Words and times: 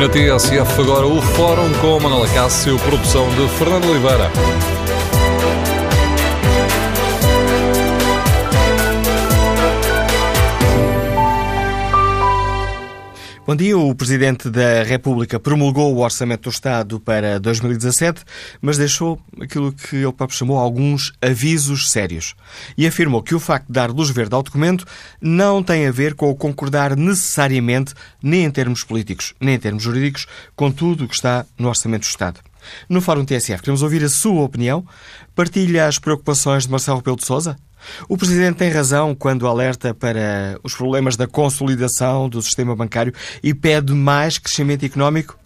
na 0.00 0.08
TSF 0.08 0.80
agora 0.80 1.06
o 1.06 1.20
Fórum 1.20 1.70
com 1.74 2.00
Manuela 2.00 2.26
Cássio, 2.28 2.78
produção 2.78 3.28
de 3.34 3.46
Fernando 3.58 3.84
Oliveira. 3.90 4.30
Bom 13.50 13.56
dia. 13.56 13.76
O 13.76 13.92
Presidente 13.96 14.48
da 14.48 14.84
República 14.84 15.40
promulgou 15.40 15.92
o 15.92 16.04
Orçamento 16.04 16.42
do 16.42 16.50
Estado 16.50 17.00
para 17.00 17.40
2017, 17.40 18.22
mas 18.62 18.78
deixou 18.78 19.20
aquilo 19.40 19.72
que 19.72 19.96
ele 19.96 20.12
próprio 20.12 20.38
chamou 20.38 20.56
alguns 20.56 21.12
avisos 21.20 21.90
sérios. 21.90 22.36
E 22.78 22.86
afirmou 22.86 23.24
que 23.24 23.34
o 23.34 23.40
facto 23.40 23.66
de 23.66 23.72
dar 23.72 23.90
luz 23.90 24.08
verde 24.10 24.36
ao 24.36 24.44
documento 24.44 24.86
não 25.20 25.64
tem 25.64 25.84
a 25.88 25.90
ver 25.90 26.14
com 26.14 26.30
o 26.30 26.36
concordar 26.36 26.94
necessariamente, 26.94 27.92
nem 28.22 28.44
em 28.44 28.50
termos 28.52 28.84
políticos, 28.84 29.34
nem 29.40 29.56
em 29.56 29.58
termos 29.58 29.82
jurídicos, 29.82 30.28
com 30.54 30.70
tudo 30.70 31.02
o 31.02 31.08
que 31.08 31.16
está 31.16 31.44
no 31.58 31.66
Orçamento 31.66 32.02
do 32.02 32.08
Estado. 32.08 32.49
No 32.88 33.00
Fórum 33.00 33.24
TSF, 33.24 33.62
queremos 33.62 33.82
ouvir 33.82 34.04
a 34.04 34.08
sua 34.08 34.42
opinião. 34.42 34.84
Partilha 35.34 35.86
as 35.86 35.98
preocupações 35.98 36.64
de 36.64 36.70
Marcelo 36.70 36.98
Rebelo 36.98 37.16
de 37.16 37.26
Sousa? 37.26 37.56
O 38.08 38.16
Presidente 38.16 38.56
tem 38.56 38.70
razão 38.70 39.14
quando 39.14 39.46
alerta 39.46 39.94
para 39.94 40.58
os 40.62 40.74
problemas 40.74 41.16
da 41.16 41.26
consolidação 41.26 42.28
do 42.28 42.42
sistema 42.42 42.76
bancário 42.76 43.12
e 43.42 43.54
pede 43.54 43.92
mais 43.92 44.38
crescimento 44.38 44.84
económico? 44.84 45.38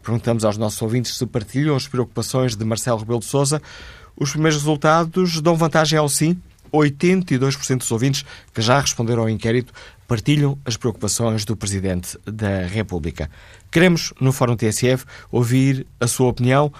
Perguntamos 0.01 0.43
aos 0.43 0.57
nossos 0.57 0.81
ouvintes 0.81 1.17
se 1.17 1.25
partilham 1.25 1.75
as 1.75 1.87
preocupações 1.87 2.55
de 2.55 2.65
Marcelo 2.65 2.99
Rebelo 2.99 3.19
de 3.19 3.25
Sousa. 3.25 3.61
Os 4.17 4.31
primeiros 4.31 4.57
resultados 4.57 5.39
dão 5.41 5.55
vantagem 5.55 5.97
ao 5.97 6.09
sim. 6.09 6.37
82% 6.73 7.77
dos 7.77 7.91
ouvintes 7.91 8.25
que 8.51 8.61
já 8.61 8.79
responderam 8.79 9.21
ao 9.21 9.29
inquérito 9.29 9.71
partilham 10.13 10.57
as 10.63 10.77
preocupações 10.77 11.43
do 11.43 11.57
Presidente 11.57 12.15
da 12.23 12.67
República. 12.67 13.27
Queremos, 13.71 14.13
no 14.21 14.31
Fórum 14.31 14.55
TSF, 14.55 15.05
ouvir 15.31 15.87
a 15.99 16.05
sua 16.05 16.27
opinião, 16.27 16.71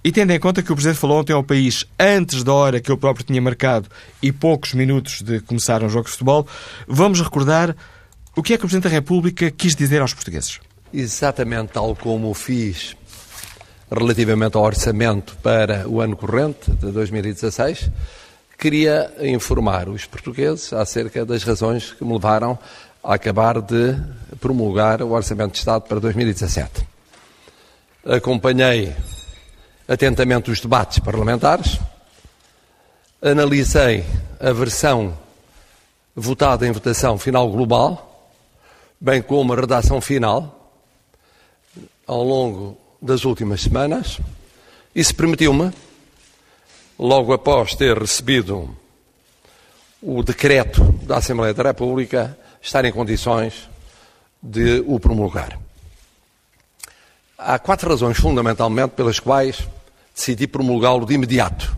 e 0.04 0.12
tendo 0.12 0.32
em 0.32 0.40
conta 0.40 0.62
que 0.62 0.72
o 0.72 0.76
Presidente 0.76 1.00
falou 1.00 1.20
ontem 1.20 1.34
ao 1.34 1.44
país 1.44 1.86
antes 2.00 2.44
da 2.44 2.54
hora 2.54 2.80
que 2.80 2.92
eu 2.92 2.98
próprio 2.98 3.26
tinha 3.26 3.42
marcado 3.42 3.90
e 4.22 4.32
poucos 4.32 4.74
minutos 4.74 5.22
de 5.22 5.40
começar 5.42 5.84
um 5.84 5.90
jogo 5.90 6.06
de 6.06 6.12
futebol, 6.12 6.48
vamos 6.88 7.22
recordar 7.22 7.76
o 8.36 8.44
que 8.44 8.54
é 8.54 8.58
que 8.58 8.66
o 8.66 8.68
Presidente 8.68 8.84
da 8.84 8.96
República 8.96 9.50
quis 9.50 9.76
dizer 9.76 10.02
aos 10.02 10.14
portugueses. 10.14 10.60
Exatamente 10.94 11.74
tal 11.74 11.96
como 11.96 12.34
fiz 12.34 12.96
relativamente 13.92 14.56
ao 14.58 14.64
orçamento 14.64 15.36
para 15.42 15.88
o 15.88 16.02
ano 16.02 16.16
corrente 16.16 16.72
de 16.72 16.92
2016, 16.92 17.90
queria 18.58 19.12
informar 19.22 19.88
os 19.88 20.06
portugueses 20.06 20.74
acerca 20.74 21.26
das 21.26 21.44
razões 21.44 21.94
que 21.94 22.04
me 22.04 22.14
levaram 22.14 22.58
a 23.04 23.14
acabar 23.14 23.62
de 23.62 23.96
promulgar 24.40 25.02
o 25.02 25.12
Orçamento 25.12 25.54
de 25.54 25.60
Estado 25.60 25.84
para 25.84 26.00
2017. 26.00 26.97
Acompanhei 28.08 28.96
atentamente 29.86 30.50
os 30.50 30.62
debates 30.62 30.98
parlamentares, 31.00 31.78
analisei 33.22 34.06
a 34.40 34.54
versão 34.54 35.18
votada 36.16 36.66
em 36.66 36.72
votação 36.72 37.18
final 37.18 37.52
global, 37.52 38.32
bem 38.98 39.22
como 39.22 39.52
a 39.52 39.58
redação 39.58 40.00
final, 40.00 40.74
ao 42.08 42.24
longo 42.24 42.78
das 43.02 43.26
últimas 43.26 43.60
semanas. 43.60 44.22
Isso 44.96 45.14
permitiu-me, 45.14 45.74
logo 46.98 47.34
após 47.34 47.76
ter 47.76 47.98
recebido 47.98 48.74
o 50.02 50.24
decreto 50.24 50.94
da 51.04 51.18
Assembleia 51.18 51.54
da 51.54 51.64
República, 51.64 52.40
estar 52.62 52.86
em 52.86 52.92
condições 52.94 53.70
de 54.42 54.82
o 54.88 54.98
promulgar. 54.98 55.67
Há 57.38 57.60
quatro 57.60 57.88
razões, 57.88 58.18
fundamentalmente, 58.18 58.96
pelas 58.96 59.20
quais 59.20 59.68
decidi 60.16 60.48
promulgá-lo 60.48 61.06
de 61.06 61.14
imediato, 61.14 61.78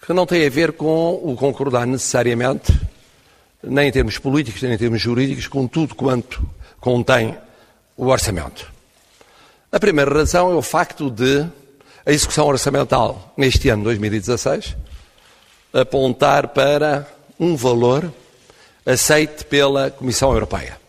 que 0.00 0.12
não 0.12 0.24
têm 0.24 0.46
a 0.46 0.50
ver 0.50 0.74
com 0.74 1.14
o 1.14 1.34
concordar 1.34 1.88
necessariamente, 1.88 2.72
nem 3.60 3.88
em 3.88 3.92
termos 3.92 4.16
políticos, 4.16 4.62
nem 4.62 4.74
em 4.74 4.78
termos 4.78 5.00
jurídicos, 5.00 5.48
com 5.48 5.66
tudo 5.66 5.96
quanto 5.96 6.48
contém 6.78 7.36
o 7.96 8.06
orçamento. 8.06 8.70
A 9.72 9.80
primeira 9.80 10.14
razão 10.14 10.52
é 10.52 10.54
o 10.54 10.62
facto 10.62 11.10
de 11.10 11.44
a 12.06 12.12
execução 12.12 12.46
orçamental 12.46 13.34
neste 13.36 13.68
ano 13.68 13.82
2016 13.82 14.76
apontar 15.72 16.48
para 16.48 17.08
um 17.40 17.56
valor 17.56 18.12
aceite 18.86 19.44
pela 19.46 19.90
Comissão 19.90 20.32
Europeia. 20.32 20.85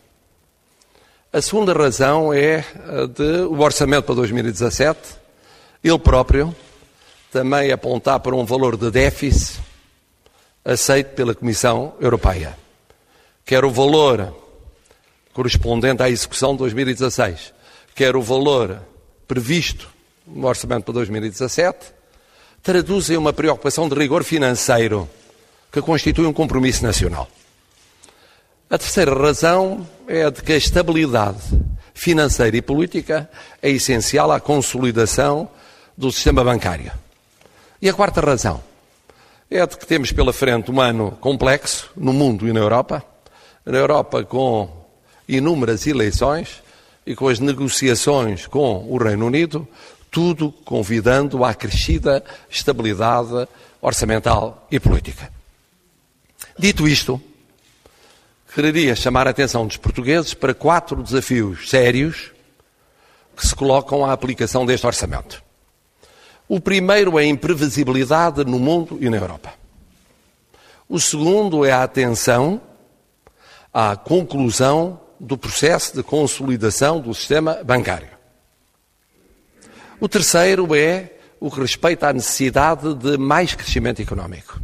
A 1.32 1.42
segunda 1.42 1.74
razão 1.74 2.34
é 2.34 2.64
de 3.14 3.42
o 3.50 3.60
orçamento 3.60 4.06
para 4.06 4.16
2017, 4.16 4.98
ele 5.84 6.00
próprio, 6.00 6.56
também 7.30 7.70
apontar 7.70 8.22
para 8.22 8.34
um 8.34 8.46
valor 8.46 8.78
de 8.78 8.90
déficit 8.90 9.60
aceito 10.64 11.16
pela 11.16 11.36
Comissão 11.36 11.94
Europeia. 12.00 12.58
Quer 13.46 13.66
o 13.66 13.70
valor 13.70 14.34
correspondente 15.34 16.02
à 16.02 16.10
execução 16.10 16.54
de 16.54 16.60
2016, 16.60 17.54
quer 17.94 18.16
o 18.16 18.22
valor 18.22 18.82
previsto 19.28 19.90
no 20.26 20.48
orçamento 20.48 20.86
para 20.86 20.94
2017, 20.94 21.94
traduzem 22.64 23.18
uma 23.18 23.34
preocupação 23.34 23.90
de 23.90 23.96
rigor 23.96 24.24
financeiro 24.24 25.10
que 25.74 25.82
constitui 25.82 26.26
um 26.26 26.34
compromisso 26.34 26.84
nacional. 26.84 27.28
A 28.70 28.78
terceira 28.78 29.14
razão 29.14 29.86
é 30.08 30.32
de 30.32 30.42
que 30.42 30.54
a 30.54 30.58
estabilidade 30.58 31.42
financeira 31.94 32.56
e 32.56 32.62
política 32.62 33.30
é 33.62 33.70
essencial 33.70 34.32
à 34.32 34.40
consolidação 34.40 35.50
do 35.98 36.12
sistema 36.12 36.44
bancário. 36.44 36.92
E 37.82 37.90
a 37.90 37.94
quarta 37.94 38.22
razão 38.22 38.64
é 39.52 39.66
de 39.66 39.78
que 39.78 39.86
temos 39.86 40.12
pela 40.12 40.32
frente 40.32 40.72
um 40.72 40.80
ano 40.80 41.12
complexo 41.20 41.90
no 41.96 42.14
mundo 42.14 42.48
e 42.48 42.54
na 42.54 42.60
Europa. 42.60 43.04
Na 43.66 43.78
Europa, 43.78 44.24
com 44.24 44.70
inúmeras 45.28 45.86
eleições 45.86 46.62
e 47.06 47.16
com 47.16 47.28
as 47.28 47.40
negociações 47.40 48.48
com 48.48 48.86
o 48.90 48.98
Reino 48.98 49.26
Unido, 49.26 49.68
tudo 50.10 50.52
convidando 50.64 51.44
à 51.44 51.54
crescida 51.54 52.24
estabilidade 52.50 53.48
orçamental 53.82 54.68
e 54.72 54.80
política. 54.80 55.32
Dito 56.58 56.88
isto, 56.88 57.22
quereria 58.58 58.96
chamar 58.96 59.28
a 59.28 59.30
atenção 59.30 59.68
dos 59.68 59.78
portugueses 59.78 60.34
para 60.34 60.52
quatro 60.52 61.04
desafios 61.04 61.70
sérios 61.70 62.32
que 63.36 63.46
se 63.46 63.54
colocam 63.54 64.04
à 64.04 64.12
aplicação 64.12 64.66
deste 64.66 64.88
orçamento. 64.88 65.44
O 66.50 66.60
primeiro 66.60 67.20
é 67.20 67.22
a 67.22 67.28
imprevisibilidade 67.28 68.44
no 68.44 68.58
mundo 68.58 68.98
e 69.00 69.12
na 69.12 69.18
Europa. 69.18 69.54
O 70.90 71.00
segundo 71.00 71.64
é 71.66 71.72
a 71.72 71.84
atenção 71.84 72.60
à 73.72 73.96
conclusão 73.96 75.00
do 75.20 75.38
processo 75.38 75.96
de 75.96 76.02
consolidação 76.02 77.00
do 77.00 77.14
sistema 77.14 77.60
bancário. 77.64 78.10
O 80.00 80.10
terceiro 80.10 80.74
é 80.74 81.12
o 81.40 81.52
que 81.52 81.62
respeita 81.62 82.08
à 82.10 82.14
necessidade 82.14 82.96
de 82.96 83.20
mais 83.20 83.54
crescimento 83.54 84.02
económico. 84.02 84.60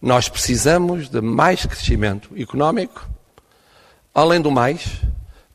Nós 0.00 0.28
precisamos 0.28 1.08
de 1.08 1.20
mais 1.20 1.64
crescimento 1.64 2.30
económico, 2.36 3.08
além 4.14 4.40
do 4.40 4.50
mais, 4.50 5.00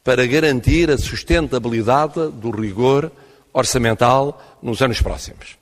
para 0.04 0.26
garantir 0.26 0.90
a 0.90 0.98
sustentabilidade 0.98 2.32
do 2.32 2.50
rigor 2.50 3.12
orçamental 3.54 4.42
nos 4.62 4.82
anos 4.82 5.00
próximos. 5.00 5.58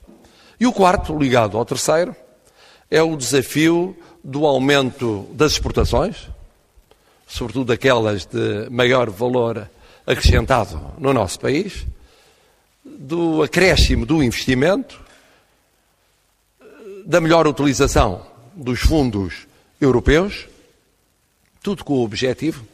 E 0.58 0.66
o 0.66 0.72
quarto, 0.72 1.16
ligado 1.16 1.58
ao 1.58 1.64
terceiro, 1.64 2.16
é 2.90 3.02
o 3.02 3.16
desafio 3.16 3.96
do 4.24 4.46
aumento 4.46 5.28
das 5.32 5.52
exportações, 5.52 6.28
sobretudo 7.26 7.72
aquelas 7.72 8.24
de 8.24 8.68
maior 8.70 9.10
valor 9.10 9.68
acrescentado 10.06 10.80
no 10.98 11.12
nosso 11.12 11.38
país, 11.38 11.86
do 12.82 13.42
acréscimo 13.42 14.06
do 14.06 14.22
investimento, 14.22 15.00
da 17.04 17.20
melhor 17.20 17.46
utilização 17.46 18.29
dos 18.54 18.80
fundos 18.80 19.46
europeus, 19.80 20.46
tudo 21.62 21.84
com 21.84 21.94
o 21.94 22.04
objetivo 22.04 22.64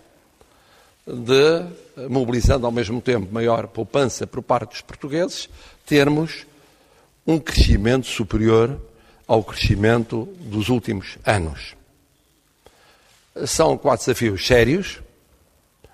de, 1.06 2.08
mobilizando 2.08 2.67
ao 2.67 2.73
mesmo 2.73 3.00
tempo 3.00 3.32
maior 3.32 3.67
poupança 3.69 4.26
por 4.26 4.43
parte 4.43 4.70
dos 4.70 4.81
portugueses, 4.81 5.49
termos 5.84 6.46
um 7.26 7.38
crescimento 7.38 8.06
superior 8.06 8.81
ao 9.26 9.43
crescimento 9.43 10.28
dos 10.40 10.69
últimos 10.69 11.19
anos. 11.25 11.75
São 13.46 13.76
quatro 13.76 14.06
desafios 14.06 14.46
sérios 14.46 15.00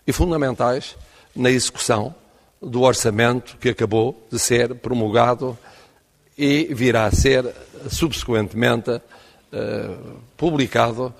e 0.06 0.12
fundamentais 0.12 0.96
na 1.34 1.50
execução 1.50 2.14
do 2.61 2.82
orçamento 2.82 3.56
que 3.58 3.70
acabou 3.70 4.26
de 4.31 4.38
ser 4.38 4.75
promulgado 4.76 5.58
e 6.38 6.73
virá 6.73 7.06
a 7.06 7.11
ser 7.11 7.52
subsequentemente 7.90 9.00
uh, 9.52 10.20
publicado 10.37 11.14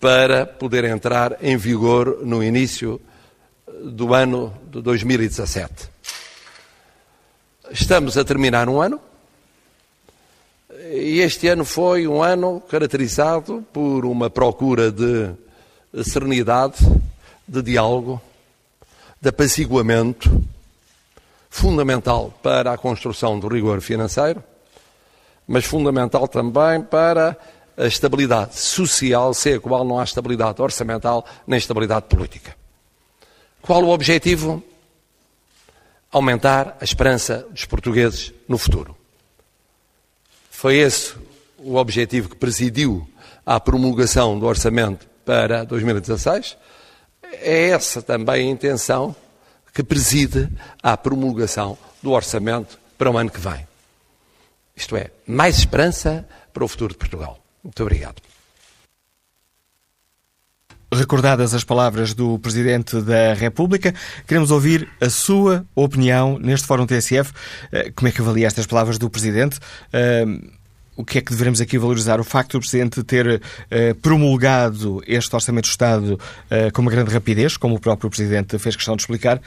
para 0.00 0.46
poder 0.46 0.84
entrar 0.84 1.36
em 1.42 1.56
vigor 1.56 2.18
no 2.22 2.42
início 2.42 3.00
do 3.84 4.14
ano 4.14 4.52
de 4.70 4.80
2017. 4.82 5.90
Estamos 7.70 8.18
a 8.18 8.24
terminar 8.24 8.68
um 8.68 8.80
ano 8.80 9.00
e 10.90 11.20
este 11.20 11.48
ano 11.48 11.64
foi 11.64 12.06
um 12.06 12.22
ano 12.22 12.60
caracterizado 12.68 13.64
por 13.72 14.04
uma 14.04 14.28
procura 14.28 14.90
de 14.90 15.32
serenidade, 16.04 16.76
de 17.46 17.62
diálogo, 17.62 18.20
de 19.20 19.28
apaciguamento, 19.28 20.42
fundamental 21.48 22.34
para 22.42 22.72
a 22.72 22.78
construção 22.78 23.38
do 23.38 23.46
rigor 23.46 23.80
financeiro, 23.80 24.42
mas 25.46 25.64
fundamental 25.64 26.26
também 26.26 26.82
para 26.82 27.36
a 27.76 27.86
estabilidade 27.86 28.58
social, 28.58 29.32
sem 29.34 29.54
a 29.54 29.60
qual 29.60 29.84
não 29.84 29.98
há 29.98 30.04
estabilidade 30.04 30.60
orçamental 30.60 31.24
nem 31.46 31.58
estabilidade 31.58 32.06
política. 32.06 32.56
Qual 33.60 33.82
o 33.82 33.90
objetivo? 33.90 34.62
Aumentar 36.10 36.76
a 36.80 36.84
esperança 36.84 37.46
dos 37.50 37.64
portugueses 37.64 38.32
no 38.46 38.58
futuro. 38.58 38.96
Foi 40.50 40.76
esse 40.76 41.14
o 41.58 41.76
objetivo 41.76 42.28
que 42.28 42.36
presidiu 42.36 43.08
à 43.46 43.58
promulgação 43.58 44.38
do 44.38 44.46
orçamento 44.46 45.06
para 45.24 45.64
2016. 45.64 46.56
É 47.22 47.70
essa 47.70 48.02
também 48.02 48.48
a 48.48 48.50
intenção 48.50 49.16
que 49.72 49.82
preside 49.82 50.48
à 50.82 50.96
promulgação 50.96 51.78
do 52.02 52.10
orçamento 52.10 52.78
para 52.98 53.10
o 53.10 53.16
ano 53.16 53.30
que 53.30 53.40
vem. 53.40 53.66
Isto 54.76 54.96
é, 54.96 55.10
mais 55.26 55.58
esperança 55.58 56.28
para 56.52 56.64
o 56.64 56.68
futuro 56.68 56.92
de 56.92 56.98
Portugal. 56.98 57.41
Muito 57.62 57.82
obrigado. 57.82 58.16
Recordadas 60.94 61.54
as 61.54 61.64
palavras 61.64 62.12
do 62.12 62.38
Presidente 62.38 63.00
da 63.00 63.32
República, 63.32 63.94
queremos 64.26 64.50
ouvir 64.50 64.86
a 65.00 65.08
sua 65.08 65.64
opinião 65.74 66.38
neste 66.38 66.66
Fórum 66.66 66.84
TSF. 66.84 67.32
Eh, 67.72 67.90
como 67.96 68.08
é 68.08 68.12
que 68.12 68.20
avalia 68.20 68.46
estas 68.46 68.66
palavras 68.66 68.98
do 68.98 69.08
Presidente? 69.08 69.58
Eh, 69.90 70.26
o 70.94 71.02
que 71.02 71.16
é 71.16 71.20
que 71.22 71.32
devemos 71.32 71.62
aqui 71.62 71.78
valorizar? 71.78 72.20
O 72.20 72.24
facto 72.24 72.52
do 72.52 72.60
Presidente 72.60 73.02
ter 73.04 73.40
eh, 73.70 73.94
promulgado 73.94 75.02
este 75.06 75.34
Orçamento 75.34 75.64
de 75.64 75.70
Estado 75.70 76.20
com 76.74 76.82
uma 76.82 76.90
grande 76.90 77.10
rapidez, 77.10 77.56
como 77.56 77.76
o 77.76 77.80
próprio 77.80 78.10
Presidente 78.10 78.58
fez 78.58 78.76
questão 78.76 78.94
de 78.94 79.00
explicar, 79.00 79.40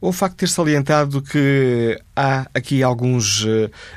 ou 0.00 0.08
o 0.08 0.12
facto 0.14 0.32
de 0.32 0.38
ter 0.38 0.48
salientado 0.48 1.20
que 1.20 2.00
há 2.16 2.46
aqui 2.54 2.82
alguns 2.82 3.46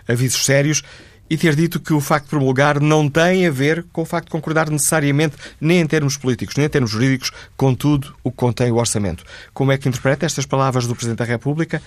avisos 0.05 0.43
sérios 0.43 0.83
e 1.33 1.37
ter 1.37 1.55
dito 1.55 1.79
que 1.79 1.93
o 1.93 1.99
facto 1.99 2.25
de 2.25 2.29
promulgar 2.29 2.79
não 2.79 3.09
tem 3.09 3.47
a 3.47 3.49
ver 3.49 3.83
com 3.91 4.03
o 4.03 4.05
facto 4.05 4.27
de 4.27 4.31
concordar 4.31 4.69
necessariamente, 4.69 5.35
nem 5.59 5.79
em 5.79 5.87
termos 5.87 6.15
políticos, 6.15 6.55
nem 6.55 6.67
em 6.67 6.69
termos 6.69 6.91
jurídicos, 6.91 7.31
com 7.57 7.73
tudo 7.73 8.13
o 8.23 8.29
que 8.29 8.37
contém 8.37 8.71
o 8.71 8.75
orçamento. 8.75 9.23
Como 9.51 9.71
é 9.71 9.77
que 9.79 9.89
interpreta 9.89 10.27
estas 10.27 10.45
palavras 10.45 10.85
do 10.85 10.95
Presidente 10.95 11.17
da 11.17 11.25
República? 11.25 11.81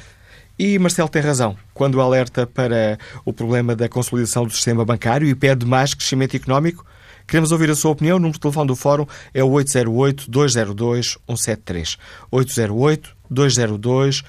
E 0.58 0.76
Marcelo 0.80 1.08
tem 1.08 1.22
razão 1.22 1.56
quando 1.72 2.00
alerta 2.00 2.44
para 2.44 2.98
o 3.24 3.32
problema 3.32 3.76
da 3.76 3.88
consolidação 3.88 4.44
do 4.44 4.52
sistema 4.52 4.84
bancário 4.84 5.28
e 5.28 5.34
pede 5.36 5.64
mais 5.64 5.94
crescimento 5.94 6.34
económico. 6.34 6.84
Queremos 7.24 7.52
ouvir 7.52 7.70
a 7.70 7.76
sua 7.76 7.92
opinião. 7.92 8.16
O 8.16 8.18
número 8.18 8.34
de 8.34 8.40
telefone 8.40 8.66
do 8.66 8.74
Fórum 8.74 9.06
é 9.32 9.44
o 9.44 9.50
808-202-173. 9.50 11.98
808-202-173. 12.32 14.24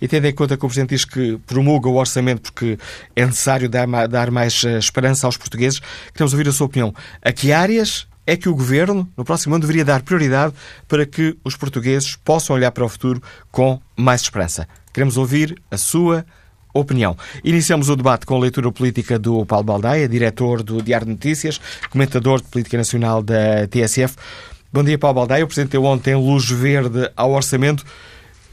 E 0.00 0.06
tendo 0.06 0.26
em 0.26 0.34
conta 0.34 0.56
que 0.56 0.64
o 0.64 0.68
Presidente 0.68 0.90
diz 0.90 1.04
que 1.04 1.38
promulga 1.46 1.88
o 1.88 1.96
orçamento 1.96 2.52
porque 2.52 2.78
é 3.14 3.26
necessário 3.26 3.68
dar, 3.68 3.86
dar 4.08 4.30
mais 4.30 4.62
eh, 4.64 4.78
esperança 4.78 5.26
aos 5.26 5.36
portugueses, 5.36 5.80
queremos 6.12 6.32
ouvir 6.32 6.48
a 6.48 6.52
sua 6.52 6.66
opinião. 6.66 6.94
A 7.22 7.32
que 7.32 7.52
áreas 7.52 8.06
é 8.26 8.36
que 8.36 8.48
o 8.48 8.54
Governo, 8.54 9.08
no 9.16 9.24
próximo 9.24 9.54
ano, 9.54 9.62
deveria 9.62 9.84
dar 9.84 10.02
prioridade 10.02 10.54
para 10.86 11.06
que 11.06 11.36
os 11.42 11.56
portugueses 11.56 12.14
possam 12.14 12.54
olhar 12.54 12.70
para 12.70 12.84
o 12.84 12.88
futuro 12.88 13.22
com 13.50 13.80
mais 13.96 14.20
esperança? 14.20 14.68
Queremos 14.92 15.16
ouvir 15.16 15.60
a 15.70 15.78
sua 15.78 16.26
opinião. 16.74 17.16
Iniciamos 17.42 17.88
o 17.88 17.96
debate 17.96 18.26
com 18.26 18.36
a 18.36 18.38
leitura 18.38 18.70
política 18.70 19.18
do 19.18 19.46
Paulo 19.46 19.64
Baldaia, 19.64 20.08
diretor 20.08 20.62
do 20.62 20.82
Diário 20.82 21.06
de 21.06 21.12
Notícias, 21.12 21.60
comentador 21.90 22.42
de 22.42 22.48
política 22.48 22.76
nacional 22.76 23.22
da 23.22 23.66
TSF. 23.66 24.14
Bom 24.70 24.84
dia, 24.84 24.98
Paulo 24.98 25.14
Baldaia. 25.14 25.44
O 25.44 25.46
Presidente 25.46 25.72
deu 25.72 25.84
ontem 25.84 26.14
luz 26.14 26.48
verde 26.50 27.10
ao 27.16 27.32
orçamento 27.32 27.84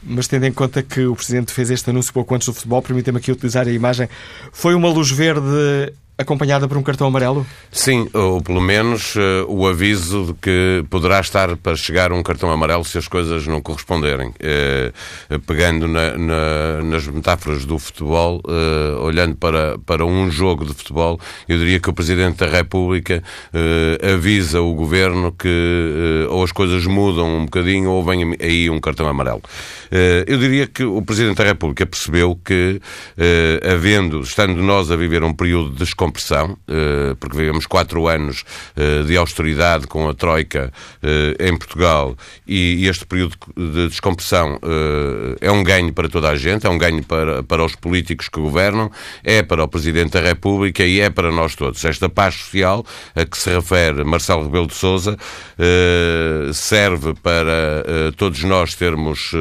mas 0.06 0.28
tendo 0.28 0.46
em 0.46 0.52
conta 0.52 0.82
que 0.82 1.04
o 1.04 1.14
Presidente 1.16 1.52
fez 1.52 1.70
este 1.70 1.90
anúncio 1.90 2.12
pouco 2.12 2.34
antes 2.34 2.46
do 2.46 2.54
futebol, 2.54 2.80
permita-me 2.80 3.18
aqui 3.18 3.32
utilizar 3.32 3.66
a 3.66 3.72
imagem, 3.72 4.08
foi 4.52 4.74
uma 4.74 4.88
luz 4.88 5.10
verde 5.10 5.92
acompanhada 6.18 6.66
por 6.66 6.78
um 6.78 6.82
cartão 6.82 7.06
amarelo? 7.06 7.46
Sim, 7.70 8.08
ou 8.14 8.40
pelo 8.40 8.60
menos 8.60 9.14
uh, 9.16 9.44
o 9.48 9.66
aviso 9.66 10.26
de 10.26 10.34
que 10.34 10.84
poderá 10.88 11.20
estar 11.20 11.56
para 11.58 11.76
chegar 11.76 12.10
um 12.10 12.22
cartão 12.22 12.50
amarelo 12.50 12.84
se 12.84 12.96
as 12.96 13.06
coisas 13.06 13.46
não 13.46 13.60
corresponderem. 13.60 14.28
Uh, 14.28 15.38
pegando 15.40 15.86
na, 15.86 16.16
na, 16.16 16.82
nas 16.82 17.06
metáforas 17.06 17.66
do 17.66 17.78
futebol, 17.78 18.40
uh, 18.46 19.02
olhando 19.02 19.36
para, 19.36 19.78
para 19.84 20.06
um 20.06 20.30
jogo 20.30 20.64
de 20.64 20.72
futebol, 20.72 21.20
eu 21.46 21.58
diria 21.58 21.78
que 21.78 21.90
o 21.90 21.92
Presidente 21.92 22.38
da 22.38 22.46
República 22.46 23.22
avisa 24.14 24.60
o 24.60 24.74
Governo 24.74 25.32
que 25.32 26.26
ou 26.30 26.42
as 26.42 26.52
coisas 26.52 26.86
mudam 26.86 27.38
um 27.38 27.44
bocadinho 27.44 27.90
ou 27.90 28.04
vem 28.04 28.36
aí 28.40 28.70
um 28.70 28.80
cartão 28.80 29.08
amarelo. 29.08 29.42
eu 30.26 30.38
diria 30.38 30.66
que 30.66 30.84
o 30.84 31.02
Presidente 31.02 31.38
da 31.38 31.44
República 31.44 31.86
percebeu 31.86 32.38
que, 32.44 32.80
havendo, 33.72 34.20
estando 34.20 34.62
nós 34.62 34.90
a 34.90 34.96
viver 34.96 35.22
um 35.22 35.32
período 35.32 35.70
de 35.70 35.84
descompressão, 36.06 36.56
eh, 36.68 37.14
porque 37.18 37.36
vivemos 37.36 37.66
quatro 37.66 38.06
anos 38.06 38.44
eh, 38.76 39.02
de 39.02 39.16
austeridade 39.16 39.86
com 39.86 40.08
a 40.08 40.14
Troika 40.14 40.72
eh, 41.02 41.48
em 41.48 41.56
Portugal 41.56 42.16
e 42.46 42.86
este 42.86 43.04
período 43.04 43.36
de 43.56 43.88
descompressão 43.88 44.58
é 45.40 45.50
um 45.50 45.62
ganho 45.62 45.92
para 45.92 46.08
toda 46.08 46.28
a 46.28 46.36
gente, 46.36 46.66
é 46.66 46.70
um 46.70 46.78
ganho 46.78 47.02
para, 47.02 47.42
para 47.42 47.64
os 47.64 47.74
políticos 47.74 48.28
que 48.28 48.40
governam, 48.40 48.90
é 49.24 49.42
para 49.42 49.64
o 49.64 49.68
Presidente 49.68 50.12
da 50.12 50.20
República 50.20 50.84
e 50.84 51.00
é 51.00 51.10
para 51.10 51.32
nós 51.32 51.54
todos. 51.54 51.84
Esta 51.84 52.08
paz 52.08 52.34
social 52.34 52.84
a 53.14 53.24
que 53.24 53.36
se 53.36 53.50
refere 53.50 54.04
Marcelo 54.04 54.44
Rebelo 54.44 54.66
de 54.66 54.74
Sousa 54.74 55.16
serve 56.52 57.14
para 57.14 58.12
todos 58.16 58.42
nós 58.44 58.74
termos 58.74 59.32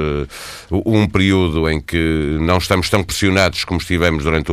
um 0.72 1.08
período 1.08 1.70
em 1.70 1.80
que 1.80 2.38
não 2.40 2.58
estamos 2.58 2.90
tão 2.90 3.04
pressionados 3.04 3.64
como 3.64 3.80
estivemos 3.80 4.24
durante 4.24 4.52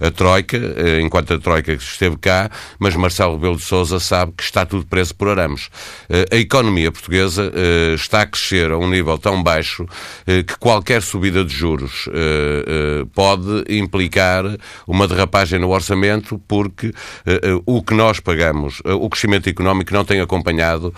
a 0.00 0.10
Troika, 0.10 0.58
enquanto 1.00 1.19
enquanto 1.20 1.34
a 1.34 1.38
Troika 1.38 1.72
esteve 1.72 2.16
cá, 2.16 2.50
mas 2.78 2.96
Marcelo 2.96 3.34
Rebelo 3.34 3.56
de 3.56 3.62
Sousa 3.62 4.00
sabe 4.00 4.32
que 4.36 4.42
está 4.42 4.64
tudo 4.64 4.86
preso 4.86 5.14
por 5.14 5.28
arames. 5.28 5.68
Eh, 6.08 6.26
a 6.32 6.36
economia 6.36 6.90
portuguesa 6.90 7.52
eh, 7.54 7.94
está 7.94 8.22
a 8.22 8.26
crescer 8.26 8.70
a 8.70 8.78
um 8.78 8.88
nível 8.88 9.18
tão 9.18 9.42
baixo 9.42 9.86
eh, 10.26 10.42
que 10.42 10.56
qualquer 10.58 11.02
subida 11.02 11.44
de 11.44 11.54
juros 11.54 12.08
pode 13.14 13.64
implicar 13.68 14.44
uma 14.86 15.06
derrapagem 15.06 15.58
no 15.58 15.70
orçamento 15.70 16.40
porque 16.46 16.92
o 17.66 17.82
que 17.82 17.94
nós 17.94 18.20
pagamos, 18.20 18.80
o 18.84 19.08
crescimento 19.08 19.48
económico 19.48 19.92
não 19.92 20.04
tem 20.04 20.20
acompanhado 20.20 20.94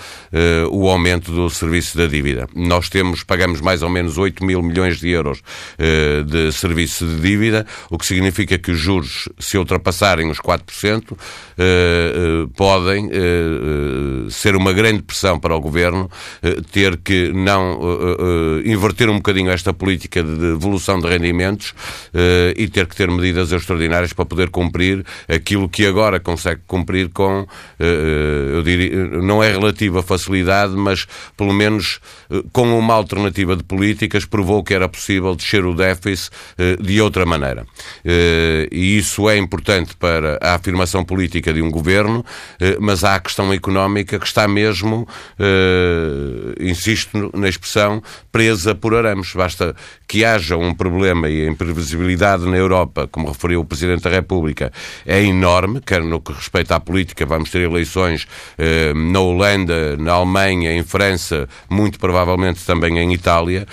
o 0.70 0.88
aumento 0.88 1.32
do 1.32 1.48
serviço 1.50 1.96
da 1.96 2.06
dívida. 2.06 2.48
Nós 2.54 2.88
temos, 2.88 3.22
pagamos 3.22 3.60
mais 3.60 3.82
ou 3.82 3.88
menos 3.88 4.18
8 4.18 4.44
mil 4.44 4.62
milhões 4.62 4.98
de 4.98 5.08
euros 5.10 5.42
de 6.26 6.52
serviço 6.52 7.06
de 7.06 7.20
dívida, 7.20 7.66
o 7.90 7.98
que 7.98 8.06
significa 8.06 8.58
que 8.58 8.70
os 8.70 8.78
juros, 8.78 9.28
se 9.38 9.56
ultrapassar 9.58 10.11
os 10.20 10.38
4%, 10.38 11.16
podem 12.56 13.08
ser 14.30 14.56
uma 14.56 14.72
grande 14.72 15.02
pressão 15.02 15.38
para 15.38 15.54
o 15.54 15.60
governo 15.60 16.10
ter 16.70 16.96
que 16.98 17.32
não 17.32 17.78
inverter 18.64 19.08
um 19.08 19.16
bocadinho 19.16 19.50
esta 19.50 19.72
política 19.72 20.22
de 20.22 20.34
devolução 20.36 21.00
de 21.00 21.08
rendimentos 21.08 21.74
e 22.56 22.68
ter 22.68 22.86
que 22.86 22.96
ter 22.96 23.10
medidas 23.10 23.52
extraordinárias 23.52 24.12
para 24.12 24.24
poder 24.24 24.50
cumprir 24.50 25.04
aquilo 25.28 25.68
que 25.68 25.86
agora 25.86 26.20
consegue 26.20 26.60
cumprir 26.66 27.08
com, 27.10 27.46
eu 27.78 28.62
diria, 28.62 29.06
não 29.22 29.42
é 29.42 29.50
relativa 29.50 30.02
facilidade, 30.02 30.74
mas 30.74 31.06
pelo 31.36 31.52
menos 31.52 32.00
com 32.52 32.78
uma 32.78 32.94
alternativa 32.94 33.56
de 33.56 33.62
políticas 33.62 34.24
provou 34.24 34.62
que 34.62 34.74
era 34.74 34.88
possível 34.88 35.34
descer 35.34 35.64
o 35.64 35.74
déficit 35.74 36.30
de 36.80 37.00
outra 37.00 37.26
maneira. 37.26 37.66
Eh, 38.04 38.68
e 38.70 38.98
isso 38.98 39.28
é 39.28 39.36
importante 39.36 39.96
para 40.02 40.36
a 40.42 40.56
afirmação 40.56 41.04
política 41.04 41.52
de 41.52 41.62
um 41.62 41.70
governo, 41.70 42.24
eh, 42.58 42.76
mas 42.80 43.04
há 43.04 43.14
a 43.14 43.20
questão 43.20 43.52
económica 43.52 44.18
que 44.18 44.26
está 44.26 44.48
mesmo, 44.48 45.06
eh, 45.38 46.56
insisto 46.60 47.30
na 47.32 47.48
expressão, 47.48 48.02
presa 48.32 48.74
por 48.74 48.96
arames. 48.96 49.32
Basta 49.32 49.76
que 50.08 50.24
haja 50.24 50.56
um 50.56 50.74
problema 50.74 51.28
e 51.28 51.46
a 51.46 51.48
imprevisibilidade 51.48 52.44
na 52.46 52.56
Europa, 52.56 53.06
como 53.12 53.28
referiu 53.28 53.60
o 53.60 53.64
Presidente 53.64 54.02
da 54.02 54.10
República, 54.10 54.72
é 55.06 55.22
enorme, 55.22 55.80
quer 55.80 56.02
no 56.02 56.20
que 56.20 56.32
respeita 56.32 56.74
à 56.74 56.80
política, 56.80 57.24
vamos 57.24 57.50
ter 57.50 57.62
eleições 57.62 58.26
na 58.94 59.20
Holanda, 59.20 59.96
na 59.96 60.12
Alemanha, 60.12 60.72
em 60.72 60.82
França, 60.82 61.48
muito 61.70 61.98
provavelmente 61.98 62.64
também 62.66 62.98
em 62.98 63.12
Itália. 63.12 63.66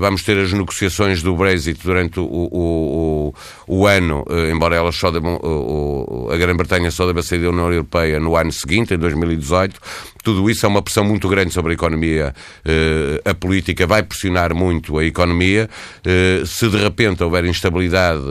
vamos 0.00 0.22
ter 0.22 0.36
as 0.38 0.52
negociações 0.52 1.22
do 1.22 1.34
Brexit 1.36 1.80
durante 1.82 2.20
o, 2.20 2.24
o, 2.24 3.34
o, 3.66 3.86
ano, 3.86 4.24
eh, 4.28 4.50
embora 4.50 4.76
ela 4.76 4.92
só 4.92 5.10
deva, 5.52 6.32
a 6.32 6.36
Grã-Bretanha 6.36 6.90
só 6.90 7.06
deva 7.06 7.22
sair 7.22 7.40
da 7.40 7.50
União 7.50 7.70
Europeia 7.70 8.18
no 8.18 8.36
ano 8.36 8.52
seguinte, 8.52 8.94
em 8.94 8.98
2018, 8.98 9.78
tudo 10.22 10.48
isso 10.50 10.64
é 10.64 10.68
uma 10.68 10.82
pressão 10.82 11.04
muito 11.04 11.28
grande 11.28 11.52
sobre 11.52 11.72
a 11.72 11.74
economia. 11.74 12.34
Eh, 12.64 13.20
a 13.24 13.34
política 13.34 13.86
vai 13.86 14.02
pressionar 14.02 14.54
muito 14.54 14.98
a 14.98 15.04
economia. 15.04 15.68
Eh, 16.04 16.42
se 16.46 16.68
de 16.68 16.76
repente 16.76 17.22
houver 17.22 17.44
instabilidade, 17.44 18.22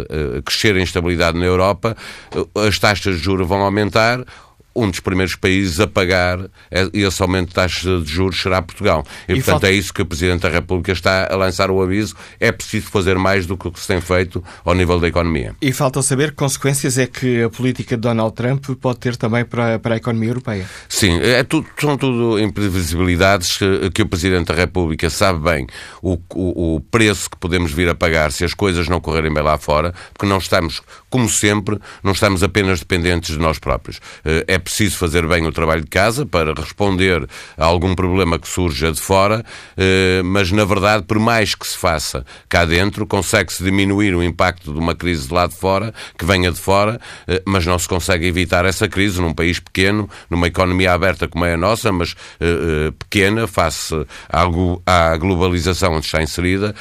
crescer 0.46 0.76
a 0.76 0.82
instabilidade 0.82 1.38
na 1.38 1.46
Europa, 1.46 1.96
as 2.56 2.80
taxas 2.80 3.18
de 3.18 3.24
juros 3.24 3.48
vão 3.48 3.62
aumentar 3.62 4.24
um 4.76 4.90
dos 4.90 5.00
primeiros 5.00 5.36
países 5.36 5.80
a 5.80 5.88
pagar 5.88 6.40
esse 6.94 7.22
aumento 7.22 7.50
de 7.50 7.56
taxas 7.56 8.04
de 8.04 8.12
juros 8.12 8.42
será 8.42 8.62
Portugal. 8.62 9.06
E, 9.28 9.34
e 9.34 9.36
portanto, 9.36 9.52
falta... 9.52 9.70
é 9.70 9.74
isso 9.74 9.94
que 9.94 10.02
o 10.02 10.06
Presidente 10.06 10.42
da 10.42 10.50
República 10.50 10.92
está 10.92 11.28
a 11.32 11.36
lançar 11.36 11.70
o 11.70 11.82
aviso. 11.82 12.16
É 12.40 12.52
preciso 12.52 12.88
fazer 12.88 13.18
mais 13.18 13.46
do 13.46 13.58
que 13.58 13.68
o 13.68 13.72
que 13.72 13.80
se 13.80 13.88
tem 13.88 14.02
feito 14.02 14.44
ao 14.64 14.74
nível 14.74 15.00
da 15.00 15.08
economia. 15.08 15.56
E 15.62 15.72
falta 15.74 16.02
saber 16.02 16.32
que 16.32 16.38
consequências 16.38 16.98
é 16.98 17.08
que 17.08 17.44
a 17.44 17.50
política 17.50 17.96
de 17.96 18.02
Donald 18.02 18.34
Trump 18.34 18.66
pode 18.80 19.00
ter 19.00 19.16
também 19.16 19.46
para, 19.46 19.80
para 19.80 19.96
a 19.96 19.98
economia 19.98 20.30
europeia. 20.30 20.66
Sim, 20.88 21.20
é 21.20 21.44
tudo, 21.44 21.68
são 21.80 21.98
tudo 21.98 22.40
imprevisibilidades 22.40 23.58
que, 23.58 23.90
que, 23.92 24.02
o 24.02 24.08
Presidente 24.08 24.48
da 24.48 24.54
República 24.54 25.10
sabe 25.10 25.40
bem 25.40 25.68
o, 26.02 26.18
o, 26.34 26.76
o 26.76 26.80
preço 26.80 27.30
que 27.30 27.38
podemos 27.38 27.72
vir 27.72 27.90
a 27.90 27.96
pagar 27.96 28.32
se 28.32 28.44
as 28.44 28.54
coisas 28.54 28.88
não 28.88 29.00
correrem 29.00 29.34
bem 29.34 29.44
lá 29.44 29.58
fora, 29.58 29.94
porque 30.14 30.26
não 30.26 30.38
estamos, 30.38 30.82
como 31.12 31.30
sempre, 31.30 31.78
não 32.02 32.14
estamos 32.14 32.42
apenas 32.42 32.80
dependentes 32.80 33.36
de 33.36 33.40
nós 33.40 33.60
próprios. 33.60 34.00
Eh, 34.24 34.46
é 34.48 34.58
preciso 34.58 34.98
fazer 34.98 35.28
bem 35.28 35.46
o 35.46 35.52
trabalho 35.52 35.82
de 35.82 35.90
casa 35.90 36.26
para 36.26 36.54
responder 36.54 37.28
a 37.58 37.66
algum 37.66 37.94
problema 37.94 38.40
que 38.40 38.48
surja 38.48 38.94
de 38.94 39.00
fora, 39.00 39.44
eh, 39.78 40.22
mas 40.24 40.52
na 40.52 40.64
verdade, 40.64 41.04
por 41.04 41.20
mais 41.20 41.54
que 41.54 41.68
se 41.68 41.78
faça 41.78 42.26
cá 42.48 42.64
dentro, 42.64 43.06
consegue-se 43.06 43.62
diminuir 43.62 44.16
o 44.16 44.24
impacto 44.24 44.72
de 44.72 44.80
uma 44.80 44.96
crise 44.96 45.28
de 45.28 45.34
lá 45.34 45.48
de 45.48 45.56
fora, 45.56 45.94
que 46.18 46.24
venha 46.24 46.50
de 46.50 46.60
fora, 46.60 47.00
eh, 47.28 47.44
mas 47.46 47.66
não 47.66 47.78
se 47.78 47.90
consegue 47.90 48.26
evitar 48.26 48.64
essa 48.64 48.88
crise 48.88 49.20
num 49.20 49.34
país 49.34 49.60
pequeno, 49.60 50.10
numa 50.30 50.48
economia 50.48 50.94
aberta 50.94 51.28
como 51.28 51.44
é 51.44 51.56
a 51.56 51.58
nossa, 51.58 51.92
mas 51.92 52.16
pequena, 52.98 53.48
face 53.48 53.94
à 54.30 55.18
globalização 55.18 55.94
onde 55.94 56.06
está 56.06 56.24
inserida. 56.24 56.74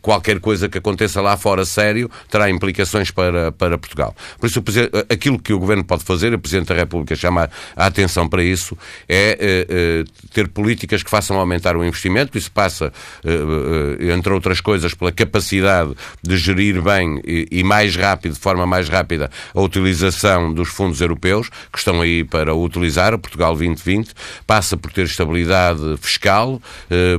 Qualquer 0.00 0.38
coisa 0.38 0.68
que 0.68 0.78
aconteça 0.78 1.20
lá 1.20 1.36
fora 1.36 1.64
sério 1.64 2.08
terá 2.28 2.48
implicações 2.48 3.10
para, 3.10 3.50
para 3.64 3.78
Portugal. 3.78 4.14
Por 4.38 4.46
isso, 4.46 4.62
aquilo 5.08 5.38
que 5.38 5.52
o 5.54 5.58
Governo 5.58 5.82
pode 5.82 6.04
fazer, 6.04 6.34
o 6.34 6.38
Presidente 6.38 6.68
da 6.68 6.74
República 6.74 7.16
chama 7.16 7.48
a 7.74 7.86
atenção 7.86 8.28
para 8.28 8.44
isso, 8.44 8.76
é 9.08 9.38
eh, 9.40 9.66
eh, 9.68 10.04
ter 10.34 10.48
políticas 10.48 11.02
que 11.02 11.08
façam 11.08 11.38
aumentar 11.38 11.76
o 11.76 11.84
investimento. 11.84 12.36
Isso 12.36 12.52
passa, 12.52 12.92
eh, 13.24 14.12
entre 14.12 14.32
outras 14.34 14.60
coisas, 14.60 14.92
pela 14.92 15.10
capacidade 15.10 15.94
de 16.22 16.36
gerir 16.36 16.82
bem 16.82 17.22
e 17.24 17.62
mais 17.64 17.96
rápido, 17.96 18.34
de 18.34 18.38
forma 18.38 18.66
mais 18.66 18.88
rápida, 18.88 19.30
a 19.54 19.60
utilização 19.60 20.52
dos 20.52 20.68
fundos 20.68 21.00
europeus, 21.00 21.48
que 21.72 21.78
estão 21.78 22.02
aí 22.02 22.22
para 22.22 22.54
utilizar, 22.54 23.16
Portugal 23.18 23.54
2020, 23.54 24.12
passa 24.46 24.76
por 24.76 24.92
ter 24.92 25.06
estabilidade 25.06 25.96
fiscal, 26.00 26.60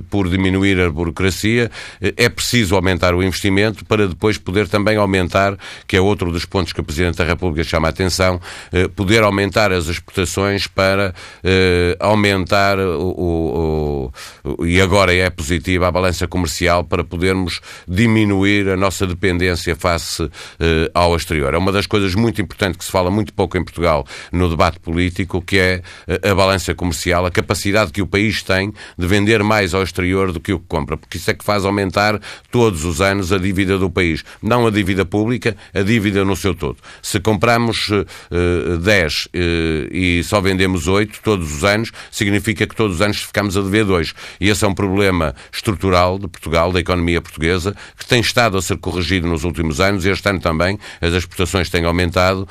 por 0.09 0.29
diminuir 0.29 0.79
a 0.79 0.89
burocracia. 0.89 1.71
É 2.01 2.29
preciso 2.29 2.75
aumentar 2.75 3.15
o 3.15 3.23
investimento 3.23 3.83
para 3.85 4.07
depois 4.07 4.37
poder 4.37 4.67
também 4.67 4.97
aumentar, 4.97 5.57
que 5.87 5.97
é 5.97 6.01
outro 6.01 6.34
dos 6.35 6.45
pontos 6.45 6.73
que 6.73 6.81
o 6.81 6.83
Presidente 6.83 7.17
da 7.17 7.23
República 7.23 7.63
chama 7.63 7.87
a 7.87 7.89
atenção, 7.89 8.39
poder 8.95 9.23
aumentar 9.23 9.71
as 9.71 9.87
exportações 9.87 10.67
para 10.67 11.13
eh, 11.43 11.95
aumentar 11.99 12.77
o, 12.77 13.09
o, 13.17 14.11
o, 14.43 14.65
e 14.65 14.81
agora 14.81 15.13
é 15.13 15.29
positiva 15.29 15.87
a 15.87 15.91
balança 15.91 16.27
comercial 16.27 16.83
para 16.83 17.03
podermos 17.03 17.61
diminuir 17.87 18.69
a 18.69 18.75
nossa 18.75 19.07
dependência 19.07 19.75
face 19.75 20.29
eh, 20.59 20.91
ao 20.93 21.15
exterior. 21.15 21.53
É 21.53 21.57
uma 21.57 21.71
das 21.71 21.87
coisas 21.87 22.13
muito 22.13 22.41
importantes 22.41 22.77
que 22.77 22.83
se 22.83 22.91
fala 22.91 23.09
muito 23.09 23.33
pouco 23.33 23.57
em 23.57 23.63
Portugal 23.63 24.05
no 24.31 24.49
debate 24.49 24.79
político, 24.79 25.41
que 25.41 25.57
é 25.57 25.81
eh, 26.07 26.29
a 26.29 26.35
balança 26.35 26.75
comercial, 26.75 27.25
a 27.25 27.31
capacidade 27.31 27.91
que 27.91 28.01
o 28.01 28.07
país 28.07 28.43
tem 28.43 28.73
de 28.97 29.07
vender 29.07 29.41
mais 29.43 29.73
ao 29.73 29.81
exterior 29.81 30.33
do 30.33 30.39
que 30.41 30.51
o 30.51 30.59
que 30.59 30.67
compra, 30.67 30.97
porque 30.97 31.17
isso 31.17 31.31
é 31.31 31.33
que 31.33 31.45
faz 31.45 31.63
aumentar 31.63 32.19
todos 32.51 32.83
os 32.83 32.99
anos 32.99 33.31
a 33.31 33.37
dívida 33.37 33.77
do 33.77 33.89
país. 33.89 34.23
Não 34.41 34.67
a 34.67 34.71
dívida 34.71 35.05
pública, 35.05 35.55
a 35.73 35.81
dívida 35.81 36.24
no 36.25 36.35
seu 36.35 36.53
todo. 36.53 36.77
Se 37.01 37.19
compramos 37.19 37.89
uh, 37.89 38.77
10 38.81 39.25
uh, 39.25 39.29
e 39.91 40.23
só 40.23 40.41
vendemos 40.41 40.87
8 40.87 41.19
todos 41.23 41.53
os 41.53 41.63
anos, 41.63 41.91
significa 42.11 42.65
que 42.67 42.75
todos 42.75 42.95
os 42.95 43.01
anos 43.01 43.17
ficamos 43.17 43.55
a 43.57 43.61
dever 43.61 43.85
2. 43.85 44.13
E 44.39 44.49
esse 44.49 44.65
é 44.65 44.67
um 44.67 44.73
problema 44.73 45.35
estrutural 45.51 46.19
de 46.19 46.27
Portugal, 46.27 46.71
da 46.71 46.79
economia 46.79 47.21
portuguesa, 47.21 47.75
que 47.97 48.05
tem 48.05 48.19
estado 48.19 48.57
a 48.57 48.61
ser 48.61 48.77
corrigido 48.77 49.27
nos 49.27 49.43
últimos 49.43 49.79
anos. 49.79 50.05
Este 50.05 50.27
ano 50.29 50.39
também 50.39 50.79
as 51.01 51.13
exportações 51.13 51.69
têm 51.69 51.85
aumentado 51.85 52.47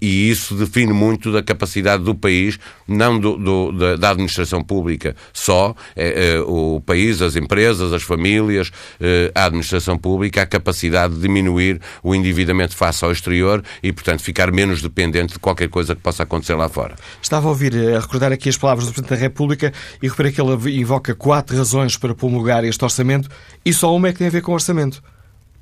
e 0.00 0.30
isso 0.30 0.54
define 0.54 0.92
muito 0.92 1.32
da 1.32 1.42
capacidade 1.42 2.02
do 2.02 2.14
país, 2.14 2.58
não 2.86 3.18
do, 3.18 3.36
do, 3.36 3.72
da, 3.72 3.96
da, 3.96 4.10
administração 4.10 4.62
pública 4.62 5.14
só, 5.32 5.74
é, 5.94 6.34
é, 6.34 6.40
o 6.40 6.80
país, 6.84 7.20
as 7.22 7.36
empresas, 7.36 7.92
as 7.92 8.02
famílias, 8.02 8.70
é, 9.00 9.30
a 9.34 9.44
administração 9.44 9.98
pública, 9.98 10.42
a 10.42 10.46
capacidade 10.46 11.14
de 11.14 11.20
diminuir 11.20 11.80
o 12.02 12.14
endividamento 12.14 12.76
face 12.76 13.04
ao 13.04 13.12
exterior 13.18 13.62
e, 13.82 13.92
portanto, 13.92 14.22
ficar 14.22 14.50
menos 14.50 14.82
dependente 14.82 15.34
de 15.34 15.38
qualquer 15.38 15.68
coisa 15.68 15.94
que 15.94 16.00
possa 16.00 16.22
acontecer 16.22 16.54
lá 16.54 16.68
fora. 16.68 16.96
Estava 17.22 17.46
a 17.46 17.50
ouvir, 17.50 17.74
eh, 17.74 17.96
a 17.96 18.00
recordar 18.00 18.32
aqui 18.32 18.48
as 18.48 18.56
palavras 18.56 18.86
do 18.86 18.92
Presidente 18.92 19.16
da 19.18 19.20
República 19.20 19.72
e 20.02 20.08
reparei 20.08 20.32
que 20.32 20.40
ele 20.40 20.80
invoca 20.80 21.14
quatro 21.14 21.56
razões 21.56 21.96
para 21.96 22.14
promulgar 22.14 22.64
este 22.64 22.82
orçamento 22.82 23.28
e 23.64 23.72
só 23.72 23.94
uma 23.94 24.08
é 24.08 24.12
que 24.12 24.18
tem 24.18 24.26
a 24.26 24.30
ver 24.30 24.42
com 24.42 24.52
o 24.52 24.54
orçamento. 24.54 25.02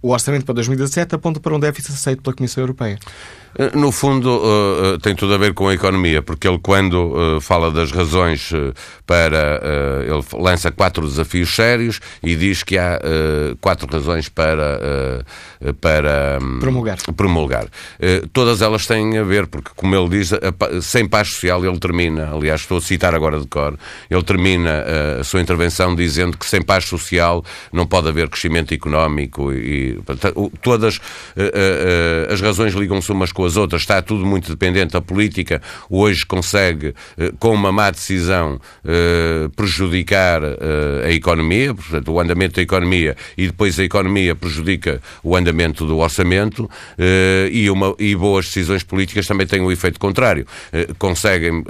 O 0.02 0.10
orçamento 0.10 0.44
para 0.44 0.54
2017 0.54 1.14
aponta 1.14 1.40
para 1.40 1.54
um 1.54 1.58
déficit 1.58 1.92
aceito 1.92 2.22
pela 2.22 2.36
Comissão 2.36 2.62
Europeia. 2.62 2.98
Eh, 3.58 3.70
no 3.74 3.90
fundo, 3.90 4.28
uh, 4.28 4.98
tem 4.98 5.14
tudo 5.14 5.34
a 5.34 5.38
ver 5.38 5.54
com 5.54 5.68
a 5.68 5.74
economia, 5.74 6.20
porque 6.20 6.46
ele, 6.46 6.58
quando 6.58 7.40
fala 7.40 7.70
das 7.70 7.90
razões 7.90 8.52
para. 9.06 9.60
ele 10.04 10.42
lança 10.42 10.70
quatro 10.70 11.06
desafios 11.06 11.54
sérios 11.54 12.00
e 12.22 12.34
diz 12.34 12.62
que 12.62 12.76
há 12.76 13.00
quatro 13.60 13.90
razões 13.90 14.28
para. 14.28 15.24
para 15.80 16.38
um, 16.42 16.58
promulgar. 16.58 16.98
promulgar. 17.16 17.66
todas 18.32 18.60
elas 18.60 18.86
têm 18.86 19.16
a 19.18 19.22
ver, 19.22 19.46
porque, 19.46 19.70
como 19.74 19.94
ele 19.94 20.08
diz, 20.08 20.30
sem 20.82 21.08
paz 21.08 21.28
social 21.28 21.64
ele 21.64 21.78
termina, 21.78 22.30
aliás, 22.34 22.60
estou 22.60 22.78
a 22.78 22.80
citar 22.80 23.14
agora 23.14 23.40
de 23.40 23.46
cor, 23.46 23.78
ele 24.10 24.22
termina 24.22 24.84
a 25.20 25.24
sua 25.24 25.40
intervenção 25.40 25.94
dizendo 25.94 26.36
que 26.36 26.46
sem 26.46 26.62
paz 26.62 26.84
social 26.84 27.44
não 27.72 27.86
pode 27.86 28.08
haver 28.08 28.28
crescimento 28.28 28.74
económico 28.74 29.52
e. 29.52 29.85
todas 30.62 31.00
as 32.30 32.40
razões 32.40 32.74
ligam-se 32.74 33.10
umas 33.12 33.32
com 33.32 33.44
as 33.44 33.56
outras, 33.56 33.82
está 33.82 34.00
tudo 34.02 34.24
muito 34.24 34.50
dependente. 34.50 34.96
A 34.96 35.00
política 35.00 35.60
hoje 35.90 36.24
consegue, 36.24 36.94
eh, 37.18 37.32
com 37.38 37.52
uma 37.52 37.72
má 37.72 37.90
decisão, 37.90 38.60
eh, 38.84 39.48
prejudicar 39.54 40.42
eh, 40.42 41.06
a 41.06 41.10
economia, 41.10 41.74
portanto, 41.74 42.12
o 42.12 42.20
andamento 42.20 42.56
da 42.56 42.62
economia, 42.62 43.16
e 43.36 43.46
depois 43.46 43.78
a 43.78 43.84
economia 43.84 44.34
prejudica 44.34 45.00
o 45.22 45.36
andamento 45.36 45.86
do 45.86 45.98
orçamento, 45.98 46.68
e, 47.50 47.68
uma, 47.70 47.94
e 47.98 48.14
boas 48.14 48.46
decisões 48.46 48.82
políticas 48.82 49.26
também 49.26 49.46
têm 49.46 49.60
o 49.60 49.66
um 49.66 49.72
efeito 49.72 49.98
contrário. 49.98 50.46
Conseguem 50.98 51.64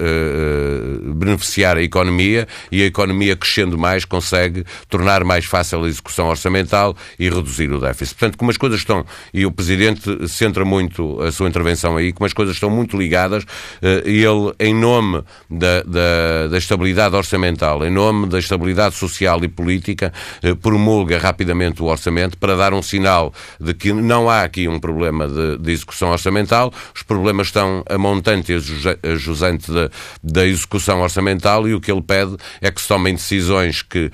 beneficiar 1.14 1.76
a 1.76 1.82
economia 1.82 2.46
e 2.70 2.82
a 2.82 2.86
economia 2.86 3.36
crescendo 3.36 3.76
mais 3.76 4.04
consegue 4.04 4.64
tornar 4.88 5.24
mais 5.24 5.44
fácil 5.44 5.84
a 5.84 5.88
execução 5.88 6.28
orçamental 6.28 6.96
e 7.18 7.28
reduzir 7.28 7.70
o 7.72 7.80
déficit. 7.80 8.05
Portanto, 8.14 8.38
como 8.38 8.50
as 8.50 8.56
coisas 8.56 8.78
estão, 8.78 9.04
e 9.32 9.46
o 9.46 9.50
Presidente 9.50 10.28
centra 10.28 10.64
muito 10.64 11.20
a 11.20 11.32
sua 11.32 11.48
intervenção 11.48 11.96
aí, 11.96 12.12
como 12.12 12.26
as 12.26 12.32
coisas 12.32 12.54
estão 12.54 12.70
muito 12.70 12.96
ligadas. 12.96 13.44
Ele, 13.82 14.54
em 14.58 14.74
nome 14.74 15.22
da, 15.50 15.82
da, 15.82 16.48
da 16.50 16.58
estabilidade 16.58 17.14
orçamental, 17.14 17.84
em 17.84 17.90
nome 17.90 18.26
da 18.26 18.38
estabilidade 18.38 18.94
social 18.94 19.42
e 19.44 19.48
política, 19.48 20.12
promulga 20.60 21.18
rapidamente 21.18 21.82
o 21.82 21.86
orçamento 21.86 22.38
para 22.38 22.56
dar 22.56 22.72
um 22.74 22.82
sinal 22.82 23.32
de 23.60 23.74
que 23.74 23.92
não 23.92 24.28
há 24.28 24.42
aqui 24.42 24.68
um 24.68 24.78
problema 24.78 25.26
de, 25.28 25.58
de 25.58 25.72
execução 25.72 26.10
orçamental, 26.10 26.72
os 26.94 27.02
problemas 27.02 27.48
estão 27.48 27.84
a 27.88 27.98
montante 27.98 28.52
e 28.52 28.56
a 28.56 29.16
jusante 29.16 29.70
da, 29.70 29.90
da 30.22 30.46
execução 30.46 31.00
orçamental 31.00 31.66
e 31.68 31.74
o 31.74 31.80
que 31.80 31.90
ele 31.90 32.02
pede 32.02 32.36
é 32.60 32.70
que 32.70 32.80
se 32.80 32.88
tomem 32.88 33.14
decisões 33.14 33.82
que 33.82 34.10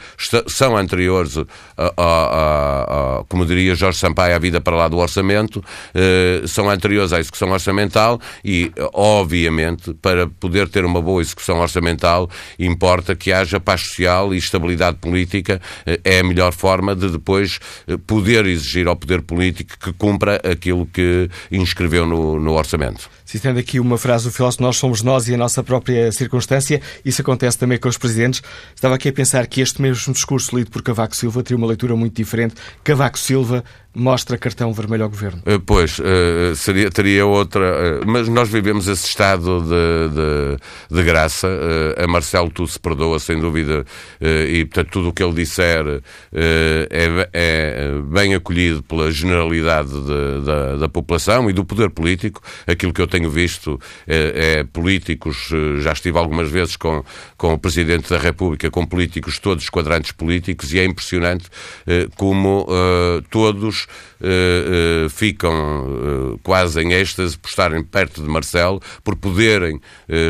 são 0.47 0.77
anteriores, 0.77 1.37
a, 1.37 1.45
a, 1.77 3.21
a, 3.21 3.25
como 3.29 3.47
diria 3.47 3.75
Jorge 3.83 3.99
Sampaio, 3.99 4.37
à 4.37 4.39
vida 4.39 4.61
para 4.61 4.77
lá 4.77 4.87
do 4.87 4.99
orçamento, 4.99 5.63
eh, 5.93 6.43
são 6.47 6.71
anteriores 6.71 7.13
à 7.13 7.19
execução 7.19 7.51
orçamental 7.51 8.21
e, 8.45 8.71
obviamente, 8.95 9.93
para 9.95 10.29
poder 10.29 10.69
ter 10.69 10.85
uma 10.85 11.03
boa 11.03 11.21
execução 11.21 11.59
orçamental, 11.59 12.31
importa 12.61 13.17
que 13.17 13.33
haja 13.33 13.59
paz 13.59 13.81
social 13.81 14.33
e 14.33 14.39
estabilidade 14.39 14.99
política. 14.99 15.61
Eh, 15.85 16.01
é 16.05 16.21
a 16.21 16.25
melhor 16.25 16.53
forma 16.53 16.95
de 16.95 17.11
depois 17.11 17.59
eh, 17.89 17.97
poder 18.07 18.47
exigir 18.47 18.87
ao 18.87 18.95
poder 18.95 19.21
político 19.23 19.77
que 19.77 19.93
cumpra 19.93 20.41
aquilo 20.49 20.87
que 20.87 21.29
inscreveu 21.51 22.07
no, 22.07 22.39
no 22.39 22.53
orçamento. 22.53 23.11
Citando 23.33 23.59
aqui 23.59 23.81
uma 23.81 23.97
frase 23.97 24.25
do 24.25 24.31
filósofo, 24.31 24.63
nós 24.63 24.77
somos 24.77 25.01
nós 25.01 25.27
e 25.27 25.33
a 25.33 25.39
nossa 25.39 25.65
própria 25.65 26.13
circunstância, 26.13 26.83
isso 27.03 27.23
acontece 27.23 27.57
também 27.57 27.79
com 27.79 27.89
os 27.89 27.97
presidentes. 27.97 28.43
Estava 28.75 28.97
aqui 28.97 29.09
a 29.09 29.13
pensar 29.13 29.47
que 29.47 29.63
este 29.63 29.81
mesmo 29.81 30.13
discurso 30.13 30.55
lido 30.55 30.71
por 30.71 30.83
Cavaco 30.83 31.17
Silva 31.17 31.43
teria 31.43 31.57
uma 31.57 31.67
leitura 31.67 31.97
muito 31.97 32.15
diferente. 32.15 32.55
Cavaco 32.85 33.19
Silva 33.19 33.65
mostra 33.95 34.39
cartão 34.39 34.73
vermelho 34.73 35.05
ao 35.05 35.11
governo. 35.11 35.43
Eh, 35.45 35.61
pois, 35.65 36.01
eh, 36.01 36.55
seria, 36.55 36.91
teria 36.91 37.27
outra. 37.27 37.65
Eh, 37.65 38.01
mas 38.07 38.29
nós 38.29 38.49
vivemos 38.49 38.89
esse 38.89 39.07
estado 39.07 39.61
de, 39.61 40.15
de, 40.15 40.97
de 40.97 41.03
graça. 41.03 41.49
A 41.97 42.07
Marcelo 42.07 42.51
tudo 42.51 42.69
se 42.69 42.81
perdoa, 42.81 43.19
sem 43.19 43.39
dúvida, 43.39 43.85
e 44.21 44.65
portanto 44.65 44.91
tudo 44.91 45.09
o 45.09 45.13
que 45.13 45.23
ele 45.23 45.35
disser 45.35 46.03
é, 46.33 47.29
é 47.33 47.89
bem 48.03 48.35
acolhido 48.35 48.83
pela 48.83 49.11
generalidade 49.11 49.91
de, 49.91 50.45
da, 50.45 50.77
da 50.77 50.89
população 50.89 51.51
e 51.51 51.53
do 51.53 51.65
poder 51.65 51.91
político. 51.91 52.41
Aquilo 52.67 52.93
que 52.93 53.01
eu 53.01 53.07
tenho 53.07 53.31
visto 53.31 53.79
é, 54.07 54.59
é, 54.61 54.65
políticos, 54.65 55.51
já 55.81 55.93
estive 55.93 56.19
algumas 56.19 56.51
vezes 56.51 56.77
com, 56.77 57.05
com 57.37 57.53
o 57.53 57.59
Presidente 57.59 58.09
da 58.11 58.19
República, 58.19 58.71
com 58.71 58.87
políticos, 58.87 59.39
todos 59.39 59.69
quadrantes 59.69 60.13
políticos, 60.13 60.73
e 60.73 60.79
é 60.79 60.85
impressionante 60.85 61.47
como 62.17 62.67
todos 63.31 63.82
uh, 63.85 65.07
uh, 65.07 65.11
ficam 65.11 65.53
uh, 65.53 66.41
quase 66.43 66.81
em 66.81 66.93
êxtase 66.93 67.37
por 67.37 67.49
estarem 67.49 67.83
perto 67.83 68.23
de 68.23 68.29
Marcelo, 68.29 68.81
por 69.03 69.17
poderem 69.17 69.81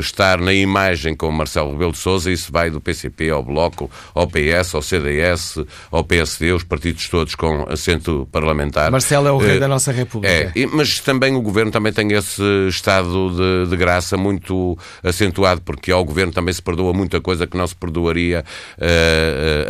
estar 0.00 0.40
na 0.40 0.52
imagem 0.52 1.14
com 1.14 1.30
Marcelo 1.30 1.72
Rebelo 1.72 1.92
de 1.92 1.98
Sousa, 1.98 2.30
isso 2.30 2.52
vai 2.52 2.70
do 2.70 2.80
PCP 2.80 3.30
ao 3.30 3.42
Bloco, 3.42 3.90
ao 4.14 4.26
PS, 4.26 4.74
ao 4.74 4.82
CDS, 4.82 5.58
ao 5.90 6.04
PSD, 6.04 6.52
os 6.52 6.62
partidos 6.62 7.08
todos 7.08 7.34
com 7.34 7.66
assento 7.68 8.28
parlamentar. 8.30 8.90
Marcelo 8.90 9.28
é 9.28 9.32
o 9.32 9.38
rei 9.38 9.58
da 9.58 9.68
nossa 9.68 9.90
República. 9.92 10.32
É, 10.32 10.66
mas 10.72 11.00
também 11.00 11.34
o 11.34 11.42
Governo 11.42 11.70
também 11.70 11.92
tem 11.92 12.12
esse 12.12 12.42
estado 12.68 13.30
de, 13.30 13.70
de, 13.70 13.76
graça 13.76 14.16
muito 14.16 14.78
acentuado, 15.02 15.60
porque 15.62 15.90
ao 15.90 16.04
Governo 16.04 16.32
também 16.32 16.52
se 16.54 16.62
perdoa 16.62 16.92
muita 16.92 17.20
coisa 17.20 17.46
que 17.46 17.56
não 17.56 17.66
se 17.66 17.74
perdoaria 17.74 18.44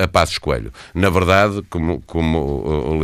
a 0.03 0.09
Passos 0.09 0.39
Coelho. 0.39 0.73
Na 0.95 1.11
verdade, 1.11 1.63
como, 1.71 2.03
como 2.07 3.01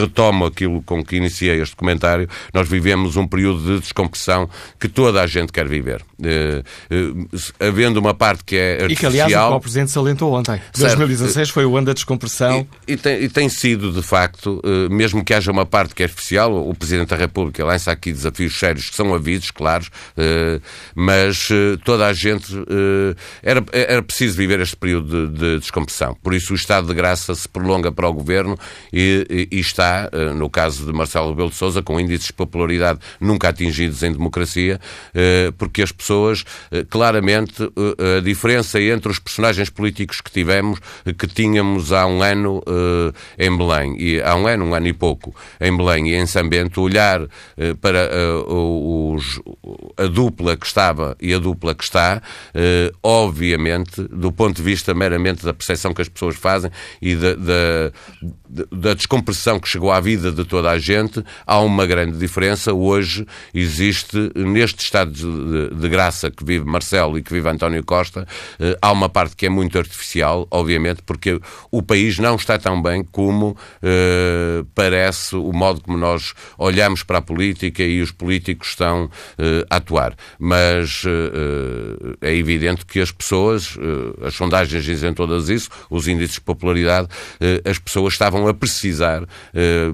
retomo 0.00 0.46
aquilo 0.46 0.82
com 0.82 1.04
que 1.04 1.16
iniciei 1.16 1.60
este 1.60 1.76
comentário, 1.76 2.28
nós 2.52 2.68
vivemos 2.68 3.16
um 3.16 3.26
período 3.26 3.62
de 3.62 3.80
descompressão 3.80 4.48
que 4.78 4.88
toda 4.88 5.22
a 5.22 5.26
gente 5.26 5.52
quer 5.52 5.66
viver. 5.66 6.02
Uh, 6.18 6.62
uh, 6.94 7.40
havendo 7.60 7.98
uma 7.98 8.14
parte 8.14 8.44
que 8.44 8.56
é 8.56 8.82
artificial... 8.82 9.12
E 9.12 9.14
que, 9.14 9.22
aliás, 9.22 9.52
o 9.52 9.60
Presidente 9.60 9.90
salientou 9.90 10.32
ontem. 10.32 10.60
Certo. 10.72 10.98
2016 10.98 11.50
foi 11.50 11.64
o 11.64 11.76
ano 11.76 11.86
da 11.86 11.92
descompressão. 11.92 12.66
E, 12.86 12.92
e, 12.92 12.96
tem, 12.96 13.22
e 13.22 13.28
tem, 13.28 13.48
sido, 13.48 13.92
de 13.92 14.02
facto, 14.02 14.60
uh, 14.64 14.92
mesmo 14.92 15.24
que 15.24 15.34
haja 15.34 15.50
uma 15.50 15.66
parte 15.66 15.94
que 15.94 16.02
é 16.02 16.06
artificial, 16.06 16.54
o 16.68 16.74
Presidente 16.74 17.08
da 17.08 17.16
República 17.16 17.64
lança 17.64 17.90
aqui 17.90 18.12
desafios 18.12 18.58
sérios, 18.58 18.90
que 18.90 18.96
são 18.96 19.14
avisos, 19.14 19.50
claros, 19.50 19.90
mas 20.94 21.48
toda 21.84 22.06
a 22.06 22.12
gente... 22.12 22.52
era, 23.42 23.64
era 23.72 24.02
preciso 24.02 24.36
viver 24.36 24.60
este 24.60 24.76
período 24.76 25.28
de, 25.28 25.38
de, 25.38 25.58
descompressão. 25.58 26.16
Por 26.22 26.34
isso 26.34 26.52
o 26.52 26.56
estado 26.56 26.86
de 26.86 26.94
graça 26.94 27.34
se 27.34 27.48
prolonga 27.48 27.90
para 27.92 28.08
o 28.08 28.12
Governo 28.12 28.58
e, 28.92 29.48
e 29.54 29.60
está, 29.60 30.10
eh, 30.12 30.34
no 30.34 30.50
caso 30.50 30.84
de 30.84 30.92
Marcelo 30.92 31.28
Rebelo 31.30 31.50
de 31.50 31.54
Sousa, 31.54 31.80
com 31.80 32.00
índices 32.00 32.26
de 32.26 32.32
popularidade 32.32 32.98
nunca 33.20 33.48
atingidos 33.48 34.02
em 34.02 34.10
democracia, 34.10 34.80
eh, 35.14 35.52
porque 35.56 35.82
as 35.82 35.92
pessoas, 35.92 36.44
eh, 36.72 36.84
claramente, 36.88 37.62
a 38.18 38.20
diferença 38.20 38.80
entre 38.80 39.10
os 39.10 39.18
personagens 39.18 39.70
políticos 39.70 40.20
que 40.20 40.30
tivemos, 40.30 40.80
que 41.18 41.26
tínhamos 41.26 41.92
há 41.92 42.06
um 42.06 42.22
ano 42.22 42.62
em 43.38 43.56
Belém, 43.56 43.96
e 43.98 44.20
há 44.20 44.34
um 44.34 44.46
ano, 44.46 44.64
um 44.64 44.74
ano 44.74 44.86
e 44.86 44.92
pouco, 44.92 45.34
em 45.60 45.76
Belém 45.76 46.10
e 46.10 46.14
em 46.14 46.26
São 46.26 46.48
Bento, 46.48 46.80
olhar 46.80 47.26
para 47.80 48.08
os, 48.46 49.40
a 49.96 50.06
dupla 50.06 50.56
que 50.56 50.66
estava 50.66 51.16
e 51.20 51.32
a 51.32 51.38
dupla 51.38 51.74
que 51.74 51.84
está, 51.84 52.22
obviamente, 53.02 54.02
do 54.10 54.32
ponto 54.32 54.56
de 54.56 54.62
vista 54.62 54.94
meramente 54.94 55.44
da 55.44 55.54
percepção 55.54 55.92
que 55.92 56.02
as 56.02 56.08
pessoas 56.08 56.36
fazem 56.36 56.70
e 57.00 57.14
da, 57.14 57.34
da, 57.34 57.92
da 58.72 58.94
descompressão 58.94 59.43
que 59.60 59.68
chegou 59.68 59.92
à 59.92 60.00
vida 60.00 60.32
de 60.32 60.44
toda 60.44 60.70
a 60.70 60.78
gente, 60.78 61.22
há 61.46 61.60
uma 61.60 61.86
grande 61.86 62.18
diferença. 62.18 62.72
Hoje 62.72 63.26
existe, 63.52 64.30
neste 64.34 64.82
estado 64.82 65.12
de, 65.12 65.74
de 65.74 65.88
graça 65.88 66.30
que 66.30 66.44
vive 66.44 66.64
Marcelo 66.64 67.18
e 67.18 67.22
que 67.22 67.32
vive 67.32 67.48
António 67.48 67.84
Costa, 67.84 68.26
eh, 68.58 68.76
há 68.80 68.90
uma 68.90 69.08
parte 69.08 69.36
que 69.36 69.46
é 69.46 69.48
muito 69.48 69.78
artificial, 69.78 70.48
obviamente, 70.50 71.02
porque 71.02 71.38
o 71.70 71.82
país 71.82 72.18
não 72.18 72.36
está 72.36 72.58
tão 72.58 72.80
bem 72.80 73.04
como 73.04 73.56
eh, 73.82 74.64
parece 74.74 75.36
o 75.36 75.52
modo 75.52 75.80
como 75.80 75.98
nós 75.98 76.32
olhamos 76.56 77.02
para 77.02 77.18
a 77.18 77.22
política 77.22 77.82
e 77.82 78.00
os 78.00 78.10
políticos 78.10 78.68
estão 78.70 79.10
eh, 79.38 79.66
a 79.68 79.76
atuar. 79.76 80.14
Mas 80.38 81.02
eh, 81.06 82.30
é 82.30 82.34
evidente 82.34 82.86
que 82.86 83.00
as 83.00 83.10
pessoas, 83.10 83.76
eh, 83.78 84.26
as 84.26 84.34
sondagens 84.34 84.84
dizem 84.84 85.12
todas 85.12 85.48
isso, 85.48 85.68
os 85.90 86.08
índices 86.08 86.36
de 86.36 86.40
popularidade, 86.40 87.08
eh, 87.40 87.60
as 87.68 87.78
pessoas 87.78 88.14
estavam 88.14 88.48
a 88.48 88.54
precisar 88.54 89.26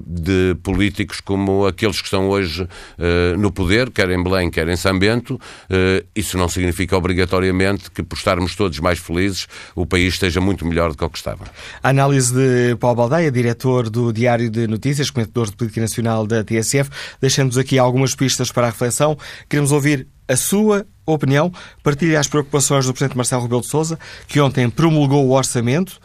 de 0.05 0.55
políticos 0.63 1.21
como 1.21 1.65
aqueles 1.65 1.99
que 1.99 2.05
estão 2.05 2.29
hoje 2.29 2.63
uh, 2.63 3.37
no 3.37 3.51
poder, 3.51 3.89
quer 3.89 4.09
em 4.09 4.21
Belém, 4.21 4.49
quer 4.49 4.67
em 4.67 4.75
São 4.75 4.97
Bento. 4.97 5.35
Uh, 5.35 6.05
isso 6.15 6.37
não 6.37 6.49
significa 6.49 6.97
obrigatoriamente 6.97 7.89
que, 7.91 8.03
por 8.03 8.17
estarmos 8.17 8.55
todos 8.55 8.79
mais 8.79 8.99
felizes, 8.99 9.47
o 9.75 9.85
país 9.85 10.13
esteja 10.13 10.41
muito 10.41 10.65
melhor 10.65 10.91
do 10.91 10.97
que 10.97 11.03
o 11.03 11.09
que 11.09 11.17
estava. 11.17 11.45
A 11.81 11.89
análise 11.89 12.33
de 12.33 12.75
Paulo 12.77 12.97
Baldeia, 12.97 13.31
diretor 13.31 13.89
do 13.89 14.11
Diário 14.11 14.49
de 14.49 14.67
Notícias, 14.67 15.09
comentador 15.09 15.49
de 15.49 15.55
Política 15.55 15.81
Nacional 15.81 16.25
da 16.27 16.43
TSF, 16.43 16.89
deixando-nos 17.19 17.57
aqui 17.57 17.77
algumas 17.77 18.15
pistas 18.15 18.51
para 18.51 18.67
a 18.67 18.69
reflexão. 18.69 19.17
Queremos 19.49 19.71
ouvir 19.71 20.07
a 20.27 20.35
sua 20.35 20.85
opinião. 21.05 21.51
Partilha 21.83 22.19
as 22.19 22.27
preocupações 22.27 22.85
do 22.85 22.93
Presidente 22.93 23.17
Marcelo 23.17 23.43
Rebelo 23.43 23.61
de 23.61 23.67
Sousa, 23.67 23.99
que 24.27 24.39
ontem 24.39 24.69
promulgou 24.69 25.27
o 25.27 25.31
orçamento 25.31 25.99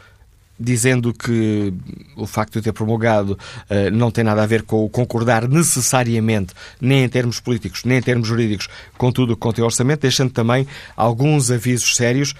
dizendo 0.58 1.12
que 1.12 1.72
o 2.16 2.26
facto 2.26 2.54
de 2.54 2.62
ter 2.62 2.72
promulgado 2.72 3.32
uh, 3.32 3.90
não 3.92 4.10
tem 4.10 4.24
nada 4.24 4.42
a 4.42 4.46
ver 4.46 4.62
com 4.62 4.84
o 4.84 4.88
concordar 4.88 5.48
necessariamente, 5.48 6.54
nem 6.80 7.04
em 7.04 7.08
termos 7.08 7.40
políticos, 7.40 7.84
nem 7.84 7.98
em 7.98 8.02
termos 8.02 8.26
jurídicos, 8.26 8.68
com 8.96 9.12
tudo 9.12 9.32
o 9.32 9.36
que 9.36 9.42
contém 9.42 9.62
o 9.62 9.66
orçamento, 9.66 10.00
deixando 10.00 10.30
também 10.30 10.66
alguns 10.96 11.50
avisos 11.50 11.94
sérios. 11.96 12.34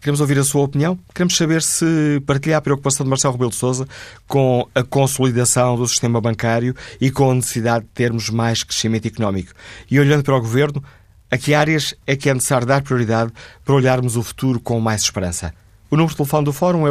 Queremos 0.00 0.20
ouvir 0.20 0.38
a 0.38 0.44
sua 0.44 0.64
opinião. 0.64 0.98
Queremos 1.14 1.34
saber 1.34 1.62
se 1.62 2.22
partilha 2.26 2.58
a 2.58 2.60
preocupação 2.60 3.04
de 3.04 3.08
Marcelo 3.08 3.32
Rebelo 3.32 3.50
de 3.50 3.56
Sousa 3.56 3.88
com 4.28 4.68
a 4.74 4.82
consolidação 4.82 5.76
do 5.76 5.88
sistema 5.88 6.20
bancário 6.20 6.76
e 7.00 7.10
com 7.10 7.30
a 7.30 7.34
necessidade 7.34 7.86
de 7.86 7.90
termos 7.92 8.28
mais 8.28 8.62
crescimento 8.62 9.08
económico. 9.08 9.52
E 9.90 9.98
olhando 9.98 10.22
para 10.22 10.36
o 10.36 10.40
Governo, 10.40 10.84
a 11.30 11.38
que 11.38 11.54
áreas 11.54 11.94
é 12.06 12.14
que 12.16 12.28
é 12.28 12.34
necessário 12.34 12.66
dar 12.66 12.82
prioridade 12.82 13.32
para 13.64 13.74
olharmos 13.74 14.14
o 14.14 14.22
futuro 14.22 14.60
com 14.60 14.78
mais 14.78 15.00
esperança? 15.00 15.54
O 15.90 15.96
número 15.96 16.10
de 16.10 16.16
telefone 16.16 16.44
do 16.44 16.52
Fórum 16.52 16.86
é 16.86 16.90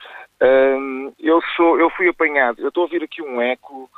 eu, 1.19 1.41
sou, 1.57 1.79
eu 1.79 1.91
fui 1.91 2.09
apanhado, 2.09 2.61
eu 2.61 2.69
estou 2.69 2.83
a 2.83 2.85
ouvir 2.85 3.03
aqui 3.03 3.23
um 3.23 3.41
eco... 3.41 3.91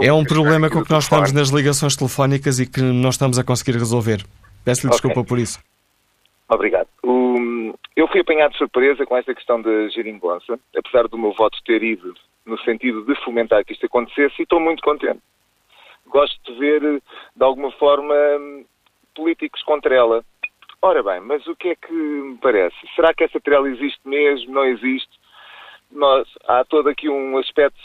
é 0.00 0.12
um 0.12 0.24
problema 0.24 0.70
com 0.70 0.84
que 0.84 0.90
nós 0.90 1.04
estamos 1.04 1.32
nas 1.32 1.50
ligações 1.50 1.96
telefónicas 1.96 2.58
e 2.58 2.66
que 2.66 2.80
não 2.80 3.10
estamos 3.10 3.38
a 3.38 3.44
conseguir 3.44 3.78
resolver. 3.78 4.24
Peço-lhe 4.64 4.88
okay. 4.88 5.00
desculpa 5.00 5.24
por 5.26 5.38
isso. 5.38 5.58
Obrigado. 6.48 6.88
Eu 7.96 8.08
fui 8.08 8.20
apanhado 8.20 8.52
de 8.52 8.58
surpresa 8.58 9.06
com 9.06 9.16
esta 9.16 9.34
questão 9.34 9.60
da 9.60 9.88
geringonça, 9.88 10.58
apesar 10.76 11.08
do 11.08 11.18
meu 11.18 11.32
voto 11.32 11.58
ter 11.64 11.82
ido 11.82 12.14
no 12.44 12.58
sentido 12.60 13.04
de 13.04 13.14
fomentar 13.24 13.64
que 13.64 13.72
isto 13.72 13.86
acontecesse 13.86 14.34
e 14.38 14.42
estou 14.42 14.60
muito 14.60 14.82
contente. 14.82 15.20
Gosto 16.06 16.52
de 16.52 16.58
ver, 16.58 16.80
de 16.82 17.44
alguma 17.44 17.70
forma, 17.72 18.14
políticos 19.14 19.62
contra 19.62 19.94
ela. 19.94 20.24
Ora 20.82 21.02
bem, 21.02 21.20
mas 21.20 21.46
o 21.46 21.54
que 21.54 21.68
é 21.68 21.76
que 21.76 21.92
me 21.92 22.36
parece? 22.38 22.76
Será 22.96 23.14
que 23.14 23.24
essa 23.24 23.40
trela 23.40 23.68
existe 23.68 24.00
mesmo? 24.04 24.52
Não 24.52 24.64
existe? 24.64 25.10
Nós, 25.90 26.28
há 26.48 26.64
todo 26.64 26.88
aqui 26.88 27.08
um 27.08 27.38
aspecto 27.38 27.80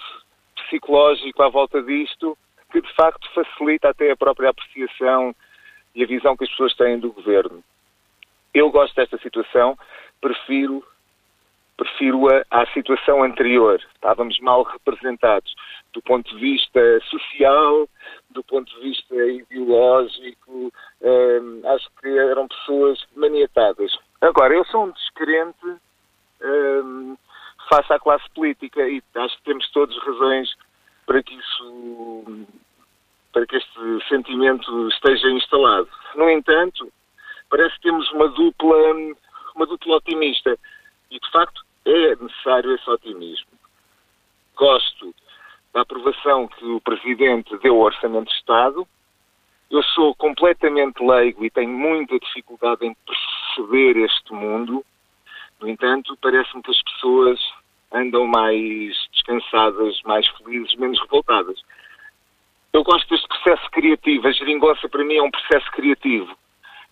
psicológico 0.55 1.43
à 1.43 1.49
volta 1.49 1.81
disto 1.81 2.37
que 2.71 2.81
de 2.81 2.93
facto 2.95 3.29
facilita 3.33 3.89
até 3.89 4.11
a 4.11 4.17
própria 4.17 4.49
apreciação 4.49 5.35
e 5.95 6.03
a 6.03 6.07
visão 6.07 6.35
que 6.35 6.43
as 6.43 6.49
pessoas 6.49 6.75
têm 6.75 6.99
do 6.99 7.11
governo. 7.11 7.63
Eu 8.57 8.71
gosto 8.71 8.95
desta 8.95 9.19
situação, 9.19 9.77
prefiro 10.19 10.83
prefiro-a 11.77 12.43
à 12.49 12.65
situação 12.73 13.23
anterior. 13.23 13.79
Estávamos 13.93 14.39
mal 14.39 14.63
representados 14.63 15.53
do 15.93 16.01
ponto 16.01 16.27
de 16.35 16.41
vista 16.41 16.99
social, 17.01 17.87
do 18.31 18.43
ponto 18.43 18.73
de 18.73 18.81
vista 18.81 19.15
ideológico. 19.15 20.73
Hum, 21.03 21.61
acho 21.65 21.87
que 22.01 22.07
eram 22.07 22.47
pessoas 22.47 23.05
maniatadas. 23.15 23.95
Agora, 24.21 24.55
eu 24.55 24.65
sou 24.65 24.85
um 24.85 24.91
descrente 24.91 25.77
hum, 26.41 27.15
face 27.69 27.93
à 27.93 27.99
classe 27.99 28.27
política 28.31 28.89
e 28.89 29.03
acho 29.17 29.37
que 29.37 29.43
temos 29.43 29.69
todas 29.69 29.95
razões 29.99 30.49
para 31.05 31.21
que 31.21 31.35
isso 31.35 32.47
para 33.31 33.45
que 33.45 33.55
este 33.55 34.09
sentimento 34.09 34.87
esteja 34.87 35.29
instalado. 35.29 35.87
No 36.15 36.27
entanto, 36.27 36.91
parece 37.49 37.75
que 37.75 37.83
temos 37.83 38.09
uma 38.11 38.27
dupla 38.29 38.77
uma 39.55 39.65
dupla 39.65 39.95
otimista 39.97 40.57
e 41.09 41.19
de 41.19 41.31
facto 41.31 41.65
é 41.85 42.15
necessário 42.15 42.75
esse 42.75 42.89
otimismo. 42.89 43.47
Gosto 44.55 45.13
da 45.73 45.81
aprovação 45.81 46.47
que 46.47 46.65
o 46.65 46.81
Presidente 46.81 47.57
deu 47.57 47.75
ao 47.75 47.81
Orçamento 47.81 48.29
de 48.29 48.35
Estado. 48.35 48.87
Eu 49.69 49.83
sou 49.83 50.15
completamente 50.15 51.03
leigo 51.03 51.43
e 51.43 51.49
tenho 51.49 51.71
muita 51.71 52.19
dificuldade 52.19 52.85
em 52.85 52.95
perceber 53.05 53.97
este 53.97 54.33
mundo. 54.33 54.85
No 55.59 55.67
entanto, 55.67 56.17
parece-me 56.21 56.61
que 56.61 56.71
as 56.71 56.81
pessoas 56.83 57.39
andam 57.91 58.27
mais 58.27 58.95
descansadas, 59.11 60.01
mais 60.03 60.27
felizes, 60.27 60.75
menos 60.75 60.99
revoltadas. 61.01 61.61
Eu 62.73 62.83
gosto 62.83 63.09
deste 63.09 63.27
processo 63.27 63.69
criativo. 63.71 64.27
A 64.27 64.31
geringonça, 64.31 64.87
para 64.87 65.03
mim, 65.03 65.15
é 65.15 65.23
um 65.23 65.31
processo 65.31 65.69
criativo. 65.71 66.37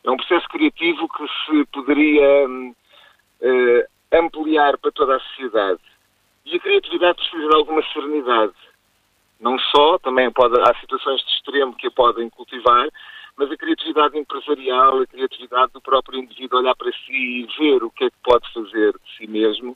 É 0.06 0.12
um 0.12 0.18
processo 0.18 0.48
criativo 0.50 1.10
que 1.10 1.26
se 1.28 1.66
poderia 1.74 2.48
uh, 2.48 3.86
ampliar 4.14 4.78
para 4.78 4.92
toda 4.92 5.16
a 5.16 5.20
sociedade. 5.20 5.82
E 6.46 6.56
a 6.56 6.60
criatividade 6.60 7.18
precisa 7.18 7.50
de 7.50 7.56
alguma 7.56 7.82
serenidade. 7.92 8.54
Não 9.40 9.58
só, 9.58 9.98
também 9.98 10.32
pode, 10.32 10.60
há 10.62 10.80
situações 10.80 11.22
de 11.22 11.32
extremo 11.32 11.76
que 11.76 11.88
a 11.88 11.92
podem 11.92 12.30
cultivar, 12.30 12.88
mas 13.36 13.52
a 13.52 13.58
criatividade 13.58 14.18
empresarial, 14.18 15.02
a 15.02 15.08
criatividade 15.08 15.74
do 15.74 15.82
próprio 15.82 16.20
indivíduo 16.20 16.60
olhar 16.60 16.76
para 16.76 16.92
si 16.92 17.12
e 17.12 17.48
ver 17.58 17.84
o 17.84 17.90
que 17.90 18.06
é 18.06 18.10
que 18.12 18.18
pode 18.24 18.48
fazer 18.54 18.94
de 18.94 19.18
si 19.18 19.28
mesmo, 19.28 19.76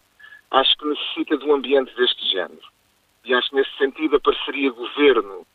acho 0.51 0.77
que 0.77 0.85
necessita 0.85 1.37
de 1.37 1.45
um 1.45 1.55
ambiente 1.55 1.93
deste 1.95 2.23
género. 2.31 2.69
E 3.25 3.33
acho 3.33 3.49
que, 3.49 3.55
nesse 3.55 3.75
sentido, 3.77 4.15
a 4.15 4.19
parceria 4.19 4.71
governo 4.71 5.45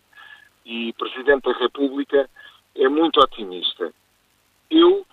e 0.66 0.92
Presidente 0.94 1.44
da 1.44 1.52
República 1.52 2.28
é 2.74 2.88
muito 2.88 3.20
otimista. 3.20 3.94
Eu 4.74 5.06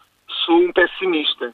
sou 0.44 0.56
um 0.56 0.74
pessimista 0.74 1.54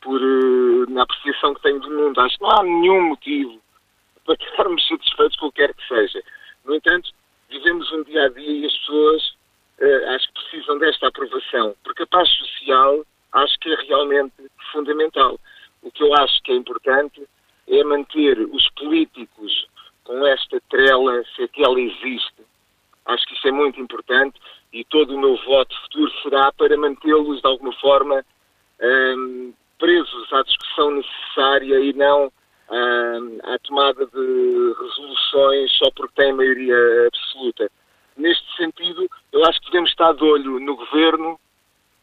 por, 0.00 0.22
uh, 0.22 0.88
na 0.88 1.02
apreciação 1.02 1.52
que 1.52 1.62
tenho 1.62 1.80
do 1.80 1.90
mundo. 1.90 2.20
Acho 2.20 2.38
que 2.38 2.44
não 2.44 2.50
há 2.52 2.62
nenhum 2.62 3.08
motivo 3.08 3.60
para 4.24 4.36
estarmos 4.36 4.86
satisfeitos 4.86 5.36
com 5.36 5.46
o 5.46 5.52
que 5.52 5.66
quer 5.66 5.74
que 5.74 5.88
seja. 5.88 6.22
No 6.64 6.76
entanto, 6.76 7.10
vivemos 7.50 7.90
um 7.90 8.04
dia 8.04 8.26
a 8.26 8.28
dia 8.28 8.52
e 8.52 8.66
as 8.66 8.78
pessoas 8.78 9.28
uh, 9.80 10.14
acho 10.14 10.28
que 10.28 10.34
precisam 10.34 10.78
desta 10.78 11.08
aprovação, 11.08 11.74
porque 11.82 12.04
a 12.04 12.06
paz 12.06 12.28
social 12.30 13.04
acho 13.32 13.58
que 13.58 13.72
é 13.72 13.76
realmente 13.82 14.34
fundamental. 14.70 15.40
O 15.82 15.90
que 15.90 16.04
eu 16.04 16.14
acho 16.14 16.40
que 16.44 16.52
é 16.52 16.54
importante 16.54 17.20
é 17.66 17.82
manter 17.82 18.38
os 18.38 18.70
políticos 18.70 19.66
com 20.04 20.24
esta 20.24 20.60
trela, 20.70 21.24
se 21.34 21.42
é 21.42 21.48
que 21.48 21.64
ela 21.64 21.80
existe. 21.80 22.46
Acho 23.06 23.26
que 23.26 23.34
isso 23.34 23.48
é 23.48 23.52
muito 23.52 23.80
importante 23.80 24.38
e 24.76 24.84
todo 24.84 25.14
o 25.14 25.18
meu 25.18 25.34
voto 25.38 25.74
futuro 25.84 26.12
será 26.22 26.52
para 26.52 26.76
mantê-los 26.76 27.40
de 27.40 27.46
alguma 27.46 27.72
forma 27.80 28.22
um, 28.82 29.54
presos 29.78 30.32
à 30.34 30.42
discussão 30.42 30.90
necessária 30.90 31.80
e 31.80 31.94
não 31.94 32.30
à, 32.68 33.54
à 33.54 33.58
tomada 33.60 34.04
de 34.04 34.74
resoluções 34.78 35.72
só 35.78 35.90
porque 35.92 36.20
têm 36.20 36.34
maioria 36.34 36.76
absoluta. 37.06 37.70
Neste 38.18 38.56
sentido, 38.56 39.08
eu 39.32 39.46
acho 39.46 39.58
que 39.60 39.66
devemos 39.68 39.88
estar 39.88 40.12
de 40.12 40.22
olho 40.22 40.60
no 40.60 40.76
governo, 40.76 41.40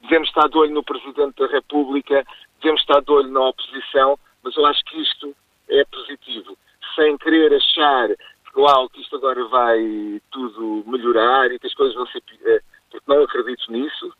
devemos 0.01 0.29
estar 0.29 0.49
de 0.49 0.57
olho 0.57 0.73
no 0.73 0.83
Presidente 0.83 1.35
da 1.37 1.47
República, 1.47 2.25
devemos 2.59 2.81
estar 2.81 3.01
de 3.01 3.11
olho 3.11 3.29
na 3.29 3.49
oposição, 3.49 4.17
mas 4.41 4.57
eu 4.57 4.65
acho 4.65 4.83
que 4.85 4.99
isto 4.99 5.35
é 5.69 5.85
positivo. 5.85 6.57
Sem 6.95 7.19
querer 7.19 7.53
achar 7.53 8.09
uau, 8.55 8.89
que 8.89 9.01
isto 9.01 9.15
agora 9.15 9.43
vai 9.47 10.21
tudo 10.31 10.83
melhorar 10.87 11.51
e 11.51 11.59
que 11.59 11.67
as 11.67 11.73
coisas 11.73 11.95
vão 11.95 12.05
ser. 12.07 12.21
Eh, 12.45 12.61
porque 12.89 13.11
não 13.11 13.23
acredito 13.23 13.71
nisso. 13.71 14.13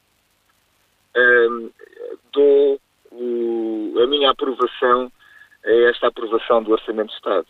Um, 1.16 1.70
dou 2.32 2.80
o, 3.12 3.94
a 4.02 4.08
minha 4.08 4.32
aprovação 4.32 5.12
é 5.64 5.90
esta 5.90 6.08
aprovação 6.08 6.64
do 6.64 6.72
Orçamento 6.72 7.10
de 7.10 7.16
Estado. 7.16 7.46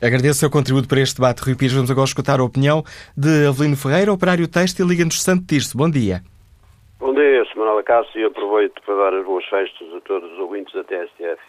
Agradeço 0.00 0.38
o 0.38 0.40
seu 0.40 0.50
contributo 0.50 0.88
para 0.88 1.00
este 1.00 1.16
debate, 1.16 1.42
Rui 1.42 1.56
Pires. 1.56 1.74
Vamos 1.74 1.90
agora 1.90 2.06
escutar 2.06 2.40
a 2.40 2.44
opinião 2.44 2.82
de 3.16 3.46
Avelino 3.46 3.76
Ferreira, 3.76 4.12
operário 4.12 4.48
têxtil 4.48 4.86
Liga-nos 4.86 5.22
Santo 5.22 5.46
Tirso. 5.46 5.76
Bom 5.76 5.90
dia. 5.90 6.22
Bom 6.98 7.12
dia, 7.14 7.44
Sr. 7.44 7.58
Manuel 7.58 7.84
Cássio, 7.84 8.20
e 8.20 8.24
aproveito 8.24 8.80
para 8.84 8.96
dar 8.96 9.14
as 9.14 9.24
boas 9.24 9.44
festas 9.46 9.92
a 9.94 10.00
todos 10.00 10.32
os 10.32 10.38
ouvintes 10.38 10.72
da 10.72 10.84
TSF. 10.84 11.40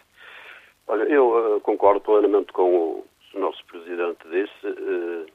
Olha, 0.86 1.04
eu 1.04 1.56
uh, 1.56 1.60
concordo 1.60 2.00
plenamente 2.00 2.52
com 2.52 2.62
o, 2.62 3.06
o 3.34 3.40
nosso 3.40 3.64
Presidente 3.66 4.18
disse, 4.30 4.66
uh, 4.66 5.26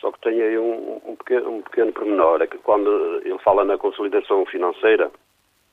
só 0.00 0.12
que 0.12 0.20
tenho 0.20 0.42
aí 0.42 0.58
um, 0.58 1.00
um, 1.04 1.16
pequeno, 1.16 1.50
um 1.50 1.62
pequeno 1.62 1.92
pormenor, 1.92 2.42
é 2.42 2.46
que 2.46 2.58
quando 2.58 3.20
ele 3.24 3.38
fala 3.38 3.64
na 3.64 3.78
consolidação 3.78 4.44
financeira, 4.46 5.10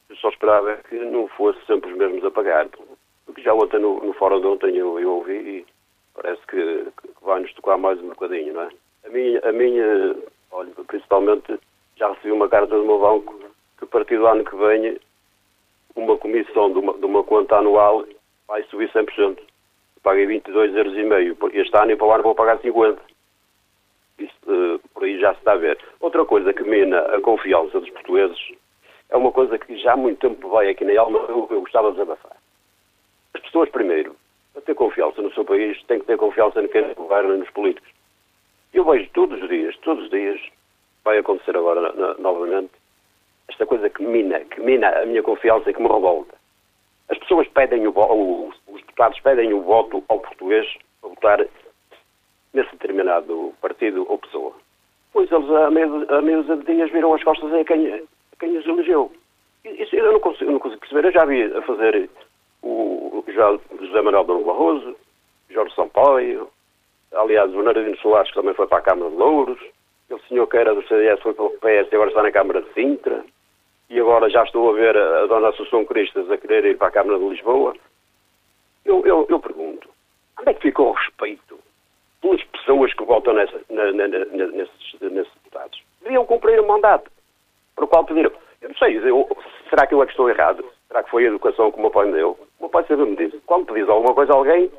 eu 0.09 0.15
só 0.17 0.29
esperava 0.29 0.77
que 0.89 0.95
não 0.95 1.27
fosse 1.29 1.63
sempre 1.65 1.91
os 1.91 1.97
mesmos 1.97 2.23
a 2.25 2.31
pagar. 2.31 2.67
Porque 3.25 3.41
já 3.41 3.53
ontem, 3.53 3.79
no, 3.79 3.99
no 4.03 4.13
fórum 4.13 4.39
de 4.39 4.47
ontem, 4.47 4.75
eu, 4.77 4.99
eu 4.99 5.13
ouvi 5.13 5.33
e 5.33 5.65
parece 6.13 6.41
que, 6.47 6.57
que 6.57 7.25
vai-nos 7.25 7.53
tocar 7.53 7.77
mais 7.77 7.99
um 7.99 8.09
bocadinho, 8.09 8.53
não 8.53 8.61
é? 8.63 8.69
A 9.05 9.09
minha, 9.09 9.39
a 9.41 9.51
minha, 9.51 10.15
olha, 10.51 10.71
principalmente, 10.87 11.59
já 11.97 12.09
recebi 12.09 12.31
uma 12.31 12.49
carta 12.49 12.75
do 12.75 12.85
meu 12.85 12.99
banco 12.99 13.37
que 13.77 13.83
a 13.83 13.87
partir 13.87 14.17
do 14.17 14.27
ano 14.27 14.43
que 14.43 14.55
vem 14.55 14.99
uma 15.95 16.17
comissão 16.17 16.71
de 16.71 16.79
uma, 16.79 16.93
de 16.93 17.05
uma 17.05 17.23
conta 17.23 17.57
anual 17.57 18.05
vai 18.47 18.63
subir 18.63 18.91
100%. 18.91 19.37
Paguei 20.05 20.27
22 20.27 20.75
euros 20.75 20.93
e 20.93 21.03
meio. 21.03 21.35
Este 21.51 21.75
ano 21.75 21.91
e 21.91 21.95
para 21.95 22.05
o 22.05 22.11
ano 22.11 22.23
vou 22.23 22.35
pagar 22.35 22.59
50. 22.59 23.01
Isso, 24.19 24.35
uh, 24.45 24.79
por 24.93 25.03
aí 25.03 25.19
já 25.19 25.33
se 25.33 25.39
está 25.39 25.53
a 25.53 25.57
ver. 25.57 25.79
Outra 25.99 26.23
coisa 26.25 26.53
que 26.53 26.61
mina 26.61 26.99
a 26.99 27.19
confiança 27.21 27.79
dos 27.79 27.89
portugueses 27.89 28.37
é 29.09 29.17
uma 29.17 29.31
coisa 29.31 29.57
que 29.57 29.75
já 29.79 29.93
há 29.93 29.97
muito 29.97 30.19
tempo 30.19 30.47
vai 30.47 30.69
aqui 30.69 30.85
na 30.85 31.01
alma, 31.01 31.17
eu, 31.27 31.47
eu 31.49 31.61
gostava 31.61 31.89
de 31.89 31.93
desabafar. 31.97 32.37
As 33.33 33.41
pessoas, 33.41 33.67
primeiro, 33.69 34.15
para 34.53 34.61
ter 34.61 34.75
confiança 34.75 35.23
no 35.23 35.33
seu 35.33 35.43
país, 35.43 35.81
têm 35.85 35.99
que 35.99 36.05
ter 36.05 36.17
confiança 36.17 36.61
no 36.61 36.69
quem 36.69 36.93
governa 36.93 37.37
nos 37.37 37.49
políticos. 37.49 37.89
Eu 38.75 38.85
vejo 38.85 39.09
todos 39.11 39.41
os 39.41 39.49
dias, 39.49 39.75
todos 39.77 40.03
os 40.03 40.11
dias, 40.11 40.39
vai 41.03 41.17
acontecer 41.17 41.57
agora 41.57 41.91
na, 41.93 42.13
novamente, 42.19 42.69
esta 43.47 43.65
coisa 43.65 43.89
que 43.89 44.03
mina, 44.03 44.39
que 44.41 44.61
mina 44.61 44.87
a 44.87 45.05
minha 45.07 45.23
confiança 45.23 45.71
e 45.71 45.73
que 45.73 45.81
me 45.81 45.87
revolta. 45.87 46.35
As 47.09 47.17
pessoas 47.19 47.47
pedem 47.49 47.87
o 47.87 47.91
voto, 47.91 48.53
os 48.67 48.81
deputados 48.81 49.19
pedem 49.19 49.53
o 49.53 49.61
voto 49.61 50.03
ao 50.07 50.19
português 50.19 50.67
para 51.01 51.09
votar 51.09 51.47
nesse 52.53 52.71
determinado 52.71 53.53
partido 53.61 54.05
ou 54.09 54.17
pessoa. 54.17 54.53
Pois 55.13 55.31
eles, 55.31 55.49
a 55.49 55.69
meia, 56.21 56.43
de 56.43 56.65
dias, 56.65 56.91
viram 56.91 57.13
as 57.13 57.23
costas 57.23 57.53
a 57.53 57.63
quem, 57.63 58.03
quem 58.39 58.57
os 58.57 58.65
elegeu. 58.65 59.11
Isso 59.63 59.95
eu 59.95 60.13
não 60.13 60.19
consigo, 60.19 60.51
não 60.51 60.59
consigo 60.59 60.81
perceber. 60.81 61.07
Eu 61.07 61.11
já 61.11 61.25
vi 61.25 61.43
a 61.43 61.61
fazer 61.61 62.09
o 62.61 63.23
José 63.79 64.01
Manuel 64.01 64.23
Dom 64.23 64.43
Barroso, 64.43 64.95
Jorge 65.49 65.73
Sampaio, 65.75 66.49
aliás, 67.13 67.53
o 67.53 67.61
Nardino 67.61 67.97
Soares, 67.97 68.29
que 68.29 68.35
também 68.35 68.53
foi 68.53 68.67
para 68.67 68.79
a 68.79 68.81
Câmara 68.81 69.11
de 69.11 69.17
Louros, 69.17 69.59
o 70.09 70.19
senhor 70.27 70.47
que 70.47 70.57
era 70.57 70.73
do 70.73 70.85
CDS 70.87 71.21
foi 71.21 71.33
para 71.33 71.45
o 71.45 71.49
PS 71.49 71.91
e 71.91 71.95
agora 71.95 72.09
está 72.09 72.23
na 72.23 72.31
Câmara 72.31 72.61
de 72.61 72.73
Sintra, 72.73 73.23
e 73.89 73.99
agora 73.99 74.29
já 74.29 74.43
estou 74.43 74.69
a 74.69 74.73
ver 74.73 74.97
a, 74.97 75.23
a 75.23 75.27
Dona 75.27 75.49
Assunção 75.49 75.85
Cristas 75.85 76.29
a 76.29 76.37
querer 76.37 76.65
ir 76.65 76.77
para 76.77 76.87
a 76.87 76.91
Câmara 76.91 77.19
de 77.19 77.29
Lisboa. 77.29 77.75
Eu, 78.83 79.05
eu, 79.05 79.25
eu 79.29 79.39
pergunto, 79.39 79.89
onde 80.39 80.49
é 80.49 80.53
que 80.53 80.61
ficou 80.61 80.89
o 80.89 80.93
respeito 80.93 81.59
pelas 82.21 82.43
pessoas 82.43 82.93
que 82.93 83.03
votam 83.03 83.33
nessa, 83.33 83.59
na, 83.69 83.91
na, 83.91 84.07
na, 84.07 84.25
nesses, 84.47 84.99
nesses 85.01 85.33
deputados? 85.33 85.81
Deviam 86.01 86.25
cumprir 86.25 86.59
o 86.59 86.67
mandato 86.67 87.09
para 87.75 87.85
o 87.85 87.87
qual 87.87 88.05
pediram. 88.05 88.31
Eu 88.61 88.69
não 88.69 88.75
sei, 88.77 88.97
eu, 88.97 89.37
será 89.69 89.85
que 89.85 89.93
eu 89.93 90.01
é 90.01 90.05
que 90.05 90.11
estou 90.11 90.29
errado? 90.29 90.65
Será 90.87 91.03
que 91.03 91.09
foi 91.09 91.25
a 91.25 91.27
educação 91.27 91.71
que 91.71 91.77
o 91.77 91.81
meu 91.81 91.91
pai 91.91 92.07
me 92.07 92.13
deu? 92.13 92.37
O 92.59 92.63
meu 92.63 92.69
pai 92.69 92.85
sempre 92.87 93.05
me 93.05 93.15
disse, 93.15 93.39
quando 93.45 93.65
pedis 93.65 93.89
alguma 93.89 94.13
coisa 94.13 94.33
a 94.33 94.35
alguém, 94.35 94.71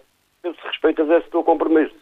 eu 0.43 0.55
se 0.55 0.67
respeitas 0.67 1.09
esse 1.11 1.31
teu 1.31 1.45
compromisso. 1.45 1.95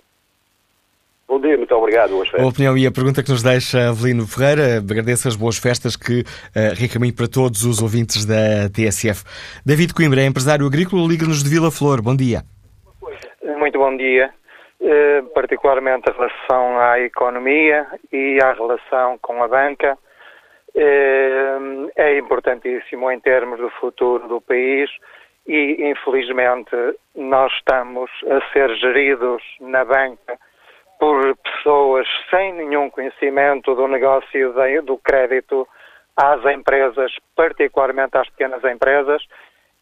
Bom 1.35 1.40
dia, 1.40 1.59
muito 1.59 1.75
obrigado. 1.75 2.11
Boas 2.11 2.29
festas. 2.29 2.47
A 2.47 2.49
opinião 2.49 2.79
e 2.79 2.87
a 2.87 2.92
pergunta 2.92 3.20
que 3.20 3.29
nos 3.29 3.42
deixa 3.42 3.88
Avelino 3.88 4.25
Ferreira. 4.25 4.79
Agradeço 4.79 5.27
as 5.27 5.35
boas 5.35 5.59
festas 5.59 5.97
que 5.97 6.20
uh, 6.20 6.79
recaminho 6.79 7.12
para 7.12 7.27
todos 7.27 7.64
os 7.64 7.83
ouvintes 7.83 8.25
da 8.25 8.70
TSF. 8.70 9.25
David 9.66 9.92
Coimbra, 9.92 10.20
é 10.20 10.27
empresário 10.27 10.64
agrícola, 10.64 11.03
liga-nos 11.03 11.42
de 11.42 11.51
Vila 11.51 11.73
Flor. 11.73 12.01
Bom 12.01 12.14
dia. 12.14 12.42
Muito 13.59 13.77
bom 13.81 13.97
dia. 13.97 14.33
Uh, 14.81 15.27
particularmente 15.35 16.09
em 16.09 16.14
relação 16.14 16.79
à 16.79 17.01
economia 17.01 17.85
e 18.12 18.38
à 18.40 18.53
relação 18.53 19.18
com 19.18 19.42
a 19.42 19.49
banca. 19.49 19.99
Uh, 20.73 21.90
é 21.97 22.16
importantíssimo 22.16 23.11
em 23.11 23.18
termos 23.18 23.59
do 23.59 23.70
futuro 23.81 24.29
do 24.29 24.40
país 24.40 24.88
e, 25.49 25.90
infelizmente, 25.90 26.77
nós 27.12 27.53
estamos 27.55 28.09
a 28.31 28.53
ser 28.53 28.73
geridos 28.77 29.42
na 29.61 29.85
banca 29.85 30.38
por 30.98 31.37
pessoas 31.37 32.07
sem 32.30 32.52
nenhum 32.54 32.90
conhecimento 32.90 33.74
do 33.74 33.88
negócio 33.88 34.52
de, 34.52 34.80
do 34.83 34.96
crédito 34.98 35.66
às 36.16 36.44
empresas, 36.46 37.12
particularmente 37.35 38.16
às 38.16 38.28
pequenas 38.30 38.62
empresas, 38.64 39.22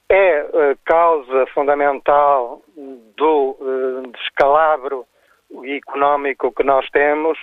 é 0.08 0.42
uh, 0.42 0.78
causa 0.84 1.46
fundamental 1.54 2.62
do 3.16 3.56
uh, 3.58 4.12
descalabro 4.12 5.06
económico 5.64 6.52
que 6.52 6.62
nós 6.62 6.88
temos, 6.90 7.38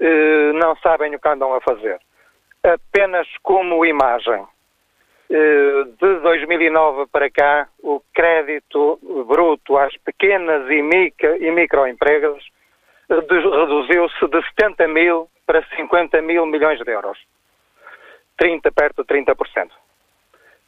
uh, 0.00 0.52
não 0.54 0.76
sabem 0.76 1.14
o 1.14 1.20
que 1.20 1.28
andam 1.28 1.54
a 1.54 1.60
fazer. 1.60 2.00
Apenas 2.62 3.26
como 3.42 3.84
imagem. 3.84 4.46
De 5.30 6.20
2009 6.20 7.06
para 7.10 7.30
cá, 7.30 7.66
o 7.82 8.02
crédito 8.12 8.98
bruto 9.26 9.78
às 9.78 9.96
pequenas 9.96 10.70
e, 10.70 10.82
micro, 10.82 11.38
microempresas 11.54 12.51
reduziu-se 13.14 14.26
de 14.28 14.42
70 14.48 14.88
mil 14.88 15.28
para 15.46 15.64
50 15.76 16.22
mil 16.22 16.46
milhões 16.46 16.78
de 16.78 16.90
euros. 16.90 17.18
30, 18.36 18.72
perto 18.72 19.04
de 19.04 19.08
30%. 19.08 19.70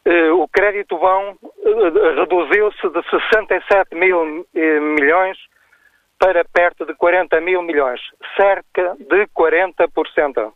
Eh, 0.05 0.31
o 0.33 0.47
crédito 0.49 0.99
vão 0.99 1.37
eh, 1.65 2.15
reduziu-se 2.21 2.89
de 2.91 3.03
67 3.09 3.95
mil 3.95 4.47
eh, 4.55 4.81
milhões 4.81 5.39
para 6.19 6.45
perto 6.45 6.85
de 6.85 6.95
40 6.95 7.41
mil 7.41 7.63
milhões, 7.63 8.01
cerca 8.37 8.97
de 8.99 9.27
40%. 9.29 10.53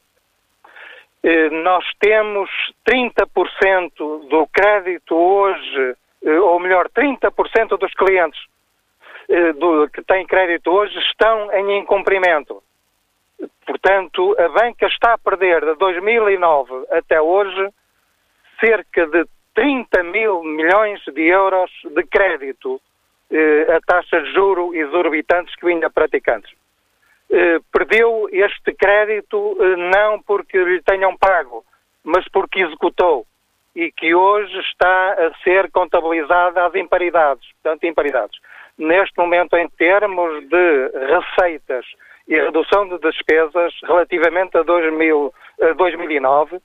Nós 1.64 1.84
temos 1.98 2.48
30% 2.88 4.28
do 4.28 4.46
crédito 4.46 5.16
hoje, 5.16 5.96
ou 6.42 6.60
melhor, 6.60 6.88
30% 6.88 7.76
dos 7.76 7.92
clientes 7.94 8.40
do, 9.58 9.88
que 9.90 10.02
têm 10.02 10.26
crédito 10.26 10.70
hoje 10.70 10.98
estão 10.98 11.52
em 11.52 11.78
incumprimento. 11.78 12.62
Portanto, 13.66 14.34
a 14.38 14.48
banca 14.48 14.86
está 14.86 15.14
a 15.14 15.18
perder 15.18 15.64
de 15.64 15.74
2009 15.74 16.86
até 16.90 17.20
hoje 17.20 17.68
cerca 18.58 19.06
de 19.06 19.26
30 19.54 20.02
mil 20.04 20.42
milhões 20.42 21.00
de 21.04 21.28
euros 21.28 21.70
de 21.84 22.04
crédito 22.04 22.80
eh, 23.30 23.66
a 23.72 23.80
taxas 23.80 24.24
de 24.24 24.32
juro 24.32 24.74
exorbitantes 24.74 25.54
que 25.56 25.66
vinha 25.66 25.90
praticantes. 25.90 26.50
Eh, 27.30 27.58
perdeu 27.70 28.28
este 28.32 28.72
crédito 28.74 29.56
eh, 29.60 29.76
não 29.76 30.20
porque 30.22 30.56
lhe 30.58 30.82
tenham 30.82 31.16
pago, 31.16 31.64
mas 32.02 32.26
porque 32.28 32.62
executou 32.62 33.26
e 33.76 33.92
que 33.92 34.14
hoje 34.14 34.58
está 34.60 35.12
a 35.12 35.34
ser 35.44 35.70
contabilizada 35.70 36.66
às 36.66 36.74
imparidades, 36.74 37.46
portanto, 37.62 37.84
imparidades 37.84 38.40
neste 38.78 39.18
momento, 39.18 39.56
em 39.56 39.68
termos 39.70 40.48
de 40.48 40.90
receitas 41.08 41.84
e 42.26 42.36
redução 42.36 42.88
de 42.88 42.98
despesas 42.98 43.74
relativamente 43.82 44.56
a, 44.56 44.62
2000, 44.62 45.34
a 45.62 45.72
2009, 45.72 46.60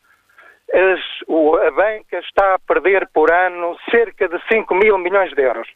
as, 0.74 1.00
o, 1.28 1.56
a 1.58 1.72
banca 1.72 2.20
está 2.20 2.56
a 2.56 2.60
perder 2.60 3.08
por 3.14 3.32
ano 3.32 3.78
cerca 3.90 4.28
de 4.28 4.40
5 4.52 4.74
mil 4.76 4.98
milhões 4.98 5.32
de 5.34 5.42
euros. 5.42 5.68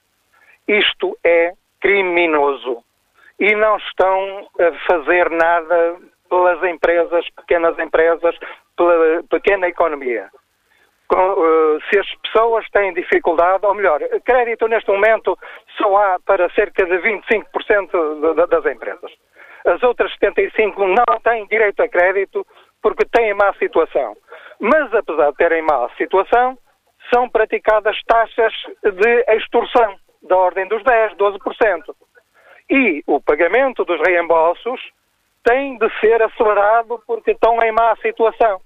Isto 0.68 1.18
é 1.24 1.54
criminoso. 1.80 2.84
E 3.40 3.54
não 3.56 3.78
estão 3.78 4.48
a 4.60 4.72
fazer 4.92 5.30
nada 5.30 5.98
pelas 6.30 6.64
empresas, 6.64 7.30
pequenas 7.36 7.78
empresas, 7.80 8.36
pela 8.76 9.24
pequena 9.30 9.68
economia. 9.68 10.30
Eh, 11.10 11.78
se 11.90 12.00
as 12.00 12.16
pessoas 12.16 12.70
têm 12.72 12.94
dificuldade, 12.94 13.66
ou 13.66 13.74
melhor, 13.74 14.02
crédito 14.26 14.68
neste 14.68 14.92
momento 14.92 15.38
só 15.78 15.96
há 15.96 16.20
para 16.20 16.50
cerca 16.50 16.86
de 16.86 16.98
25% 16.98 18.48
das 18.48 18.66
empresas. 18.66 19.12
As 19.66 19.82
outras 19.84 20.12
75% 20.18 20.76
não 20.78 21.20
têm 21.24 21.48
direito 21.48 21.82
a 21.82 21.88
crédito 21.88 22.46
porque 22.82 23.06
têm 23.06 23.34
má 23.34 23.54
situação. 23.54 24.16
Mas 24.60 24.94
apesar 24.94 25.32
de 25.32 25.38
terem 25.38 25.62
má 25.62 25.90
situação, 25.98 26.58
são 27.14 27.30
praticadas 27.30 27.98
taxas 28.06 28.54
de 28.84 29.36
extorsão 29.36 29.96
da 30.24 30.36
ordem 30.36 30.68
dos 30.68 30.84
10, 30.84 31.14
12%. 31.14 31.96
E 32.70 33.02
o 33.08 33.22
pagamento 33.22 33.86
dos 33.86 34.00
reembolsos 34.06 34.82
tem 35.44 35.78
de 35.78 35.90
ser 36.02 36.22
acelerado 36.22 37.02
porque 37.08 37.32
estão 37.32 37.62
em 37.62 37.72
má 37.72 37.96
situação. 38.02 38.60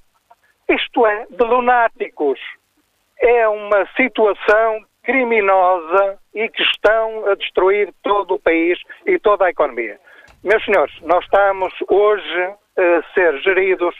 Isto 0.71 1.05
é, 1.05 1.25
de 1.29 1.43
lunáticos. 1.43 2.39
É 3.19 3.47
uma 3.47 3.85
situação 3.97 4.85
criminosa 5.03 6.17
e 6.33 6.47
que 6.49 6.63
estão 6.63 7.25
a 7.29 7.35
destruir 7.35 7.93
todo 8.03 8.35
o 8.35 8.39
país 8.39 8.79
e 9.05 9.19
toda 9.19 9.45
a 9.45 9.49
economia. 9.49 9.99
Meus 10.43 10.63
senhores, 10.63 10.93
nós 11.01 11.23
estamos 11.25 11.73
hoje 11.89 12.53
a 12.77 13.13
ser 13.13 13.37
geridos, 13.41 13.95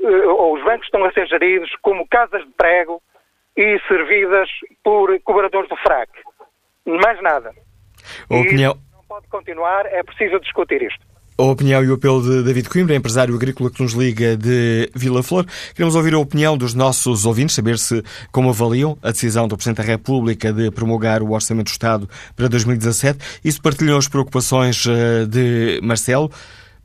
eh, 0.00 0.26
ou 0.26 0.54
os 0.54 0.64
bancos 0.64 0.86
estão 0.86 1.04
a 1.04 1.12
ser 1.12 1.26
geridos 1.26 1.70
como 1.82 2.08
casas 2.08 2.44
de 2.44 2.50
prego 2.52 3.02
e 3.56 3.78
servidas 3.86 4.48
por 4.82 5.20
cobradores 5.20 5.68
do 5.68 5.76
frac. 5.76 6.10
Mais 6.86 7.20
nada. 7.22 7.52
opinião... 8.40 8.74
não 8.92 9.04
pode 9.04 9.28
continuar, 9.28 9.86
é 9.86 10.02
preciso 10.02 10.40
discutir 10.40 10.82
isto. 10.82 11.13
A 11.36 11.42
opinião 11.42 11.82
e 11.82 11.90
o 11.90 11.94
apelo 11.94 12.22
de 12.22 12.44
David 12.44 12.68
Coimbra, 12.68 12.94
empresário 12.94 13.34
agrícola 13.34 13.68
que 13.68 13.82
nos 13.82 13.92
liga 13.92 14.36
de 14.36 14.88
Vila 14.94 15.20
Flor. 15.20 15.44
Queremos 15.74 15.96
ouvir 15.96 16.14
a 16.14 16.18
opinião 16.20 16.56
dos 16.56 16.74
nossos 16.74 17.26
ouvintes, 17.26 17.56
saber 17.56 17.76
se 17.76 18.04
como 18.30 18.50
avaliam 18.50 18.96
a 19.02 19.10
decisão 19.10 19.48
do 19.48 19.56
Presidente 19.56 19.78
da 19.78 19.82
República 19.82 20.52
de 20.52 20.70
promulgar 20.70 21.24
o 21.24 21.32
Orçamento 21.32 21.66
do 21.66 21.72
Estado 21.72 22.08
para 22.36 22.46
2017 22.46 23.18
e 23.44 23.50
se 23.50 23.60
partilham 23.60 23.98
as 23.98 24.06
preocupações 24.06 24.86
eh, 24.86 25.26
de 25.26 25.80
Marcelo. 25.82 26.30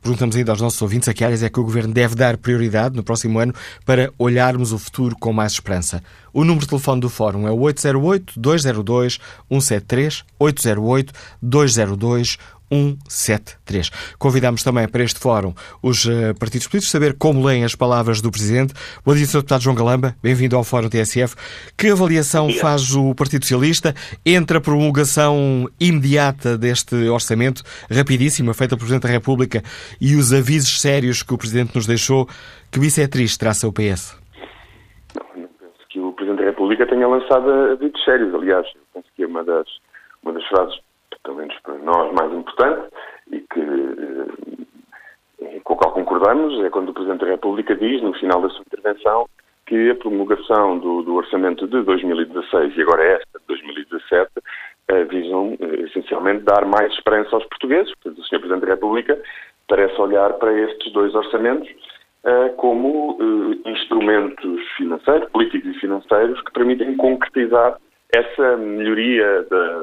Perguntamos 0.02 0.34
ainda 0.34 0.50
aos 0.50 0.60
nossos 0.60 0.82
ouvintes 0.82 1.08
a 1.08 1.14
que 1.14 1.22
áreas 1.22 1.44
é 1.44 1.48
que 1.48 1.60
o 1.60 1.62
Governo 1.62 1.94
deve 1.94 2.16
dar 2.16 2.36
prioridade 2.36 2.96
no 2.96 3.04
próximo 3.04 3.38
ano 3.38 3.54
para 3.86 4.12
olharmos 4.18 4.72
o 4.72 4.80
futuro 4.80 5.14
com 5.14 5.32
mais 5.32 5.52
esperança. 5.52 6.02
O 6.32 6.42
número 6.42 6.62
de 6.62 6.68
telefone 6.70 7.00
do 7.00 7.08
Fórum 7.08 7.46
é 7.46 7.52
o 7.52 7.58
808-202-173, 7.58 10.24
808-202-173. 10.40 12.36
173. 12.70 13.90
Convidamos 14.18 14.62
também 14.62 14.88
para 14.88 15.02
este 15.02 15.18
fórum 15.18 15.52
os 15.82 16.04
uh, 16.04 16.38
partidos 16.38 16.68
políticos 16.68 16.90
saber 16.90 17.16
como 17.18 17.44
leem 17.44 17.64
as 17.64 17.74
palavras 17.74 18.20
do 18.20 18.30
Presidente. 18.30 18.72
Bom 19.04 19.14
dia, 19.14 19.26
Sr. 19.26 19.38
Deputado 19.38 19.62
João 19.62 19.76
Galamba. 19.76 20.14
Bem-vindo 20.22 20.56
ao 20.56 20.62
Fórum 20.62 20.88
TSF. 20.88 21.34
Que 21.76 21.88
avaliação 21.88 22.48
faz 22.50 22.94
o 22.94 23.14
Partido 23.14 23.44
Socialista 23.44 23.92
entre 24.24 24.58
a 24.58 24.60
promulgação 24.60 25.68
imediata 25.80 26.56
deste 26.56 26.94
orçamento, 27.08 27.62
rapidíssima, 27.90 28.54
feita 28.54 28.76
pelo 28.76 28.86
Presidente 28.86 29.08
da 29.08 29.12
República, 29.12 29.62
e 30.00 30.14
os 30.14 30.32
avisos 30.32 30.80
sérios 30.80 31.22
que 31.22 31.34
o 31.34 31.38
Presidente 31.38 31.74
nos 31.74 31.86
deixou? 31.86 32.26
Que 32.70 32.78
isso 32.86 33.00
é 33.00 33.08
triste, 33.08 33.38
traça 33.38 33.66
o 33.66 33.72
PS? 33.72 34.16
Não, 35.16 35.42
não 35.42 35.48
penso 35.48 35.88
que 35.88 35.98
o 35.98 36.12
Presidente 36.12 36.38
da 36.38 36.44
República 36.50 36.86
tenha 36.86 37.08
lançado 37.08 37.50
avisos 37.50 38.04
sérios. 38.04 38.32
Aliás, 38.32 38.66
penso 38.94 39.08
que 39.16 39.24
é 39.24 39.26
uma 39.26 39.42
das, 39.42 39.66
uma 40.22 40.32
das 40.32 40.46
frases 40.46 40.78
pelo 41.22 41.36
menos 41.36 41.56
para 41.62 41.78
nós, 41.78 42.12
mais 42.12 42.32
importante 42.32 42.88
e 43.30 43.40
que 43.40 43.60
eh, 43.60 44.60
com 45.64 45.74
o 45.74 45.76
qual 45.76 45.92
concordamos 45.92 46.62
é 46.64 46.70
quando 46.70 46.90
o 46.90 46.94
Presidente 46.94 47.24
da 47.24 47.30
República 47.30 47.74
diz, 47.74 48.02
no 48.02 48.12
final 48.14 48.42
da 48.42 48.48
sua 48.50 48.62
intervenção, 48.62 49.26
que 49.66 49.90
a 49.90 49.94
promulgação 49.94 50.78
do, 50.78 51.02
do 51.02 51.14
orçamento 51.14 51.66
de 51.66 51.82
2016 51.82 52.76
e 52.76 52.82
agora 52.82 53.04
esta 53.04 53.38
de 53.38 53.46
2017 53.46 54.30
eh, 54.88 55.04
visam 55.04 55.56
eh, 55.60 55.84
essencialmente 55.86 56.44
dar 56.44 56.64
mais 56.64 56.92
esperança 56.92 57.36
aos 57.36 57.46
portugueses. 57.46 57.92
Portanto, 57.94 58.20
o 58.20 58.24
Sr. 58.24 58.40
Presidente 58.40 58.66
da 58.66 58.74
República 58.74 59.20
parece 59.68 60.00
olhar 60.00 60.32
para 60.34 60.52
estes 60.52 60.92
dois 60.92 61.14
orçamentos 61.14 61.68
eh, 62.24 62.48
como 62.56 63.16
eh, 63.18 63.70
instrumentos 63.70 64.60
financeiros, 64.76 65.28
políticos 65.30 65.74
e 65.74 65.80
financeiros 65.80 66.40
que 66.42 66.52
permitem 66.52 66.96
concretizar 66.96 67.78
essa 68.12 68.56
melhoria 68.56 69.46
da, 69.48 69.80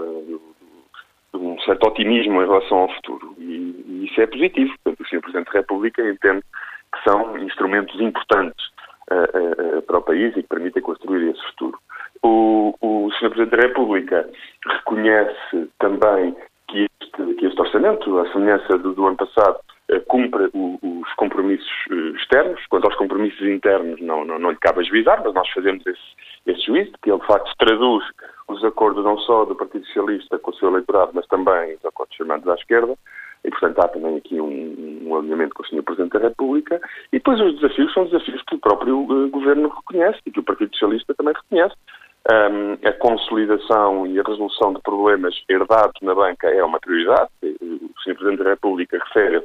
um 1.38 1.60
certo 1.62 1.88
otimismo 1.88 2.42
em 2.42 2.48
relação 2.48 2.80
ao 2.80 2.94
futuro. 2.96 3.36
E, 3.38 3.84
e 3.88 4.06
isso 4.06 4.20
é 4.22 4.28
positivo. 4.28 4.74
Portanto, 4.84 5.06
o 5.06 5.10
Sr. 5.10 5.22
Presidente 5.22 5.46
da 5.46 5.60
República 5.60 6.10
entende 6.10 6.44
que 6.94 7.10
são 7.10 7.38
instrumentos 7.38 8.00
importantes 8.00 8.66
uh, 9.12 9.78
uh, 9.78 9.82
para 9.84 9.98
o 9.98 10.02
país 10.02 10.36
e 10.36 10.42
que 10.42 10.50
permitem 10.50 10.82
construir 10.82 11.30
esse 11.30 11.42
futuro. 11.48 11.78
O, 12.24 12.76
o 12.82 13.12
Sr. 13.14 13.30
Presidente 13.30 13.56
da 13.56 13.68
República 13.68 14.30
reconhece 14.66 15.70
também 15.80 16.36
que 16.68 16.88
este, 17.02 17.36
que 17.36 17.46
este 17.46 17.62
orçamento, 17.62 18.18
à 18.20 18.32
semelhança 18.32 18.78
do, 18.78 18.94
do 18.94 19.06
ano 19.06 19.18
passado, 19.18 19.60
cumpre 20.08 20.50
os 20.54 21.14
compromissos 21.16 21.72
externos. 22.16 22.60
Quanto 22.68 22.86
aos 22.86 22.96
compromissos 22.96 23.42
internos, 23.42 24.02
não, 24.02 24.26
não, 24.26 24.38
não 24.38 24.50
lhe 24.52 24.58
cabe 24.58 24.82
ajuizar, 24.82 25.22
mas 25.24 25.34
nós 25.34 25.50
fazemos 25.50 25.86
esse, 25.88 26.02
esse 26.46 26.66
juízo, 26.66 26.92
que 27.02 27.10
ele 27.10 27.20
de 27.20 27.26
facto 27.26 27.54
traduz 27.58 28.04
os 28.48 28.64
acordos 28.64 29.04
não 29.04 29.18
só 29.20 29.46
do 29.46 29.56
Partido 29.56 29.86
Socialista 29.88 30.40
com 30.40 30.52
o 30.52 30.56
seu 30.56 30.70
eleitorado, 30.70 31.12
mas 31.14 31.28
também 31.28 31.76
os 31.76 31.86
acordos 31.86 32.16
chamados 32.16 32.48
à 32.48 32.56
esquerda. 32.56 32.98
E, 33.44 33.50
portanto, 33.50 33.80
há 33.80 33.88
também 33.88 34.18
aqui 34.18 34.40
um, 34.42 35.08
um 35.08 35.16
alinhamento 35.16 35.54
com 35.54 35.64
o 35.64 35.66
Sr. 35.66 35.84
Presidente 35.84 36.14
da 36.14 36.20
República. 36.20 36.82
E 37.14 37.18
depois 37.18 37.40
os 37.40 37.56
desafios 37.60 37.94
são 37.94 38.06
desafios 38.06 38.42
que 38.44 38.56
o 38.56 38.60
próprio 38.60 39.00
uh, 39.00 39.30
Governo 39.30 39.70
reconhece 39.70 40.20
e 40.26 40.32
que 40.32 40.40
o 40.40 40.44
Partido 40.44 40.72
Socialista 40.74 41.14
também 41.14 41.34
reconhece. 41.34 41.76
Um, 42.30 42.74
a 42.86 42.92
consolidação 42.94 44.06
e 44.06 44.20
a 44.20 44.24
resolução 44.24 44.74
de 44.74 44.82
problemas 44.82 45.34
herdados 45.48 46.02
na 46.02 46.14
banca 46.14 46.48
é 46.50 46.64
uma 46.64 46.80
prioridade. 46.80 47.30
O 47.42 48.02
Sr. 48.04 48.16
Presidente 48.16 48.44
da 48.44 48.50
República 48.50 48.98
refere 48.98 49.44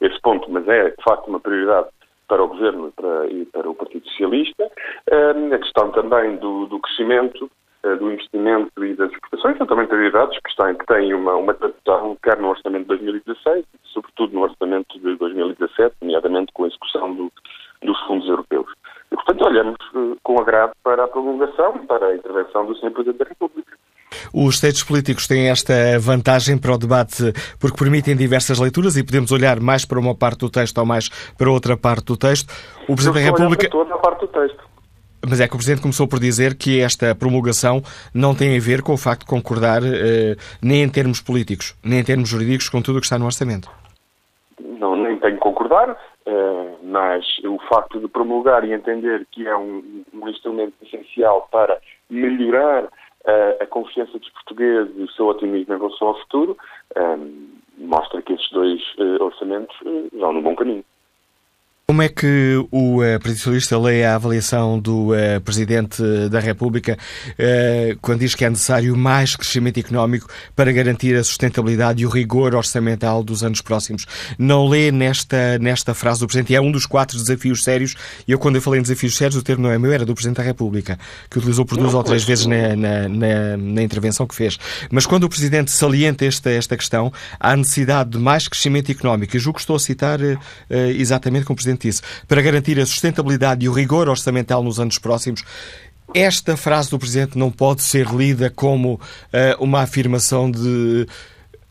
esse 0.00 0.20
ponto, 0.20 0.50
mas 0.50 0.66
é, 0.66 0.90
de 0.90 1.02
facto, 1.04 1.28
uma 1.28 1.38
prioridade 1.38 1.88
para 2.26 2.42
o 2.42 2.48
Governo 2.48 2.88
e 2.88 2.90
para, 2.90 3.26
e 3.26 3.44
para 3.46 3.70
o 3.70 3.74
Partido 3.74 4.08
Socialista. 4.08 4.70
Um, 5.12 5.54
a 5.54 5.58
questão 5.58 5.90
também 5.92 6.36
do, 6.36 6.66
do 6.66 6.80
crescimento 6.80 7.48
eh, 7.48 7.63
do 7.96 8.10
investimento 8.10 8.84
e 8.84 8.94
das 8.94 9.10
exportações, 9.12 9.58
são 9.58 9.66
também 9.66 9.86
prioridades 9.86 10.38
que, 10.38 10.48
estão, 10.48 10.74
que 10.74 10.86
têm 10.86 11.12
uma, 11.12 11.34
uma 11.34 11.54
tradução 11.54 12.16
quer 12.22 12.38
no 12.38 12.48
orçamento 12.48 12.82
de 12.82 12.88
2016, 12.88 13.64
sobretudo 13.92 14.32
no 14.32 14.42
orçamento 14.42 14.98
de 14.98 15.16
2017, 15.16 15.94
nomeadamente 16.00 16.52
com 16.52 16.64
a 16.64 16.68
execução 16.68 17.14
do, 17.14 17.32
dos 17.82 18.00
fundos 18.06 18.28
europeus. 18.28 18.66
E, 19.12 19.14
portanto, 19.14 19.44
olhamos 19.44 19.76
uh, 19.94 20.16
com 20.22 20.40
agrado 20.40 20.72
para 20.82 21.04
a 21.04 21.08
prolongação 21.08 21.76
e 21.76 21.86
para 21.86 22.06
a 22.06 22.14
intervenção 22.14 22.66
do 22.66 22.74
Sr. 22.76 22.90
Presidente 22.90 23.18
da 23.18 23.28
República. 23.28 23.76
Os 24.32 24.60
textos 24.60 24.84
políticos 24.84 25.26
têm 25.26 25.50
esta 25.50 25.72
vantagem 26.00 26.58
para 26.58 26.72
o 26.72 26.78
debate 26.78 27.32
porque 27.60 27.76
permitem 27.76 28.16
diversas 28.16 28.58
leituras 28.58 28.96
e 28.96 29.04
podemos 29.04 29.30
olhar 29.32 29.60
mais 29.60 29.84
para 29.84 29.98
uma 29.98 30.14
parte 30.14 30.40
do 30.40 30.50
texto 30.50 30.78
ou 30.78 30.86
mais 30.86 31.08
para 31.36 31.50
outra 31.50 31.76
parte 31.76 32.06
do 32.06 32.16
texto. 32.16 32.52
O 32.88 32.94
Presidente 32.94 33.24
da 33.24 33.30
República. 33.30 33.68
toda 33.70 33.94
a 33.94 33.98
parte 33.98 34.20
do 34.20 34.28
texto. 34.28 34.63
Mas 35.28 35.40
é 35.40 35.48
que 35.48 35.54
o 35.54 35.56
Presidente 35.56 35.82
começou 35.82 36.06
por 36.06 36.18
dizer 36.18 36.54
que 36.56 36.80
esta 36.80 37.14
promulgação 37.14 37.80
não 38.14 38.34
tem 38.34 38.56
a 38.56 38.60
ver 38.60 38.82
com 38.82 38.92
o 38.92 38.96
facto 38.96 39.20
de 39.20 39.26
concordar 39.26 39.82
eh, 39.82 40.36
nem 40.62 40.82
em 40.82 40.88
termos 40.88 41.20
políticos, 41.20 41.74
nem 41.82 42.00
em 42.00 42.04
termos 42.04 42.28
jurídicos 42.28 42.68
com 42.68 42.82
tudo 42.82 42.98
o 42.98 43.00
que 43.00 43.06
está 43.06 43.18
no 43.18 43.24
orçamento. 43.24 43.68
Não, 44.60 44.96
nem 44.96 45.18
tenho 45.18 45.34
que 45.34 45.40
concordar, 45.40 45.96
eh, 46.26 46.74
mas 46.82 47.24
o 47.44 47.58
facto 47.68 48.00
de 48.00 48.08
promulgar 48.08 48.64
e 48.64 48.72
entender 48.72 49.26
que 49.30 49.46
é 49.46 49.56
um, 49.56 50.04
um 50.12 50.28
instrumento 50.28 50.74
essencial 50.82 51.48
para 51.50 51.78
melhorar 52.10 52.88
eh, 53.26 53.58
a 53.60 53.66
confiança 53.66 54.18
dos 54.18 54.28
portugueses 54.30 54.92
e 54.96 55.02
o 55.02 55.10
seu 55.12 55.26
otimismo 55.26 55.74
em 55.74 55.78
relação 55.78 56.08
ao 56.08 56.18
futuro, 56.20 56.56
mostra 57.76 58.22
que 58.22 58.32
esses 58.32 58.48
dois 58.50 58.80
orçamentos 59.20 59.76
vão 60.12 60.32
no 60.32 60.42
bom 60.42 60.54
caminho. 60.54 60.84
Como 61.86 62.00
é 62.00 62.08
que 62.08 62.66
o 62.70 63.02
uh, 63.02 63.20
Partido 63.20 63.36
Socialista 63.36 63.78
lê 63.78 64.06
a 64.06 64.14
avaliação 64.14 64.80
do 64.80 65.12
uh, 65.12 65.38
Presidente 65.44 66.02
da 66.30 66.40
República 66.40 66.96
uh, 67.32 67.98
quando 68.00 68.20
diz 68.20 68.34
que 68.34 68.42
é 68.42 68.48
necessário 68.48 68.96
mais 68.96 69.36
crescimento 69.36 69.78
económico 69.78 70.26
para 70.56 70.72
garantir 70.72 71.14
a 71.14 71.22
sustentabilidade 71.22 72.02
e 72.02 72.06
o 72.06 72.08
rigor 72.08 72.54
orçamental 72.54 73.22
dos 73.22 73.44
anos 73.44 73.60
próximos? 73.60 74.06
Não 74.38 74.66
lê 74.66 74.90
nesta, 74.90 75.58
nesta 75.58 75.92
frase 75.92 76.20
do 76.20 76.26
Presidente, 76.26 76.54
e 76.54 76.56
é 76.56 76.60
um 76.60 76.72
dos 76.72 76.86
quatro 76.86 77.18
desafios 77.18 77.62
sérios, 77.62 77.96
e 78.26 78.32
eu 78.32 78.38
quando 78.38 78.56
eu 78.56 78.62
falei 78.62 78.80
em 78.80 78.82
desafios 78.82 79.14
sérios, 79.14 79.36
o 79.36 79.42
termo 79.42 79.64
não 79.64 79.70
é 79.70 79.78
meu, 79.78 79.92
era 79.92 80.06
do 80.06 80.14
Presidente 80.14 80.38
da 80.38 80.42
República, 80.42 80.98
que 81.28 81.36
utilizou 81.36 81.66
por 81.66 81.76
duas 81.76 81.92
ou 81.92 82.02
três 82.02 82.24
vezes 82.24 82.46
na, 82.46 82.74
na, 82.74 83.08
na, 83.10 83.56
na 83.58 83.82
intervenção 83.82 84.26
que 84.26 84.34
fez. 84.34 84.56
Mas 84.90 85.04
quando 85.04 85.24
o 85.24 85.28
Presidente 85.28 85.70
salienta 85.70 86.24
esta, 86.24 86.48
esta 86.48 86.78
questão, 86.78 87.12
há 87.38 87.54
necessidade 87.54 88.08
de 88.08 88.18
mais 88.18 88.48
crescimento 88.48 88.90
económico, 88.90 89.36
e 89.36 89.38
julgo 89.38 89.56
que 89.56 89.62
estou 89.62 89.76
a 89.76 89.78
citar 89.78 90.18
exatamente 90.96 91.44
como 91.44 91.52
o 91.52 91.56
Presidente 91.56 91.73
disse, 91.82 92.02
para 92.26 92.42
garantir 92.42 92.78
a 92.78 92.86
sustentabilidade 92.86 93.64
e 93.64 93.68
o 93.68 93.72
rigor 93.72 94.08
orçamental 94.08 94.62
nos 94.62 94.80
anos 94.80 94.98
próximos. 94.98 95.42
Esta 96.12 96.56
frase 96.56 96.90
do 96.90 96.98
Presidente 96.98 97.38
não 97.38 97.50
pode 97.50 97.82
ser 97.82 98.06
lida 98.06 98.50
como 98.50 98.94
uh, 98.94 98.98
uma 99.58 99.82
afirmação 99.82 100.50
de 100.50 101.06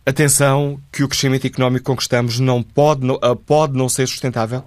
atenção 0.06 0.78
que 0.92 1.04
o 1.04 1.08
crescimento 1.08 1.46
económico 1.48 1.86
que 1.86 1.92
conquistamos 1.92 2.40
não 2.40 2.64
pode, 2.64 3.06
não, 3.06 3.16
uh, 3.16 3.36
pode 3.36 3.78
não 3.78 3.88
ser 3.88 4.08
sustentável? 4.08 4.64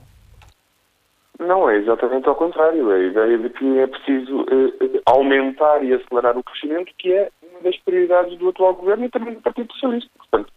Não, 1.38 1.68
é 1.68 1.76
exatamente 1.76 2.26
ao 2.28 2.34
contrário. 2.34 2.90
É 2.90 2.96
a 2.96 3.06
ideia 3.06 3.38
de 3.38 3.50
que 3.50 3.78
é 3.78 3.86
preciso 3.86 4.42
uh, 4.42 5.02
aumentar 5.04 5.84
e 5.84 5.92
acelerar 5.92 6.38
o 6.38 6.44
crescimento, 6.44 6.92
que 6.96 7.12
é 7.12 7.28
uma 7.42 7.60
das 7.60 7.76
prioridades 7.80 8.38
do 8.38 8.48
atual 8.48 8.74
governo 8.74 9.04
e 9.04 9.10
também 9.10 9.34
do 9.34 9.42
Partido 9.42 9.70
Socialista. 9.72 10.10
Portanto, 10.16 10.50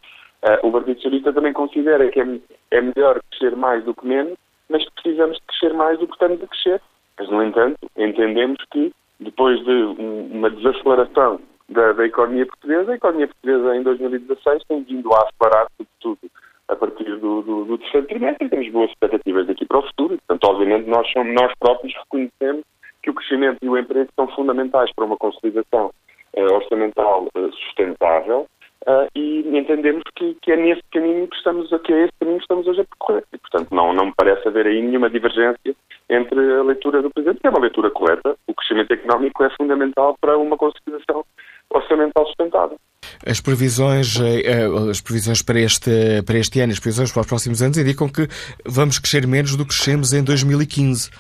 o 0.64 0.72
Partido 0.72 0.96
Socialista 0.96 1.34
também 1.34 1.52
considera 1.52 2.10
que 2.10 2.22
é, 2.22 2.26
é 2.72 2.80
melhor 2.82 3.20
crescer 3.30 3.54
mais 3.58 3.84
do 3.84 3.94
que 3.94 4.08
menos 4.08 4.38
mas 4.70 4.88
precisamos 4.92 5.38
de 5.38 5.44
crescer 5.48 5.74
mais 5.74 6.00
do 6.00 6.08
que 6.08 6.14
estamos 6.14 6.42
a 6.42 6.48
crescer. 6.48 6.82
Mas, 7.18 7.30
no 7.30 7.44
entanto, 7.44 7.78
entendemos 7.98 8.64
que, 8.72 8.94
depois 9.20 9.64
de 9.66 9.72
uma 9.72 10.50
desaceleração 10.50 11.42
da, 11.68 11.92
da, 11.94 12.06
economia 12.06 12.46
portuguesa, 12.46 12.92
a 12.92 12.96
economia 12.96 13.28
portuguesa 13.28 13.76
em 13.76 13.84
2016 13.84 14.64
tem 14.68 14.84
vindo 14.84 15.14
a 15.14 15.28
acelerar, 15.28 15.68
sobretudo 15.78 16.32
a 16.70 16.76
partir 16.76 17.18
do, 17.18 17.42
do, 17.42 17.66
do 17.66 17.78
terceiro 17.80 18.08
trimestre, 18.08 18.48
temos 18.48 18.72
boas 18.72 18.92
expectativas 18.92 19.48
daqui 19.48 19.66
para 19.66 19.80
o 19.80 19.88
futuro. 19.88 20.18
Portanto, 20.18 20.44
obviamente, 20.46 20.88
nós, 20.88 21.12
somos, 21.12 21.34
nós 21.34 21.52
próprios 21.60 21.94
reconhecemos 21.96 22.64
que 23.02 23.10
o 23.10 23.14
crescimento 23.14 23.58
e 23.62 23.70
o 23.70 23.78
emprego 23.78 24.10
são 24.16 24.28
fundamentais 24.30 24.92
para 24.94 25.06
uma 25.06 25.18
consolidação 25.18 25.92
eh, 26.34 26.44
orçamental 26.44 27.28
eh, 27.36 27.50
sustentável 27.52 28.46
Uh, 28.88 29.08
e 29.14 29.58
entendemos 29.58 30.04
que, 30.16 30.38
que, 30.42 30.52
é 30.52 30.56
nesse 30.56 30.82
caminho 30.92 31.28
que 31.28 31.36
estamos 31.36 31.72
a, 31.74 31.80
que 31.80 31.92
é 31.92 32.04
esse 32.04 32.14
caminho 32.20 32.38
que 32.38 32.44
estamos 32.44 32.66
hoje 32.66 32.82
a 32.82 32.86
percorrer. 32.86 33.24
E, 33.34 33.38
portanto, 33.38 33.76
não, 33.76 33.94
não 33.94 34.06
me 34.08 34.14
parece 34.16 34.48
haver 34.48 34.68
aí 34.68 34.82
nenhuma 34.82 35.10
divergência 35.10 35.76
entre 36.10 36.40
a 36.40 36.64
leitura 36.64 37.02
do 37.02 37.10
Presidente, 37.10 37.42
que 37.42 37.48
é 37.48 37.50
uma 37.50 37.60
leitura 37.60 37.92
correta. 37.92 38.36
O 38.48 38.54
crescimento 38.54 38.92
económico 38.92 39.44
é 39.44 39.50
fundamental 39.58 40.18
para 40.20 40.38
uma 40.38 40.58
consolidação 40.58 41.26
orçamental 41.70 42.26
sustentável. 42.28 42.78
As 43.26 43.42
previsões, 43.42 44.20
eh, 44.20 44.42
eh, 44.46 44.90
as 44.90 45.02
previsões 45.02 45.42
para 45.42 45.60
este, 45.60 46.24
para 46.26 46.38
este 46.38 46.60
ano, 46.62 46.72
as 46.72 46.80
previsões 46.80 47.12
para 47.12 47.22
os 47.22 47.28
próximos 47.28 47.62
anos 47.62 47.78
indicam 47.78 48.08
que 48.08 48.28
vamos 48.66 48.98
crescer 48.98 49.28
menos 49.28 49.56
do 49.56 49.66
que 49.66 49.76
crescemos 49.76 50.14
em 50.14 50.24
2015. 50.24 51.12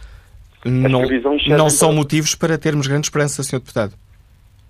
não, 0.66 1.02
não 1.58 1.70
são 1.70 1.94
motivos 1.94 2.36
para 2.36 2.58
termos 2.58 2.88
grande 2.88 3.08
esperança, 3.08 3.44
Sr. 3.44 3.60
Deputado? 3.60 3.94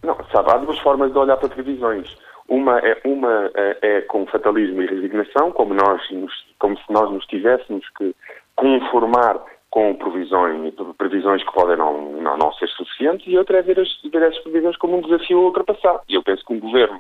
Não, 0.03 0.17
sabe, 0.31 0.51
há 0.51 0.57
duas 0.57 0.79
formas 0.79 1.11
de 1.11 1.17
olhar 1.17 1.37
para 1.37 1.49
previsões. 1.49 2.07
Uma 2.49 2.79
é, 2.79 2.99
uma 3.05 3.51
é, 3.53 3.77
é 3.81 4.01
com 4.01 4.25
fatalismo 4.25 4.81
e 4.81 4.87
resignação, 4.87 5.51
como, 5.51 5.73
nós 5.73 6.01
nos, 6.11 6.33
como 6.57 6.75
se 6.77 6.91
nós 6.91 7.09
nos 7.11 7.25
tivéssemos 7.27 7.87
que 7.97 8.15
conformar 8.55 9.39
com 9.69 9.93
previsões, 9.95 10.73
previsões 10.97 11.43
que 11.43 11.53
podem 11.53 11.77
não, 11.77 12.13
não, 12.13 12.37
não 12.37 12.51
ser 12.53 12.67
suficientes, 12.69 13.27
e 13.27 13.37
outra 13.37 13.59
é 13.59 13.61
ver, 13.61 13.79
as, 13.79 14.01
ver 14.11 14.23
essas 14.23 14.39
previsões 14.39 14.75
como 14.77 14.97
um 14.97 15.01
desafio 15.01 15.37
a 15.37 15.41
ultrapassar. 15.41 16.01
E 16.09 16.15
eu 16.15 16.23
penso 16.23 16.43
que 16.43 16.53
um 16.53 16.59
governo 16.59 16.99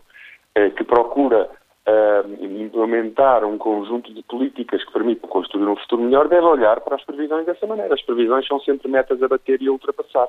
eh, 0.53 0.69
que 0.69 0.83
procura 0.83 1.49
eh, 1.85 2.23
implementar 2.41 3.43
um 3.43 3.57
conjunto 3.57 4.13
de 4.13 4.21
políticas 4.23 4.83
que 4.83 4.93
permitam 4.93 5.27
construir 5.27 5.67
um 5.67 5.75
futuro 5.77 6.03
melhor 6.03 6.27
deve 6.27 6.45
olhar 6.45 6.79
para 6.81 6.95
as 6.95 7.03
previsões 7.03 7.47
dessa 7.47 7.65
maneira. 7.65 7.95
As 7.95 8.01
previsões 8.03 8.45
são 8.45 8.59
sempre 8.59 8.87
metas 8.87 9.21
a 9.23 9.27
bater 9.27 9.59
e 9.61 9.67
a 9.67 9.71
ultrapassar, 9.71 10.27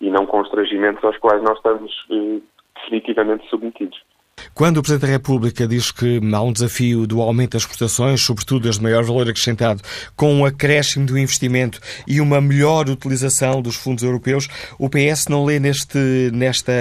e 0.00 0.10
não 0.10 0.26
constrangimentos 0.26 1.04
aos 1.04 1.16
quais 1.18 1.40
nós 1.42 1.56
estamos 1.56 1.92
eh, 2.10 2.40
definitivamente 2.74 3.48
submetidos. 3.48 4.02
Quando 4.54 4.78
o 4.78 4.82
Presidente 4.82 5.06
da 5.06 5.12
República 5.12 5.66
diz 5.66 5.90
que 5.90 6.20
há 6.32 6.42
um 6.42 6.52
desafio 6.52 7.06
do 7.06 7.20
aumento 7.20 7.52
das 7.52 7.62
exportações, 7.62 8.20
sobretudo 8.20 8.68
as 8.68 8.76
de 8.76 8.82
maior 8.82 9.04
valor 9.04 9.28
acrescentado, 9.28 9.82
com 10.14 10.34
um 10.34 10.44
acréscimo 10.44 11.06
do 11.06 11.18
investimento 11.18 11.80
e 12.06 12.20
uma 12.20 12.40
melhor 12.40 12.88
utilização 12.88 13.60
dos 13.60 13.76
fundos 13.76 14.02
europeus, 14.02 14.48
o 14.78 14.88
PS 14.88 15.28
não 15.28 15.44
lê 15.44 15.58
neste, 15.58 15.98
nesta, 16.32 16.72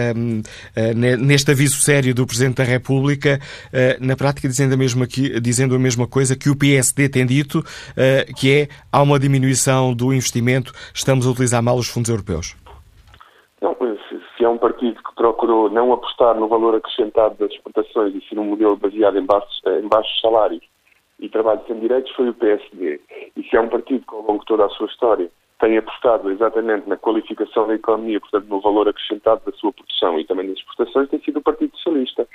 eh, 0.76 0.94
neste 0.94 1.52
aviso 1.52 1.78
sério 1.82 2.14
do 2.14 2.26
Presidente 2.26 2.58
da 2.58 2.64
República, 2.64 3.40
eh, 3.72 3.98
na 4.00 4.16
prática 4.16 4.48
dizendo 4.48 4.74
a 4.74 4.78
mesma, 4.78 5.08
dizendo 5.42 5.76
a 5.76 5.80
mesma 5.80 6.08
coisa 6.08 6.36
que 6.36 6.50
o 6.50 6.56
PSD 6.56 7.10
tem 7.10 7.26
dito, 7.26 7.66
eh, 7.96 8.28
que 8.36 8.52
é 8.52 8.68
há 8.92 9.02
uma 9.02 9.20
diminuição 9.20 9.94
do 9.94 10.14
investimento, 10.14 10.74
estamos 10.94 11.26
a 11.26 11.30
utilizar 11.30 11.62
mal 11.62 11.78
os 11.78 11.88
fundos 11.88 12.10
europeus 12.10 12.56
é 14.46 14.50
um 14.50 14.58
partido 14.58 15.02
que 15.04 15.16
procurou 15.16 15.70
não 15.70 15.92
apostar 15.92 16.36
no 16.36 16.48
valor 16.48 16.76
acrescentado 16.76 17.36
das 17.36 17.52
exportações 17.52 18.16
e 18.16 18.22
sim 18.28 18.36
num 18.36 18.46
modelo 18.46 18.76
baseado 18.76 19.18
em 19.18 19.26
baixos, 19.26 19.62
em 19.66 19.88
baixos 19.88 20.22
salários 20.22 20.64
e 21.20 21.30
trabalho 21.30 21.62
sem 21.68 21.80
direitos, 21.80 22.12
foi 22.14 22.30
o 22.30 22.34
PSD. 22.34 23.00
E 23.36 23.44
se 23.44 23.56
é 23.56 23.62
um 23.62 23.70
partido 23.70 24.06
que, 24.06 24.16
ao 24.16 24.22
longo 24.22 24.40
de 24.40 24.46
toda 24.46 24.66
a 24.66 24.70
sua 24.70 24.88
história, 24.88 25.30
tem 25.60 25.78
apostado 25.78 26.30
exatamente 26.30 26.88
na 26.88 26.98
qualificação 26.98 27.68
da 27.68 27.76
economia, 27.76 28.20
portanto, 28.20 28.48
no 28.48 28.60
valor 28.60 28.90
acrescentado 28.90 29.42
da 29.46 29.58
sua 29.58 29.72
produção 29.72 30.20
e 30.20 30.26
também 30.26 30.48
das 30.48 30.58
exportações, 30.58 31.10
tem 31.10 31.20
sido 31.22 31.40
o 31.40 31.44
Partido 31.44 31.76
Socialista. 31.78 32.28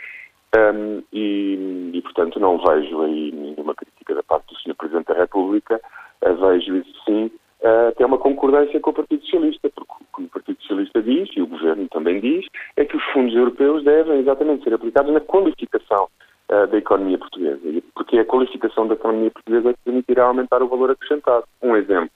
Um, 0.57 1.03
e, 1.12 1.91
e, 1.95 2.03
portanto, 2.03 2.41
não 2.41 2.59
vejo 2.59 3.03
aí 3.03 3.30
nenhuma 3.32 3.74
crítica 3.74 4.14
da 4.14 4.22
parte 4.22 4.53
do 4.53 4.59
Sr. 4.61 4.74
Presidente 4.74 5.07
da 5.07 5.14
República. 5.14 5.80
Vejo 6.22 6.76
isso 6.76 7.05
sim 7.05 7.30
uh, 7.61 7.95
que 7.97 8.03
é 8.03 8.07
uma 8.07 8.19
concordância 8.19 8.79
com 8.81 8.91
o 8.91 8.95
Partido 8.95 9.23
Socialista, 9.23 9.71
porque 9.75 10.23
o 10.23 10.29
Partido 10.29 10.61
Socialista 10.63 11.03
diz, 11.03 11.29
e 11.37 11.43
o 11.43 11.47
Governo 11.47 11.89
também 11.89 12.21
diz, 12.21 12.47
é 12.77 12.85
que 12.85 12.97
os 12.97 13.05
fundos 13.13 13.35
europeus 13.35 13.85
devem 13.85 14.21
exatamente 14.21 14.65
ser 14.65 14.75
aplicados 14.75 15.13
na 15.13 15.21
qualificação 15.21 16.09
uh, 16.51 16.67
da 16.67 16.79
economia 16.79 17.19
portuguesa, 17.19 17.61
porque 17.95 18.19
é 18.19 18.21
a 18.21 18.25
qualificação 18.27 18.87
da 18.87 18.95
economia 18.95 19.31
portuguesa 19.31 19.73
que 19.73 19.81
permitirá 19.85 20.25
aumentar 20.25 20.63
o 20.63 20.69
valor 20.69 20.91
acrescentado. 20.91 21.45
Um 21.63 21.77
exemplo, 21.77 22.11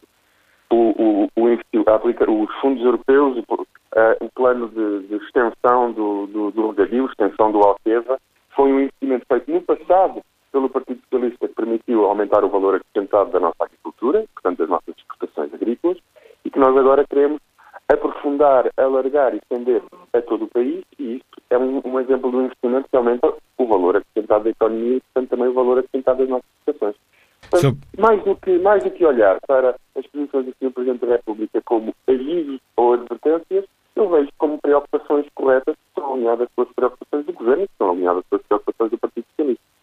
o, 0.71 0.77
o, 0.77 1.31
o, 1.37 2.43
os 2.43 2.55
fundos 2.61 2.85
europeus, 2.85 3.39
uh, 3.39 3.65
o 4.21 4.29
plano 4.35 4.69
de, 4.69 5.09
de 5.09 5.17
extensão 5.25 5.93
do, 5.93 6.27
do, 6.27 6.51
do 6.51 6.71
regadio, 6.71 7.07
extensão 7.07 7.53
do 7.53 7.59
Alqueva, 7.61 8.19
foi 8.55 8.73
um 8.73 8.81
investimento 8.81 9.27
feito 9.29 9.51
no 9.51 9.61
passado 9.63 10.23
pelo 10.55 10.71
Partido 10.71 11.01
Socialista 11.03 11.49
que 11.49 11.55
permitiu 11.55 12.05
aumentar 12.05 12.45
o 12.45 12.49
valor 12.49 12.77
acrescentado 12.77 13.33
da 13.33 13.41
nossa 13.41 13.65
agricultura, 13.65 14.25
portanto 14.35 14.59
das 14.59 14.69
nossas 14.69 14.95
exportações 14.97 15.53
agrícolas, 15.53 15.99
e 16.45 16.51
que 16.51 16.61
nós 16.61 16.77
agora 16.77 17.05
queremos 17.11 17.41
aprofundar, 17.89 18.71
alargar 18.77 19.35
e 19.35 19.39
estender 19.39 19.83
a 20.13 20.23
todo 20.23 20.45
o 20.45 20.49
país, 20.49 20.85
e 20.97 21.17
isso 21.17 21.25
é 21.51 21.59
um, 21.59 21.83
um 21.85 21.99
exemplo 21.99 22.31
de 22.31 22.37
um 22.37 22.45
investimento 22.45 22.89
que 22.89 22.97
aumenta 22.97 23.35
o 23.59 23.67
valor 23.67 23.97
acrescentado 23.97 24.45
da 24.45 24.51
economia 24.51 24.97
e, 24.97 25.01
portanto, 25.01 25.31
também 25.31 25.49
o 25.49 25.55
valor 25.55 25.79
acrescentado 25.81 26.19
das 26.19 26.29
nossas 26.29 26.47
exportações. 26.61 26.97
Portanto, 27.51 27.79
mais, 27.99 28.23
do 28.23 28.37
que, 28.37 28.59
mais 28.59 28.85
do 28.85 28.91
que 28.93 29.05
olhar 29.05 29.39
para 29.49 29.75
as 29.97 30.07
posições 30.07 30.47
do 30.47 30.55
Sr. 30.61 30.71
Presidente 30.71 31.05
da 31.05 31.13
República 31.17 31.61
como 31.65 31.93
avisos 32.07 32.61
ou 32.77 32.95
advertências, 32.95 33.65
eu 33.97 34.09
vejo 34.09 34.31
como 34.39 34.59
preocupações 34.59 35.27
corretas 35.35 35.75
que 35.75 36.01
são 36.01 36.15
alinhadas 36.15 36.49
com 36.55 36.63
as 36.63 36.69
preocupações 36.69 37.27
do 37.27 37.33
Governo 37.33 37.65
e 37.65 37.67
que 37.67 37.75
são 37.77 37.91
alinhadas 37.91 38.25
com 38.31 38.37
as 38.37 38.43
preocupações 38.43 38.91
do 38.93 38.99
Partido 38.99 39.27
Socialista. 39.31 39.74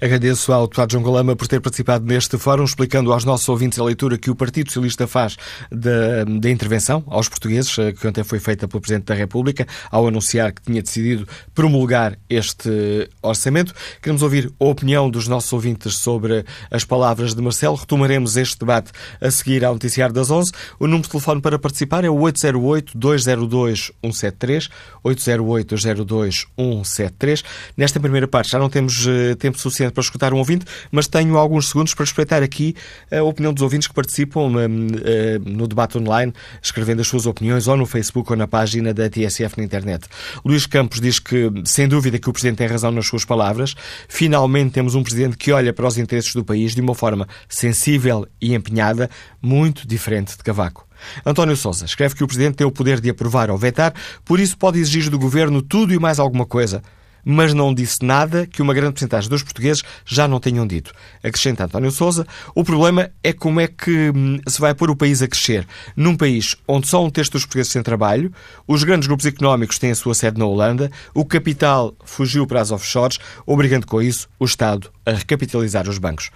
Agradeço 0.00 0.52
ao 0.52 0.62
deputado 0.62 0.92
João 0.92 1.04
Galama 1.04 1.36
por 1.36 1.46
ter 1.46 1.60
participado 1.60 2.04
neste 2.04 2.38
fórum, 2.38 2.64
explicando 2.64 3.12
aos 3.12 3.24
nossos 3.24 3.48
ouvintes 3.48 3.78
a 3.78 3.84
leitura 3.84 4.18
que 4.18 4.30
o 4.30 4.34
Partido 4.34 4.68
Socialista 4.68 5.06
faz 5.06 5.36
da, 5.70 6.24
da 6.24 6.50
intervenção 6.50 7.04
aos 7.06 7.28
portugueses, 7.28 7.78
eh, 7.78 7.92
que 7.92 8.06
ontem 8.06 8.24
foi 8.24 8.38
feita 8.38 8.68
pelo 8.68 8.80
Presidente 8.80 9.06
da 9.06 9.14
República, 9.14 9.66
ao 9.90 10.06
anunciar 10.06 10.52
que 10.52 10.62
tinha 10.62 10.82
decidido 10.82 11.26
promulgar 11.54 12.18
este 12.28 13.08
orçamento. 13.22 13.72
Queremos 14.02 14.22
ouvir 14.22 14.52
a 14.58 14.64
opinião 14.64 15.08
dos 15.10 15.28
nossos 15.28 15.52
ouvintes 15.52 15.96
sobre 15.96 16.44
as 16.70 16.84
palavras 16.84 17.34
de 17.34 17.42
Marcelo. 17.42 17.76
Retomaremos 17.76 18.36
este 18.36 18.58
debate 18.58 18.92
a 19.20 19.30
seguir 19.30 19.64
ao 19.64 19.72
Noticiário 19.72 20.14
das 20.14 20.30
11. 20.30 20.52
O 20.78 20.86
número 20.86 21.02
de 21.02 21.10
telefone 21.10 21.40
para 21.40 21.58
participar 21.58 22.04
é 22.04 22.10
o 22.10 22.16
808-202-173, 22.16 24.68
808-202-173. 25.04 27.42
Nesta 27.76 28.00
primeira 28.00 28.28
parte 28.28 28.50
já 28.50 28.58
não 28.58 28.68
temos 28.68 29.06
uh, 29.06 29.34
tempo 29.38 29.56
suficiente 29.68 29.92
para 29.92 30.02
escutar 30.02 30.32
um 30.32 30.38
ouvinte, 30.38 30.64
mas 30.90 31.06
tenho 31.06 31.36
alguns 31.36 31.68
segundos 31.68 31.94
para 31.94 32.04
respeitar 32.04 32.42
aqui 32.42 32.74
a 33.10 33.22
opinião 33.22 33.52
dos 33.52 33.62
ouvintes 33.62 33.88
que 33.88 33.94
participam 33.94 34.48
hum, 34.48 34.86
eh, 35.04 35.38
no 35.44 35.66
debate 35.66 35.98
online, 35.98 36.32
escrevendo 36.62 37.00
as 37.00 37.08
suas 37.08 37.26
opiniões 37.26 37.68
ou 37.68 37.76
no 37.76 37.86
Facebook 37.86 38.30
ou 38.30 38.36
na 38.36 38.46
página 38.46 38.92
da 38.92 39.08
TSF 39.08 39.58
na 39.58 39.64
internet. 39.64 40.06
Luís 40.44 40.66
Campos 40.66 41.00
diz 41.00 41.18
que, 41.18 41.50
sem 41.64 41.88
dúvida, 41.88 42.18
que 42.18 42.28
o 42.28 42.32
Presidente 42.32 42.58
tem 42.58 42.66
razão 42.66 42.90
nas 42.90 43.06
suas 43.06 43.24
palavras. 43.24 43.74
Finalmente 44.08 44.72
temos 44.72 44.94
um 44.94 45.02
Presidente 45.02 45.36
que 45.36 45.52
olha 45.52 45.72
para 45.72 45.86
os 45.86 45.98
interesses 45.98 46.34
do 46.34 46.44
país 46.44 46.74
de 46.74 46.80
uma 46.80 46.94
forma 46.94 47.26
sensível 47.48 48.26
e 48.40 48.54
empenhada, 48.54 49.08
muito 49.40 49.86
diferente 49.86 50.36
de 50.36 50.42
Cavaco. 50.42 50.86
António 51.24 51.56
Sousa 51.56 51.84
escreve 51.84 52.14
que 52.14 52.24
o 52.24 52.26
Presidente 52.26 52.56
tem 52.56 52.66
o 52.66 52.72
poder 52.72 53.00
de 53.00 53.10
aprovar 53.10 53.50
ou 53.50 53.56
vetar, 53.56 53.94
por 54.24 54.40
isso 54.40 54.56
pode 54.56 54.78
exigir 54.78 55.08
do 55.10 55.18
Governo 55.18 55.62
tudo 55.62 55.94
e 55.94 55.98
mais 55.98 56.18
alguma 56.18 56.44
coisa 56.44 56.82
mas 57.24 57.54
não 57.54 57.74
disse 57.74 57.98
nada 58.02 58.46
que 58.46 58.62
uma 58.62 58.74
grande 58.74 58.92
porcentagem 58.92 59.28
dos 59.28 59.42
portugueses 59.42 59.82
já 60.04 60.26
não 60.26 60.40
tenham 60.40 60.66
dito. 60.66 60.92
Acrescenta 61.22 61.64
António 61.64 61.90
Sousa, 61.90 62.26
o 62.54 62.64
problema 62.64 63.10
é 63.22 63.32
como 63.32 63.60
é 63.60 63.66
que 63.66 64.10
hum, 64.14 64.40
se 64.46 64.60
vai 64.60 64.74
pôr 64.74 64.90
o 64.90 64.96
país 64.96 65.22
a 65.22 65.28
crescer. 65.28 65.66
Num 65.96 66.16
país 66.16 66.56
onde 66.66 66.88
só 66.88 67.04
um 67.04 67.10
terço 67.10 67.32
dos 67.32 67.42
portugueses 67.42 67.72
têm 67.72 67.82
trabalho, 67.82 68.32
os 68.66 68.84
grandes 68.84 69.06
grupos 69.06 69.26
económicos 69.26 69.78
têm 69.78 69.90
a 69.90 69.94
sua 69.94 70.14
sede 70.14 70.38
na 70.38 70.46
Holanda, 70.46 70.90
o 71.14 71.24
capital 71.24 71.94
fugiu 72.04 72.46
para 72.46 72.60
as 72.60 72.70
offshores, 72.70 73.18
obrigando 73.46 73.86
com 73.86 74.00
isso 74.00 74.28
o 74.38 74.44
Estado 74.44 74.90
a 75.04 75.12
recapitalizar 75.12 75.88
os 75.88 75.98
bancos. 75.98 76.30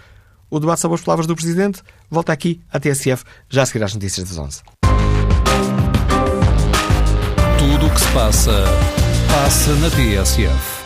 O 0.51 0.61
debate 0.61 0.83
sobre 0.83 0.97
as 0.97 1.01
palavras 1.01 1.27
do 1.27 1.35
Presidente 1.35 1.83
volta 2.11 2.31
aqui 2.31 2.61
à 2.71 2.79
TSF, 2.79 3.25
já 3.49 3.63
a 3.63 3.67
seguir 3.67 3.83
às 3.85 3.95
notícias 3.95 4.29
das 4.29 4.37
11. 4.37 4.61
Tudo 7.59 7.87
o 7.87 7.91
que 7.91 8.01
se 8.01 8.09
passa, 8.13 8.65
passa 9.33 9.75
na 9.77 9.89
TSF. 9.89 10.83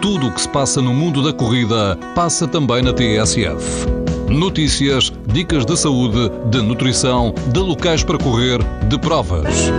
Tudo 0.00 0.28
o 0.28 0.32
que 0.32 0.40
se 0.40 0.48
passa 0.48 0.80
no 0.80 0.94
mundo 0.94 1.20
da 1.24 1.32
corrida 1.32 1.98
passa 2.14 2.46
também 2.46 2.82
na 2.82 2.92
TSF. 2.92 3.88
Notícias, 4.28 5.12
dicas 5.26 5.66
de 5.66 5.76
saúde, 5.76 6.30
de 6.50 6.62
nutrição, 6.62 7.34
de 7.48 7.58
locais 7.58 8.04
para 8.04 8.16
correr, 8.16 8.60
de 8.88 8.96
provas. 8.96 9.72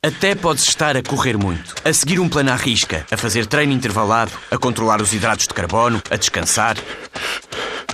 Até 0.02 0.34
podes 0.34 0.64
estar 0.66 0.96
a 0.96 1.02
correr 1.02 1.36
muito, 1.36 1.74
a 1.84 1.92
seguir 1.92 2.18
um 2.18 2.28
plano 2.28 2.50
à 2.50 2.56
risca, 2.56 3.06
a 3.10 3.16
fazer 3.16 3.46
treino 3.46 3.72
intervalado, 3.72 4.32
a 4.50 4.58
controlar 4.58 5.00
os 5.00 5.12
hidratos 5.12 5.46
de 5.46 5.54
carbono, 5.54 6.02
a 6.10 6.16
descansar. 6.16 6.76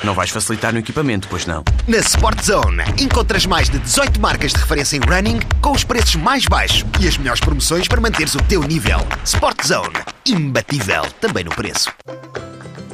Não 0.03 0.15
vais 0.15 0.31
facilitar 0.31 0.73
no 0.73 0.79
equipamento, 0.79 1.29
pois 1.29 1.47
não? 1.47 1.63
Na 1.87 1.99
Sport 1.99 2.43
Zone 2.43 2.83
encontras 2.99 3.47
mais 3.47 3.69
de 3.69 3.79
18 3.79 4.21
marcas 4.21 4.53
de 4.53 4.59
referência 4.59 4.97
em 4.97 5.01
running 5.01 5.39
com 5.61 5.73
os 5.73 5.85
preços 5.85 6.17
mais 6.17 6.45
baixos 6.47 6.85
e 7.01 7.07
as 7.07 7.17
melhores 7.17 7.41
promoções 7.41 7.87
para 7.87 8.01
manteres 8.01 8.35
o 8.35 8.43
teu 8.45 8.63
nível. 8.63 8.99
Sport 9.25 9.67
Zone, 9.67 9.99
imbatível 10.27 11.05
também 11.21 11.45
no 11.45 11.51
preço. 11.51 11.93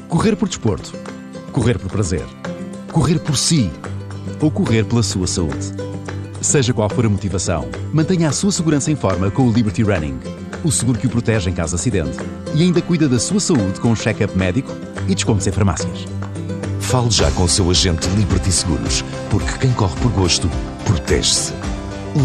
Correr 0.09 0.36
por 0.36 0.48
desporto, 0.48 0.92
correr 1.59 1.76
por 1.76 1.90
prazer, 1.90 2.24
correr 2.92 3.18
por 3.18 3.36
si 3.36 3.68
ou 4.40 4.48
correr 4.48 4.84
pela 4.84 5.02
sua 5.02 5.26
saúde. 5.26 5.72
Seja 6.40 6.72
qual 6.72 6.88
for 6.88 7.04
a 7.04 7.09
motivação, 7.09 7.68
mantenha 7.92 8.28
a 8.28 8.32
sua 8.32 8.52
segurança 8.52 8.92
em 8.92 8.94
forma 8.94 9.28
com 9.28 9.42
o 9.42 9.52
Liberty 9.52 9.82
Running, 9.82 10.20
o 10.62 10.70
seguro 10.70 11.00
que 11.00 11.09
o 11.09 11.11
protege 11.11 11.50
em 11.50 11.52
caso 11.52 11.74
de 11.74 11.80
acidente 11.80 12.16
e 12.54 12.62
ainda 12.62 12.80
cuida 12.80 13.09
da 13.09 13.18
sua 13.18 13.40
saúde 13.40 13.80
com 13.80 13.88
um 13.88 13.96
check-up 13.96 14.38
médico 14.38 14.70
e 15.09 15.16
descontos 15.16 15.48
em 15.48 15.50
farmácias. 15.50 16.04
Fale 16.78 17.11
já 17.11 17.28
com 17.32 17.42
o 17.42 17.48
seu 17.48 17.68
agente 17.68 18.09
Liberty 18.11 18.52
Seguros, 18.52 19.02
porque 19.28 19.59
quem 19.59 19.72
corre 19.72 19.96
por 20.00 20.12
gosto, 20.12 20.48
protege-se. 20.84 21.52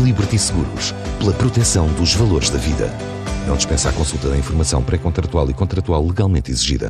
Liberty 0.04 0.38
Seguros, 0.38 0.94
pela 1.18 1.34
proteção 1.34 1.88
dos 1.94 2.14
valores 2.14 2.52
da 2.52 2.60
vida. 2.60 2.88
Não 3.48 3.58
dispensa 3.58 3.90
a 3.90 3.94
consulta 3.94 4.30
da 4.30 4.38
informação 4.38 4.84
pré-contratual 4.84 5.50
e 5.50 5.56
contratual 5.56 6.06
legalmente 6.06 6.52
exigida. 6.52 6.90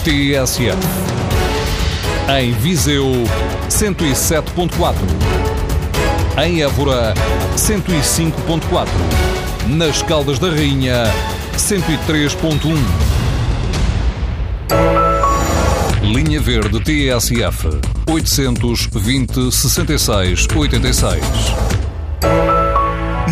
TSF. 0.00 0.78
Em 2.38 2.52
Viseu, 2.52 3.06
107.4. 3.68 4.94
Em 6.42 6.62
Évora, 6.62 7.12
105.4. 7.56 8.88
Nas 9.68 10.02
Caldas 10.02 10.38
da 10.38 10.48
Rainha, 10.48 11.04
103.1. 11.56 12.78
Linha 16.02 16.40
Verde 16.40 16.80
TSF 16.80 17.68
820 18.06 19.52
66 19.52 20.48
86. 20.56 21.24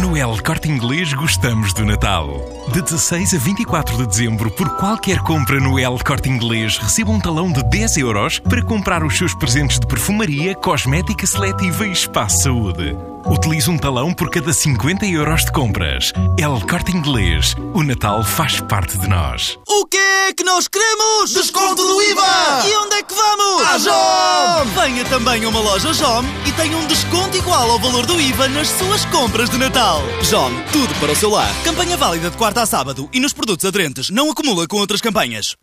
No 0.08 0.16
El 0.16 0.42
Corte 0.42 0.70
Inglês 0.70 1.12
gostamos 1.12 1.74
do 1.74 1.84
Natal. 1.84 2.40
De 2.72 2.80
16 2.80 3.34
a 3.34 3.38
24 3.38 3.98
de 3.98 4.06
dezembro, 4.06 4.50
por 4.50 4.74
qualquer 4.78 5.18
compra 5.18 5.60
no 5.60 5.78
El 5.78 5.98
Corte 6.02 6.30
Inglês, 6.30 6.78
receba 6.78 7.10
um 7.10 7.20
talão 7.20 7.52
de 7.52 7.62
10 7.62 7.98
euros 7.98 8.38
para 8.38 8.64
comprar 8.64 9.04
os 9.04 9.18
seus 9.18 9.34
presentes 9.34 9.78
de 9.78 9.86
perfumaria, 9.86 10.54
cosmética 10.54 11.26
seletiva 11.26 11.86
e 11.86 11.92
espaço 11.92 12.44
saúde. 12.44 12.96
Utilize 13.30 13.68
um 13.68 13.76
talão 13.76 14.14
por 14.14 14.30
cada 14.30 14.52
50 14.54 15.04
euros 15.04 15.44
de 15.44 15.52
compras. 15.52 16.12
El 16.38 16.60
Corte 16.66 16.96
Inglês. 16.96 17.54
O 17.74 17.82
Natal 17.82 18.24
faz 18.24 18.58
parte 18.62 18.96
de 18.96 19.06
nós. 19.06 19.58
O 19.68 19.84
que 19.84 19.98
é 19.98 20.32
que 20.32 20.42
nós 20.42 20.66
queremos? 20.66 21.34
Desconto 21.34 21.82
do 21.82 22.02
IVA! 22.02 22.22
E 22.66 22.76
onde 22.76 22.94
é 22.94 23.02
que 23.02 23.12
vamos? 23.12 23.62
À 23.62 23.78
JOM! 23.78 24.82
Venha 24.82 25.04
também 25.04 25.44
a 25.44 25.48
uma 25.48 25.60
loja 25.60 25.92
JOM 25.92 26.24
e 26.46 26.52
tenha 26.52 26.76
um 26.76 26.86
desconto 26.86 27.36
igual 27.36 27.70
ao 27.70 27.78
valor 27.78 28.06
do 28.06 28.18
IVA 28.18 28.48
nas 28.48 28.68
suas 28.68 29.04
compras 29.06 29.50
de 29.50 29.58
Natal. 29.58 30.00
JOM, 30.22 30.50
tudo 30.72 30.94
para 30.98 31.12
o 31.12 31.16
seu 31.16 31.30
lar. 31.30 31.52
Campanha 31.64 31.98
válida 31.98 32.30
de 32.30 32.36
quarta 32.36 32.62
a 32.62 32.66
sábado 32.66 33.10
e 33.12 33.20
nos 33.20 33.34
produtos 33.34 33.66
aderentes. 33.66 34.08
Não 34.08 34.30
acumula 34.30 34.66
com 34.66 34.78
outras 34.78 35.02
campanhas. 35.02 35.54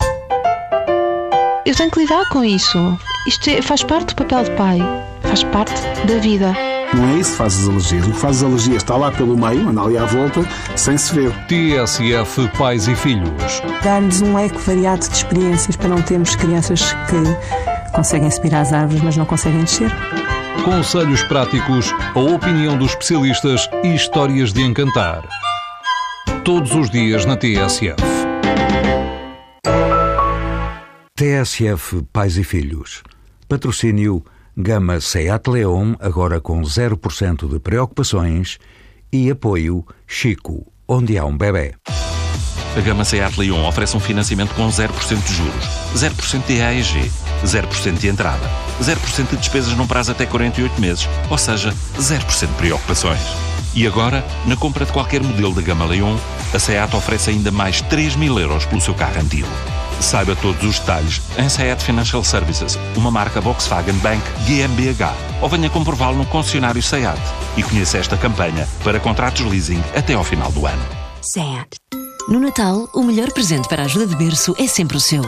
Eu 1.66 1.76
tenho 1.76 1.90
que 1.90 2.00
lidar 2.00 2.30
com 2.30 2.44
isso. 2.44 2.78
Isto 3.26 3.50
é, 3.50 3.60
faz 3.60 3.84
parte 3.84 4.14
do 4.14 4.16
papel 4.16 4.44
de 4.44 4.52
pai. 4.52 4.80
Faz 5.24 5.44
parte 5.46 5.74
da 6.06 6.20
vida. 6.20 6.75
Não 6.94 7.10
é 7.10 7.20
isso 7.20 7.32
que 7.32 7.38
faz 7.38 7.60
as 7.60 7.68
alergias. 7.68 8.08
O 8.08 8.12
que 8.12 8.20
faz 8.20 8.38
as 8.38 8.44
alergias 8.44 8.78
está 8.78 8.96
lá 8.96 9.12
pelo 9.12 9.38
meio, 9.38 9.70
anda 9.70 9.82
ali 9.82 9.98
à 9.98 10.06
volta, 10.06 10.46
sem 10.76 10.98
se 10.98 11.14
ver. 11.14 11.32
TSF 11.48 12.50
Pais 12.58 12.88
e 12.88 12.96
Filhos. 12.96 13.62
Dar-lhes 13.84 14.22
um 14.22 14.36
leque 14.36 14.58
variado 14.60 15.08
de 15.08 15.16
experiências 15.16 15.76
para 15.76 15.90
não 15.90 16.02
termos 16.02 16.36
crianças 16.36 16.94
que 17.10 17.92
conseguem 17.94 18.30
subir 18.30 18.54
às 18.56 18.72
árvores, 18.74 19.02
mas 19.02 19.18
não 19.18 19.26
conseguem 19.26 19.62
descer. 19.62 19.92
Conselhos 20.64 21.24
práticos, 21.24 21.94
a 22.14 22.20
opinião 22.20 22.78
dos 22.78 22.92
especialistas 22.92 23.70
e 23.84 23.94
histórias 23.94 24.52
de 24.52 24.62
encantar. 24.62 25.28
Todos 26.44 26.74
os 26.74 26.90
dias 26.90 27.26
na 27.26 27.36
TSF. 27.36 27.96
TSF 31.16 32.04
Pais 32.12 32.38
e 32.38 32.44
Filhos. 32.44 33.04
Patrocínio 33.48 34.24
Gama 34.58 35.02
Seat 35.02 35.50
Leon, 35.50 35.96
agora 36.00 36.40
com 36.40 36.62
0% 36.62 37.50
de 37.50 37.60
preocupações. 37.60 38.58
E 39.12 39.30
apoio 39.30 39.86
Chico, 40.08 40.66
onde 40.88 41.18
há 41.18 41.26
um 41.26 41.38
bebê. 41.38 41.76
A 42.78 42.80
gama 42.80 43.04
Seat 43.04 43.38
Leon 43.38 43.68
oferece 43.68 43.98
um 43.98 44.00
financiamento 44.00 44.56
com 44.56 44.66
0% 44.70 45.24
de 45.26 45.34
juros, 45.34 45.66
0% 45.94 46.46
de 46.48 46.62
AEG, 46.62 47.12
0% 47.44 47.98
de 47.98 48.08
entrada, 48.08 48.50
0% 48.82 49.32
de 49.32 49.38
despesas 49.38 49.74
num 49.74 49.88
prazo 49.88 50.14
até 50.14 50.26
48 50.26 50.80
meses, 50.80 51.10
ou 51.30 51.38
seja, 51.38 51.74
0% 52.00 52.48
de 52.48 52.54
preocupações. 52.54 53.20
E 53.74 53.86
agora, 53.86 54.24
na 54.46 54.56
compra 54.56 54.86
de 54.86 54.94
qualquer 54.94 55.22
modelo 55.22 55.54
da 55.54 55.62
gama 55.62 55.86
Leon, 55.86 56.16
a 56.54 56.60
Seat 56.60 56.96
oferece 56.96 57.30
ainda 57.30 57.52
mais 57.52 57.82
3 57.82 58.16
mil 58.16 58.40
euros 58.40 58.66
pelo 58.66 58.80
seu 58.80 58.94
carro 58.94 59.20
antigo. 59.20 59.50
Saiba 60.00 60.36
todos 60.36 60.64
os 60.64 60.80
detalhes 60.80 61.22
em 61.38 61.50
Seat 61.50 61.84
Financial 61.84 62.24
Services, 62.24 62.78
uma 62.96 63.10
marca 63.10 63.42
Volkswagen 63.42 63.96
Bank 63.96 64.22
GmbH, 64.46 65.14
ou 65.42 65.50
venha 65.50 65.70
comprová-lo 65.70 66.18
no 66.18 66.26
concessionário 66.26 66.82
Seat 66.82 67.20
e 67.58 67.64
conheça 67.64 67.98
esta 67.98 68.18
campanha 68.18 68.68
para 68.84 69.00
contratos 69.00 69.42
leasing 69.42 69.84
até 69.96 70.14
ao 70.14 70.24
final 70.24 70.52
do 70.52 70.66
ano. 70.66 70.86
SEAT. 71.22 71.78
No 72.28 72.40
Natal, 72.40 72.88
o 72.94 73.04
melhor 73.04 73.32
presente 73.32 73.68
para 73.68 73.84
a 73.84 73.86
ajuda 73.86 74.08
de 74.08 74.16
berço 74.16 74.56
é 74.60 74.68
sempre 74.68 74.98
o 74.98 75.00
seu. 75.00 75.24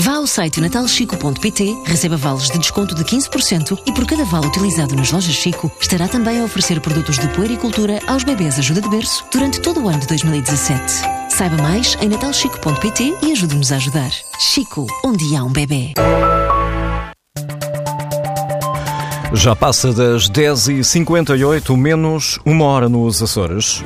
Vá 0.00 0.14
ao 0.14 0.26
site 0.28 0.60
natalchico.pt, 0.60 1.76
receba 1.84 2.16
vales 2.16 2.48
de 2.50 2.58
desconto 2.58 2.94
de 2.94 3.02
15% 3.02 3.78
e 3.84 3.92
por 3.92 4.06
cada 4.06 4.24
vale 4.24 4.46
utilizado 4.46 4.94
nas 4.94 5.10
lojas 5.10 5.34
Chico, 5.34 5.70
estará 5.80 6.06
também 6.06 6.40
a 6.40 6.44
oferecer 6.44 6.80
produtos 6.80 7.18
de 7.18 7.26
puericultura 7.28 7.98
aos 8.06 8.22
bebês 8.22 8.58
ajuda 8.58 8.80
de 8.80 8.88
berço 8.88 9.24
durante 9.32 9.60
todo 9.60 9.82
o 9.82 9.88
ano 9.88 9.98
de 9.98 10.06
2017. 10.06 10.82
Saiba 11.28 11.60
mais 11.60 11.96
em 12.00 12.08
natalchico.pt 12.08 13.16
e 13.22 13.32
ajude-nos 13.32 13.72
a 13.72 13.76
ajudar. 13.76 14.10
Chico, 14.38 14.86
onde 15.04 15.34
há 15.34 15.42
um 15.42 15.52
bebê. 15.52 15.94
Já 19.32 19.54
passa 19.54 19.92
das 19.92 20.30
10h58, 20.30 21.76
menos 21.76 22.38
uma 22.46 22.64
hora 22.64 22.88
nos 22.88 23.22
Açores. 23.22 23.82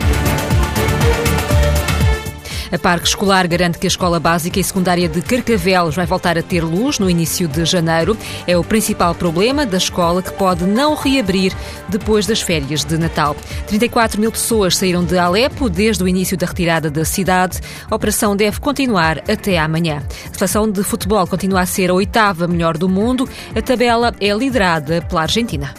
A 2.72 2.78
Parque 2.78 3.06
Escolar 3.06 3.46
garante 3.46 3.78
que 3.78 3.86
a 3.86 3.88
Escola 3.88 4.18
Básica 4.18 4.58
e 4.58 4.64
Secundária 4.64 5.06
de 5.06 5.20
Carcavelos 5.20 5.94
vai 5.94 6.06
voltar 6.06 6.38
a 6.38 6.42
ter 6.42 6.64
luz 6.64 6.98
no 6.98 7.10
início 7.10 7.46
de 7.46 7.66
janeiro. 7.66 8.16
É 8.46 8.56
o 8.56 8.64
principal 8.64 9.14
problema 9.14 9.66
da 9.66 9.76
escola 9.76 10.22
que 10.22 10.32
pode 10.32 10.64
não 10.64 10.94
reabrir 10.94 11.52
depois 11.90 12.26
das 12.26 12.40
férias 12.40 12.82
de 12.82 12.96
Natal. 12.96 13.36
34 13.66 14.18
mil 14.18 14.32
pessoas 14.32 14.74
saíram 14.74 15.04
de 15.04 15.18
Alepo 15.18 15.68
desde 15.68 16.02
o 16.02 16.08
início 16.08 16.34
da 16.34 16.46
retirada 16.46 16.90
da 16.90 17.04
cidade. 17.04 17.60
A 17.90 17.94
operação 17.94 18.34
deve 18.34 18.58
continuar 18.58 19.18
até 19.30 19.58
amanhã. 19.58 20.02
A 20.30 20.38
seleção 20.38 20.70
de 20.70 20.82
futebol 20.82 21.26
continua 21.26 21.60
a 21.60 21.66
ser 21.66 21.90
a 21.90 21.94
oitava 21.94 22.48
melhor 22.48 22.78
do 22.78 22.88
mundo. 22.88 23.28
A 23.54 23.60
tabela 23.60 24.14
é 24.18 24.32
liderada 24.32 25.02
pela 25.02 25.20
Argentina. 25.20 25.74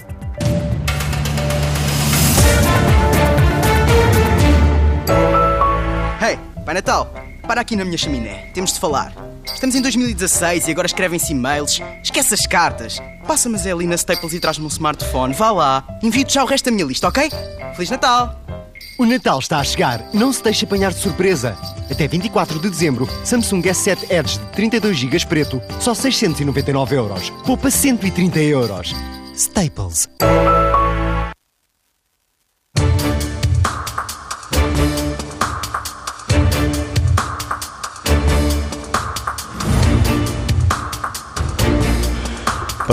Pai 6.74 6.82
Natal, 6.82 7.14
para 7.44 7.62
aqui 7.62 7.76
na 7.76 7.86
minha 7.86 8.00
chaminé. 8.00 8.50
Temos 8.52 8.74
de 8.74 8.80
falar. 8.80 9.14
Estamos 9.46 9.76
em 9.76 9.82
2016 9.84 10.68
e 10.68 10.72
agora 10.72 10.88
escrevem-se 10.88 11.32
e-mails. 11.32 11.80
Esquece 12.02 12.34
as 12.34 12.48
cartas. 12.48 13.00
Passa-me 13.28 13.54
a 13.54 13.60
Zé 13.60 13.72
ali 13.72 13.86
na 13.86 13.94
Staples 13.94 14.34
e 14.34 14.40
traz-me 14.40 14.66
um 14.66 14.70
smartphone. 14.70 15.36
Vá 15.36 15.52
lá. 15.52 16.00
Envio-te 16.02 16.34
já 16.34 16.44
o 16.44 16.48
resto 16.48 16.66
da 16.66 16.72
minha 16.72 16.84
lista, 16.84 17.08
ok? 17.08 17.30
Feliz 17.76 17.92
Natal! 17.92 18.42
O 18.98 19.06
Natal 19.06 19.38
está 19.38 19.60
a 19.60 19.64
chegar. 19.64 20.04
Não 20.16 20.34
se 20.34 20.42
deixe 20.42 20.66
apanhar 20.66 20.92
de 20.92 20.98
surpresa. 20.98 21.56
Até 21.92 22.08
24 22.08 22.60
de 22.60 22.68
dezembro, 22.72 23.08
Samsung 23.24 23.62
S7 23.62 24.10
Edge 24.10 24.40
de 24.40 24.46
32 24.54 24.98
GB 24.98 25.26
preto, 25.28 25.62
só 25.80 25.94
699 25.94 26.96
euros. 26.96 27.30
Poupa 27.46 27.70
130 27.70 28.40
euros. 28.40 28.96
Staples. 29.36 30.10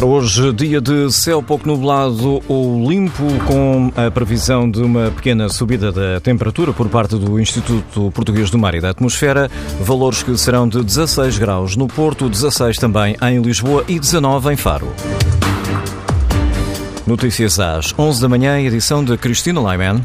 Para 0.01 0.09
hoje, 0.09 0.51
dia 0.55 0.80
de 0.80 1.12
céu 1.12 1.42
pouco 1.42 1.68
nublado 1.68 2.42
ou 2.48 2.88
limpo, 2.88 3.22
com 3.46 3.92
a 3.94 4.11
previsão 4.11 4.70
de 4.70 4.80
uma 4.80 5.11
pequena 5.11 5.46
subida 5.51 5.92
da 5.92 6.18
temperatura 6.18 6.72
por 6.72 6.88
parte 6.88 7.16
do 7.16 7.38
Instituto 7.38 8.11
Português 8.11 8.48
do 8.48 8.57
Mar 8.57 8.74
e 8.74 8.80
da 8.80 8.88
Atmosfera, 8.88 9.51
valores 9.78 10.22
que 10.22 10.34
serão 10.38 10.66
de 10.66 10.82
16 10.82 11.36
graus 11.36 11.76
no 11.76 11.86
Porto, 11.86 12.30
16 12.30 12.78
também 12.78 13.14
em 13.20 13.42
Lisboa 13.42 13.84
e 13.88 14.01
19 14.01 14.55
em 14.55 14.57
Faro. 14.57 14.90
Notícias 17.07 17.61
às 17.61 17.92
11 17.98 18.22
da 18.22 18.28
manhã, 18.30 18.59
edição 18.59 19.05
de 19.05 19.18
Cristina 19.18 19.61
Lyman. 19.61 20.01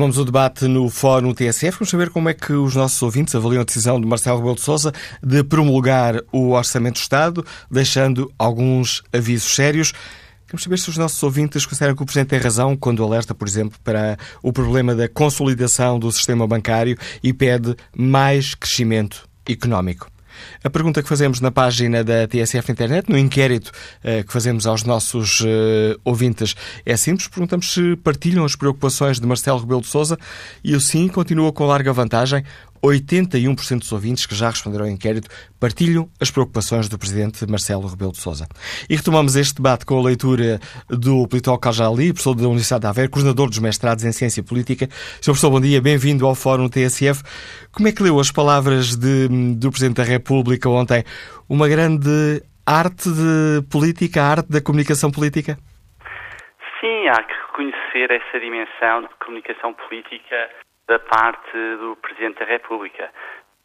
Retomamos 0.00 0.16
o 0.16 0.24
debate 0.24 0.66
no 0.66 0.88
Fórum 0.88 1.34
TSF. 1.34 1.72
Vamos 1.72 1.90
saber 1.90 2.08
como 2.08 2.30
é 2.30 2.32
que 2.32 2.54
os 2.54 2.74
nossos 2.74 3.02
ouvintes 3.02 3.34
avaliam 3.34 3.60
a 3.60 3.64
decisão 3.66 4.00
de 4.00 4.06
Marcelo 4.06 4.38
Rebelo 4.38 4.54
de 4.54 4.62
Sousa 4.62 4.94
de 5.22 5.44
promulgar 5.44 6.22
o 6.32 6.52
Orçamento 6.52 6.94
do 6.94 7.02
Estado, 7.02 7.44
deixando 7.70 8.32
alguns 8.38 9.02
avisos 9.12 9.54
sérios. 9.54 9.92
Queremos 10.46 10.62
saber 10.62 10.78
se 10.78 10.88
os 10.88 10.96
nossos 10.96 11.22
ouvintes 11.22 11.66
consideram 11.66 11.94
que 11.94 12.02
o 12.02 12.06
Presidente 12.06 12.30
tem 12.30 12.38
razão 12.38 12.74
quando 12.78 13.04
alerta, 13.04 13.34
por 13.34 13.46
exemplo, 13.46 13.78
para 13.84 14.16
o 14.42 14.54
problema 14.54 14.94
da 14.94 15.06
consolidação 15.06 15.98
do 15.98 16.10
sistema 16.10 16.46
bancário 16.46 16.96
e 17.22 17.34
pede 17.34 17.76
mais 17.94 18.54
crescimento 18.54 19.28
económico. 19.46 20.10
A 20.62 20.70
pergunta 20.70 21.02
que 21.02 21.08
fazemos 21.08 21.40
na 21.40 21.50
página 21.50 22.04
da 22.04 22.26
TSF 22.26 22.70
Internet, 22.70 23.08
no 23.08 23.18
inquérito 23.18 23.68
uh, 23.68 24.24
que 24.24 24.32
fazemos 24.32 24.66
aos 24.66 24.84
nossos 24.84 25.40
uh, 25.40 26.00
ouvintes, 26.04 26.54
é 26.84 26.96
simples. 26.96 27.28
Perguntamos 27.28 27.72
se 27.72 27.96
partilham 27.96 28.44
as 28.44 28.56
preocupações 28.56 29.20
de 29.20 29.26
Marcelo 29.26 29.58
Rebelo 29.58 29.80
de 29.80 29.86
Sousa 29.86 30.18
e 30.62 30.74
o 30.74 30.80
sim 30.80 31.08
continua 31.08 31.52
com 31.52 31.66
larga 31.66 31.92
vantagem. 31.92 32.44
81% 32.82 33.78
dos 33.78 33.92
ouvintes 33.92 34.26
que 34.26 34.34
já 34.34 34.48
responderam 34.48 34.86
ao 34.86 34.90
inquérito 34.90 35.28
partilham 35.58 36.08
as 36.20 36.30
preocupações 36.30 36.88
do 36.88 36.98
Presidente 36.98 37.46
Marcelo 37.46 37.86
Rebelo 37.86 38.12
de 38.12 38.18
Sousa. 38.18 38.46
E 38.88 38.96
retomamos 38.96 39.36
este 39.36 39.56
debate 39.56 39.84
com 39.84 39.98
a 39.98 40.02
leitura 40.02 40.58
do 40.88 41.28
Politólogo 41.28 41.62
Cajali, 41.62 42.12
professor 42.12 42.34
da 42.34 42.46
Universidade 42.46 42.82
de 42.82 42.86
Aveiro, 42.86 43.10
coordenador 43.10 43.48
dos 43.48 43.58
mestrados 43.58 44.04
em 44.04 44.12
Ciência 44.12 44.42
Política. 44.42 44.86
Sr. 45.20 45.24
Professor, 45.26 45.50
bom 45.50 45.60
dia, 45.60 45.80
bem-vindo 45.80 46.26
ao 46.26 46.34
Fórum 46.34 46.68
TSF. 46.68 47.22
Como 47.72 47.88
é 47.88 47.92
que 47.92 48.02
leu 48.02 48.18
as 48.18 48.30
palavras 48.30 48.96
de, 48.96 49.28
do 49.56 49.70
Presidente 49.70 49.98
da 49.98 50.04
República 50.04 50.68
ontem? 50.68 51.04
Uma 51.48 51.68
grande 51.68 52.42
arte 52.66 53.10
de 53.10 53.62
política, 53.70 54.22
a 54.22 54.30
arte 54.30 54.48
da 54.48 54.62
comunicação 54.62 55.10
política? 55.10 55.58
Sim, 56.80 57.08
há 57.08 57.22
que 57.22 57.34
reconhecer 57.48 58.10
essa 58.10 58.40
dimensão 58.40 59.02
de 59.02 59.08
comunicação 59.24 59.74
política 59.74 60.48
da 60.90 60.98
parte 60.98 61.52
do 61.78 61.96
Presidente 62.02 62.40
da 62.40 62.44
República. 62.44 63.12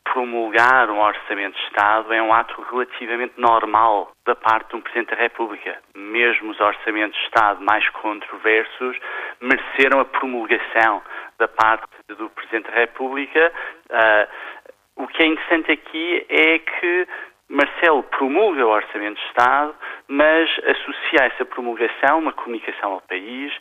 Promulgar 0.03 0.91
um 0.91 0.99
Orçamento 0.99 1.57
de 1.57 1.63
Estado 1.63 2.13
é 2.13 2.21
um 2.21 2.31
ato 2.31 2.61
relativamente 2.69 3.33
normal 3.35 4.11
da 4.23 4.35
parte 4.35 4.69
de 4.69 4.75
um 4.75 4.81
Presidente 4.81 5.09
da 5.09 5.23
República. 5.23 5.75
Mesmo 5.95 6.51
os 6.51 6.59
Orçamentos 6.59 7.17
de 7.17 7.25
Estado 7.25 7.63
mais 7.63 7.89
controversos 7.89 8.95
mereceram 9.41 10.01
a 10.01 10.05
promulgação 10.05 11.01
da 11.39 11.47
parte 11.47 11.87
do 12.09 12.29
Presidente 12.29 12.69
da 12.69 12.77
República. 12.77 13.51
Uh, 13.89 15.03
o 15.03 15.07
que 15.07 15.23
é 15.23 15.25
interessante 15.25 15.71
aqui 15.71 16.25
é 16.29 16.59
que 16.59 17.07
Marcelo 17.49 18.03
promulga 18.03 18.67
o 18.67 18.69
Orçamento 18.69 19.19
de 19.19 19.27
Estado, 19.27 19.75
mas 20.07 20.47
associa 20.59 21.21
a 21.21 21.25
essa 21.25 21.43
promulgação 21.43 22.19
uma 22.19 22.33
comunicação 22.33 22.93
ao 22.93 23.01
país, 23.01 23.51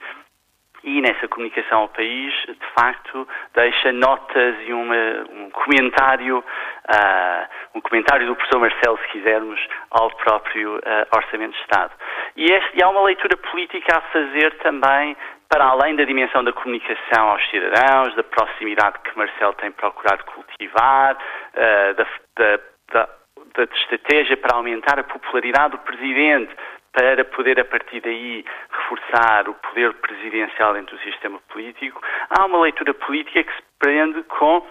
e 0.85 1.01
nessa 1.01 1.27
comunicação 1.29 1.81
ao 1.81 1.89
país, 1.89 2.33
de 2.47 2.67
facto, 2.79 3.27
deixa 3.55 3.91
notas 3.91 4.55
e 4.67 4.73
uma, 4.73 5.25
um 5.31 5.51
comentário, 5.51 6.39
uh, 6.39 7.49
um 7.75 7.81
comentário 7.81 8.27
do 8.27 8.37
professor 8.37 8.61
Marcelo, 8.61 8.99
se 8.99 9.09
quisermos, 9.09 9.59
ao 9.91 10.11
próprio 10.17 10.77
uh, 10.77 11.17
Orçamento 11.17 11.55
de 11.55 11.61
Estado. 11.63 11.93
E, 12.37 12.45
este, 12.45 12.79
e 12.79 12.83
há 12.83 12.89
uma 12.91 13.03
leitura 13.03 13.37
política 13.37 13.97
a 13.97 14.03
fazer 14.03 14.59
também 14.59 15.17
para 15.49 15.65
além 15.65 15.97
da 15.97 16.05
dimensão 16.05 16.45
da 16.45 16.53
comunicação 16.53 17.31
aos 17.31 17.49
cidadãos, 17.49 18.15
da 18.15 18.23
proximidade 18.25 18.99
que 19.05 19.17
Marcelo 19.17 19.55
tem 19.55 19.71
procurado 19.71 20.25
cultivar, 20.25 21.17
uh, 21.17 21.95
da, 21.95 22.07
da, 22.37 22.61
da, 22.93 23.09
da 23.55 23.65
estratégia 23.75 24.37
para 24.37 24.57
aumentar 24.57 24.99
a 24.99 25.05
popularidade 25.05 25.73
do 25.73 25.79
Presidente, 25.79 26.55
para 26.95 27.25
poder, 27.25 27.59
a 27.61 27.65
partir 27.65 28.01
daí, 28.01 28.45
reforçar 28.71 29.49
o 29.49 29.55
poder 29.55 29.93
presidencial 29.95 30.75
dentro 30.75 30.97
do 30.97 31.03
sistema 31.03 31.41
político, 31.49 32.01
há 32.31 32.47
uma 32.47 32.61
leitura 32.61 32.95
política 32.95 33.43
que 33.43 33.53
se 33.53 33.63
prende 33.79 34.23
com 34.23 34.65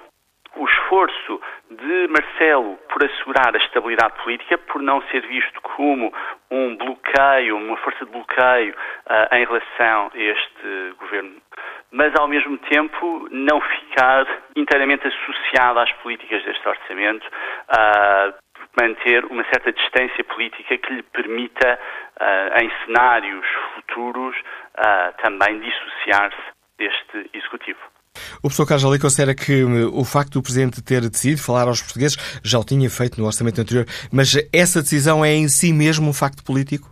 o 0.56 0.66
esforço 0.66 1.42
de 1.70 2.08
Marcelo 2.08 2.78
por 2.90 3.04
assegurar 3.04 3.56
a 3.56 3.58
estabilidade 3.58 4.22
política, 4.24 4.58
por 4.58 4.82
não 4.82 5.02
ser 5.10 5.22
visto 5.28 5.60
como 5.62 6.14
um 6.52 6.78
bloqueio, 6.78 7.58
uma 7.58 7.76
força 7.78 8.06
de 8.06 8.12
bloqueio 8.12 8.74
uh, 8.74 9.36
em 9.36 9.46
relação 9.46 10.12
a 10.14 10.18
este 10.18 10.96
governo, 11.00 11.42
mas 11.92 12.14
ao 12.20 12.28
mesmo 12.28 12.58
tempo 12.70 13.28
não 13.32 13.60
ficar 13.60 14.28
inteiramente 14.56 15.08
associado 15.08 15.80
às 15.80 15.92
políticas 15.94 16.44
deste 16.44 16.68
orçamento, 16.68 17.26
uh, 17.28 18.34
manter 18.80 19.26
uma 19.26 19.44
certa 19.46 19.72
distância 19.72 20.24
política 20.24 20.78
que 20.78 20.94
lhe 20.94 21.04
permita, 21.04 21.80
uh, 22.20 22.64
em 22.64 22.72
cenários 22.86 23.46
futuros, 23.76 24.36
também 25.22 25.60
dissociar-se 25.60 26.42
deste 26.78 27.30
executivo. 27.34 27.80
O 28.38 28.50
professor 28.50 28.68
Carlos 28.68 28.86
Ali 28.86 29.00
considera 29.00 29.34
que 29.34 29.64
hum, 29.64 29.90
o 29.94 30.06
facto 30.06 30.34
do 30.34 30.44
Presidente 30.44 30.84
ter 30.84 31.02
decidido 31.02 31.42
falar 31.42 31.68
aos 31.68 31.82
portugueses 31.82 32.18
já 32.44 32.60
o 32.60 32.64
tinha 32.64 32.90
feito 32.90 33.20
no 33.20 33.26
orçamento 33.26 33.60
anterior, 33.62 33.86
mas 34.12 34.36
essa 34.54 34.82
decisão 34.82 35.26
é 35.26 35.34
em 35.34 35.48
si 35.48 35.74
mesmo 35.74 36.10
um 36.10 36.14
facto 36.14 36.44
político? 36.44 36.88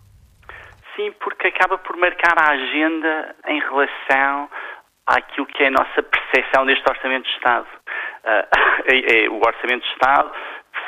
Sim, 0.95 1.11
porque 1.19 1.47
acaba 1.47 1.77
por 1.77 1.95
marcar 1.97 2.35
a 2.37 2.51
agenda 2.51 3.35
em 3.47 3.59
relação 3.59 4.49
àquilo 5.05 5.45
que 5.47 5.63
é 5.63 5.67
a 5.67 5.71
nossa 5.71 6.01
percepção 6.01 6.65
deste 6.65 6.83
Orçamento 6.89 7.25
de 7.27 7.35
Estado. 7.35 7.67
Uh, 8.23 9.33
o 9.37 9.41
Orçamento 9.45 9.83
de 9.85 9.93
Estado 9.93 10.31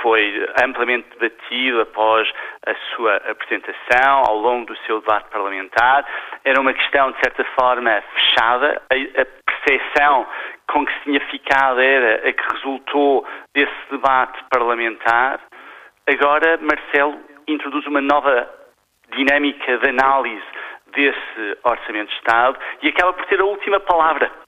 foi 0.03 0.45
amplamente 0.61 1.07
debatido 1.17 1.81
após 1.81 2.29
a 2.67 2.75
sua 2.93 3.15
apresentação, 3.15 4.23
ao 4.27 4.37
longo 4.37 4.65
do 4.65 4.77
seu 4.85 4.99
debate 4.99 5.29
parlamentar. 5.29 6.05
Era 6.43 6.59
uma 6.59 6.73
questão, 6.73 7.11
de 7.13 7.19
certa 7.19 7.43
forma, 7.57 8.03
fechada. 8.13 8.81
A, 8.91 9.21
a 9.21 9.25
percepção 9.45 10.27
com 10.67 10.85
que 10.85 10.93
se 10.93 11.03
tinha 11.05 11.21
ficado 11.31 11.79
era 11.79 12.27
a 12.27 12.33
que 12.33 12.53
resultou 12.53 13.25
desse 13.55 13.73
debate 13.89 14.43
parlamentar. 14.51 15.39
Agora, 16.05 16.59
Marcelo 16.61 17.17
introduz 17.47 17.87
uma 17.87 18.01
nova 18.01 18.49
dinâmica 19.15 19.77
de 19.77 19.89
análise 19.89 20.43
desse 20.93 21.57
Orçamento 21.63 22.09
de 22.09 22.15
Estado 22.15 22.59
e 22.81 22.89
acaba 22.89 23.13
por 23.13 23.25
ter 23.25 23.39
a 23.39 23.45
última 23.45 23.79
palavra 23.79 24.42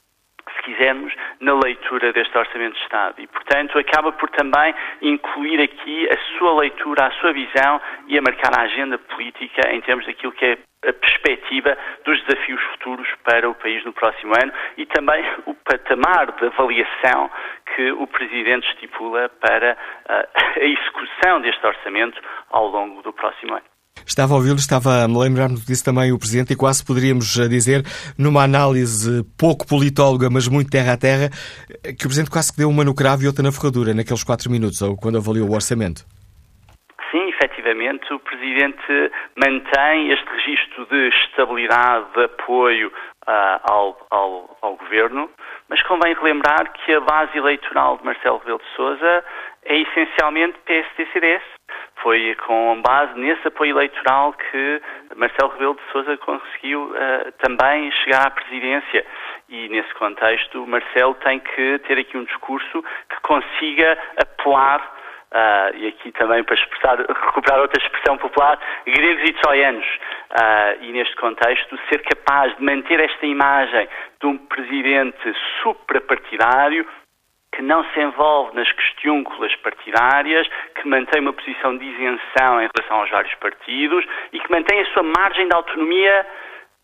se 0.55 0.61
quisermos, 0.63 1.13
na 1.39 1.53
leitura 1.53 2.11
deste 2.13 2.37
Orçamento 2.37 2.75
de 2.75 2.81
Estado. 2.81 3.21
E, 3.21 3.27
portanto, 3.27 3.77
acaba 3.77 4.11
por 4.11 4.29
também 4.29 4.73
incluir 5.01 5.61
aqui 5.61 6.07
a 6.09 6.37
sua 6.37 6.59
leitura, 6.59 7.07
a 7.07 7.11
sua 7.11 7.33
visão 7.33 7.81
e 8.07 8.17
a 8.17 8.21
marcar 8.21 8.57
a 8.57 8.63
agenda 8.63 8.97
política 8.97 9.69
em 9.71 9.81
termos 9.81 10.05
daquilo 10.05 10.31
que 10.31 10.45
é 10.45 10.57
a 10.87 10.93
perspectiva 10.93 11.77
dos 12.05 12.21
desafios 12.25 12.61
futuros 12.71 13.07
para 13.23 13.49
o 13.49 13.55
país 13.55 13.83
no 13.83 13.93
próximo 13.93 14.33
ano 14.35 14.51
e 14.77 14.85
também 14.85 15.23
o 15.45 15.55
patamar 15.55 16.31
de 16.33 16.45
avaliação 16.45 17.29
que 17.75 17.91
o 17.91 18.05
Presidente 18.07 18.67
estipula 18.69 19.29
para 19.29 19.77
ah, 20.07 20.27
a 20.57 20.63
execução 20.63 21.41
deste 21.41 21.65
orçamento 21.65 22.21
ao 22.51 22.67
longo 22.67 23.01
do 23.01 23.11
próximo 23.11 23.55
ano. 23.55 23.74
Estava 24.03 24.33
a 24.33 24.37
ouvi-lo, 24.37 24.57
estava 24.57 25.03
a 25.03 25.07
me 25.07 25.17
lembrar-me 25.17 25.55
disso 25.55 25.85
também 25.85 26.11
o 26.11 26.19
Presidente, 26.19 26.53
e 26.53 26.55
quase 26.55 26.85
poderíamos 26.85 27.39
eh, 27.39 27.47
dizer, 27.47 27.83
numa 28.17 28.43
análise 28.43 29.23
pouco 29.37 29.65
politóloga, 29.67 30.29
mas 30.29 30.47
muito 30.47 30.69
terra 30.69 30.93
a 30.93 30.97
terra, 30.97 31.29
que 31.83 32.05
o 32.05 32.09
Presidente 32.09 32.29
quase 32.29 32.51
que 32.51 32.57
deu 32.59 32.69
uma 32.69 32.83
no 32.83 32.93
cravo 32.93 33.23
e 33.23 33.27
outra 33.27 33.43
na 33.43 33.51
ferradura, 33.51 33.93
naqueles 33.93 34.23
quatro 34.23 34.51
minutos, 34.51 34.81
ou 34.81 34.97
quando 34.97 35.17
avaliou 35.17 35.49
o 35.49 35.53
orçamento. 35.53 36.03
Sim, 37.11 37.29
efetivamente, 37.29 38.11
o 38.13 38.19
Presidente 38.19 39.11
mantém 39.37 40.11
este 40.11 40.27
registro 40.27 40.85
de 40.87 41.09
estabilidade, 41.09 42.05
de 42.15 42.23
apoio 42.25 42.91
uh, 43.27 43.59
ao, 43.71 44.07
ao, 44.11 44.57
ao, 44.61 44.75
Governo, 44.75 45.29
mas 45.69 45.81
convém 45.83 46.13
relembrar 46.13 46.73
que 46.73 46.93
a 46.93 46.99
base 46.99 47.37
eleitoral 47.37 47.97
de 47.97 48.05
Marcelo 48.05 48.39
Rebelo 48.39 48.59
de 48.59 48.75
Sousa 48.75 49.23
é 49.63 49.79
essencialmente 49.81 50.57
PSD-CDS. 50.65 51.43
Foi 52.05 52.35
com 52.45 52.83
base 52.83 53.19
nesse 53.19 53.47
apoio 53.47 53.71
eleitoral 53.71 54.31
que 54.33 54.81
Marcelo 55.15 55.53
Rebelo 55.53 55.73
de 55.73 55.91
Sousa 55.91 56.15
conseguiu 56.17 56.83
uh, 56.91 57.31
também 57.39 57.91
chegar 58.03 58.27
à 58.27 58.29
presidência. 58.29 59.03
E 59.49 59.67
nesse 59.69 59.91
contexto, 59.95 60.67
Marcelo 60.67 61.15
tem 61.15 61.39
que 61.39 61.79
ter 61.79 61.97
aqui 61.97 62.15
um 62.15 62.23
discurso 62.25 62.83
que 63.09 63.21
consiga 63.23 63.97
apelar 64.21 64.93
Uh, 65.25 65.75
e 65.75 65.87
aqui 65.87 66.13
também 66.13 66.41
para 66.45 66.55
expressar, 66.55 66.97
recuperar 67.25 67.59
outra 67.59 67.81
expressão 67.83 68.17
popular, 68.17 68.57
gregos 68.85 69.29
e 69.29 69.33
troianos. 69.33 69.85
Uh, 70.31 70.83
e 70.83 70.91
neste 70.93 71.13
contexto, 71.17 71.77
ser 71.89 72.01
capaz 72.03 72.55
de 72.55 72.63
manter 72.63 73.01
esta 73.01 73.25
imagem 73.25 73.89
de 74.21 74.27
um 74.27 74.37
presidente 74.37 75.35
suprapartidário 75.61 76.87
que 77.55 77.61
não 77.61 77.83
se 77.91 77.99
envolve 77.99 78.55
nas 78.55 78.71
questiúnculas 78.71 79.55
partidárias, 79.57 80.47
que 80.75 80.87
mantém 80.87 81.21
uma 81.21 81.33
posição 81.33 81.77
de 81.77 81.85
isenção 81.85 82.61
em 82.61 82.69
relação 82.75 82.99
aos 82.99 83.09
vários 83.09 83.33
partidos 83.35 84.05
e 84.33 84.39
que 84.39 84.51
mantém 84.51 84.81
a 84.81 84.85
sua 84.87 85.03
margem 85.03 85.47
de 85.47 85.55
autonomia 85.55 86.27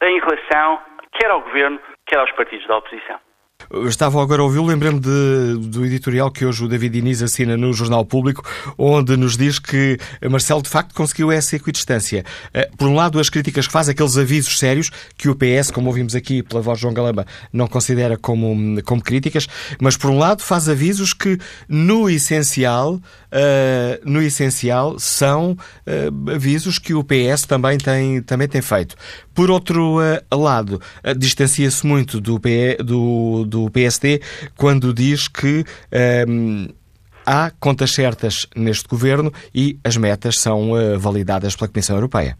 em 0.03 0.19
relação 0.19 0.81
quer 1.13 1.29
ao 1.29 1.41
governo, 1.41 1.79
quer 2.05 2.19
aos 2.19 2.31
partidos 2.31 2.65
da 2.67 2.77
oposição. 2.77 3.19
Estava 3.87 4.21
agora 4.21 4.41
a 4.41 4.45
ouvi-lo, 4.45 4.65
lembrando 4.65 5.57
do 5.57 5.85
editorial 5.85 6.29
que 6.29 6.45
hoje 6.45 6.65
o 6.65 6.67
David 6.67 6.91
Diniz 6.91 7.21
assina 7.21 7.55
no 7.55 7.71
Jornal 7.71 8.03
Público, 8.03 8.43
onde 8.77 9.15
nos 9.15 9.37
diz 9.37 9.59
que 9.59 9.97
Marcelo 10.29 10.61
de 10.61 10.67
facto 10.67 10.93
conseguiu 10.93 11.31
essa 11.31 11.55
equidistância. 11.55 12.25
Eh, 12.53 12.69
por 12.77 12.89
um 12.89 12.95
lado, 12.95 13.17
as 13.17 13.29
críticas 13.29 13.67
que 13.67 13.71
faz, 13.71 13.87
aqueles 13.87 14.17
avisos 14.17 14.59
sérios, 14.59 14.91
que 15.15 15.29
o 15.29 15.35
PS, 15.35 15.71
como 15.71 15.87
ouvimos 15.87 16.15
aqui 16.15 16.43
pela 16.43 16.61
voz 16.61 16.79
de 16.79 16.81
João 16.81 16.93
Galamba, 16.93 17.25
não 17.53 17.65
considera 17.65 18.17
como, 18.17 18.81
como 18.83 19.01
críticas, 19.01 19.47
mas 19.79 19.95
por 19.95 20.09
um 20.09 20.17
lado 20.17 20.41
faz 20.41 20.67
avisos 20.67 21.13
que, 21.13 21.37
no 21.69 22.09
essencial, 22.09 22.95
uh, 22.95 23.01
no 24.03 24.21
essencial 24.21 24.99
são 24.99 25.51
uh, 25.53 26.31
avisos 26.31 26.77
que 26.77 26.93
o 26.93 27.05
PS 27.05 27.43
também 27.47 27.77
tem, 27.77 28.21
também 28.21 28.49
tem 28.49 28.61
feito. 28.61 28.97
Por 29.35 29.49
outro 29.49 29.97
uh, 29.97 30.37
lado, 30.37 30.79
distancia-se 31.17 31.85
muito 31.85 32.19
do, 32.19 32.39
PE, 32.39 32.77
do 32.83 33.45
do 33.45 33.69
PSD 33.71 34.19
quando 34.57 34.93
diz 34.93 35.27
que 35.27 35.63
um, 36.27 36.67
há 37.25 37.51
contas 37.59 37.93
certas 37.93 38.47
neste 38.55 38.87
governo 38.87 39.31
e 39.53 39.75
as 39.85 39.97
metas 39.97 40.39
são 40.39 40.71
uh, 40.71 40.99
validadas 40.99 41.55
pela 41.55 41.69
Comissão 41.69 41.95
Europeia. 41.95 42.35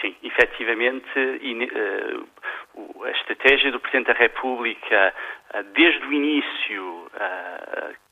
Sim, 0.00 0.14
efetivamente, 0.22 1.10
e, 1.16 1.52
uh, 1.64 3.04
a 3.04 3.10
estratégia 3.10 3.72
do 3.72 3.80
Presidente 3.80 4.08
da 4.08 4.18
República, 4.18 5.14
uh, 5.54 5.62
desde 5.74 6.04
o 6.06 6.12
início, 6.12 7.10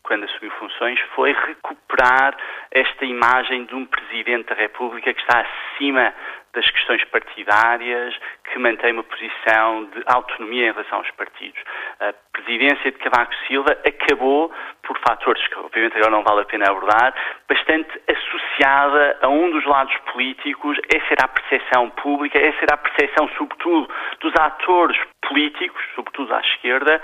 quando 0.03 0.24
assumiu 0.24 0.51
funções, 0.53 0.99
foi 1.14 1.32
recuperar 1.32 2.36
esta 2.70 3.05
imagem 3.05 3.66
de 3.66 3.74
um 3.74 3.84
Presidente 3.84 4.49
da 4.49 4.55
República 4.55 5.12
que 5.12 5.20
está 5.20 5.44
acima 5.44 6.14
das 6.59 6.68
questões 6.70 7.04
partidárias, 7.04 8.18
que 8.50 8.59
mantém 8.59 8.92
uma 8.92 9.04
posição 9.04 9.84
de 9.84 10.02
autonomia 10.06 10.68
em 10.68 10.72
relação 10.72 10.98
aos 10.98 11.11
partidos. 11.12 11.61
A 12.00 12.12
presidência 12.32 12.90
de 12.90 12.98
Cavaco 12.98 13.32
Silva 13.46 13.78
acabou, 13.86 14.52
por 14.82 14.98
fatores 14.98 15.46
que 15.46 15.59
obviamente 15.59 15.96
agora 15.96 16.11
não 16.11 16.24
vale 16.24 16.40
a 16.40 16.44
pena 16.44 16.68
abordar, 16.68 17.14
bastante 17.48 17.90
associada 18.09 19.18
a 19.22 19.28
um 19.28 19.50
dos 19.50 19.64
lados 19.66 19.96
políticos, 20.12 20.76
essa 20.92 21.06
era 21.12 21.24
a 21.24 21.28
percepção 21.28 21.90
pública, 21.90 22.38
essa 22.38 22.59
era 22.62 22.74
a 22.74 22.78
percepção, 22.78 23.28
sobretudo, 23.36 23.88
dos 24.20 24.34
atores 24.40 24.98
políticos, 25.28 25.80
sobretudo 25.94 26.34
à 26.34 26.40
esquerda, 26.40 27.00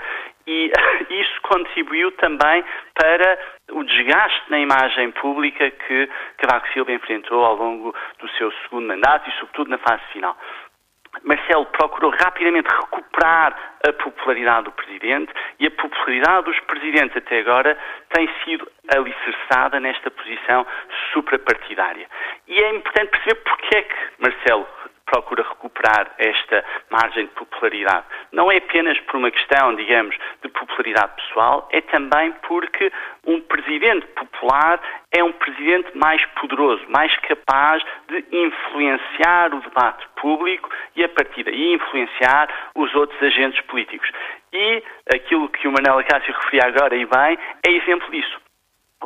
e 0.47 0.71
isso 1.09 1.41
contribuiu 1.43 2.11
também 2.13 2.63
para 2.93 3.39
o 3.71 3.83
desgaste 3.83 4.43
na 4.49 4.59
imagem 4.59 5.11
pública 5.11 5.69
que 5.71 6.09
Cavaco 6.37 6.67
Silva 6.73 6.91
enfrentou 6.91 7.43
ao 7.43 7.55
longo 7.55 7.95
do 8.19 8.29
seu 8.29 8.51
segundo 8.63 8.87
mandato 8.87 9.29
e, 9.29 9.33
sobretudo, 9.33 9.69
na 9.69 9.77
fase 9.77 10.03
final. 10.11 10.37
Marcelo 11.23 11.65
procurou 11.67 12.11
rapidamente 12.11 12.67
recuperar 12.67 13.55
a 13.87 13.93
popularidade 13.93 14.65
do 14.65 14.71
Presidente 14.71 15.31
e 15.59 15.67
a 15.67 15.71
popularidade 15.71 16.45
dos 16.45 16.59
Presidentes 16.61 17.15
até 17.15 17.39
agora 17.39 17.77
tem 18.09 18.29
sido 18.43 18.69
alicerçada 18.93 19.79
nesta 19.79 20.11
posição 20.11 20.65
suprapartidária. 21.13 22.07
E 22.47 22.57
é 22.61 22.75
importante 22.75 23.11
perceber 23.11 23.35
porque 23.43 23.77
é 23.77 23.81
que 23.83 23.95
Marcelo 24.19 24.67
procura 25.05 25.43
recuperar 25.43 26.13
esta 26.17 26.63
margem 26.89 27.25
de 27.25 27.31
popularidade. 27.31 28.05
Não 28.31 28.51
é 28.51 28.57
apenas 28.57 28.99
por 29.01 29.17
uma 29.17 29.31
questão, 29.31 29.75
digamos, 29.75 30.15
de 30.41 30.49
popularidade 30.49 31.15
pessoal, 31.15 31.67
é 31.71 31.81
também 31.81 32.31
porque 32.47 32.91
um 33.25 33.41
presidente 33.41 34.07
popular 34.07 34.79
é 35.11 35.23
um 35.23 35.31
presidente 35.31 35.95
mais 35.97 36.23
poderoso, 36.39 36.83
mais 36.89 37.15
capaz 37.17 37.83
de 38.07 38.25
influenciar 38.31 39.53
o 39.53 39.61
debate 39.61 40.05
público 40.21 40.69
e, 40.95 41.03
a 41.03 41.09
partir 41.09 41.43
daí, 41.43 41.73
influenciar 41.73 42.49
os 42.75 42.93
outros 42.95 43.21
agentes 43.21 43.61
políticos. 43.65 44.09
E 44.51 44.83
aquilo 45.13 45.49
que 45.49 45.67
o 45.67 45.71
Manela 45.71 46.03
Cássio 46.03 46.33
referia 46.33 46.67
agora, 46.67 46.95
e 46.95 47.05
bem, 47.05 47.37
é 47.65 47.71
exemplo 47.71 48.09
disso 48.11 48.44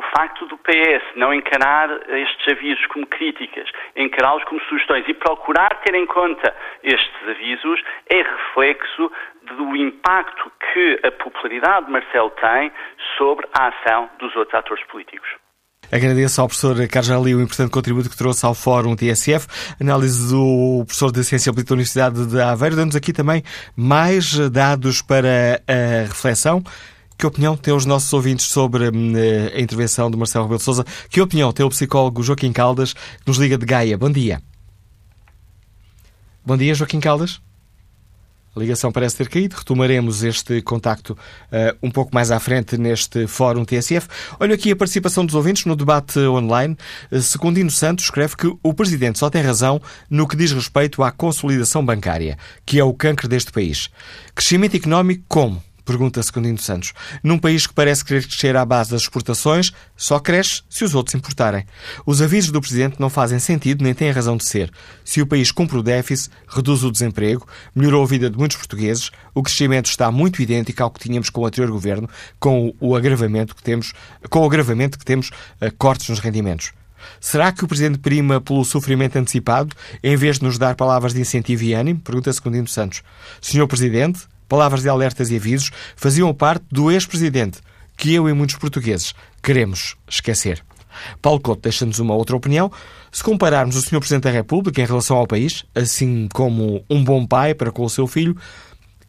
o 0.00 0.16
facto 0.16 0.46
do 0.46 0.56
PS 0.56 1.04
não 1.14 1.32
encarar 1.34 1.90
estes 2.08 2.48
avisos 2.48 2.86
como 2.86 3.06
críticas, 3.06 3.68
encará-los 3.94 4.42
como 4.44 4.58
sugestões 4.62 5.04
e 5.06 5.12
procurar 5.12 5.78
ter 5.84 5.94
em 5.94 6.06
conta 6.06 6.56
estes 6.82 7.28
avisos 7.28 7.82
é 8.08 8.22
reflexo 8.22 9.12
do 9.42 9.76
impacto 9.76 10.50
que 10.72 11.00
a 11.06 11.12
popularidade 11.12 11.86
de 11.86 11.92
Marcelo 11.92 12.30
tem 12.30 12.72
sobre 13.18 13.46
a 13.52 13.68
ação 13.68 14.08
dos 14.18 14.34
outros 14.36 14.54
atores 14.54 14.82
políticos. 14.86 15.28
Agradeço 15.92 16.40
ao 16.40 16.46
professor 16.46 16.76
Carlos 16.88 17.10
Ali 17.10 17.34
o 17.34 17.42
importante 17.42 17.70
contributo 17.70 18.08
que 18.08 18.16
trouxe 18.16 18.46
ao 18.46 18.54
Fórum 18.54 18.96
TSF, 18.96 19.46
análise 19.80 20.32
do 20.32 20.84
professor 20.86 21.12
de 21.12 21.24
Ciência 21.24 21.52
Política 21.52 21.74
da 21.74 21.74
Universidade 21.74 22.26
de 22.26 22.40
Aveiro, 22.40 22.76
dando-nos 22.76 22.96
aqui 22.96 23.12
também 23.12 23.42
mais 23.76 24.38
dados 24.50 25.02
para 25.02 25.60
a 25.68 26.06
reflexão. 26.06 26.62
Que 27.20 27.26
opinião 27.26 27.54
têm 27.54 27.74
os 27.74 27.84
nossos 27.84 28.10
ouvintes 28.14 28.46
sobre 28.46 28.88
hum, 28.88 29.12
a 29.54 29.60
intervenção 29.60 30.10
de 30.10 30.16
Marcelo 30.16 30.46
Rebelo 30.46 30.56
de 30.56 30.64
Sousa? 30.64 30.86
Que 31.10 31.20
opinião 31.20 31.52
tem 31.52 31.66
o 31.66 31.68
psicólogo 31.68 32.22
Joaquim 32.22 32.50
Caldas, 32.50 32.94
que 32.94 33.26
nos 33.26 33.36
liga 33.36 33.58
de 33.58 33.66
Gaia? 33.66 33.98
Bom 33.98 34.10
dia. 34.10 34.40
Bom 36.42 36.56
dia, 36.56 36.74
Joaquim 36.74 36.98
Caldas. 36.98 37.38
A 38.56 38.58
ligação 38.58 38.90
parece 38.90 39.18
ter 39.18 39.28
caído. 39.28 39.54
Retomaremos 39.54 40.24
este 40.24 40.62
contacto 40.62 41.12
uh, 41.12 41.76
um 41.82 41.90
pouco 41.90 42.14
mais 42.14 42.30
à 42.30 42.40
frente 42.40 42.78
neste 42.78 43.26
Fórum 43.26 43.66
TSF. 43.66 44.08
Olha 44.40 44.54
aqui 44.54 44.70
a 44.70 44.76
participação 44.76 45.26
dos 45.26 45.34
ouvintes 45.34 45.66
no 45.66 45.76
debate 45.76 46.18
online. 46.20 46.74
Uh, 47.12 47.20
Secundino 47.20 47.70
Santos 47.70 48.06
escreve 48.06 48.34
que 48.34 48.50
o 48.62 48.72
Presidente 48.72 49.18
só 49.18 49.28
tem 49.28 49.42
razão 49.42 49.78
no 50.08 50.26
que 50.26 50.36
diz 50.36 50.52
respeito 50.52 51.02
à 51.02 51.12
consolidação 51.12 51.84
bancária, 51.84 52.38
que 52.64 52.80
é 52.80 52.84
o 52.84 52.94
cancro 52.94 53.28
deste 53.28 53.52
país. 53.52 53.90
Crescimento 54.34 54.74
económico 54.74 55.22
como? 55.28 55.62
Pergunta 55.90 56.22
Secundino 56.22 56.56
Santos. 56.56 56.92
Num 57.20 57.36
país 57.36 57.66
que 57.66 57.74
parece 57.74 58.04
querer 58.04 58.24
crescer 58.24 58.54
à 58.54 58.64
base 58.64 58.92
das 58.92 59.02
exportações, 59.02 59.72
só 59.96 60.20
cresce 60.20 60.62
se 60.70 60.84
os 60.84 60.94
outros 60.94 61.16
importarem. 61.16 61.66
Os 62.06 62.22
avisos 62.22 62.52
do 62.52 62.60
Presidente 62.60 63.00
não 63.00 63.10
fazem 63.10 63.40
sentido 63.40 63.82
nem 63.82 63.92
têm 63.92 64.12
razão 64.12 64.36
de 64.36 64.44
ser. 64.44 64.70
Se 65.04 65.20
o 65.20 65.26
país 65.26 65.50
cumpre 65.50 65.76
o 65.76 65.82
déficit, 65.82 66.30
reduz 66.46 66.84
o 66.84 66.92
desemprego, 66.92 67.44
melhorou 67.74 68.04
a 68.04 68.06
vida 68.06 68.30
de 68.30 68.38
muitos 68.38 68.56
portugueses, 68.56 69.10
o 69.34 69.42
crescimento 69.42 69.86
está 69.86 70.12
muito 70.12 70.40
idêntico 70.40 70.80
ao 70.80 70.92
que 70.92 71.00
tínhamos 71.00 71.28
com 71.28 71.40
o 71.40 71.46
anterior 71.46 71.72
governo, 71.72 72.08
com 72.38 72.72
o 72.78 72.94
agravamento 72.94 73.56
que 73.56 73.62
temos, 73.64 73.92
com 74.28 74.38
o 74.38 74.44
agravamento 74.44 74.96
que 74.96 75.04
temos 75.04 75.30
uh, 75.60 75.74
cortes 75.76 76.08
nos 76.08 76.20
rendimentos. 76.20 76.72
Será 77.20 77.52
que 77.52 77.64
o 77.64 77.68
Presidente 77.68 77.98
prima 77.98 78.40
pelo 78.40 78.64
sofrimento 78.64 79.16
antecipado, 79.16 79.74
em 80.02 80.16
vez 80.16 80.38
de 80.38 80.44
nos 80.44 80.58
dar 80.58 80.74
palavras 80.74 81.14
de 81.14 81.20
incentivo 81.20 81.64
e 81.64 81.74
ânimo? 81.74 82.00
Pergunta 82.00 82.32
Secundino 82.32 82.68
Santos. 82.68 83.02
Senhor 83.40 83.66
Presidente, 83.66 84.20
palavras 84.50 84.82
de 84.82 84.88
alertas 84.88 85.30
e 85.30 85.36
avisos 85.36 85.70
faziam 85.94 86.34
parte 86.34 86.64
do 86.72 86.90
ex-presidente, 86.90 87.60
que 87.96 88.12
eu 88.12 88.28
e 88.28 88.32
muitos 88.34 88.56
portugueses 88.56 89.14
queremos 89.40 89.96
esquecer. 90.08 90.62
Paulo 91.22 91.40
Couto 91.40 91.62
deixa-nos 91.62 92.00
uma 92.00 92.14
outra 92.14 92.36
opinião. 92.36 92.70
Se 93.12 93.22
compararmos 93.22 93.76
o 93.76 93.80
Sr. 93.80 94.00
Presidente 94.00 94.24
da 94.24 94.30
República 94.30 94.82
em 94.82 94.84
relação 94.84 95.16
ao 95.16 95.26
país, 95.26 95.64
assim 95.72 96.28
como 96.34 96.84
um 96.90 97.04
bom 97.04 97.24
pai 97.24 97.54
para 97.54 97.70
com 97.70 97.84
o 97.84 97.88
seu 97.88 98.08
filho, 98.08 98.36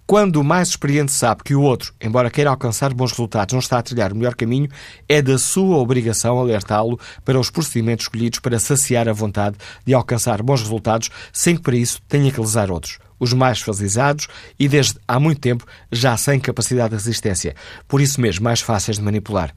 quando 0.05 0.35
o 0.35 0.43
mais 0.43 0.69
experiente 0.69 1.11
sabe 1.11 1.41
que 1.43 1.55
o 1.55 1.61
outro, 1.61 1.91
embora 1.99 2.29
queira 2.29 2.51
alcançar 2.51 2.93
bons 2.93 3.11
resultados, 3.11 3.53
não 3.53 3.59
está 3.59 3.79
a 3.79 3.81
trilhar 3.81 4.13
o 4.13 4.15
melhor 4.15 4.35
caminho, 4.35 4.69
é 5.09 5.23
da 5.23 5.39
sua 5.39 5.77
obrigação 5.77 6.37
alertá-lo 6.37 6.99
para 7.25 7.39
os 7.39 7.49
procedimentos 7.49 8.05
escolhidos 8.05 8.39
para 8.39 8.59
saciar 8.59 9.09
a 9.09 9.13
vontade 9.13 9.57
de 9.83 9.93
alcançar 9.93 10.43
bons 10.43 10.61
resultados, 10.61 11.09
sem 11.33 11.55
que 11.55 11.63
para 11.63 11.75
isso 11.75 11.99
tenha 12.07 12.31
que 12.31 12.39
lesar 12.39 12.69
outros 12.69 12.99
os 13.21 13.33
mais 13.33 13.61
facilitados 13.61 14.27
e, 14.59 14.67
desde 14.67 14.99
há 15.07 15.19
muito 15.19 15.39
tempo, 15.39 15.63
já 15.91 16.17
sem 16.17 16.39
capacidade 16.39 16.89
de 16.89 16.95
resistência. 16.95 17.55
Por 17.87 18.01
isso 18.01 18.19
mesmo, 18.19 18.43
mais 18.43 18.61
fáceis 18.61 18.97
de 18.97 19.03
manipular. 19.03 19.53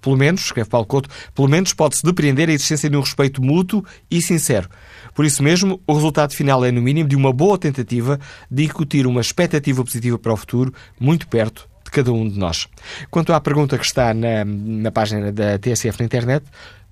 Pelo 0.00 0.16
menos, 0.16 0.40
escreve 0.40 0.68
Paulo 0.68 0.86
Couto, 0.86 1.10
pelo 1.34 1.46
menos 1.46 1.74
pode-se 1.74 2.02
depreender 2.02 2.48
a 2.48 2.52
existência 2.52 2.88
de 2.88 2.96
um 2.96 3.00
respeito 3.00 3.42
mútuo 3.42 3.84
e 4.10 4.20
sincero. 4.20 4.68
Por 5.14 5.26
isso 5.26 5.42
mesmo, 5.42 5.80
o 5.86 5.92
resultado 5.92 6.32
final 6.32 6.64
é, 6.64 6.72
no 6.72 6.80
mínimo, 6.80 7.08
de 7.08 7.14
uma 7.14 7.32
boa 7.32 7.58
tentativa 7.58 8.18
de 8.50 8.64
incutir 8.64 9.06
uma 9.06 9.20
expectativa 9.20 9.84
positiva 9.84 10.18
para 10.18 10.32
o 10.32 10.36
futuro, 10.36 10.72
muito 10.98 11.28
perto 11.28 11.68
de 11.84 11.90
cada 11.90 12.10
um 12.10 12.26
de 12.26 12.38
nós. 12.38 12.66
Quanto 13.10 13.32
à 13.32 13.40
pergunta 13.40 13.76
que 13.76 13.84
está 13.84 14.14
na, 14.14 14.44
na 14.44 14.90
página 14.90 15.30
da 15.30 15.58
TSF 15.58 16.00
na 16.00 16.06
internet, 16.06 16.46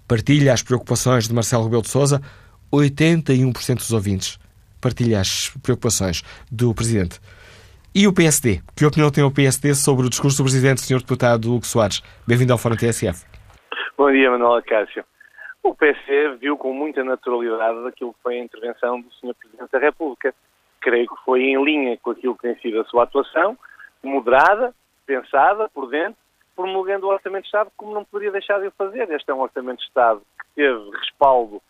partilha 0.07 0.53
as 0.53 0.63
preocupações 0.63 1.27
de 1.27 1.35
Marcelo 1.35 1.65
Rebelo 1.65 1.83
de 1.83 1.89
Sousa, 1.89 2.21
81% 2.71 3.77
dos 3.77 3.91
ouvintes 3.91 4.39
partilha 4.81 5.21
as 5.21 5.51
preocupações 5.63 6.23
do 6.51 6.75
Presidente. 6.75 7.21
E 7.95 8.07
o 8.07 8.15
PSD? 8.15 8.61
Que 8.77 8.87
opinião 8.87 9.11
tem 9.11 9.25
o 9.25 9.33
PSD 9.33 9.75
sobre 9.75 10.07
o 10.07 10.11
discurso 10.11 10.39
do 10.39 10.45
Presidente, 10.45 10.81
Sr. 10.81 11.01
Deputado 11.01 11.53
Hugo 11.53 11.67
Soares? 11.67 12.03
Bem-vindo 12.27 12.53
ao 12.53 12.59
Fórum 12.59 12.77
TSF. 12.77 13.27
Bom 13.99 14.13
dia, 14.13 14.31
Manuel 14.31 14.63
Cássio. 14.63 15.05
O 15.63 15.75
PSD 15.75 16.37
viu 16.37 16.57
com 16.57 16.73
muita 16.73 17.05
naturalidade 17.05 17.87
aquilo 17.89 18.15
que 18.15 18.23
foi 18.23 18.39
a 18.39 18.45
intervenção 18.45 19.01
do 19.01 19.13
Sr. 19.15 19.35
Presidente 19.35 19.71
da 19.73 19.79
República. 19.79 20.35
Creio 20.81 21.09
que 21.09 21.25
foi 21.25 21.43
em 21.43 21.63
linha 21.63 21.99
com 21.99 22.13
aquilo 22.13 22.35
que 22.37 22.43
tem 22.43 22.57
sido 22.61 22.81
a 22.81 22.85
sua 22.85 23.03
atuação, 23.03 23.59
moderada, 24.03 24.73
pensada, 25.05 25.69
por 25.69 25.91
dentro, 25.91 26.17
promulgando 26.57 27.07
o 27.07 27.11
Orçamento 27.11 27.43
de 27.43 27.49
Estado 27.49 27.71
como 27.77 27.93
não 27.93 28.05
poderia 28.05 28.33
deixar 28.33 28.61
de 28.61 28.69
o 28.69 28.73
fazer. 28.73 29.11
Este 29.11 29.31
é 29.31 29.35
um 29.35 29.41
Orçamento 29.41 29.81
de 29.81 29.87
Estado 29.87 30.23
que 30.39 30.47
teve 30.55 30.91
respaldo 30.97 31.61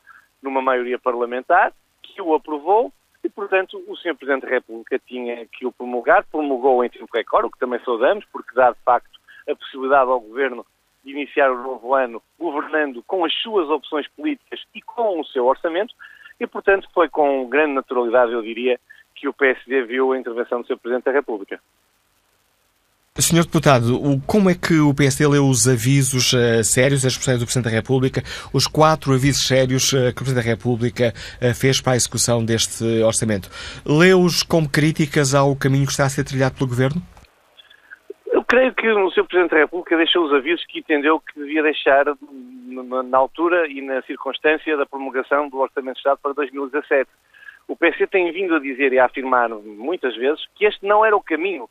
numa 0.42 0.60
maioria 0.62 0.98
parlamentar, 0.98 1.72
que 2.02 2.20
o 2.20 2.34
aprovou 2.34 2.92
e, 3.22 3.28
portanto, 3.28 3.82
o 3.86 3.96
Sr. 3.96 4.14
Presidente 4.14 4.42
da 4.42 4.48
República 4.48 4.98
tinha 5.06 5.46
que 5.46 5.66
o 5.66 5.72
promulgar, 5.72 6.24
promulgou 6.24 6.84
em 6.84 6.88
tempo 6.88 7.08
recorde, 7.12 7.48
o 7.48 7.50
que 7.50 7.58
também 7.58 7.80
saudamos, 7.84 8.24
porque 8.32 8.54
dá, 8.54 8.70
de 8.70 8.78
facto, 8.84 9.20
a 9.48 9.54
possibilidade 9.54 10.10
ao 10.10 10.20
Governo 10.20 10.64
de 11.04 11.12
iniciar 11.12 11.50
o 11.50 11.62
novo 11.62 11.94
ano 11.94 12.22
governando 12.38 13.02
com 13.06 13.24
as 13.24 13.34
suas 13.34 13.68
opções 13.68 14.06
políticas 14.08 14.62
e 14.74 14.82
com 14.82 15.20
o 15.20 15.24
seu 15.24 15.46
orçamento, 15.46 15.94
e, 16.38 16.46
portanto, 16.46 16.88
foi 16.94 17.08
com 17.08 17.48
grande 17.48 17.74
naturalidade, 17.74 18.32
eu 18.32 18.42
diria, 18.42 18.78
que 19.14 19.28
o 19.28 19.34
PSD 19.34 19.82
viu 19.82 20.12
a 20.12 20.18
intervenção 20.18 20.62
do 20.62 20.66
Sr. 20.66 20.78
Presidente 20.78 21.04
da 21.04 21.12
República. 21.12 21.60
Senhor 23.18 23.44
Deputado, 23.44 23.98
como 24.24 24.48
é 24.48 24.54
que 24.54 24.78
o 24.78 24.94
PSD 24.94 25.26
leu 25.26 25.44
os 25.44 25.68
avisos 25.68 26.32
uh, 26.32 26.62
sérios, 26.62 27.04
as 27.04 27.12
expressões 27.12 27.40
do 27.40 27.44
Presidente 27.44 27.64
da 27.64 27.76
República, 27.76 28.22
os 28.54 28.68
quatro 28.68 29.12
avisos 29.12 29.48
sérios 29.48 29.92
uh, 29.92 30.14
que 30.14 30.22
o 30.22 30.24
Presidente 30.24 30.44
da 30.44 30.50
República 30.50 31.12
uh, 31.42 31.52
fez 31.52 31.80
para 31.80 31.94
a 31.94 31.96
execução 31.96 32.44
deste 32.44 32.84
orçamento? 33.02 33.50
Leu-os 33.84 34.44
como 34.44 34.70
críticas 34.70 35.34
ao 35.34 35.56
caminho 35.56 35.86
que 35.86 35.90
está 35.90 36.04
a 36.04 36.08
ser 36.08 36.22
trilhado 36.22 36.54
pelo 36.54 36.70
Governo? 36.70 37.02
Eu 38.32 38.44
creio 38.44 38.72
que 38.72 38.88
o 38.88 39.10
Sr. 39.10 39.26
Presidente 39.26 39.50
da 39.50 39.58
República 39.58 39.96
deixou 39.96 40.24
os 40.24 40.32
avisos 40.32 40.64
que 40.66 40.78
entendeu 40.78 41.18
que 41.18 41.38
devia 41.38 41.64
deixar 41.64 42.06
na 43.10 43.18
altura 43.18 43.66
e 43.66 43.82
na 43.82 44.00
circunstância 44.02 44.76
da 44.76 44.86
promulgação 44.86 45.48
do 45.48 45.58
Orçamento 45.58 45.94
de 45.94 45.98
Estado 45.98 46.20
para 46.22 46.32
2017. 46.32 47.10
O 47.66 47.74
PSD 47.74 48.06
tem 48.06 48.32
vindo 48.32 48.54
a 48.54 48.60
dizer 48.60 48.92
e 48.92 49.00
a 49.00 49.06
afirmar 49.06 49.48
muitas 49.50 50.14
vezes 50.16 50.40
que 50.54 50.64
este 50.64 50.86
não 50.86 51.04
era 51.04 51.16
o 51.16 51.22
caminho 51.22 51.68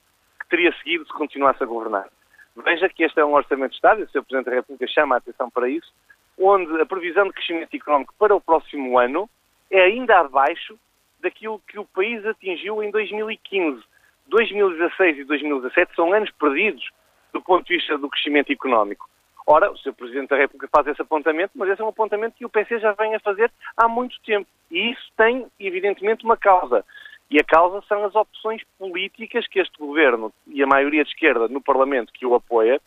teria 0.50 0.74
seguido 0.78 1.06
se 1.06 1.14
continuasse 1.14 1.64
a 1.64 1.68
governar. 1.68 2.10
Veja 2.56 2.90
que 2.90 3.04
este 3.04 3.20
é 3.20 3.26
um 3.26 3.34
orçamento 3.34 3.72
de 3.72 3.76
Estado, 3.76 4.02
e 4.02 4.04
o 4.04 4.10
Sr. 4.10 4.24
Presidente 4.24 4.46
da 4.46 4.56
República 4.56 4.88
chama 4.88 5.16
a 5.16 5.18
atenção 5.20 5.50
para 5.50 5.70
isso, 5.70 5.94
onde 6.38 6.82
a 6.82 6.86
previsão 6.86 7.26
de 7.26 7.34
crescimento 7.34 7.74
económico 7.74 8.14
para 8.18 8.36
o 8.36 8.42
próximo 8.42 8.98
ano 8.98 9.30
é 9.70 9.82
ainda 9.82 10.20
abaixo 10.20 10.78
daquilo 11.22 11.62
que 11.68 11.78
o 11.78 11.86
país 11.86 12.26
atingiu 12.26 12.82
em 12.84 12.92
2015. 12.92 13.84
2016 14.28 15.20
e 15.20 15.24
2017 15.24 15.96
são 15.96 16.14
anos 16.14 16.32
perdidos 16.32 16.90
do 17.34 17.42
ponto 17.42 17.66
de 17.66 17.76
vista 17.76 17.98
do 17.98 18.10
crescimento 18.10 18.52
económico. 18.52 19.10
Ora, 19.46 19.72
o 19.72 19.78
Sr. 19.78 19.94
Presidente 19.94 20.30
da 20.30 20.38
República 20.38 20.70
faz 20.72 20.88
esse 20.88 21.02
apontamento, 21.02 21.54
mas 21.56 21.70
esse 21.70 21.82
é 21.82 21.86
um 21.86 21.90
apontamento 21.90 22.36
que 22.38 22.46
o 22.46 22.50
PC 22.50 22.80
já 22.80 22.92
vem 22.94 23.16
a 23.16 23.20
fazer 23.20 23.52
há 23.76 23.88
muito 23.88 24.16
tempo. 24.22 24.48
E 24.70 24.92
isso 24.92 25.12
tem, 25.18 25.48
evidentemente, 25.60 26.24
uma 26.24 26.38
causa. 26.38 26.86
E 27.30 27.40
a 27.40 27.44
causa 27.44 27.84
são 27.88 28.04
as 28.04 28.16
opções 28.16 28.62
políticas 28.78 29.48
que 29.48 29.60
este 29.60 29.78
governo 29.78 30.34
e 30.48 30.64
a 30.64 30.68
maioria 30.68 31.04
de 31.04 31.10
esquerda 31.10 31.48
no 31.48 31.62
Parlamento 31.62 32.12
que 32.14 32.26
o 32.26 32.34
apoia 32.34 32.82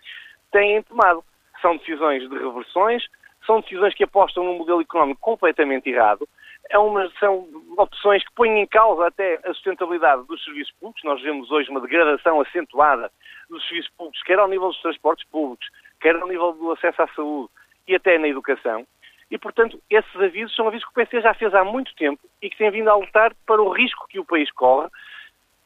têm 0.50 0.82
tomado. 0.82 1.24
São 1.60 1.76
decisões 1.76 2.28
de 2.28 2.36
reversões, 2.36 3.06
são 3.46 3.60
decisões 3.60 3.94
que 3.94 4.04
apostam 4.04 4.42
num 4.42 4.58
modelo 4.58 4.80
económico 4.80 5.20
completamente 5.20 5.88
errado, 5.88 6.28
é 6.70 6.78
uma, 6.78 7.10
são 7.18 7.46
opções 7.76 8.24
que 8.24 8.34
põem 8.34 8.60
em 8.60 8.66
causa 8.66 9.06
até 9.06 9.38
a 9.44 9.52
sustentabilidade 9.52 10.26
dos 10.26 10.42
serviços 10.44 10.72
públicos. 10.80 11.04
Nós 11.04 11.20
vemos 11.20 11.50
hoje 11.50 11.70
uma 11.70 11.80
degradação 11.80 12.40
acentuada 12.40 13.10
dos 13.50 13.62
serviços 13.68 13.90
públicos, 13.96 14.22
quer 14.22 14.38
ao 14.38 14.48
nível 14.48 14.68
dos 14.68 14.80
transportes 14.80 15.26
públicos, 15.28 15.68
quer 16.00 16.16
ao 16.16 16.26
nível 16.26 16.52
do 16.52 16.72
acesso 16.72 17.02
à 17.02 17.08
saúde 17.08 17.50
e 17.86 17.94
até 17.94 18.18
na 18.18 18.28
educação. 18.28 18.86
E, 19.32 19.38
portanto, 19.38 19.80
esses 19.88 20.14
avisos 20.14 20.54
são 20.54 20.68
avisos 20.68 20.84
que 20.84 20.90
o 20.90 20.94
PC 20.94 21.22
já 21.22 21.32
fez 21.32 21.54
há 21.54 21.64
muito 21.64 21.94
tempo 21.94 22.20
e 22.42 22.50
que 22.50 22.58
têm 22.58 22.70
vindo 22.70 22.90
a 22.90 22.92
alertar 22.92 23.34
para 23.46 23.62
o 23.62 23.70
risco 23.70 24.06
que 24.06 24.20
o 24.20 24.26
país 24.26 24.50
corre 24.50 24.88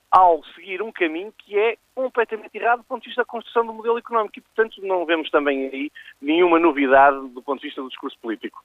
ao 0.09 0.45
seguir 0.55 0.81
um 0.81 0.93
caminho 0.93 1.35
que 1.37 1.59
é 1.59 1.77
completamente 1.93 2.55
errado 2.55 2.79
do 2.79 2.85
ponto 2.85 3.03
de 3.03 3.09
vista 3.09 3.23
da 3.23 3.27
construção 3.27 3.67
do 3.67 3.73
modelo 3.73 3.99
económico. 3.99 4.39
E, 4.39 4.41
portanto, 4.41 4.81
não 4.83 5.05
vemos 5.05 5.29
também 5.31 5.67
aí 5.67 5.91
nenhuma 6.23 6.61
novidade 6.61 7.29
do 7.31 7.43
ponto 7.43 7.61
de 7.61 7.67
vista 7.67 7.83
do 7.83 7.89
discurso 7.89 8.17
político. 8.21 8.64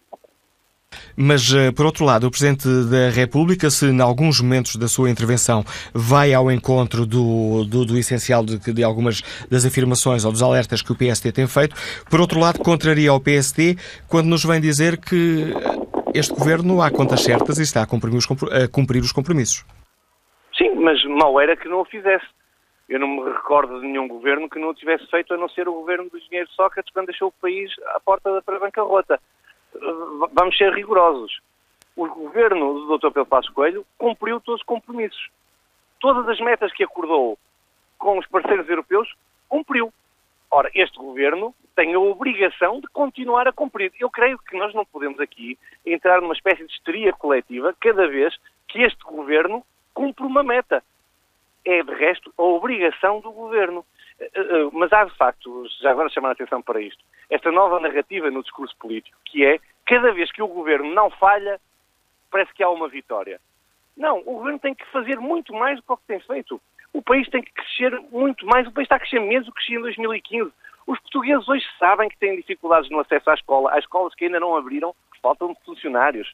Mas, 1.15 1.53
eh, 1.53 1.71
por 1.71 1.85
outro 1.85 2.05
lado, 2.05 2.27
o 2.27 2.31
Presidente 2.31 2.67
da 2.89 3.09
República, 3.09 3.69
se 3.69 3.85
em 3.85 4.01
alguns 4.01 4.41
momentos 4.41 4.75
da 4.75 4.87
sua 4.87 5.09
intervenção 5.09 5.63
vai 5.93 6.33
ao 6.33 6.51
encontro 6.51 7.05
do, 7.05 7.63
do, 7.65 7.85
do 7.85 7.97
essencial 7.97 8.43
de, 8.43 8.57
de, 8.57 8.83
algumas 8.83 9.21
das 9.49 9.65
afirmações 9.65 10.25
ou 10.25 10.31
dos 10.31 10.41
alertas 10.41 10.81
que 10.81 10.91
o 10.91 10.97
PSD 10.97 11.31
tem 11.31 11.47
feito, 11.47 11.75
por 12.09 12.19
outro 12.19 12.39
lado, 12.39 12.59
contraria 12.59 13.13
o 13.13 13.19
PSD 13.19 13.75
quando 14.07 14.27
nos 14.27 14.43
vem 14.43 14.59
dizer 14.59 14.97
que 14.97 15.53
este 16.13 16.33
Governo 16.33 16.81
há 16.81 16.91
contas 16.91 17.23
certas 17.23 17.57
e 17.59 17.63
está 17.63 17.81
a 17.81 17.87
cumprir 17.87 18.13
os, 18.15 18.25
a 18.25 18.67
cumprir 18.67 19.01
os 19.01 19.11
compromissos. 19.11 19.65
Sim, 20.57 20.75
mas 20.75 21.03
mal 21.05 21.39
era 21.39 21.55
que 21.55 21.69
não 21.69 21.81
o 21.81 21.85
fizesse. 21.85 22.25
Eu 22.89 22.99
não 22.99 23.07
me 23.07 23.31
recordo 23.31 23.79
de 23.79 23.87
nenhum 23.87 24.07
governo 24.07 24.49
que 24.49 24.59
não 24.59 24.69
o 24.69 24.73
tivesse 24.73 25.07
feito, 25.09 25.33
a 25.33 25.37
não 25.37 25.47
ser 25.47 25.67
o 25.67 25.73
governo 25.73 26.09
do 26.09 26.17
engenheiro 26.17 26.49
Sócrates, 26.51 26.91
quando 26.91 27.05
deixou 27.07 27.29
o 27.29 27.41
país 27.41 27.71
à 27.95 27.99
porta 28.01 28.29
da 28.29 28.59
bancarrota. 28.59 29.17
Vamos 30.33 30.57
ser 30.57 30.73
rigorosos. 30.73 31.39
O 31.95 32.07
governo 32.07 32.73
do 32.73 32.97
Dr. 32.97 33.07
Pedro 33.07 33.25
Passos 33.25 33.53
Coelho 33.53 33.85
cumpriu 33.97 34.39
todos 34.39 34.61
os 34.61 34.65
compromissos. 34.65 35.29
Todas 35.99 36.27
as 36.27 36.39
metas 36.39 36.71
que 36.73 36.83
acordou 36.83 37.37
com 37.97 38.17
os 38.17 38.27
parceiros 38.27 38.67
europeus, 38.67 39.13
cumpriu. 39.47 39.93
Ora, 40.49 40.69
este 40.73 40.97
governo 40.97 41.53
tem 41.75 41.93
a 41.93 41.99
obrigação 41.99 42.81
de 42.81 42.87
continuar 42.87 43.47
a 43.47 43.53
cumprir. 43.53 43.93
Eu 43.99 44.09
creio 44.09 44.37
que 44.39 44.57
nós 44.57 44.73
não 44.73 44.83
podemos 44.83 45.19
aqui 45.19 45.57
entrar 45.85 46.19
numa 46.19 46.33
espécie 46.33 46.65
de 46.65 46.73
histeria 46.73 47.13
coletiva 47.13 47.75
cada 47.79 48.07
vez 48.07 48.35
que 48.67 48.81
este 48.81 49.01
governo 49.03 49.63
cumpre 49.93 50.25
uma 50.25 50.43
meta. 50.43 50.83
É, 51.63 51.83
de 51.83 51.93
resto, 51.93 52.33
a 52.37 52.41
obrigação 52.41 53.19
do 53.19 53.31
governo. 53.31 53.85
Eh, 54.19 54.31
eh, 54.33 54.69
mas 54.73 54.91
há, 54.91 55.05
de 55.05 55.15
facto, 55.15 55.65
já 55.79 55.91
agora 55.91 56.09
chamar 56.09 56.29
a 56.29 56.31
atenção 56.31 56.61
para 56.61 56.81
isto, 56.81 57.03
esta 57.31 57.51
nova 57.51 57.79
narrativa 57.79 58.29
no 58.29 58.43
discurso 58.43 58.75
político, 58.77 59.17
que 59.25 59.45
é, 59.45 59.57
cada 59.85 60.11
vez 60.11 60.31
que 60.31 60.43
o 60.43 60.47
governo 60.47 60.93
não 60.93 61.09
falha, 61.09 61.59
parece 62.29 62.53
que 62.53 62.61
há 62.61 62.69
uma 62.69 62.89
vitória. 62.89 63.39
Não, 63.95 64.19
o 64.19 64.35
governo 64.35 64.59
tem 64.59 64.75
que 64.75 64.85
fazer 64.87 65.17
muito 65.17 65.53
mais 65.53 65.77
do 65.77 65.83
que 65.83 65.91
o 65.93 65.97
que 65.97 66.07
tem 66.07 66.19
feito. 66.19 66.61
O 66.93 67.01
país 67.01 67.27
tem 67.29 67.41
que 67.41 67.53
crescer 67.53 67.97
muito 68.11 68.45
mais. 68.45 68.67
O 68.67 68.71
país 68.71 68.85
está 68.85 68.97
a 68.97 68.99
crescer 68.99 69.19
menos 69.19 69.45
do 69.45 69.53
que 69.53 69.59
crescia 69.59 69.77
em 69.77 69.81
2015. 69.81 70.51
Os 70.85 70.99
portugueses 70.99 71.47
hoje 71.47 71.65
sabem 71.79 72.09
que 72.09 72.17
têm 72.17 72.35
dificuldades 72.35 72.89
no 72.89 72.99
acesso 72.99 73.29
à 73.29 73.33
escola. 73.33 73.71
Há 73.71 73.79
escolas 73.79 74.13
que 74.13 74.25
ainda 74.25 74.39
não 74.39 74.55
abriram, 74.55 74.93
faltam 75.21 75.55
funcionários. 75.65 76.33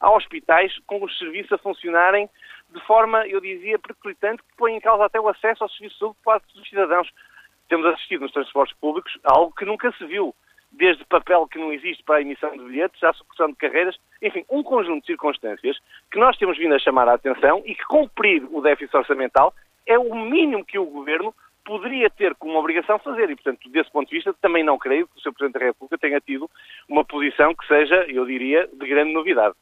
Há 0.00 0.10
hospitais 0.10 0.74
com 0.86 1.04
os 1.04 1.18
serviços 1.18 1.52
a 1.52 1.58
funcionarem 1.58 2.30
de 2.72 2.80
forma, 2.86 3.26
eu 3.26 3.40
dizia, 3.40 3.78
periclitante, 3.78 4.42
que 4.42 4.56
põe 4.56 4.74
em 4.74 4.80
causa 4.80 5.04
até 5.04 5.20
o 5.20 5.28
acesso 5.28 5.64
ao 5.64 5.68
serviço 5.68 5.94
de 5.94 5.98
saúde 5.98 6.18
parte 6.24 6.54
dos 6.54 6.68
cidadãos. 6.68 7.10
Temos 7.70 7.86
assistido 7.86 8.22
nos 8.22 8.32
transportes 8.32 8.76
públicos 8.78 9.16
a 9.24 9.32
algo 9.32 9.54
que 9.54 9.64
nunca 9.64 9.92
se 9.92 10.04
viu, 10.04 10.34
desde 10.72 11.04
papel 11.04 11.46
que 11.46 11.58
não 11.58 11.72
existe 11.72 12.02
para 12.02 12.16
a 12.16 12.20
emissão 12.20 12.50
de 12.50 12.64
bilhetes, 12.64 13.02
à 13.02 13.12
supressão 13.12 13.48
de 13.48 13.54
carreiras, 13.54 13.96
enfim, 14.20 14.44
um 14.50 14.62
conjunto 14.62 15.02
de 15.02 15.06
circunstâncias 15.06 15.78
que 16.10 16.18
nós 16.18 16.36
temos 16.36 16.58
vindo 16.58 16.74
a 16.74 16.80
chamar 16.80 17.08
a 17.08 17.14
atenção 17.14 17.62
e 17.64 17.76
que 17.76 17.84
cumprir 17.84 18.44
o 18.50 18.60
déficit 18.60 18.96
orçamental 18.96 19.54
é 19.86 19.96
o 19.96 20.14
mínimo 20.14 20.64
que 20.64 20.80
o 20.80 20.84
Governo 20.84 21.32
poderia 21.64 22.10
ter 22.10 22.34
como 22.34 22.58
obrigação 22.58 22.98
fazer. 22.98 23.30
E, 23.30 23.36
portanto, 23.36 23.68
desse 23.70 23.90
ponto 23.92 24.08
de 24.08 24.16
vista, 24.16 24.34
também 24.40 24.64
não 24.64 24.76
creio 24.76 25.06
que 25.06 25.16
o 25.16 25.20
Sr. 25.20 25.32
Presidente 25.32 25.60
da 25.60 25.66
República 25.66 25.98
tenha 25.98 26.20
tido 26.20 26.50
uma 26.88 27.04
posição 27.04 27.54
que 27.54 27.66
seja, 27.68 28.04
eu 28.08 28.26
diria, 28.26 28.68
de 28.72 28.86
grande 28.88 29.12
novidade. 29.12 29.54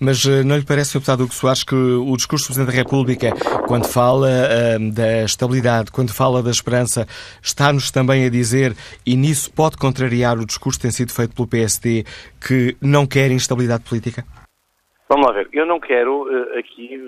Mas 0.00 0.24
eh, 0.26 0.42
não 0.44 0.56
lhe 0.56 0.64
parece. 0.64 0.94
Deputado 0.94 1.24
Hugo 1.24 1.32
Soares, 1.32 1.62
que 1.62 1.74
o 1.74 2.16
discurso 2.16 2.46
do 2.46 2.54
Presidente 2.54 2.74
da 2.74 2.82
República, 2.82 3.32
quando 3.66 3.86
fala 3.86 4.28
uh, 4.28 4.92
da 4.92 5.24
estabilidade, 5.24 5.92
quando 5.92 6.12
fala 6.14 6.42
da 6.42 6.50
esperança, 6.50 7.06
está-nos 7.42 7.90
também 7.90 8.24
a 8.26 8.30
dizer, 8.30 8.72
e 9.06 9.16
nisso 9.16 9.52
pode 9.54 9.76
contrariar 9.76 10.38
o 10.38 10.46
discurso 10.46 10.78
que 10.78 10.82
tem 10.82 10.90
sido 10.90 11.12
feito 11.12 11.34
pelo 11.34 11.46
PSD, 11.48 12.04
que 12.40 12.76
não 12.82 13.06
quer 13.06 13.30
instabilidade 13.30 13.84
política? 13.88 14.24
Vamos 15.08 15.26
lá 15.26 15.32
ver. 15.32 15.48
Eu 15.52 15.66
não 15.66 15.80
quero 15.80 16.24
uh, 16.24 16.58
aqui 16.58 16.98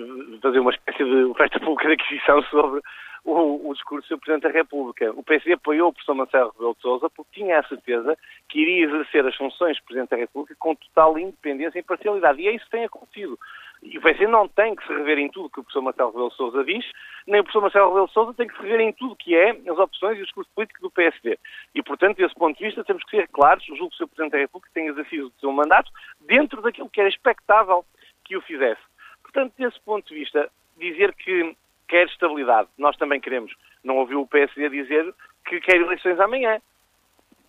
fazer 0.41 0.59
uma 0.59 0.71
espécie 0.71 1.03
de 1.03 1.23
oferta 1.25 1.59
pública 1.59 1.87
de 1.87 1.93
aquisição 1.95 2.41
sobre 2.43 2.81
o, 3.23 3.69
o 3.69 3.73
discurso 3.73 4.09
do 4.09 4.19
Presidente 4.19 4.43
da 4.43 4.49
República. 4.49 5.11
O 5.11 5.23
PSD 5.23 5.53
apoiou 5.53 5.89
o 5.89 5.93
professor 5.93 6.15
Marcelo 6.15 6.51
Rebelo 6.51 6.75
de 6.75 6.81
Sousa 6.81 7.09
porque 7.09 7.39
tinha 7.39 7.59
a 7.59 7.67
certeza 7.67 8.17
que 8.49 8.59
iria 8.59 8.85
exercer 8.85 9.25
as 9.25 9.35
funções 9.35 9.77
do 9.77 9.83
Presidente 9.83 10.09
da 10.09 10.17
República 10.17 10.55
com 10.59 10.75
total 10.75 11.17
independência 11.17 11.79
e 11.79 11.81
imparcialidade. 11.81 12.41
E 12.41 12.47
é 12.47 12.55
isso 12.55 12.65
que 12.65 12.71
tem 12.71 12.85
acontecido. 12.85 13.39
E 13.81 13.97
o 13.97 14.01
PSD 14.01 14.27
não 14.27 14.47
tem 14.47 14.75
que 14.75 14.85
se 14.85 14.93
rever 14.93 15.17
em 15.19 15.29
tudo 15.29 15.49
que 15.49 15.59
o 15.59 15.63
professor 15.63 15.81
Marcelo 15.81 16.09
Rebelo 16.09 16.29
de 16.29 16.35
Sousa 16.35 16.63
diz, 16.63 16.85
nem 17.27 17.41
o 17.41 17.43
professor 17.43 17.61
Marcelo 17.61 17.87
Rebelo 17.89 18.07
de 18.07 18.13
Sousa 18.13 18.33
tem 18.33 18.47
que 18.47 18.55
se 18.55 18.61
rever 18.61 18.79
em 18.79 18.93
tudo 18.93 19.15
que 19.15 19.35
é 19.35 19.49
as 19.51 19.77
opções 19.77 20.17
e 20.17 20.21
o 20.21 20.25
discurso 20.25 20.49
político 20.55 20.81
do 20.81 20.91
PSD. 20.91 21.37
E, 21.75 21.83
portanto, 21.83 22.17
desse 22.17 22.35
ponto 22.35 22.57
de 22.57 22.63
vista, 22.63 22.83
temos 22.83 23.03
que 23.03 23.11
ser 23.11 23.27
claros, 23.29 23.65
julgo 23.65 23.89
que 23.89 23.95
o 23.95 23.97
Sr. 23.97 24.07
Presidente 24.07 24.31
da 24.31 24.37
República 24.37 24.73
tem 24.73 24.87
exercido 24.87 25.27
o 25.27 25.39
seu 25.39 25.51
mandato 25.51 25.91
dentro 26.21 26.61
daquilo 26.61 26.89
que 26.89 26.99
era 26.99 27.09
expectável 27.09 27.85
que 28.23 28.37
o 28.37 28.41
fizesse. 28.41 28.81
Portanto, 29.21 29.53
desse 29.57 29.79
ponto 29.81 30.07
de 30.07 30.15
vista, 30.15 30.49
dizer 30.77 31.13
que 31.13 31.55
quer 31.87 32.05
estabilidade. 32.07 32.69
Nós 32.77 32.95
também 32.97 33.19
queremos. 33.19 33.53
Não 33.83 33.97
ouviu 33.97 34.21
o 34.21 34.27
PSD 34.27 34.69
dizer 34.69 35.13
que 35.45 35.59
quer 35.61 35.75
eleições 35.75 36.19
amanhã, 36.19 36.59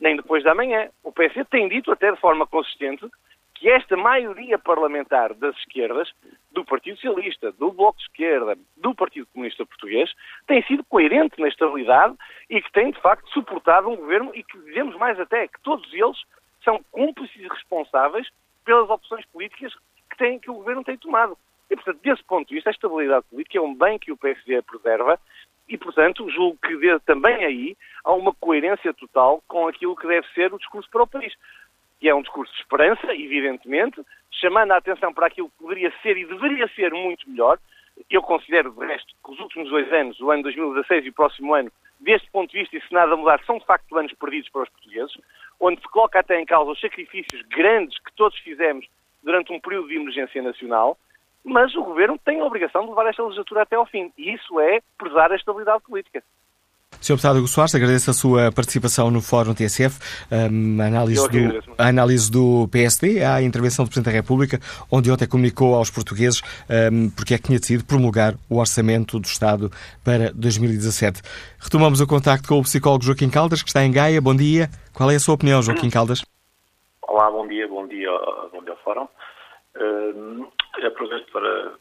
nem 0.00 0.16
depois 0.16 0.42
da 0.42 0.54
manhã. 0.54 0.90
O 1.02 1.12
PSD 1.12 1.44
tem 1.44 1.68
dito 1.68 1.90
até 1.92 2.10
de 2.10 2.20
forma 2.20 2.46
consistente 2.46 3.08
que 3.54 3.70
esta 3.70 3.96
maioria 3.96 4.58
parlamentar 4.58 5.32
das 5.34 5.56
esquerdas, 5.58 6.12
do 6.50 6.64
Partido 6.64 6.96
Socialista, 6.96 7.52
do 7.52 7.72
Bloco 7.72 7.98
de 7.98 8.04
Esquerda, 8.04 8.58
do 8.76 8.94
Partido 8.94 9.26
Comunista 9.32 9.64
Português, 9.64 10.12
tem 10.46 10.62
sido 10.64 10.84
coerente 10.84 11.40
na 11.40 11.48
estabilidade 11.48 12.14
e 12.50 12.60
que 12.60 12.70
tem, 12.72 12.90
de 12.90 13.00
facto, 13.00 13.28
suportado 13.30 13.88
um 13.88 13.96
governo 13.96 14.32
e 14.34 14.42
que, 14.42 14.58
dizemos 14.58 14.96
mais 14.96 15.18
até, 15.18 15.48
que 15.48 15.60
todos 15.62 15.90
eles 15.92 16.20
são 16.62 16.84
cúmplices 16.90 17.36
e 17.36 17.48
responsáveis 17.48 18.28
pelas 18.64 18.90
opções 18.90 19.24
políticas 19.26 19.72
que, 20.10 20.16
tem, 20.16 20.38
que 20.38 20.50
o 20.50 20.54
governo 20.54 20.84
tem 20.84 20.96
tomado. 20.96 21.38
E, 21.70 21.76
portanto, 21.76 22.00
desse 22.02 22.22
ponto 22.24 22.48
de 22.48 22.54
vista, 22.54 22.70
a 22.70 22.72
estabilidade 22.72 23.26
política 23.30 23.58
é 23.58 23.60
um 23.60 23.74
bem 23.74 23.98
que 23.98 24.12
o 24.12 24.16
PSD 24.16 24.62
preserva 24.62 25.18
e, 25.68 25.78
portanto, 25.78 26.28
julgo 26.30 26.58
que 26.58 26.76
também 27.06 27.44
aí 27.44 27.76
há 28.04 28.12
uma 28.12 28.34
coerência 28.34 28.92
total 28.92 29.42
com 29.48 29.66
aquilo 29.66 29.96
que 29.96 30.06
deve 30.06 30.26
ser 30.34 30.52
o 30.52 30.58
discurso 30.58 30.88
para 30.90 31.02
o 31.02 31.06
país. 31.06 31.32
E 32.02 32.08
é 32.08 32.14
um 32.14 32.22
discurso 32.22 32.52
de 32.52 32.60
esperança, 32.60 33.14
evidentemente, 33.14 34.00
chamando 34.30 34.72
a 34.72 34.76
atenção 34.76 35.12
para 35.12 35.26
aquilo 35.26 35.48
que 35.48 35.58
poderia 35.58 35.92
ser 36.02 36.16
e 36.18 36.26
deveria 36.26 36.68
ser 36.68 36.92
muito 36.92 37.28
melhor. 37.30 37.58
Eu 38.10 38.20
considero, 38.20 38.72
de 38.72 38.86
resto, 38.86 39.14
que 39.24 39.32
os 39.32 39.38
últimos 39.40 39.70
dois 39.70 39.90
anos, 39.92 40.20
o 40.20 40.30
ano 40.30 40.42
2016 40.42 41.06
e 41.06 41.08
o 41.08 41.14
próximo 41.14 41.54
ano, 41.54 41.72
deste 41.98 42.30
ponto 42.30 42.50
de 42.50 42.58
vista, 42.58 42.76
e 42.76 42.80
se 42.82 42.92
nada 42.92 43.16
mudar, 43.16 43.42
são 43.46 43.58
de 43.58 43.64
facto 43.64 43.96
anos 43.96 44.12
perdidos 44.12 44.50
para 44.50 44.64
os 44.64 44.68
portugueses, 44.68 45.16
onde 45.58 45.80
se 45.80 45.88
coloca 45.88 46.18
até 46.20 46.38
em 46.38 46.44
causa 46.44 46.72
os 46.72 46.80
sacrifícios 46.80 47.40
grandes 47.42 47.98
que 48.00 48.12
todos 48.14 48.38
fizemos 48.40 48.86
durante 49.22 49.52
um 49.52 49.60
período 49.60 49.88
de 49.88 49.96
emergência 49.96 50.42
nacional 50.42 50.98
mas 51.44 51.74
o 51.74 51.84
Governo 51.84 52.18
tem 52.24 52.40
a 52.40 52.44
obrigação 52.44 52.82
de 52.82 52.88
levar 52.88 53.06
esta 53.06 53.22
legislatura 53.22 53.62
até 53.62 53.76
ao 53.76 53.86
fim. 53.86 54.10
E 54.16 54.32
isso 54.32 54.58
é 54.60 54.80
prezar 54.98 55.30
a 55.30 55.36
estabilidade 55.36 55.82
política. 55.82 56.22
Sr. 57.00 57.14
Deputado 57.14 57.38
Hugo 57.38 57.48
Soares, 57.48 57.74
agradeço 57.74 58.10
a 58.10 58.14
sua 58.14 58.52
participação 58.52 59.10
no 59.10 59.20
Fórum 59.20 59.52
TSF, 59.52 59.98
um, 60.30 60.80
a, 60.80 60.86
análise 60.86 61.28
do, 61.28 61.74
a 61.76 61.88
análise 61.88 62.30
do 62.30 62.66
PSD, 62.68 63.22
à 63.22 63.42
intervenção 63.42 63.84
do 63.84 63.88
Presidente 63.88 64.12
da 64.12 64.16
República, 64.16 64.58
onde 64.90 65.10
ontem 65.10 65.28
comunicou 65.28 65.74
aos 65.74 65.90
portugueses 65.90 66.40
um, 66.92 67.10
porque 67.10 67.34
é 67.34 67.36
que 67.36 67.44
tinha 67.44 67.58
decidido 67.58 67.84
promulgar 67.84 68.34
o 68.48 68.58
Orçamento 68.58 69.18
do 69.20 69.26
Estado 69.26 69.70
para 70.02 70.32
2017. 70.32 71.20
Retomamos 71.58 72.00
o 72.00 72.06
contacto 72.06 72.48
com 72.48 72.58
o 72.58 72.62
psicólogo 72.62 73.04
Joaquim 73.04 73.28
Caldas, 73.28 73.62
que 73.62 73.68
está 73.68 73.84
em 73.84 73.92
Gaia. 73.92 74.20
Bom 74.20 74.34
dia. 74.34 74.70
Qual 74.94 75.10
é 75.10 75.16
a 75.16 75.20
sua 75.20 75.34
opinião, 75.34 75.60
Joaquim 75.60 75.90
Caldas? 75.90 76.24
Olá, 77.02 77.30
bom 77.30 77.46
dia, 77.46 77.68
bom 77.68 77.86
dia, 77.86 78.08
bom 78.50 78.62
dia 78.62 78.72
ao 78.72 78.78
Fórum. 78.78 79.08
Uh, 79.76 80.46
aproveito 80.82 81.30
para 81.30 81.72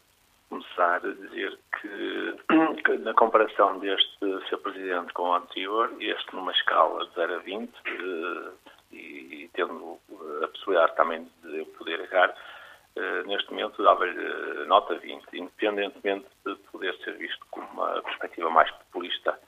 começar 0.49 0.95
a 0.95 1.13
dizer 1.13 1.57
que, 1.81 2.35
que, 2.83 2.97
na 2.99 3.13
comparação 3.13 3.79
deste 3.79 4.49
seu 4.49 4.57
presidente 4.59 5.13
com 5.13 5.23
o 5.23 5.33
anterior, 5.33 5.91
este 5.99 6.35
numa 6.35 6.51
escala 6.51 7.05
de 7.07 7.15
0 7.15 7.35
a 7.35 7.37
20, 7.39 7.69
uh, 7.69 8.53
e, 8.91 8.95
e, 8.95 9.49
tendo 9.53 9.97
a 10.43 10.47
possibilidade 10.47 10.95
também 10.95 11.27
de 11.43 11.59
eu 11.59 11.65
poder 11.65 11.99
errar, 12.01 12.29
uh, 12.29 13.27
neste 13.27 13.49
momento 13.49 13.81
dava-lhe 13.81 14.65
nota 14.65 14.95
20, 14.95 15.25
independentemente 15.33 16.27
de 16.45 16.55
poder 16.71 16.95
ser 16.97 17.13
visto 17.17 17.43
como 17.49 17.67
uma 17.71 18.01
perspectiva 18.01 18.49
mais 18.49 18.69
populista, 18.71 19.39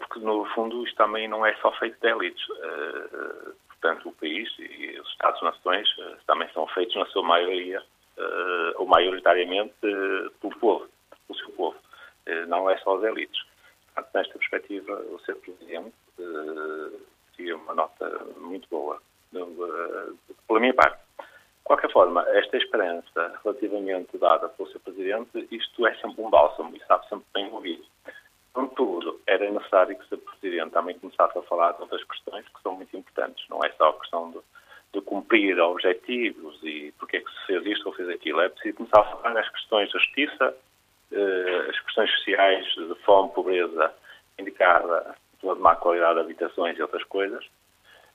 porque 0.00 0.18
no 0.18 0.44
fundo 0.46 0.82
isto 0.82 0.96
também 0.96 1.28
não 1.28 1.46
é 1.46 1.54
só 1.62 1.70
feito 1.78 1.96
de 2.00 2.08
elites 2.08 2.44
portanto, 3.86 4.08
o 4.08 4.12
país 4.12 4.48
e 4.58 4.98
os 4.98 5.08
Estados-nações 5.10 5.88
uh, 5.98 6.16
também 6.26 6.48
são 6.52 6.66
feitos, 6.68 6.96
na 6.96 7.06
sua 7.06 7.22
maioria, 7.22 7.82
uh, 8.18 8.72
ou 8.76 8.86
maioritariamente, 8.86 9.74
uh, 9.84 10.30
pelo 10.40 10.58
povo, 10.58 10.88
pelo 11.26 11.38
seu 11.38 11.50
povo. 11.50 11.76
não 12.48 12.68
é 12.70 12.76
só 12.78 12.96
as 12.96 13.04
elites. 13.04 13.40
Portanto, 13.94 14.14
nesta 14.14 14.38
perspectiva, 14.38 14.94
o 15.10 15.18
ser 15.20 15.36
presidente 15.36 15.94
seria 17.34 17.56
uma 17.56 17.74
nota 17.74 18.08
muito 18.38 18.68
boa, 18.68 19.00
pela 20.46 20.60
minha 20.60 20.74
parte. 20.74 20.98
De 21.18 21.64
qualquer 21.64 21.90
forma, 21.92 22.22
esta 22.28 22.56
esperança 22.56 23.40
relativamente 23.42 24.16
dada 24.18 24.48
pelo 24.50 24.68
seu 24.70 24.80
presidente, 24.80 25.48
isto 25.50 25.86
é 25.86 25.94
sempre 25.96 26.22
um 26.22 26.30
bálsamo 26.30 26.76
e 26.76 26.80
sabe 26.86 27.08
sempre 27.08 27.26
bem 27.34 27.50
ouvido. 27.52 27.84
Contudo, 28.56 29.20
era 29.26 29.50
necessário 29.50 29.98
que 29.98 30.04
o 30.04 30.08
Sr. 30.08 30.18
Presidente 30.40 30.70
também 30.70 30.98
começasse 30.98 31.38
a 31.38 31.42
falar 31.42 31.72
de 31.72 31.82
outras 31.82 32.02
questões 32.04 32.48
que 32.48 32.62
são 32.62 32.74
muito 32.74 32.96
importantes. 32.96 33.44
Não 33.50 33.60
é 33.62 33.70
só 33.72 33.90
a 33.90 34.00
questão 34.00 34.30
do, 34.30 34.42
de 34.96 35.02
cumprir 35.02 35.60
objetivos 35.60 36.58
e 36.62 36.92
porque 36.98 37.18
é 37.18 37.20
que 37.20 37.30
se 37.30 37.46
fez 37.46 37.66
isto 37.66 37.86
ou 37.86 37.92
fez 37.92 38.08
aquilo. 38.08 38.40
É 38.40 38.48
preciso 38.48 38.76
começar 38.76 39.00
a 39.00 39.04
falar 39.04 39.34
nas 39.34 39.48
questões 39.50 39.92
da 39.92 39.98
justiça, 39.98 40.56
eh, 41.12 41.66
as 41.68 41.78
questões 41.80 42.10
sociais 42.12 42.66
de 42.74 42.94
fome, 43.04 43.32
pobreza, 43.32 43.92
indicada 44.38 45.14
pela 45.40 45.54
má 45.56 45.76
qualidade 45.76 46.14
de 46.14 46.20
habitações 46.20 46.78
e 46.78 46.82
outras 46.82 47.04
coisas. 47.04 47.44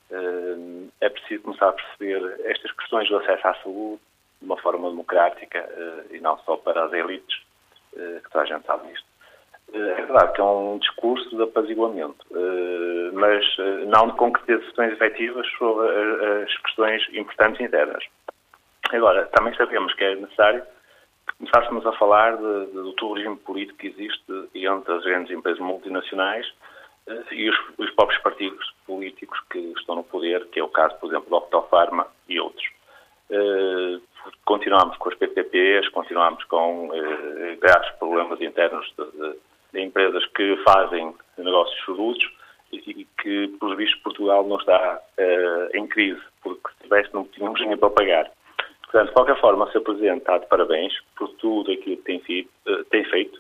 Eh, 0.10 0.88
é 1.02 1.10
preciso 1.10 1.44
começar 1.44 1.70
a 1.70 1.74
perceber 1.74 2.42
estas 2.46 2.72
questões 2.72 3.08
do 3.10 3.18
acesso 3.18 3.48
à 3.48 3.54
saúde 3.56 4.02
de 4.40 4.46
uma 4.46 4.58
forma 4.58 4.90
democrática 4.90 5.60
eh, 5.60 6.16
e 6.16 6.20
não 6.20 6.38
só 6.40 6.58
para 6.58 6.86
as 6.86 6.94
elites, 6.94 7.40
que 7.92 8.32
toda 8.32 8.46
a 8.46 8.48
gente 8.48 8.66
sabe 8.66 8.90
isto. 8.94 9.11
É 9.74 10.02
verdade 10.02 10.34
que 10.34 10.42
é 10.42 10.44
um 10.44 10.78
discurso 10.80 11.30
de 11.36 11.44
apaziguamento, 11.44 12.26
mas 13.14 13.46
não 13.88 14.08
de 14.08 14.18
concretizações 14.18 14.94
efetivas 14.94 15.48
sobre 15.58 15.88
as 16.44 16.58
questões 16.58 17.02
importantes 17.14 17.62
internas. 17.62 18.04
Agora, 18.92 19.26
também 19.28 19.56
sabemos 19.56 19.94
que 19.94 20.04
é 20.04 20.16
necessário 20.16 20.64
começássemos 21.42 21.86
a 21.86 21.92
falar 21.94 22.38
de, 22.38 22.66
de, 22.68 22.74
do 22.74 22.94
turismo 22.94 23.38
político 23.38 23.80
que 23.80 23.88
existe 23.88 24.50
entre 24.54 24.94
as 24.94 25.04
grandes 25.04 25.32
empresas 25.36 25.60
multinacionais 25.60 26.46
eh, 27.08 27.24
e 27.32 27.50
os, 27.50 27.58
os, 27.78 27.90
próprios 27.92 28.22
partidos 28.22 28.74
políticos 28.86 29.40
que 29.50 29.58
estão 29.78 29.96
no 29.96 30.04
poder, 30.04 30.46
que 30.48 30.60
é 30.60 30.64
o 30.64 30.70
caso, 30.70 30.96
por 30.98 31.10
exemplo, 31.10 31.30
do 31.30 31.36
Octofarma 31.38 32.08
e 32.30 32.40
outros. 32.40 32.66
Eh, 33.30 34.00
continuamos 34.46 34.98
com 34.98 35.10
as 35.10 35.16
PPPs, 35.16 35.90
continuamos 35.90 36.44
com 36.46 36.92
eh, 36.94 37.58
graves 37.60 37.90
problemas 37.98 38.40
internos 38.40 38.94
de, 38.98 39.06
de, 39.12 39.40
de, 39.74 39.82
empresas 39.82 40.26
que 40.28 40.58
fazem 40.64 41.14
negócios 41.38 41.80
chorudos 41.82 42.24
e, 42.72 43.06
que, 43.22 43.48
pelos 43.60 43.78
vistos, 43.78 44.02
Portugal 44.02 44.48
não 44.48 44.58
está 44.58 45.02
em 45.74 45.86
crise, 45.88 46.22
porque 46.42 46.70
se 46.70 46.84
tivesse 46.84 47.14
não 47.14 47.26
tínhamos 47.26 47.60
dinheiro 47.60 47.80
para 47.80 47.90
pagar. 47.90 48.32
Portanto, 48.92 49.08
de 49.08 49.14
qualquer 49.14 49.40
forma, 49.40 49.66
o 49.66 49.72
Sr. 49.72 49.82
Presidente 49.82 50.18
está 50.18 50.38
de 50.38 50.48
parabéns 50.48 50.94
por 51.16 51.30
tudo 51.36 51.72
aquilo 51.72 51.96
que 51.98 52.20
tem, 52.20 52.48
uh, 52.68 52.84
tem 52.86 53.06
feito. 53.06 53.40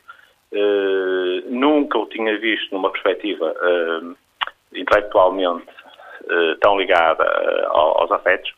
Uh, 0.53 1.43
nunca 1.49 1.97
o 1.97 2.05
tinha 2.07 2.37
visto 2.39 2.73
numa 2.73 2.89
perspectiva 2.89 3.51
uh, 3.51 4.15
intelectualmente 4.73 5.67
tão 6.61 6.79
ligada 6.79 7.23
aos 7.71 8.11
afetos, 8.11 8.53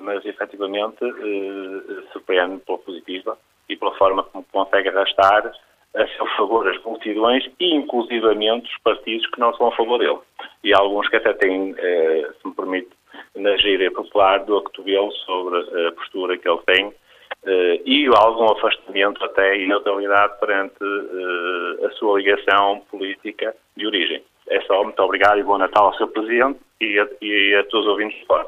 mas 0.00 0.24
efetivamente 0.24 0.98
surpreende 2.12 2.62
pela 2.64 2.78
positiva 2.78 3.36
e 3.68 3.76
pela 3.76 3.92
forma 3.96 4.22
como 4.22 4.46
consegue 4.52 4.88
arrastar 4.88 5.52
a 5.96 6.06
seu 6.08 6.26
favor 6.36 6.68
as 6.68 6.82
multidões 6.84 7.44
e, 7.58 7.74
inclusivamente, 7.74 8.70
os 8.70 8.78
partidos 8.82 9.26
que 9.30 9.40
não 9.40 9.54
são 9.56 9.68
a 9.68 9.76
favor 9.76 9.98
dele. 9.98 10.18
E 10.62 10.74
alguns 10.74 11.08
que 11.08 11.16
até 11.16 11.32
têm, 11.34 11.74
se 11.74 12.48
me 12.48 12.54
permite, 12.54 12.90
na 13.34 13.56
gíria 13.56 13.90
popular 13.90 14.44
do 14.44 14.58
Acotovelo 14.58 15.12
sobre 15.12 15.58
a 15.58 15.92
postura 15.92 16.38
que 16.38 16.48
ele 16.48 16.60
tem 16.66 16.86
uh, 16.86 17.82
e 17.84 18.06
algum 18.06 18.52
afastamento 18.52 19.24
até 19.24 19.56
e 19.56 19.66
neutralidade 19.66 20.38
perante 20.40 20.82
uh, 20.82 21.86
a 21.86 21.90
sua 21.92 22.18
ligação 22.18 22.82
política 22.90 23.54
de 23.76 23.86
origem. 23.86 24.22
É 24.48 24.60
só, 24.62 24.82
muito 24.82 25.00
obrigado 25.02 25.38
e 25.38 25.42
bom 25.42 25.58
Natal 25.58 25.86
ao 25.86 25.94
Sr. 25.94 26.08
Presidente 26.08 26.60
e 26.80 26.98
a, 26.98 27.08
e 27.20 27.54
a 27.56 27.64
todos 27.64 27.86
os 27.86 27.92
ouvintes 27.92 28.18
de 28.18 28.26
fora. 28.26 28.46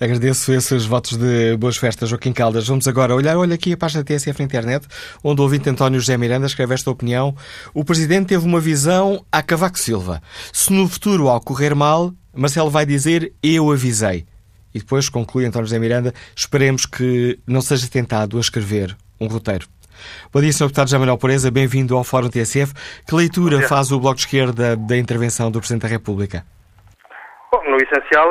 Agradeço 0.00 0.52
esses 0.52 0.84
votos 0.84 1.16
de 1.16 1.56
boas 1.56 1.76
festas, 1.76 2.08
Joaquim 2.08 2.32
Caldas. 2.32 2.66
Vamos 2.66 2.88
agora 2.88 3.14
olhar, 3.14 3.36
olha 3.36 3.54
aqui 3.54 3.72
a 3.72 3.76
página 3.76 4.02
da 4.02 4.06
TSF 4.06 4.40
na 4.40 4.44
internet, 4.44 4.86
onde 5.22 5.40
o 5.40 5.44
ouvinte 5.44 5.68
António 5.68 6.00
José 6.00 6.16
Miranda 6.16 6.46
escreve 6.46 6.74
esta 6.74 6.90
opinião. 6.90 7.34
O 7.72 7.84
Presidente 7.84 8.28
teve 8.28 8.44
uma 8.44 8.60
visão 8.60 9.24
a 9.30 9.42
Cavaco 9.42 9.78
Silva. 9.78 10.20
Se 10.52 10.72
no 10.72 10.88
futuro 10.88 11.28
ao 11.28 11.40
correr 11.40 11.74
mal, 11.74 12.12
Marcelo 12.34 12.70
vai 12.70 12.84
dizer 12.86 13.32
eu 13.42 13.70
avisei. 13.70 14.26
E 14.74 14.78
depois 14.78 15.08
conclui 15.08 15.44
António 15.44 15.66
José 15.66 15.78
Miranda, 15.78 16.12
esperemos 16.34 16.86
que 16.86 17.38
não 17.46 17.60
seja 17.60 17.88
tentado 17.88 18.38
a 18.38 18.40
escrever 18.40 18.96
um 19.20 19.26
roteiro. 19.26 19.66
Bom 20.32 20.40
dia, 20.40 20.52
Sr. 20.52 20.64
Deputado 20.64 20.88
José 20.88 20.98
Manuel 20.98 21.18
Pureza, 21.18 21.50
bem-vindo 21.50 21.96
ao 21.96 22.02
Fórum 22.02 22.28
TSF. 22.28 22.72
Que 23.06 23.14
leitura 23.14 23.62
faz 23.68 23.92
o 23.92 24.00
Bloco 24.00 24.16
de 24.16 24.22
Esquerda 24.22 24.76
da 24.76 24.96
intervenção 24.96 25.50
do 25.50 25.60
Presidente 25.60 25.82
da 25.82 25.88
República? 25.88 26.44
Bom, 27.52 27.62
no 27.70 27.76
essencial, 27.76 28.28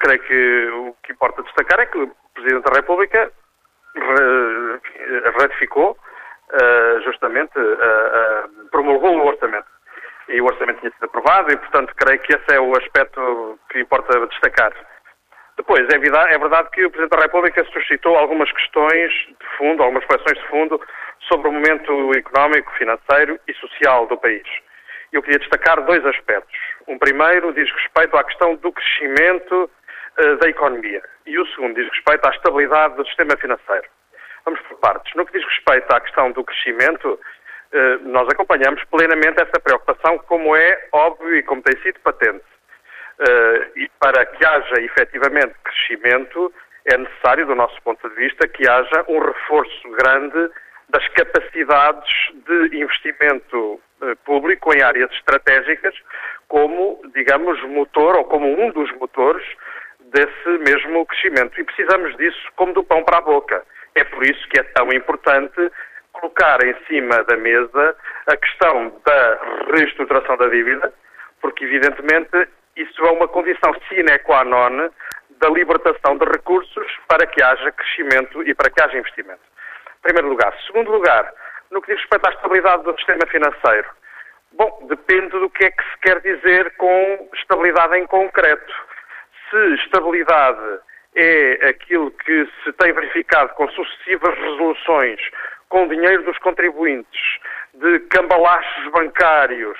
creio 0.00 0.20
que 0.20 0.68
o 0.70 0.96
que 1.02 1.12
importa 1.12 1.42
destacar 1.42 1.80
é 1.80 1.86
que 1.86 1.98
o 1.98 2.10
Presidente 2.34 2.64
da 2.64 2.76
República 2.76 3.32
ratificou 5.40 5.96
uh, 6.52 7.00
justamente, 7.02 7.58
uh, 7.58 7.62
uh, 7.62 8.68
promulgou 8.70 9.16
o 9.16 9.26
orçamento. 9.26 9.66
E 10.28 10.40
o 10.40 10.44
orçamento 10.44 10.80
tinha 10.80 10.92
sido 10.92 11.04
aprovado 11.04 11.50
e, 11.50 11.56
portanto, 11.56 11.94
creio 11.96 12.20
que 12.20 12.34
esse 12.34 12.54
é 12.54 12.60
o 12.60 12.76
aspecto 12.76 13.58
que 13.70 13.80
importa 13.80 14.26
destacar. 14.26 14.72
Depois, 15.56 15.88
é 15.92 15.98
verdade, 15.98 16.34
é 16.34 16.38
verdade 16.38 16.70
que 16.70 16.84
o 16.84 16.90
Presidente 16.90 17.16
da 17.16 17.22
República 17.22 17.64
suscitou 17.72 18.16
algumas 18.16 18.50
questões 18.52 19.12
de 19.12 19.56
fundo, 19.56 19.82
algumas 19.82 20.04
reflexões 20.04 20.38
de 20.38 20.48
fundo 20.48 20.80
sobre 21.28 21.48
o 21.48 21.52
momento 21.52 22.14
económico, 22.14 22.70
financeiro 22.74 23.40
e 23.48 23.54
social 23.54 24.06
do 24.06 24.16
país. 24.18 24.46
Eu 25.12 25.22
queria 25.22 25.38
destacar 25.38 25.82
dois 25.84 26.04
aspectos. 26.04 26.56
Um 26.86 26.98
primeiro 26.98 27.52
diz 27.54 27.70
respeito 27.72 28.16
à 28.16 28.22
questão 28.22 28.54
do 28.56 28.70
crescimento 28.70 29.70
da 30.40 30.48
economia 30.48 31.02
e 31.28 31.38
o 31.38 31.46
segundo 31.48 31.74
diz 31.74 31.88
respeito 31.90 32.26
à 32.26 32.30
estabilidade 32.30 32.96
do 32.96 33.06
sistema 33.06 33.36
financeiro. 33.36 33.84
Vamos 34.44 34.60
por 34.62 34.78
partes. 34.78 35.14
No 35.14 35.26
que 35.26 35.38
diz 35.38 35.46
respeito 35.46 35.94
à 35.94 36.00
questão 36.00 36.32
do 36.32 36.42
crescimento, 36.42 37.06
uh, 37.12 38.08
nós 38.08 38.26
acompanhamos 38.28 38.82
plenamente 38.84 39.42
essa 39.42 39.60
preocupação, 39.60 40.18
como 40.20 40.56
é 40.56 40.88
óbvio 40.92 41.36
e 41.36 41.42
como 41.42 41.62
tem 41.62 41.80
sido 41.82 42.00
patente. 42.00 42.44
Uh, 43.20 43.78
e 43.78 43.90
para 44.00 44.24
que 44.24 44.46
haja 44.46 44.80
efetivamente 44.80 45.54
crescimento, 45.62 46.52
é 46.86 46.96
necessário, 46.96 47.46
do 47.46 47.54
nosso 47.54 47.80
ponto 47.82 48.08
de 48.08 48.14
vista, 48.14 48.48
que 48.48 48.66
haja 48.66 49.04
um 49.08 49.18
reforço 49.18 49.90
grande 49.90 50.50
das 50.88 51.06
capacidades 51.08 52.10
de 52.46 52.78
investimento 52.78 53.78
público 54.24 54.72
em 54.72 54.80
áreas 54.80 55.10
estratégicas, 55.10 55.94
como, 56.46 57.02
digamos, 57.14 57.60
motor 57.64 58.16
ou 58.16 58.24
como 58.24 58.46
um 58.46 58.70
dos 58.70 58.90
motores 58.92 59.44
desse 60.12 60.48
mesmo 60.64 61.06
crescimento. 61.06 61.60
E 61.60 61.64
precisamos 61.64 62.16
disso 62.16 62.48
como 62.56 62.72
do 62.72 62.84
pão 62.84 63.04
para 63.04 63.18
a 63.18 63.22
boca. 63.22 63.64
É 63.94 64.04
por 64.04 64.24
isso 64.24 64.48
que 64.48 64.60
é 64.60 64.62
tão 64.62 64.88
importante 64.92 65.70
colocar 66.12 66.64
em 66.64 66.74
cima 66.86 67.22
da 67.24 67.36
mesa 67.36 67.96
a 68.26 68.36
questão 68.36 69.00
da 69.04 69.38
reestruturação 69.74 70.36
da 70.36 70.48
dívida, 70.48 70.92
porque, 71.40 71.64
evidentemente, 71.64 72.48
isso 72.76 73.04
é 73.04 73.10
uma 73.10 73.28
condição 73.28 73.72
sine 73.88 74.18
qua 74.20 74.44
non 74.44 74.90
da 75.40 75.48
libertação 75.50 76.16
de 76.18 76.24
recursos 76.24 76.86
para 77.06 77.26
que 77.26 77.42
haja 77.42 77.70
crescimento 77.72 78.42
e 78.42 78.54
para 78.54 78.70
que 78.70 78.82
haja 78.82 78.98
investimento. 78.98 79.40
Primeiro 80.02 80.28
lugar. 80.28 80.54
Segundo 80.66 80.90
lugar, 80.90 81.32
no 81.70 81.80
que 81.82 81.92
diz 81.92 82.00
respeito 82.00 82.28
à 82.28 82.32
estabilidade 82.32 82.82
do 82.84 82.96
sistema 82.96 83.26
financeiro. 83.28 83.88
Bom, 84.52 84.86
depende 84.88 85.30
do 85.30 85.50
que 85.50 85.66
é 85.66 85.70
que 85.70 85.82
se 85.82 85.98
quer 86.02 86.20
dizer 86.20 86.74
com 86.76 87.28
estabilidade 87.34 87.98
em 87.98 88.06
concreto. 88.06 88.74
Se 89.50 89.74
estabilidade 89.82 90.80
é 91.14 91.68
aquilo 91.68 92.10
que 92.10 92.48
se 92.62 92.72
tem 92.74 92.92
verificado 92.92 93.54
com 93.54 93.68
sucessivas 93.70 94.36
resoluções, 94.38 95.20
com 95.68 95.88
dinheiro 95.88 96.22
dos 96.24 96.38
contribuintes, 96.38 97.38
de 97.74 97.98
cambalaches 98.10 98.90
bancários, 98.92 99.78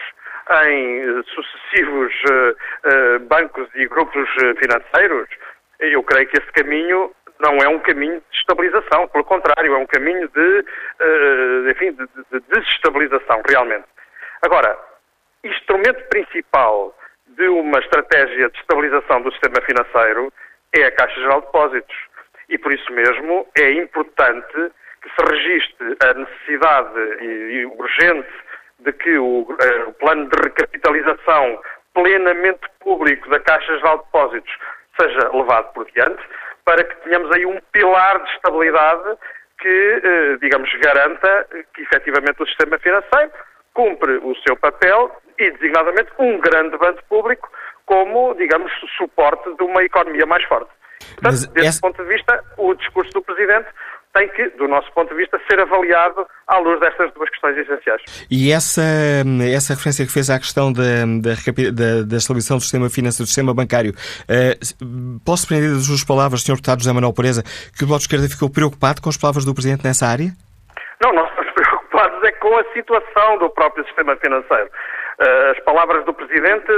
em 0.65 1.01
eh, 1.01 1.23
sucessivos 1.35 2.13
uh, 2.31 2.51
uh, 2.51 3.19
bancos 3.29 3.69
e 3.75 3.87
grupos 3.87 4.29
financeiros, 4.59 5.29
eu 5.79 6.03
creio 6.03 6.27
que 6.27 6.39
esse 6.39 6.51
caminho 6.53 7.15
não 7.41 7.59
é 7.59 7.69
um 7.69 7.79
caminho 7.79 8.21
de 8.31 8.37
estabilização, 8.39 9.07
pelo 9.09 9.25
contrário, 9.25 9.75
é 9.75 9.79
um 9.79 9.87
caminho 9.87 10.29
de, 10.29 10.65
uh, 11.01 11.71
enfim, 11.71 11.93
de, 11.93 12.07
de 12.33 12.41
desestabilização, 12.49 13.43
realmente. 13.49 13.85
Agora, 14.43 14.77
instrumento 15.45 16.03
principal 16.09 16.95
de 17.39 17.49
uma 17.49 17.79
estratégia 17.79 18.51
de 18.51 18.59
estabilização 18.59 19.23
do 19.23 19.31
sistema 19.31 19.63
financeiro 19.65 20.33
é 20.75 20.85
a 20.85 20.91
Caixa 20.91 21.21
Geral 21.21 21.41
de 21.41 21.47
Depósitos. 21.47 21.97
E 22.49 22.59
por 22.59 22.73
isso 22.73 22.93
mesmo 22.93 23.47
é 23.57 23.71
importante 23.73 24.73
que 25.01 25.09
se 25.09 25.31
registre 25.31 25.97
a 26.03 26.15
necessidade 26.15 26.99
e, 27.21 27.25
e 27.25 27.67
urgente 27.67 28.29
de 28.81 28.93
que 28.93 29.17
o, 29.19 29.43
uh, 29.43 29.89
o, 29.89 29.93
plano 29.95 30.29
de 30.29 30.43
recapitalização 30.43 31.61
plenamente 31.95 32.61
público 32.81 33.31
da 33.31 33.39
Caixa 33.39 33.77
Geral 33.77 33.99
de 33.99 34.05
Depósitos 34.05 34.59
seja 35.01 35.31
levado 35.33 35.73
por 35.75 35.87
diante, 35.93 36.23
para 36.65 36.83
que 36.83 36.97
tenhamos 37.03 37.31
aí 37.37 37.47
um 37.47 37.61
pilar 37.73 38.21
de 38.21 38.31
estabilidade 38.33 39.17
que, 39.61 40.03
uh, 40.05 40.39
digamos, 40.39 40.69
garanta 40.81 41.47
que 41.73 41.83
efetivamente 41.83 42.43
o 42.43 42.47
sistema 42.47 42.79
financeiro 42.81 43.31
cumpre 43.75 44.17
o 44.25 44.35
seu 44.45 44.57
papel 44.57 45.13
e, 45.39 45.51
designadamente, 45.53 46.11
um 46.19 46.39
grande 46.39 46.77
banco 46.77 47.03
público 47.09 47.49
como, 47.87 48.35
digamos, 48.35 48.71
suporte 48.97 49.55
de 49.57 49.65
uma 49.65 49.83
economia 49.83 50.27
mais 50.27 50.45
forte. 50.45 50.71
Portanto, 50.99 51.23
Mas 51.23 51.47
desse 51.49 51.69
essa... 51.69 51.81
ponto 51.81 52.03
de 52.03 52.09
vista, 52.09 52.45
o 52.59 52.75
discurso 52.75 53.13
do 53.13 53.23
Presidente 53.23 53.69
tem 54.15 54.29
que, 54.29 54.49
do 54.57 54.67
nosso 54.67 54.91
ponto 54.93 55.11
de 55.11 55.15
vista, 55.15 55.41
ser 55.49 55.61
avaliado 55.61 56.27
à 56.47 56.59
luz 56.59 56.81
destas 56.81 57.13
duas 57.15 57.31
questões 57.31 57.57
essenciais. 57.57 58.03
E 58.31 58.51
essa, 58.51 58.83
essa 59.55 59.75
referência 59.75 60.05
que 60.07 60.13
fez 60.13 60.29
à 60.31 60.39
questão 60.39 60.73
da, 60.73 60.83
da, 61.21 61.35
da, 61.73 62.03
da 62.07 62.17
estabilização 62.17 62.57
do 62.57 62.63
sistema 62.63 62.89
financeiro, 62.91 63.25
do 63.25 63.29
sistema 63.29 63.55
bancário, 63.55 63.93
uh, 63.93 65.21
posso 65.25 65.47
prender 65.47 65.71
das 65.71 65.87
suas 65.87 66.05
palavras, 66.05 66.43
Sr. 66.43 66.57
Deputado 66.57 66.81
José 66.81 66.93
Manuel 66.93 67.15
Pereza, 67.15 67.43
que 67.77 67.85
o 67.85 67.87
Bloco 67.87 68.01
de 68.01 68.07
Esquerda 68.07 68.29
ficou 68.29 68.51
preocupado 68.51 69.01
com 69.01 69.09
as 69.09 69.17
palavras 69.17 69.45
do 69.45 69.55
Presidente 69.55 69.85
nessa 69.85 70.07
área? 70.07 70.33
Não, 71.01 71.13
nós 71.13 71.29
estamos 71.31 71.53
preocupados 71.55 72.23
é 72.25 72.33
com 72.33 72.57
a 72.57 72.65
situação 72.73 73.39
do 73.39 73.51
próprio 73.51 73.85
sistema 73.87 74.17
financeiro. 74.17 74.69
Uh, 75.21 75.51
as 75.51 75.59
palavras 75.65 76.05
do 76.05 76.15
Presidente, 76.15 76.71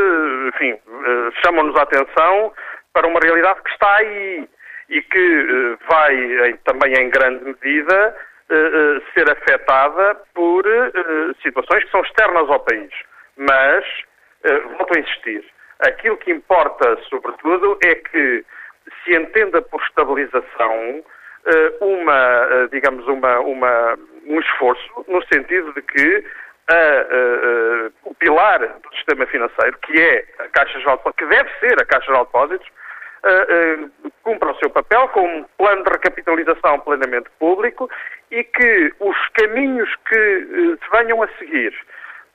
enfim, 0.48 0.72
uh, 0.72 1.30
chamam-nos 1.44 1.76
a 1.76 1.82
atenção 1.82 2.54
para 2.94 3.06
uma 3.06 3.20
realidade 3.22 3.60
que 3.62 3.70
está 3.70 3.96
aí 3.96 4.48
e 4.88 5.02
que 5.02 5.18
uh, 5.18 5.78
vai 5.86 6.54
também 6.64 6.94
em 6.94 7.10
grande 7.10 7.44
medida 7.44 8.16
ser 9.14 9.30
afetada 9.30 10.16
por 10.34 10.64
situações 11.40 11.84
que 11.84 11.90
são 11.92 12.00
externas 12.00 12.50
ao 12.50 12.58
país. 12.58 12.90
Mas, 13.36 13.84
volto 14.76 14.96
a 14.96 14.98
insistir, 14.98 15.44
aquilo 15.78 16.16
que 16.16 16.32
importa, 16.32 16.98
sobretudo, 17.08 17.78
é 17.84 17.94
que 17.94 18.44
se 19.04 19.14
entenda 19.14 19.62
por 19.62 19.80
estabilização 19.82 21.04
uma, 21.80 22.68
digamos, 22.72 23.06
uma, 23.06 23.38
uma, 23.38 23.96
um 24.26 24.40
esforço 24.40 25.04
no 25.06 25.24
sentido 25.32 25.72
de 25.72 25.82
que 25.82 26.24
a, 26.72 27.90
o 28.04 28.14
pilar 28.14 28.58
do 28.58 28.96
sistema 28.96 29.26
financeiro, 29.26 29.76
que 29.78 30.00
é 30.00 30.24
a 30.38 30.48
Caixa 30.48 30.78
Geral 30.78 31.00
de 31.04 31.12
que 31.12 31.26
deve 31.26 31.50
ser 31.58 31.80
a 31.80 31.84
Caixa 31.84 32.06
Geral 32.06 32.24
de 32.24 32.32
Depósitos, 32.32 32.68
cumpra 34.22 34.52
o 34.52 34.56
seu 34.56 34.70
papel 34.70 35.08
com 35.08 35.26
um 35.26 35.44
plano 35.58 35.84
de 35.84 35.90
recapitalização 35.90 36.80
plenamente 36.80 37.28
público 37.38 37.90
e 38.30 38.44
que 38.44 38.94
os 39.00 39.16
caminhos 39.34 39.88
que 40.08 40.16
uh, 40.16 40.78
se 40.82 40.90
venham 40.90 41.22
a 41.22 41.28
seguir 41.38 41.74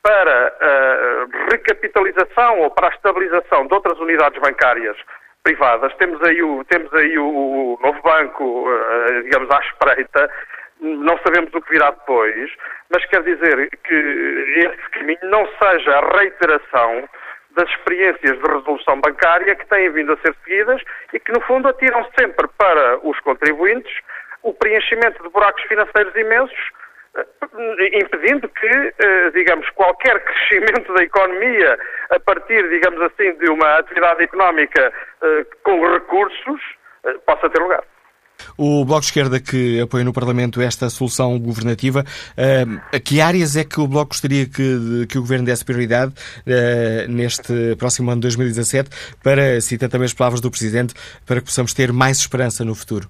para 0.04 0.54
a 0.62 1.52
recapitalização 1.52 2.60
ou 2.60 2.70
para 2.70 2.90
a 2.90 2.94
estabilização 2.94 3.66
de 3.66 3.74
outras 3.74 3.98
unidades 4.00 4.40
bancárias 4.40 4.96
privadas, 5.42 5.96
temos 5.96 6.22
aí 6.22 6.44
o, 6.44 6.64
temos 6.66 6.94
aí 6.94 7.18
o, 7.18 7.80
novo 7.82 8.00
banco, 8.04 8.68
digamos, 9.24 9.50
à 9.50 9.60
espreita, 9.62 10.30
não 10.86 11.18
sabemos 11.20 11.54
o 11.54 11.62
que 11.62 11.72
virá 11.72 11.92
depois, 11.92 12.52
mas 12.92 13.06
quer 13.06 13.24
dizer 13.24 13.70
que 13.84 13.96
esse 14.58 14.90
caminho 14.92 15.20
não 15.24 15.48
seja 15.62 15.98
a 15.98 16.18
reiteração 16.18 17.10
das 17.52 17.70
experiências 17.70 18.38
de 18.38 18.48
resolução 18.48 19.00
bancária 19.02 19.56
que 19.56 19.66
têm 19.68 19.90
vindo 19.92 20.14
a 20.14 20.18
ser 20.18 20.36
seguidas 20.44 20.82
e 21.14 21.20
que, 21.20 21.32
no 21.32 21.42
fundo, 21.42 21.68
atiram 21.68 22.06
sempre 22.20 22.48
para 22.58 23.00
os 23.08 23.20
contribuintes 23.22 23.92
o 24.44 24.54
preenchimento 24.54 25.24
de 25.24 25.30
buracos 25.30 25.64
financeiros 25.64 26.16
imensos, 26.16 26.70
eh, 27.18 27.98
impedindo 27.98 28.48
que, 28.50 28.94
eh, 29.00 29.32
digamos, 29.34 29.68
qualquer 29.72 30.20
crescimento 30.24 30.94
da 30.94 31.04
economia 31.04 31.80
a 32.12 32.20
partir, 32.20 32.70
digamos 32.70 33.02
assim, 33.02 33.34
de 33.38 33.50
uma 33.50 33.80
atividade 33.80 34.24
económica 34.24 34.94
eh, 35.24 35.46
com 35.64 35.82
recursos 35.94 36.62
possa 37.26 37.50
ter 37.50 37.62
lugar. 37.62 37.84
O 38.58 38.86
Bloco 38.86 39.02
de 39.02 39.08
Esquerda 39.08 39.40
que 39.40 39.82
apoia 39.82 40.04
no 40.04 40.14
Parlamento 40.14 40.62
esta 40.62 40.90
solução 40.90 41.38
governativa, 41.40 42.02
uh, 42.02 42.82
a 42.96 43.00
que 43.00 43.22
áreas 43.22 43.56
é 43.58 43.64
que 43.64 43.80
o 43.80 43.88
Bloco 43.88 44.10
gostaria 44.10 44.46
que, 44.46 45.06
que 45.10 45.18
o 45.18 45.22
Governo 45.22 45.46
desse 45.46 45.66
prioridade 45.66 46.14
uh, 46.14 47.12
neste 47.12 47.76
próximo 47.78 48.12
ano 48.12 48.22
de 48.22 48.28
2017 48.28 48.90
para, 49.24 49.60
citando 49.62 49.92
também 49.92 50.06
as 50.06 50.14
palavras 50.14 50.42
do 50.42 50.50
Presidente, 50.50 50.94
para 51.26 51.40
que 51.40 51.46
possamos 51.46 51.74
ter 51.74 51.92
mais 51.92 52.18
esperança 52.18 52.64
no 52.64 52.76
futuro? 52.76 53.08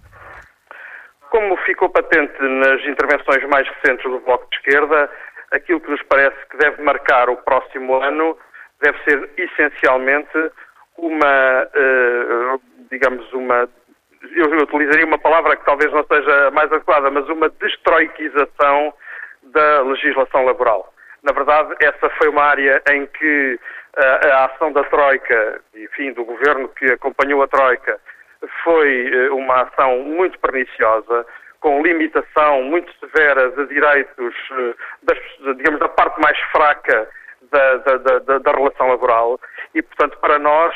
Como 1.30 1.58
ficou 1.66 1.90
patente 1.90 2.42
nas 2.42 2.82
intervenções 2.86 3.44
mais 3.50 3.68
recentes 3.68 4.10
do 4.10 4.20
Bloco 4.22 4.48
de 4.50 4.58
Esquerda, 4.58 5.10
aquilo 5.52 5.82
que 5.82 5.92
nos 5.92 6.02
parece 6.04 6.38
que 6.50 6.58
deve 6.58 6.82
marcar 6.82 7.30
o 7.30 7.38
próximo 7.38 8.02
ano 8.02 8.38
deve 8.82 8.98
ser 9.04 9.30
essencialmente 9.38 10.52
uma, 10.98 11.64
uh, 11.64 12.62
digamos, 12.92 13.32
uma 13.34 13.68
eu 14.34 14.64
utilizaria 14.64 15.06
uma 15.06 15.18
palavra 15.18 15.56
que 15.56 15.66
talvez 15.66 15.92
não 15.92 16.04
seja 16.06 16.52
mais 16.52 16.72
adequada, 16.72 17.10
mas 17.12 17.28
uma 17.30 17.50
destroiquização 17.50 18.94
da 19.44 19.82
legislação 19.82 20.46
laboral. 20.46 20.94
Na 21.24 21.32
verdade, 21.32 21.76
essa 21.80 22.10
foi 22.18 22.30
uma 22.30 22.44
área 22.44 22.82
em 22.92 23.06
que 23.08 23.60
a, 23.98 24.04
eh, 24.04 24.32
a 24.32 24.46
ação 24.46 24.72
da 24.72 24.84
Troika, 24.84 25.60
enfim, 25.76 26.14
do 26.14 26.24
governo 26.24 26.70
que 26.70 26.86
acompanhou 26.86 27.42
a 27.42 27.48
Troika, 27.48 28.00
foi 28.64 29.12
eh, 29.12 29.30
uma 29.32 29.64
ação 29.64 30.00
muito 30.00 30.38
perniciosa, 30.40 31.26
com 31.60 31.82
limitação 31.82 32.62
muito 32.64 32.94
severa 33.00 33.50
de 33.52 33.66
direitos, 33.68 34.36
eh, 34.52 34.74
das, 35.04 35.18
digamos, 35.58 35.80
da 35.80 35.90
parte 35.90 36.20
mais 36.22 36.40
fraca 36.52 37.08
da, 37.52 37.78
da, 37.78 37.98
da, 37.98 38.38
da, 38.38 38.52
relação 38.52 38.90
laboral 38.90 39.40
e, 39.74 39.82
portanto, 39.82 40.18
para 40.20 40.38
nós 40.40 40.76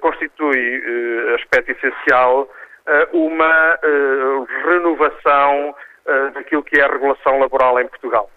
constitui 0.00 0.82
aspecto 1.34 1.72
essencial 1.72 2.48
uma 3.12 3.78
eh, 3.82 4.68
renovação 4.68 5.74
eh, 6.06 6.30
daquilo 6.34 6.62
que 6.62 6.78
é 6.78 6.84
a 6.84 6.88
regulação 6.88 7.38
laboral 7.40 7.80
em 7.80 7.88
Portugal. 7.88 8.30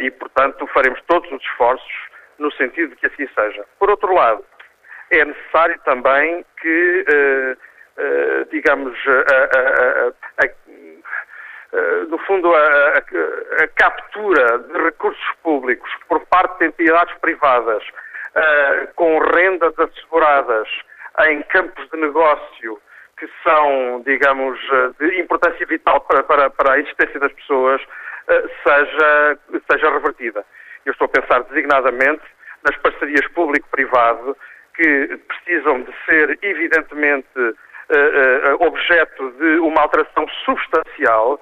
E, 0.00 0.10
portanto, 0.12 0.66
faremos 0.68 0.98
todos 1.06 1.30
os 1.30 1.42
esforços 1.42 1.92
no 2.38 2.50
sentido 2.52 2.90
de 2.90 2.96
que 2.96 3.06
assim 3.08 3.28
seja. 3.34 3.62
Por 3.78 3.90
outro 3.90 4.10
lado, 4.14 4.42
é 5.10 5.22
necessário 5.22 5.78
também 5.84 6.46
que, 6.62 7.04
digamos, 8.50 8.96
a, 9.06 9.58
a, 9.58 10.46
a, 10.46 12.06
no 12.08 12.16
fundo, 12.20 12.50
a, 12.54 13.02
captura 13.76 14.60
de 14.60 14.82
recursos 14.82 15.30
públicos 15.42 15.90
por 16.08 16.24
parte 16.28 16.60
de 16.60 16.66
entidades 16.68 17.14
privadas 17.18 17.84
com 18.94 19.18
rendas 19.18 19.78
asseguradas 19.78 20.68
em 21.26 21.42
campos 21.42 21.86
de 21.90 22.00
negócio 22.00 22.80
que 23.20 23.28
são, 23.44 24.02
digamos, 24.06 24.58
eh, 24.72 24.90
de 24.98 25.20
importância 25.20 25.66
vital 25.66 26.00
para, 26.00 26.22
para, 26.22 26.48
para 26.48 26.72
a 26.72 26.78
existência 26.78 27.20
das 27.20 27.30
pessoas, 27.34 27.80
eh, 28.28 28.44
seja, 28.66 29.38
seja 29.70 29.90
revertida. 29.90 30.42
Eu 30.86 30.92
estou 30.92 31.04
a 31.04 31.20
pensar 31.20 31.42
designadamente 31.42 32.22
nas 32.64 32.74
parcerias 32.78 33.26
público-privado 33.28 34.34
que 34.74 35.20
precisam 35.28 35.82
de 35.82 35.92
ser, 36.06 36.38
evidentemente, 36.40 37.28
eh, 37.90 38.56
objeto 38.60 39.30
de 39.32 39.58
uma 39.58 39.82
alteração 39.82 40.26
substancial 40.42 41.38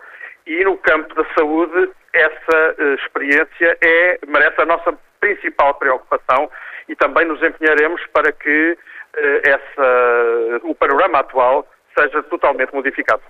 e 0.46 0.64
no 0.64 0.76
campo 0.78 1.14
da 1.14 1.24
saúde 1.38 1.90
essa 2.12 2.74
experiência 3.04 3.78
é, 3.80 4.18
merece 4.26 4.60
a 4.62 4.64
nossa 4.64 4.98
principal 5.20 5.74
preocupação 5.74 6.50
e 6.88 6.96
também 6.96 7.26
nos 7.26 7.40
empenharemos 7.42 8.04
para 8.12 8.32
que 8.32 8.76
essa, 9.44 10.60
o 10.64 10.74
panorama 10.74 11.20
atual 11.20 11.66
seja 11.98 12.22
totalmente 12.24 12.72
modificado. 12.72 13.22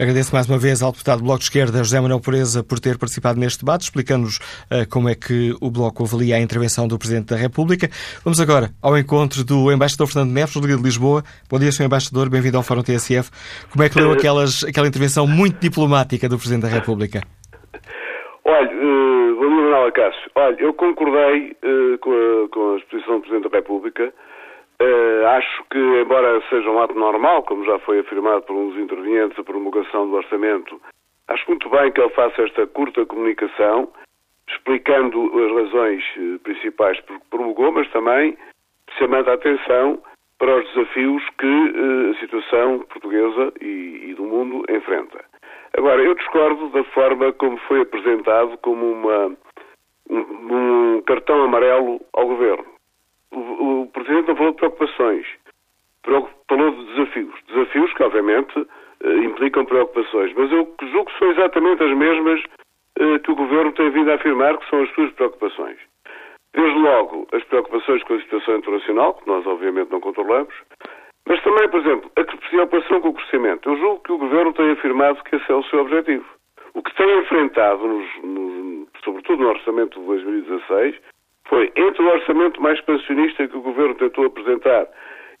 Agradeço 0.00 0.34
mais 0.34 0.48
uma 0.48 0.58
vez 0.58 0.82
ao 0.82 0.92
deputado 0.92 1.18
do 1.18 1.24
Bloco 1.24 1.38
de 1.38 1.44
Esquerda, 1.44 1.78
José 1.78 2.00
Manuel 2.00 2.20
Pureza, 2.20 2.62
por 2.62 2.78
ter 2.78 2.98
participado 2.98 3.38
neste 3.38 3.64
debate, 3.64 3.82
explicando-nos 3.82 4.38
uh, 4.68 4.88
como 4.90 5.08
é 5.08 5.14
que 5.14 5.54
o 5.60 5.70
Bloco 5.70 6.04
avalia 6.04 6.36
a 6.36 6.40
intervenção 6.40 6.86
do 6.88 6.98
Presidente 6.98 7.28
da 7.28 7.36
República. 7.36 7.88
Vamos 8.24 8.40
agora 8.40 8.70
ao 8.82 8.96
encontro 8.98 9.44
do 9.44 9.72
embaixador 9.72 10.06
Fernando 10.08 10.32
Neves, 10.32 10.54
do 10.54 10.60
Liga 10.60 10.76
de 10.76 10.82
Lisboa. 10.82 11.22
Bom 11.48 11.58
dia, 11.58 11.72
Sr. 11.72 11.84
Embaixador, 11.84 12.28
bem-vindo 12.28 12.56
ao 12.56 12.62
Fórum 12.62 12.82
TSF. 12.82 13.30
Como 13.72 13.84
é 13.84 13.88
que 13.88 13.98
leu 13.98 14.12
aquelas, 14.12 14.64
aquela 14.64 14.86
intervenção 14.86 15.26
muito 15.26 15.58
diplomática 15.60 16.28
do 16.28 16.36
Presidente 16.36 16.62
da 16.62 16.68
República? 16.68 17.20
Olha, 18.44 18.68
uh, 18.68 19.36
bom 19.36 19.48
dia, 19.48 19.56
Manuel 19.56 19.86
Acácio. 19.86 20.30
Olha, 20.34 20.56
eu 20.58 20.74
concordei 20.74 21.56
uh, 21.64 21.98
com, 21.98 22.10
a, 22.12 22.48
com 22.52 22.74
a 22.74 22.78
exposição 22.78 23.14
do 23.16 23.20
Presidente 23.20 23.50
da 23.50 23.56
República 23.56 24.12
Uh, 24.80 25.26
acho 25.28 25.64
que, 25.70 25.78
embora 25.78 26.42
seja 26.50 26.68
um 26.70 26.78
ato 26.78 26.94
normal, 26.94 27.42
como 27.44 27.64
já 27.64 27.78
foi 27.78 28.00
afirmado 28.00 28.42
por 28.42 28.54
uns 28.54 28.76
intervenientes, 28.76 29.38
a 29.38 29.44
promulgação 29.44 30.08
do 30.08 30.16
orçamento, 30.16 30.78
acho 31.28 31.44
muito 31.48 31.68
bem 31.70 31.90
que 31.92 32.00
ele 32.00 32.10
faça 32.10 32.42
esta 32.42 32.66
curta 32.66 33.06
comunicação, 33.06 33.88
explicando 34.48 35.32
as 35.44 35.64
razões 35.64 36.04
uh, 36.18 36.38
principais 36.40 37.00
por 37.00 37.18
que 37.18 37.28
promulgou, 37.30 37.72
mas 37.72 37.90
também 37.90 38.36
chamando 38.98 39.30
a 39.30 39.34
atenção 39.34 39.98
para 40.38 40.58
os 40.58 40.68
desafios 40.74 41.22
que 41.38 41.46
uh, 41.46 42.10
a 42.10 42.20
situação 42.20 42.80
portuguesa 42.80 43.52
e, 43.62 44.10
e, 44.10 44.14
do 44.14 44.24
mundo 44.24 44.62
enfrenta. 44.68 45.24
Agora, 45.74 46.02
eu 46.02 46.14
discordo 46.14 46.68
da 46.68 46.84
forma 46.84 47.32
como 47.32 47.56
foi 47.60 47.80
apresentado 47.80 48.58
como 48.58 48.92
uma, 48.92 49.36
um, 50.10 50.96
um 50.96 51.02
cartão 51.02 51.42
amarelo 51.44 51.98
ao 52.12 52.26
governo 52.26 52.75
o, 53.40 53.90
Presidente 53.92 54.28
não 54.28 54.36
falou 54.36 54.52
de 54.52 54.58
preocupações, 54.58 55.26
falou 56.48 56.70
de 56.70 56.84
desafios. 56.86 57.34
Desafios 57.48 57.92
que, 57.94 58.02
obviamente, 58.02 58.66
eh, 59.04 59.16
implicam 59.18 59.64
preocupações, 59.64 60.32
mas 60.36 60.50
eu 60.50 60.74
julgo 60.80 61.10
que 61.10 61.18
são 61.18 61.30
exatamente 61.30 61.82
as 61.82 61.96
mesmas 61.96 62.42
eh, 62.98 63.18
que 63.18 63.30
o 63.30 63.36
Governo 63.36 63.72
tem 63.72 63.90
vindo 63.90 64.10
a 64.10 64.14
afirmar 64.14 64.56
que 64.58 64.68
são 64.70 64.82
as 64.82 64.90
suas 64.94 65.12
preocupações. 65.12 65.78
Desde 66.54 66.78
logo, 66.78 67.26
as 67.32 67.44
preocupações 67.44 68.02
com 68.04 68.14
a 68.14 68.20
situação 68.20 68.56
internacional, 68.56 69.14
que 69.14 69.26
nós 69.26 69.46
obviamente 69.46 69.90
não 69.90 70.00
controlamos, 70.00 70.54
Mas 71.28 71.42
também, 71.42 71.68
por 71.68 71.80
exemplo, 71.80 72.10
a 72.16 72.22
preocupação 72.22 73.00
com 73.00 73.08
o 73.08 73.14
crescimento. 73.14 73.68
Eu 73.68 73.76
julgo 73.78 74.00
que 74.00 74.12
o 74.12 74.18
Governo 74.18 74.52
tem 74.52 74.70
afirmado 74.70 75.22
que 75.24 75.34
esse 75.34 75.50
é 75.50 75.54
o 75.54 75.64
seu 75.64 75.80
objetivo. 75.80 76.24
O 76.72 76.82
que 76.82 76.94
tem 76.94 77.18
enfrentado, 77.18 77.84
nos, 77.84 78.22
nos, 78.22 78.88
sobretudo 79.02 79.42
no 79.42 79.48
orçamento 79.48 79.98
de 79.98 80.06
2016, 80.06 80.96
foi 81.48 81.72
entre 81.76 82.02
o 82.02 82.08
orçamento 82.08 82.60
mais 82.60 82.80
pensionista 82.80 83.46
que 83.46 83.56
o 83.56 83.62
Governo 83.62 83.94
tentou 83.94 84.26
apresentar 84.26 84.86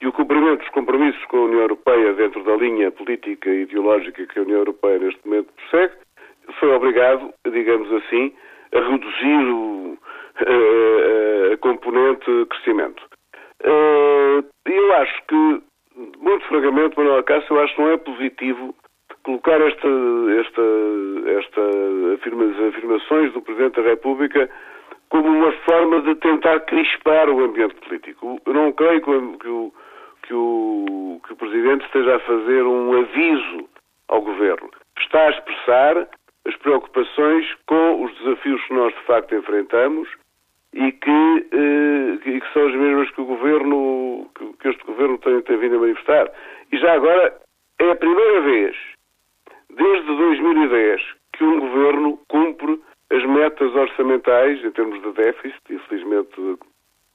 e 0.00 0.06
o 0.06 0.12
cumprimento 0.12 0.60
dos 0.60 0.68
compromissos 0.70 1.24
com 1.26 1.38
a 1.38 1.44
União 1.44 1.60
Europeia 1.62 2.12
dentro 2.14 2.42
da 2.44 2.56
linha 2.56 2.90
política 2.90 3.48
e 3.48 3.62
ideológica 3.62 4.26
que 4.26 4.38
a 4.38 4.42
União 4.42 4.58
Europeia 4.58 4.98
neste 4.98 5.26
momento 5.26 5.52
persegue, 5.54 5.94
foi 6.60 6.70
obrigado, 6.70 7.32
digamos 7.50 7.90
assim, 7.92 8.32
a 8.74 8.80
reduzir 8.80 9.52
o, 9.52 9.98
a, 10.38 11.54
a 11.54 11.56
componente 11.56 12.46
crescimento. 12.50 13.02
Eh, 13.64 14.44
eu 14.66 14.92
acho 14.94 15.22
que, 15.26 15.62
muito 16.18 16.44
francamente, 16.46 16.96
Manuel 16.96 17.22
Cássio, 17.24 17.56
eu 17.56 17.60
acho 17.62 17.74
que 17.74 17.82
não 17.82 17.90
é 17.90 17.96
positivo 17.96 18.74
colocar 19.22 19.60
esta, 19.60 19.88
esta, 20.40 20.62
esta 21.38 21.60
afirma, 22.14 22.68
afirmações 22.68 23.32
do 23.32 23.42
Presidente 23.42 23.80
da 23.80 23.88
República 23.88 24.48
como 25.08 25.28
uma 25.28 25.52
forma 25.52 26.00
de 26.02 26.14
tentar 26.16 26.60
crispar 26.60 27.28
o 27.28 27.44
ambiente 27.44 27.74
político. 27.76 28.40
Eu 28.44 28.54
não 28.54 28.72
creio 28.72 29.00
que 29.00 29.10
o, 29.10 29.38
que 29.38 30.34
o, 30.34 31.20
que 31.24 31.32
o, 31.32 31.36
Presidente 31.36 31.84
esteja 31.86 32.16
a 32.16 32.20
fazer 32.20 32.62
um 32.62 32.98
aviso 32.98 33.68
ao 34.08 34.22
Governo. 34.22 34.70
Está 34.98 35.26
a 35.26 35.30
expressar 35.30 36.08
as 36.46 36.56
preocupações 36.56 37.46
com 37.66 38.04
os 38.04 38.18
desafios 38.18 38.62
que 38.64 38.74
nós 38.74 38.94
de 38.94 39.00
facto 39.02 39.34
enfrentamos 39.34 40.08
e 40.72 40.92
que, 40.92 41.46
eh, 41.52 42.18
que 42.22 42.52
são 42.52 42.66
as 42.66 42.74
mesmas 42.74 43.10
que 43.10 43.20
o 43.20 43.24
Governo, 43.24 44.30
que, 44.36 44.52
que 44.54 44.68
este 44.68 44.84
Governo 44.84 45.18
tem, 45.18 45.40
tem 45.42 45.56
vindo 45.56 45.76
a 45.76 45.80
manifestar. 45.80 46.30
E 46.72 46.78
já 46.78 46.94
agora 46.94 47.36
é 47.78 47.90
a 47.90 47.96
primeira 47.96 48.40
vez 48.42 48.76
desde 49.70 50.06
2010 50.06 51.02
que 51.34 51.44
um 51.44 51.60
Governo 51.60 52.18
cumpre 52.28 52.80
as 53.10 53.24
metas 53.24 53.74
orçamentais 53.74 54.64
em 54.64 54.70
termos 54.72 55.00
de 55.02 55.12
déficit, 55.12 55.60
infelizmente 55.70 56.58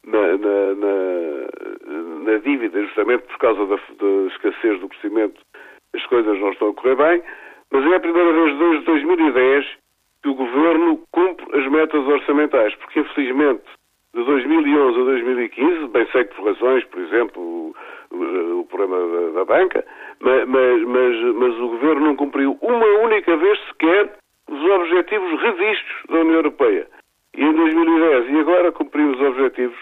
na, 0.06 0.38
na, 0.38 0.76
na, 0.76 2.32
na 2.32 2.38
dívida, 2.40 2.82
justamente 2.82 3.24
por 3.24 3.38
causa 3.38 3.66
da, 3.66 3.76
da, 3.76 4.28
escassez 4.28 4.80
do 4.80 4.90
crescimento, 4.90 5.42
as 5.94 6.06
coisas 6.06 6.40
não 6.40 6.52
estão 6.52 6.70
a 6.70 6.74
correr 6.74 6.96
bem, 6.96 7.24
mas 7.72 7.86
é 7.86 7.96
a 7.96 8.00
primeira 8.00 8.32
vez 8.32 8.58
desde 8.58 8.86
2010 8.86 9.66
que 10.24 10.30
o 10.30 10.36
Governo 10.36 11.02
cumpre 11.12 11.46
as 11.60 11.68
metas 11.68 12.06
orçamentais, 12.08 12.74
porque 12.76 13.00
infelizmente 13.00 13.64
de 14.14 14.24
2011 14.26 15.00
a 15.00 15.04
2015, 15.04 15.88
bem 15.88 16.08
sei 16.12 16.26
que 16.26 16.36
por 16.36 16.46
razões, 16.46 16.84
por 16.86 17.00
exemplo, 17.00 17.42
o, 17.42 18.60
o, 18.60 18.66
problema 18.66 18.98
da, 18.98 19.40
da 19.40 19.46
banca, 19.46 19.86
mas, 20.20 20.48
mas, 20.48 20.84
mas, 20.84 21.36
mas 21.36 21.60
o 21.60 21.70
Governo 21.70 22.08
não 22.08 22.16
cumpriu 22.16 22.58
uma 22.62 22.86
única 23.04 23.36
vez 23.38 23.58
sequer 23.68 24.18
os 24.52 24.62
objetivos 24.66 25.42
revistos 25.42 25.96
da 26.10 26.20
União 26.20 26.36
Europeia. 26.36 26.88
E 27.34 27.44
em 27.44 27.54
2010 27.54 28.30
e 28.30 28.40
agora 28.40 28.72
cumprimos 28.72 29.20
os 29.20 29.28
objetivos 29.28 29.80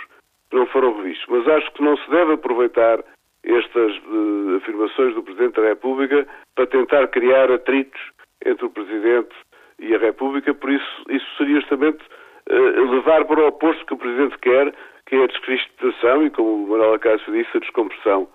que 0.50 0.56
não 0.56 0.68
foram 0.68 0.96
revistos. 0.98 1.26
Mas 1.28 1.48
acho 1.48 1.72
que 1.74 1.84
não 1.84 1.98
se 1.98 2.10
deve 2.12 2.34
aproveitar 2.34 3.04
estas 3.44 3.98
uh, 3.98 4.58
afirmações 4.58 5.16
do 5.16 5.24
Presidente 5.24 5.60
da 5.60 5.68
República 5.68 6.28
para 6.56 6.68
tentar 6.68 7.08
criar 7.08 7.52
atritos 7.52 8.00
entre 8.46 8.66
o 8.66 8.70
Presidente 8.70 9.36
e 9.80 9.96
a 9.96 9.98
República, 9.98 10.54
por 10.54 10.70
isso 10.70 11.04
isso 11.10 11.26
seria 11.38 11.60
justamente 11.62 12.04
uh, 12.50 12.91
levar 12.91 13.26
para 13.26 13.41
o 13.41 13.48
oposto 13.48 13.86
que 13.86 13.94
o 13.94 13.98
Presidente 13.98 14.38
quer, 14.40 14.74
que 15.08 15.16
é 15.16 15.24
a 15.24 15.28
descristalização 15.28 16.26
e, 16.26 16.30
como 16.30 16.66
o 16.66 16.68
Manuel 16.68 17.00
Cássio 17.00 17.34
disse, 17.34 17.58
a 17.58 17.62
descompressão 17.62 18.28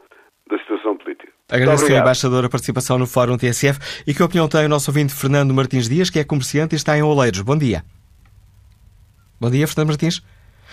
da 0.49 0.59
situação 0.59 0.97
política. 0.97 1.34
Agradeço 1.49 1.85
ao 1.85 1.99
embaixador 1.99 2.45
a 2.45 2.49
participação 2.49 2.99
no 2.99 3.07
Fórum 3.07 3.37
TSF 3.37 3.79
e 4.07 4.15
que 4.15 4.23
opinião 4.23 4.49
tem 4.49 4.65
o 4.65 4.69
nosso 4.69 4.91
ouvinte 4.91 5.13
Fernando 5.13 5.53
Martins 5.53 5.89
Dias, 5.89 6.09
que 6.09 6.19
é 6.19 6.25
comerciante 6.25 6.75
e 6.75 6.77
está 6.77 6.97
em 6.97 7.03
Oleiros. 7.03 7.43
Bom 7.43 7.57
dia. 7.57 7.85
Bom 9.39 9.51
dia, 9.51 9.69
Fernando 9.69 9.89
Martins. 9.89 10.23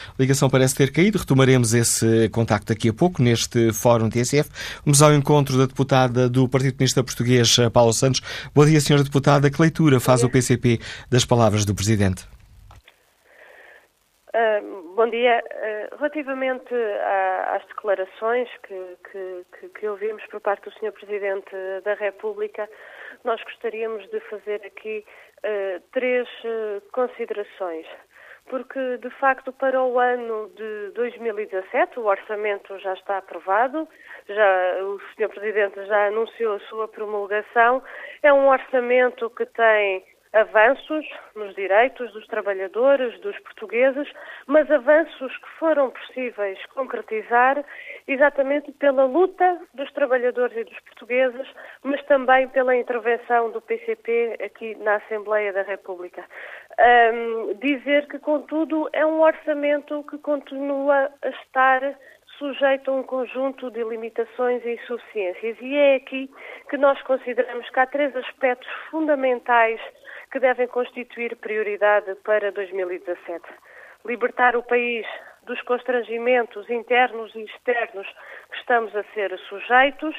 A 0.07 0.13
ligação 0.17 0.49
parece 0.49 0.73
ter 0.73 0.91
caído. 0.91 1.17
Retomaremos 1.19 1.73
esse 1.73 2.29
contacto 2.29 2.73
daqui 2.73 2.87
a 2.87 2.93
pouco 2.93 3.21
neste 3.21 3.73
Fórum 3.73 4.09
TSF. 4.09 4.49
Vamos 4.85 5.01
ao 5.01 5.13
encontro 5.13 5.57
da 5.57 5.65
deputada 5.65 6.29
do 6.29 6.47
Partido 6.47 6.73
Comunista 6.73 7.03
Português, 7.03 7.57
Paulo 7.73 7.91
Santos. 7.91 8.21
Bom 8.55 8.65
dia, 8.65 8.79
senhora 8.79 9.03
deputada. 9.03 9.51
Que 9.51 9.61
leitura 9.61 9.99
faz 9.99 10.23
o 10.23 10.29
PCP 10.29 10.79
das 11.09 11.25
palavras 11.25 11.65
do 11.65 11.75
Presidente? 11.75 12.23
Uh, 14.33 14.70
bom 14.95 15.09
dia. 15.09 15.43
Uh, 15.43 15.95
relativamente 15.97 16.73
às 17.53 17.65
declarações 17.67 18.49
que, 18.63 18.97
que, 19.11 19.69
que, 19.69 19.87
ouvimos 19.87 20.25
por 20.27 20.41
parte 20.41 20.63
do 20.63 20.71
Sr. 20.73 20.91
Presidente 20.91 21.55
da 21.83 21.93
República, 21.93 22.69
nós 23.23 23.41
gostaríamos 23.43 24.09
de 24.09 24.19
fazer 24.21 24.61
aqui 24.65 25.05
uh, 25.43 25.81
três 25.91 26.27
considerações. 26.91 27.85
Porque, 28.49 28.97
de 28.97 29.09
facto, 29.11 29.53
para 29.53 29.81
o 29.81 29.99
ano 29.99 30.49
de 30.55 30.91
2017, 30.95 31.99
o 31.99 32.05
orçamento 32.05 32.77
já 32.79 32.93
está 32.93 33.19
aprovado, 33.19 33.87
já, 34.27 34.83
o 34.83 34.99
Sr. 35.15 35.29
Presidente 35.29 35.85
já 35.85 36.07
anunciou 36.07 36.55
a 36.55 36.59
sua 36.61 36.87
promulgação. 36.87 37.81
É 38.23 38.33
um 38.33 38.49
orçamento 38.49 39.29
que 39.29 39.45
tem 39.45 40.03
avanços 40.33 41.05
nos 41.35 41.53
direitos 41.55 42.11
dos 42.13 42.25
trabalhadores, 42.27 43.19
dos 43.19 43.37
portugueses, 43.39 44.07
mas 44.47 44.69
avanços 44.71 45.35
que 45.37 45.49
foram 45.59 45.89
possíveis 45.91 46.57
concretizar 46.67 47.63
exatamente 48.07 48.71
pela 48.73 49.05
luta 49.05 49.59
dos 49.73 49.91
trabalhadores 49.91 50.55
e 50.57 50.63
dos 50.63 50.79
portugueses, 50.81 51.47
mas 51.83 52.01
também 52.05 52.47
pela 52.47 52.75
intervenção 52.75 53.51
do 53.51 53.61
PCP 53.61 54.37
aqui 54.43 54.75
na 54.75 54.95
Assembleia 54.95 55.51
da 55.51 55.63
República. 55.63 56.23
Um, 56.79 57.53
dizer 57.55 58.07
que, 58.07 58.17
contudo, 58.19 58.89
é 58.93 59.05
um 59.05 59.21
orçamento 59.21 60.03
que 60.09 60.17
continua 60.17 61.11
a 61.21 61.29
estar 61.29 61.95
sujeito 62.41 62.89
a 62.89 62.95
um 62.95 63.03
conjunto 63.03 63.69
de 63.69 63.83
limitações 63.83 64.65
e 64.65 64.73
insuficiências. 64.73 65.57
E 65.61 65.75
é 65.75 65.95
aqui 65.95 66.27
que 66.69 66.77
nós 66.77 66.99
consideramos 67.03 67.69
que 67.69 67.79
há 67.79 67.85
três 67.85 68.15
aspectos 68.15 68.67
fundamentais 68.89 69.79
que 70.31 70.39
devem 70.39 70.67
constituir 70.67 71.35
prioridade 71.37 72.15
para 72.23 72.51
2017. 72.51 73.41
Libertar 74.05 74.55
o 74.55 74.63
país 74.63 75.05
dos 75.43 75.61
constrangimentos 75.63 76.69
internos 76.69 77.33
e 77.35 77.41
externos 77.43 78.07
que 78.51 78.57
estamos 78.57 78.95
a 78.95 79.03
ser 79.13 79.37
sujeitos, 79.49 80.15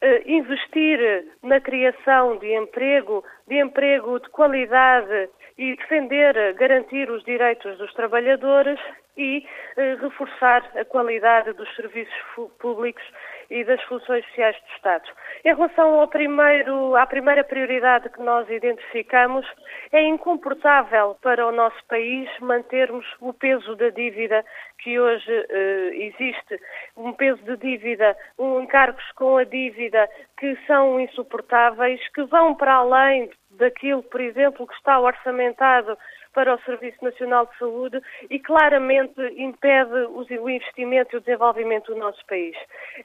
eh, 0.00 0.22
investir 0.26 1.26
na 1.42 1.60
criação 1.60 2.36
de 2.38 2.54
emprego, 2.54 3.24
de 3.46 3.60
emprego 3.60 4.20
de 4.20 4.28
qualidade 4.30 5.30
e 5.56 5.74
defender, 5.74 6.54
garantir 6.54 7.10
os 7.10 7.24
direitos 7.24 7.76
dos 7.78 7.92
trabalhadores 7.94 8.78
e 9.16 9.44
eh, 9.76 9.96
reforçar 10.00 10.62
a 10.76 10.84
qualidade 10.84 11.52
dos 11.54 11.74
serviços 11.74 12.14
públicos 12.60 13.02
e 13.50 13.64
das 13.64 13.82
funções 13.84 14.24
sociais 14.26 14.56
do 14.56 14.74
Estado. 14.74 15.08
Em 15.44 15.54
relação 15.54 16.06
primeiro, 16.08 16.96
à 16.96 17.06
primeira 17.06 17.44
prioridade 17.44 18.08
que 18.10 18.20
nós 18.20 18.48
identificamos, 18.50 19.46
é 19.92 20.02
incomportável 20.02 21.16
para 21.22 21.46
o 21.46 21.52
nosso 21.52 21.82
país 21.86 22.28
mantermos 22.40 23.06
o 23.20 23.32
peso 23.32 23.74
da 23.76 23.90
dívida 23.90 24.44
que 24.78 24.98
hoje 24.98 25.30
uh, 25.30 25.94
existe, 25.94 26.60
um 26.96 27.12
peso 27.12 27.42
de 27.42 27.56
dívida, 27.56 28.16
um 28.38 28.60
encargos 28.60 29.04
com 29.12 29.36
a 29.36 29.44
dívida 29.44 30.08
que 30.38 30.56
são 30.66 31.00
insuportáveis, 31.00 32.00
que 32.12 32.22
vão 32.24 32.54
para 32.54 32.74
além 32.74 33.30
daquilo, 33.50 34.02
por 34.02 34.20
exemplo, 34.20 34.66
que 34.66 34.74
está 34.74 35.00
orçamentado 35.00 35.96
para 36.32 36.54
o 36.54 36.60
Serviço 36.62 37.02
Nacional 37.04 37.46
de 37.46 37.58
Saúde 37.58 38.00
e 38.30 38.38
claramente 38.38 39.20
impede 39.36 39.94
o 40.10 40.22
investimento 40.30 41.14
e 41.14 41.18
o 41.18 41.20
desenvolvimento 41.20 41.92
do 41.92 41.98
nosso 41.98 42.24
país. 42.26 42.56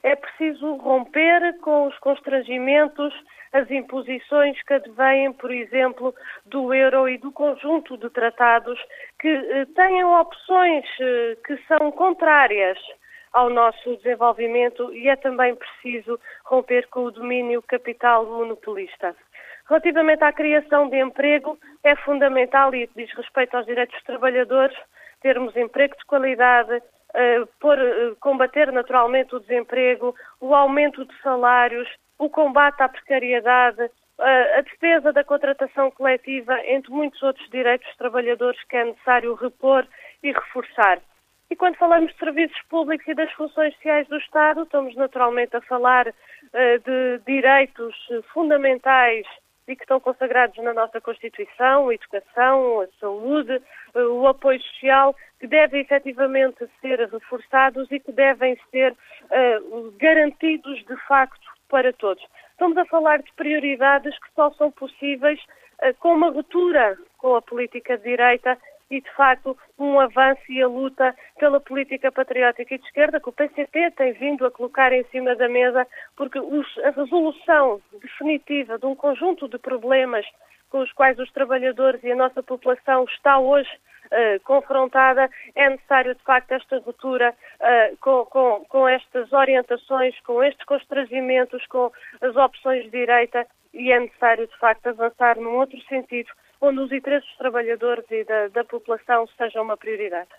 É 0.02 0.14
preciso 0.14 0.76
romper 0.76 1.58
com 1.60 1.86
os 1.86 1.98
constrangimentos, 1.98 3.14
as 3.52 3.70
imposições 3.70 4.60
que 4.62 4.74
advêm, 4.74 5.32
por 5.32 5.50
exemplo, 5.50 6.14
do 6.44 6.74
euro 6.74 7.08
e 7.08 7.18
do 7.18 7.30
conjunto 7.30 7.96
de 7.96 8.10
tratados 8.10 8.80
que 9.20 9.28
eh, 9.28 9.66
têm 9.76 10.04
opções 10.04 10.84
eh, 11.00 11.36
que 11.46 11.56
são 11.68 11.92
contrárias 11.92 12.78
ao 13.34 13.50
nosso 13.50 13.96
desenvolvimento 13.96 14.92
e 14.94 15.08
é 15.08 15.16
também 15.16 15.54
preciso 15.56 16.18
romper 16.44 16.88
com 16.88 17.04
o 17.04 17.10
domínio 17.10 17.60
capital 17.62 18.24
monopolista. 18.24 19.14
Relativamente 19.68 20.22
à 20.22 20.32
criação 20.32 20.88
de 20.90 21.00
emprego, 21.00 21.58
é 21.82 21.96
fundamental 21.96 22.74
e 22.74 22.88
diz 22.94 23.10
respeito 23.14 23.56
aos 23.56 23.64
direitos 23.64 23.94
dos 23.94 24.04
trabalhadores, 24.04 24.76
termos 25.22 25.56
emprego 25.56 25.96
de 25.96 26.04
qualidade, 26.04 26.76
uh, 26.76 27.46
por, 27.58 27.78
uh, 27.78 28.14
combater 28.20 28.70
naturalmente 28.70 29.34
o 29.34 29.40
desemprego, 29.40 30.14
o 30.38 30.54
aumento 30.54 31.06
de 31.06 31.18
salários, 31.22 31.88
o 32.18 32.28
combate 32.28 32.82
à 32.82 32.90
precariedade, 32.90 33.82
uh, 33.82 34.58
a 34.58 34.60
defesa 34.60 35.14
da 35.14 35.24
contratação 35.24 35.90
coletiva, 35.92 36.60
entre 36.66 36.92
muitos 36.92 37.22
outros 37.22 37.48
direitos 37.48 37.86
dos 37.88 37.96
trabalhadores 37.96 38.62
que 38.64 38.76
é 38.76 38.84
necessário 38.84 39.34
repor 39.34 39.86
e 40.22 40.30
reforçar. 40.30 41.00
E 41.50 41.56
quando 41.56 41.76
falamos 41.76 42.12
de 42.12 42.18
serviços 42.18 42.60
públicos 42.68 43.06
e 43.08 43.14
das 43.14 43.32
funções 43.32 43.74
sociais 43.76 44.06
do 44.08 44.18
Estado, 44.18 44.62
estamos 44.62 44.94
naturalmente 44.96 45.56
a 45.56 45.60
falar 45.60 46.06
de 46.06 47.18
direitos 47.26 47.94
fundamentais 48.32 49.26
e 49.66 49.74
que 49.74 49.82
estão 49.82 50.00
consagrados 50.00 50.56
na 50.62 50.74
nossa 50.74 51.00
Constituição, 51.00 51.88
a 51.88 51.94
educação, 51.94 52.80
a 52.80 52.86
saúde, 53.00 53.60
uh, 53.94 54.00
o 54.20 54.26
apoio 54.26 54.60
social, 54.62 55.14
que 55.40 55.46
devem 55.46 55.80
efetivamente 55.80 56.68
ser 56.80 56.98
reforçados 57.08 57.90
e 57.90 57.98
que 58.00 58.12
devem 58.12 58.58
ser 58.70 58.92
uh, 58.92 59.92
garantidos 59.98 60.84
de 60.84 60.96
facto 61.06 61.46
para 61.68 61.92
todos. 61.92 62.24
Estamos 62.50 62.76
a 62.76 62.84
falar 62.84 63.22
de 63.22 63.32
prioridades 63.32 64.16
que 64.18 64.32
só 64.34 64.50
são 64.52 64.70
possíveis 64.70 65.40
com 65.98 66.14
uma 66.14 66.30
ruptura 66.30 66.96
com 67.18 67.34
a 67.34 67.42
política 67.42 67.98
de 67.98 68.04
direita 68.04 68.56
e, 68.94 69.00
de 69.00 69.10
facto, 69.10 69.56
um 69.78 69.98
avanço 69.98 70.40
e 70.48 70.62
a 70.62 70.68
luta 70.68 71.14
pela 71.38 71.60
política 71.60 72.12
patriótica 72.12 72.74
e 72.74 72.78
de 72.78 72.84
esquerda 72.84 73.20
que 73.20 73.28
o 73.28 73.32
PCP 73.32 73.90
tem 73.92 74.12
vindo 74.12 74.46
a 74.46 74.50
colocar 74.50 74.92
em 74.92 75.04
cima 75.06 75.34
da 75.34 75.48
mesa, 75.48 75.86
porque 76.16 76.38
os, 76.38 76.66
a 76.78 76.90
resolução 76.90 77.80
definitiva 78.00 78.78
de 78.78 78.86
um 78.86 78.94
conjunto 78.94 79.48
de 79.48 79.58
problemas 79.58 80.24
com 80.70 80.80
os 80.80 80.92
quais 80.92 81.18
os 81.18 81.30
trabalhadores 81.32 82.02
e 82.04 82.12
a 82.12 82.16
nossa 82.16 82.42
população 82.42 83.04
está 83.04 83.38
hoje 83.38 83.70
uh, 84.06 84.40
confrontada, 84.44 85.28
é 85.54 85.70
necessário, 85.70 86.14
de 86.14 86.22
facto, 86.22 86.52
esta 86.52 86.78
ruptura 86.78 87.34
uh, 87.60 87.96
com, 87.98 88.24
com, 88.26 88.64
com 88.68 88.88
estas 88.88 89.32
orientações, 89.32 90.18
com 90.20 90.42
estes 90.42 90.64
constrangimentos, 90.66 91.66
com 91.66 91.92
as 92.20 92.36
opções 92.36 92.84
de 92.84 92.90
direita 92.90 93.46
e 93.72 93.90
é 93.90 93.98
necessário, 93.98 94.46
de 94.46 94.56
facto, 94.58 94.86
avançar 94.88 95.36
num 95.36 95.56
outro 95.56 95.80
sentido 95.88 96.30
onde 96.64 96.80
os 96.80 96.92
interesses 96.92 97.28
dos 97.28 97.38
trabalhadores 97.38 98.04
e 98.10 98.24
da, 98.24 98.48
da 98.48 98.64
população 98.64 99.26
sejam 99.36 99.62
uma 99.62 99.76
prioridade. 99.76 100.30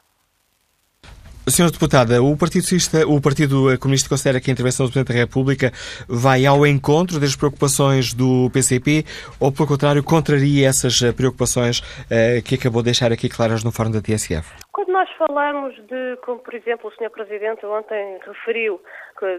Senhora 1.48 1.72
Deputada, 1.72 2.24
o 2.24 2.36
Partido, 2.36 2.64
Socialista, 2.64 3.08
o 3.08 3.22
Partido 3.22 3.78
Comunista 3.80 4.10
considera 4.10 4.42
que 4.42 4.50
a 4.50 4.54
intervenção 4.54 4.88
do 4.88 4.92
Presidente 4.92 5.14
da 5.14 5.20
República 5.20 5.70
vai 6.10 6.44
ao 6.44 6.66
encontro 6.66 7.20
das 7.20 7.36
preocupações 7.36 8.16
do 8.16 8.50
PCP 8.52 9.06
ou, 9.40 9.52
pelo 9.54 9.68
contrário, 9.68 10.04
contraria 10.04 10.68
essas 10.68 10.98
preocupações 11.16 11.84
eh, 12.10 12.42
que 12.42 12.56
acabou 12.56 12.82
de 12.82 12.86
deixar 12.86 13.12
aqui 13.12 13.30
claras 13.30 13.64
no 13.64 13.72
Fórum 13.72 13.92
da 13.92 14.02
TSF? 14.02 14.58
Quando 14.74 14.92
nós 14.92 15.08
falamos 15.20 15.76
de, 15.86 16.18
como 16.26 16.40
por 16.40 16.56
exemplo 16.56 16.90
o 16.90 16.94
Sr. 16.98 17.12
Presidente 17.12 17.64
ontem 17.64 18.18
referiu, 18.26 18.82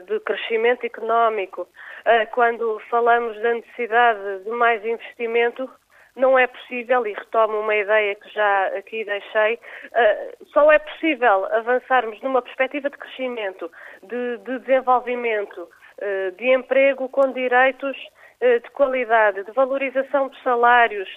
de 0.06 0.20
crescimento 0.20 0.86
económico, 0.86 1.66
eh, 2.04 2.26
quando 2.26 2.80
falamos 2.88 3.34
da 3.42 3.52
necessidade 3.52 4.44
de 4.44 4.50
mais 4.50 4.84
investimento, 4.84 5.68
não 6.16 6.38
é 6.38 6.46
possível, 6.46 7.06
e 7.06 7.12
retomo 7.12 7.60
uma 7.60 7.76
ideia 7.76 8.14
que 8.14 8.28
já 8.30 8.66
aqui 8.68 9.04
deixei, 9.04 9.54
uh, 9.54 10.46
só 10.46 10.72
é 10.72 10.78
possível 10.78 11.44
avançarmos 11.54 12.20
numa 12.22 12.40
perspectiva 12.40 12.88
de 12.88 12.96
crescimento, 12.96 13.70
de, 14.02 14.38
de 14.38 14.58
desenvolvimento, 14.60 15.62
uh, 15.62 16.32
de 16.36 16.52
emprego 16.52 17.08
com 17.10 17.32
direitos 17.32 17.96
uh, 18.40 18.60
de 18.60 18.70
qualidade, 18.70 19.44
de 19.44 19.52
valorização 19.52 20.28
de 20.28 20.42
salários, 20.42 21.08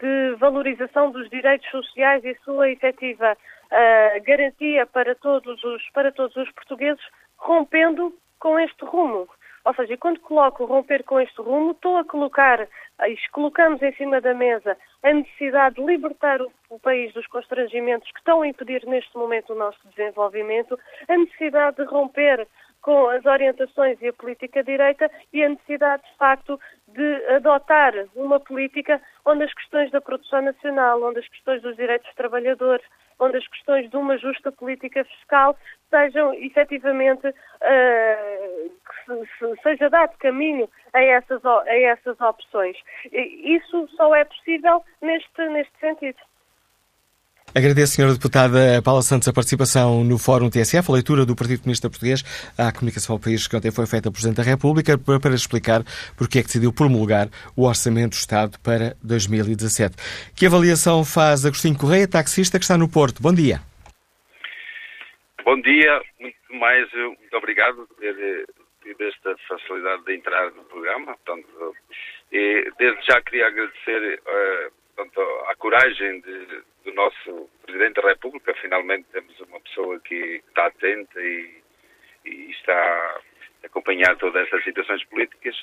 de 0.00 0.34
valorização 0.38 1.10
dos 1.10 1.28
direitos 1.28 1.70
sociais 1.70 2.24
e 2.24 2.34
sua 2.44 2.70
efetiva 2.70 3.36
garantia 4.24 4.86
para 4.86 5.16
todos, 5.16 5.64
os, 5.64 5.90
para 5.90 6.12
todos 6.12 6.36
os 6.36 6.48
portugueses, 6.52 7.02
rompendo 7.36 8.14
com 8.38 8.60
este 8.60 8.84
rumo. 8.84 9.26
Ou 9.66 9.74
seja, 9.74 9.96
quando 9.96 10.20
coloco 10.20 10.64
romper 10.64 11.02
com 11.02 11.18
este 11.18 11.42
rumo, 11.42 11.72
estou 11.72 11.98
a 11.98 12.04
colocar, 12.04 12.68
colocamos 13.32 13.82
em 13.82 13.92
cima 13.94 14.20
da 14.20 14.32
mesa 14.32 14.76
a 15.02 15.12
necessidade 15.12 15.74
de 15.74 15.84
libertar 15.84 16.40
o, 16.40 16.52
o, 16.70 16.78
país 16.78 17.12
dos 17.12 17.26
constrangimentos 17.26 18.08
que 18.12 18.18
estão 18.20 18.42
a 18.42 18.46
impedir 18.46 18.86
neste 18.86 19.12
momento 19.16 19.52
o 19.52 19.58
nosso 19.58 19.80
desenvolvimento, 19.88 20.78
a 21.08 21.16
necessidade 21.16 21.78
de 21.78 21.82
romper 21.82 22.46
com 22.80 23.08
as 23.08 23.26
orientações 23.26 24.00
e 24.00 24.06
a 24.06 24.12
política 24.12 24.62
direita 24.62 25.10
e 25.32 25.42
a 25.42 25.48
necessidade, 25.48 26.04
de 26.04 26.16
facto, 26.16 26.60
de 26.86 27.26
adotar 27.34 27.92
uma 28.14 28.38
política 28.38 29.02
onde 29.24 29.42
as 29.42 29.52
questões 29.52 29.90
da 29.90 30.00
produção 30.00 30.42
nacional, 30.42 31.02
onde 31.02 31.18
as 31.18 31.28
questões 31.28 31.60
dos 31.60 31.74
direitos 31.74 32.06
dos 32.06 32.14
trabalhadores, 32.14 32.86
onde 33.18 33.36
as 33.38 33.46
questões 33.48 33.88
de 33.90 33.96
uma 33.96 34.18
justa 34.18 34.52
política 34.52 35.04
fiscal 35.04 35.56
sejam 35.90 36.34
efetivamente, 36.34 37.28
uh, 37.28 38.70
seja 39.62 39.88
dado 39.88 40.16
caminho 40.18 40.68
a 40.92 41.02
essas, 41.02 41.44
a 41.44 41.78
essas 41.78 42.20
opções. 42.20 42.76
Isso 43.12 43.88
só 43.96 44.14
é 44.14 44.24
possível 44.24 44.82
neste, 45.00 45.48
neste 45.48 45.78
sentido. 45.78 46.18
Agradeço, 47.56 47.94
Sra. 47.94 48.12
Deputada 48.12 48.82
Paula 48.84 49.00
Santos, 49.00 49.26
a 49.28 49.32
participação 49.32 50.04
no 50.04 50.18
Fórum 50.18 50.50
TSF, 50.50 50.90
a 50.90 50.92
leitura 50.92 51.24
do 51.24 51.34
Partido 51.34 51.60
Comunista 51.62 51.88
Português 51.88 52.20
à 52.52 52.70
comunicação 52.70 53.16
ao 53.16 53.18
país 53.18 53.48
que 53.48 53.56
ontem 53.56 53.72
foi 53.72 53.86
feita 53.86 54.12
pelo 54.12 54.12
Presidente 54.12 54.36
da 54.36 54.42
República 54.42 54.98
para 54.98 55.34
explicar 55.34 55.80
porque 56.18 56.36
é 56.36 56.42
que 56.42 56.48
decidiu 56.48 56.70
promulgar 56.70 57.32
o 57.56 57.64
Orçamento 57.64 58.10
do 58.10 58.20
Estado 58.20 58.60
para 58.60 58.92
2017. 59.02 59.96
Que 60.36 60.44
avaliação 60.44 61.02
faz 61.02 61.46
Agostinho 61.46 61.78
Correia, 61.78 62.06
taxista 62.06 62.58
que 62.58 62.64
está 62.68 62.76
no 62.76 62.92
Porto? 62.92 63.22
Bom 63.22 63.32
dia. 63.32 63.56
Bom 65.42 65.58
dia, 65.62 66.02
muito 66.20 66.52
mais, 66.60 66.92
muito 66.92 67.36
obrigado 67.38 67.88
por 67.88 67.96
ter 67.96 68.44
tido 68.84 69.00
esta 69.00 69.34
facilidade 69.48 70.04
de 70.04 70.12
entrar 70.12 70.52
no 70.52 70.62
programa. 70.64 71.16
Portanto, 71.24 71.72
e 72.30 72.70
desde 72.78 73.00
já 73.06 73.18
queria 73.22 73.46
agradecer 73.46 74.20
uh, 74.20 74.85
portanto, 74.96 75.20
a 75.48 75.54
coragem 75.56 76.20
de 76.20 76.64
do 76.86 76.94
nosso 76.94 77.50
Presidente 77.66 78.00
da 78.00 78.08
República. 78.08 78.54
Finalmente 78.54 79.06
temos 79.12 79.38
uma 79.40 79.60
pessoa 79.60 80.00
que 80.00 80.40
está 80.48 80.66
atenta 80.66 81.20
e, 81.20 81.62
e 82.24 82.50
está 82.52 82.72
a 82.72 83.66
acompanhar 83.66 84.16
todas 84.16 84.44
estas 84.44 84.62
situações 84.64 85.04
políticas, 85.06 85.54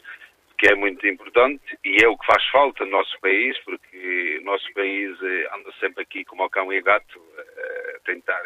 que 0.58 0.68
é 0.68 0.76
muito 0.76 1.08
importante 1.08 1.64
e 1.84 2.04
é 2.04 2.08
o 2.08 2.18
que 2.18 2.26
faz 2.26 2.46
falta 2.50 2.86
no 2.86 2.92
nosso 2.92 3.20
país, 3.22 3.58
porque 3.60 4.40
o 4.42 4.46
nosso 4.46 4.72
país 4.74 5.18
eh, 5.24 5.50
anda 5.56 5.72
sempre 5.80 6.04
aqui 6.04 6.26
como 6.26 6.44
o 6.44 6.50
cão 6.50 6.72
e 6.72 6.80
o 6.80 6.84
gato, 6.84 7.22
eh, 7.38 7.96
a 7.96 8.00
tentar 8.06 8.42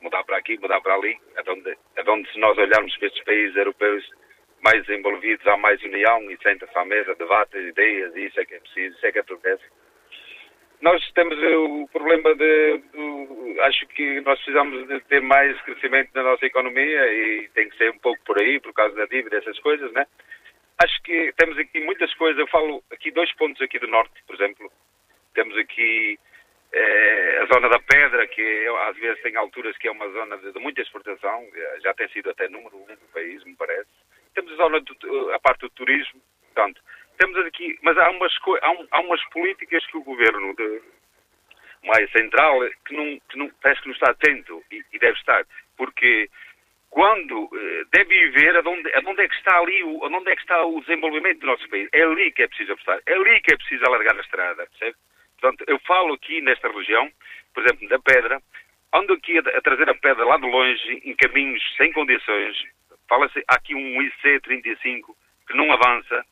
mudar 0.00 0.24
para 0.24 0.36
aqui, 0.36 0.58
mudar 0.58 0.80
para 0.80 0.94
ali, 0.94 1.18
onde, 1.48 1.78
onde 2.06 2.32
se 2.32 2.38
nós 2.38 2.58
olharmos 2.58 2.96
para 2.98 3.08
estes 3.08 3.24
países 3.24 3.56
europeus 3.56 4.04
mais 4.62 4.88
envolvidos, 4.88 5.46
há 5.46 5.56
mais 5.56 5.82
união 5.82 6.30
e 6.30 6.36
senta-se 6.42 6.76
à 6.76 6.84
mesa, 6.84 7.14
debate 7.14 7.56
ideias, 7.56 8.14
isso 8.16 8.40
é 8.40 8.44
que 8.44 8.54
é 8.54 8.60
preciso, 8.60 8.96
isso 8.96 9.06
é 9.06 9.12
que 9.12 9.18
é 9.18 9.22
progresso. 9.22 9.64
Nós 10.84 11.02
temos 11.12 11.38
o 11.42 11.88
problema 11.90 12.34
de, 12.34 12.82
Acho 13.62 13.86
que 13.86 14.20
nós 14.20 14.38
precisamos 14.40 14.86
de 14.86 15.00
ter 15.08 15.22
mais 15.22 15.58
crescimento 15.62 16.10
na 16.14 16.22
nossa 16.22 16.44
economia 16.44 17.06
e 17.10 17.48
tem 17.54 17.70
que 17.70 17.76
ser 17.78 17.90
um 17.90 17.98
pouco 17.98 18.22
por 18.26 18.38
aí, 18.38 18.60
por 18.60 18.74
causa 18.74 18.94
da 18.94 19.06
dívida, 19.06 19.38
essas 19.38 19.58
coisas, 19.60 19.90
né? 19.92 20.06
Acho 20.82 21.02
que 21.02 21.32
temos 21.38 21.56
aqui 21.56 21.80
muitas 21.80 22.12
coisas. 22.14 22.38
Eu 22.38 22.46
falo 22.48 22.84
aqui 22.92 23.10
dois 23.10 23.32
pontos 23.36 23.62
aqui 23.62 23.78
do 23.78 23.88
Norte, 23.88 24.12
por 24.26 24.34
exemplo. 24.34 24.70
Temos 25.32 25.56
aqui 25.56 26.18
eh, 26.70 27.38
a 27.40 27.46
zona 27.54 27.70
da 27.70 27.78
Pedra, 27.78 28.26
que 28.26 28.66
às 28.86 28.96
vezes 28.98 29.22
tem 29.22 29.34
alturas 29.36 29.78
que 29.78 29.88
é 29.88 29.90
uma 29.90 30.10
zona 30.10 30.36
de, 30.36 30.52
de 30.52 30.58
muita 30.60 30.82
exportação, 30.82 31.48
já 31.82 31.94
tem 31.94 32.08
sido 32.08 32.28
até 32.28 32.46
número 32.46 32.76
um 32.76 32.84
do 32.84 33.08
país, 33.10 33.42
me 33.44 33.56
parece. 33.56 33.88
Temos 34.34 34.52
a 34.52 34.56
zona 34.56 34.80
do, 34.80 35.30
a 35.32 35.38
parte 35.38 35.60
do 35.60 35.70
turismo, 35.70 36.20
portanto, 36.52 36.82
temos 37.18 37.36
aqui, 37.46 37.78
mas 37.82 37.96
há 37.98 38.10
umas, 38.10 38.32
há, 38.62 38.70
um, 38.70 38.86
há 38.90 39.00
umas 39.00 39.24
políticas 39.30 39.84
que 39.86 39.96
o 39.96 40.04
governo 40.04 40.54
de, 40.56 40.82
mais 41.84 42.10
central 42.10 42.60
que 42.86 42.94
não, 42.94 43.20
que 43.28 43.38
não 43.38 43.50
parece 43.62 43.80
que 43.82 43.88
não 43.88 43.94
está 43.94 44.10
atento 44.10 44.62
e, 44.70 44.82
e 44.92 44.98
deve 44.98 45.16
estar, 45.18 45.44
porque 45.76 46.28
quando 46.94 47.50
eh, 47.52 47.84
deve 47.92 48.30
ver 48.30 48.56
aonde, 48.56 48.88
aonde 48.94 49.22
é 49.22 49.28
que 49.28 49.34
está 49.34 49.58
ali, 49.58 49.82
o, 49.82 50.04
aonde 50.04 50.30
é 50.30 50.36
que 50.36 50.42
está 50.42 50.64
o 50.64 50.80
desenvolvimento 50.80 51.40
do 51.40 51.48
nosso 51.48 51.68
país. 51.68 51.88
É 51.92 52.02
ali 52.02 52.30
que 52.30 52.42
é 52.42 52.46
preciso 52.46 52.72
apostar, 52.72 53.00
é 53.04 53.14
ali 53.14 53.40
que 53.40 53.52
é 53.52 53.56
preciso 53.56 53.84
alargar 53.84 54.16
a 54.16 54.20
estrada? 54.20 54.68
Portanto, 55.40 55.64
eu 55.66 55.78
falo 55.80 56.14
aqui 56.14 56.40
nesta 56.40 56.70
região, 56.70 57.10
por 57.52 57.64
exemplo, 57.64 57.88
da 57.88 57.98
pedra, 57.98 58.40
ando 58.92 59.12
aqui 59.12 59.36
a, 59.38 59.40
a 59.40 59.60
trazer 59.60 59.90
a 59.90 59.94
pedra 59.94 60.24
lá 60.24 60.36
de 60.36 60.46
longe, 60.46 61.02
em 61.04 61.16
caminhos 61.16 61.62
sem 61.76 61.92
condições, 61.92 62.56
fala-se 63.08 63.42
aqui 63.48 63.74
um 63.74 64.00
IC35 64.00 65.02
que 65.48 65.56
não 65.56 65.72
avança, 65.72 66.24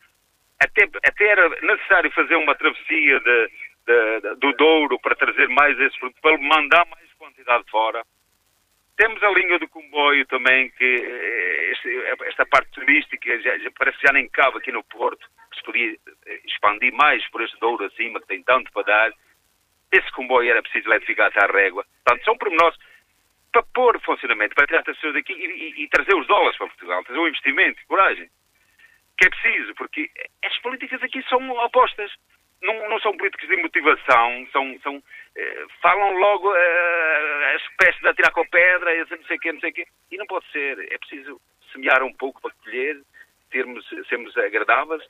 até, 0.63 0.89
até 1.05 1.27
era 1.27 1.49
necessário 1.49 2.11
fazer 2.13 2.37
uma 2.37 2.55
travessia 2.55 3.21
de, 3.21 3.51
de, 3.87 4.21
de, 4.21 4.35
do 4.37 4.53
Douro 4.53 4.99
para 5.01 5.17
trazer 5.17 5.49
mais 5.49 5.79
esse 5.81 5.99
produto, 5.99 6.21
para 6.21 6.39
mandar 6.39 6.87
mais 6.87 7.13
quantidade 7.15 7.65
fora. 7.71 8.03
Temos 8.97 9.23
a 9.23 9.31
linha 9.31 9.59
do 9.59 9.69
comboio 9.69 10.27
também, 10.27 10.71
que 10.71 10.85
eh, 10.85 11.73
este, 11.73 11.97
esta 12.27 12.47
parte 12.47 12.71
turística 12.73 13.41
já, 13.41 13.59
já, 13.59 13.71
parece 13.79 13.99
que 13.99 14.07
já 14.07 14.13
nem 14.13 14.29
cabe 14.29 14.59
aqui 14.59 14.71
no 14.71 14.85
Porto, 14.85 15.27
que 15.51 15.57
se 15.57 15.63
podia 15.65 15.93
eh, 16.27 16.41
expandir 16.45 16.93
mais 16.93 17.27
por 17.31 17.43
este 17.43 17.59
Douro 17.59 17.85
acima, 17.85 18.21
que 18.21 18.29
tem 18.29 18.43
tanto 18.43 18.71
para 18.73 18.83
dar. 18.83 19.13
Esse 19.91 20.11
comboio 20.13 20.51
era 20.51 20.63
preciso 20.63 20.89
eletrificar 20.89 21.33
à 21.37 21.47
régua. 21.47 21.85
Portanto, 22.05 22.25
são 22.25 22.39
pormenores 22.39 22.79
para 23.51 23.63
pôr 23.75 24.01
funcionamento, 24.01 24.55
para 24.55 24.67
tirar 24.67 24.81
as 24.81 24.85
pessoas 24.85 25.15
daqui 25.15 25.33
e, 25.33 25.47
e, 25.47 25.85
e 25.85 25.89
trazer 25.89 26.15
os 26.15 26.27
dólares 26.27 26.57
para 26.57 26.69
Portugal, 26.69 27.05
trazer 27.05 27.21
o 27.21 27.29
investimento, 27.29 27.81
coragem 27.87 28.31
que 29.19 29.27
é 29.27 29.31
preciso, 29.31 29.75
porque 29.75 30.11
as 30.45 30.57
políticas 30.59 31.03
aqui 31.03 31.23
são 31.29 31.51
opostas. 31.51 32.11
Não, 32.63 32.89
não 32.89 33.01
são 33.01 33.17
políticas 33.17 33.49
de 33.49 33.57
motivação, 33.57 34.47
são, 34.53 34.79
são, 34.85 35.03
eh, 35.35 35.67
falam 35.81 36.17
logo 36.17 36.55
eh, 36.55 37.55
as 37.57 37.77
pestes 37.77 38.01
de 38.01 38.09
atirar 38.09 38.31
com 38.31 38.43
a 38.43 38.47
pedra, 38.47 38.95
não 39.11 39.25
sei 39.25 39.37
o 39.37 39.41
quê, 39.41 39.53
não 39.53 39.61
sei 39.61 39.71
o 39.71 39.75
quê. 39.75 39.87
E 40.13 40.17
não 40.17 40.27
pode 40.27 40.47
ser. 40.53 40.79
É 40.93 40.97
preciso 40.99 41.41
semear 41.73 42.05
um 42.05 42.13
pouco 42.13 42.41
para 42.41 42.53
colher, 42.63 43.01
termos, 43.51 43.85
sermos 44.09 44.37
agradáveis. 44.37 45.03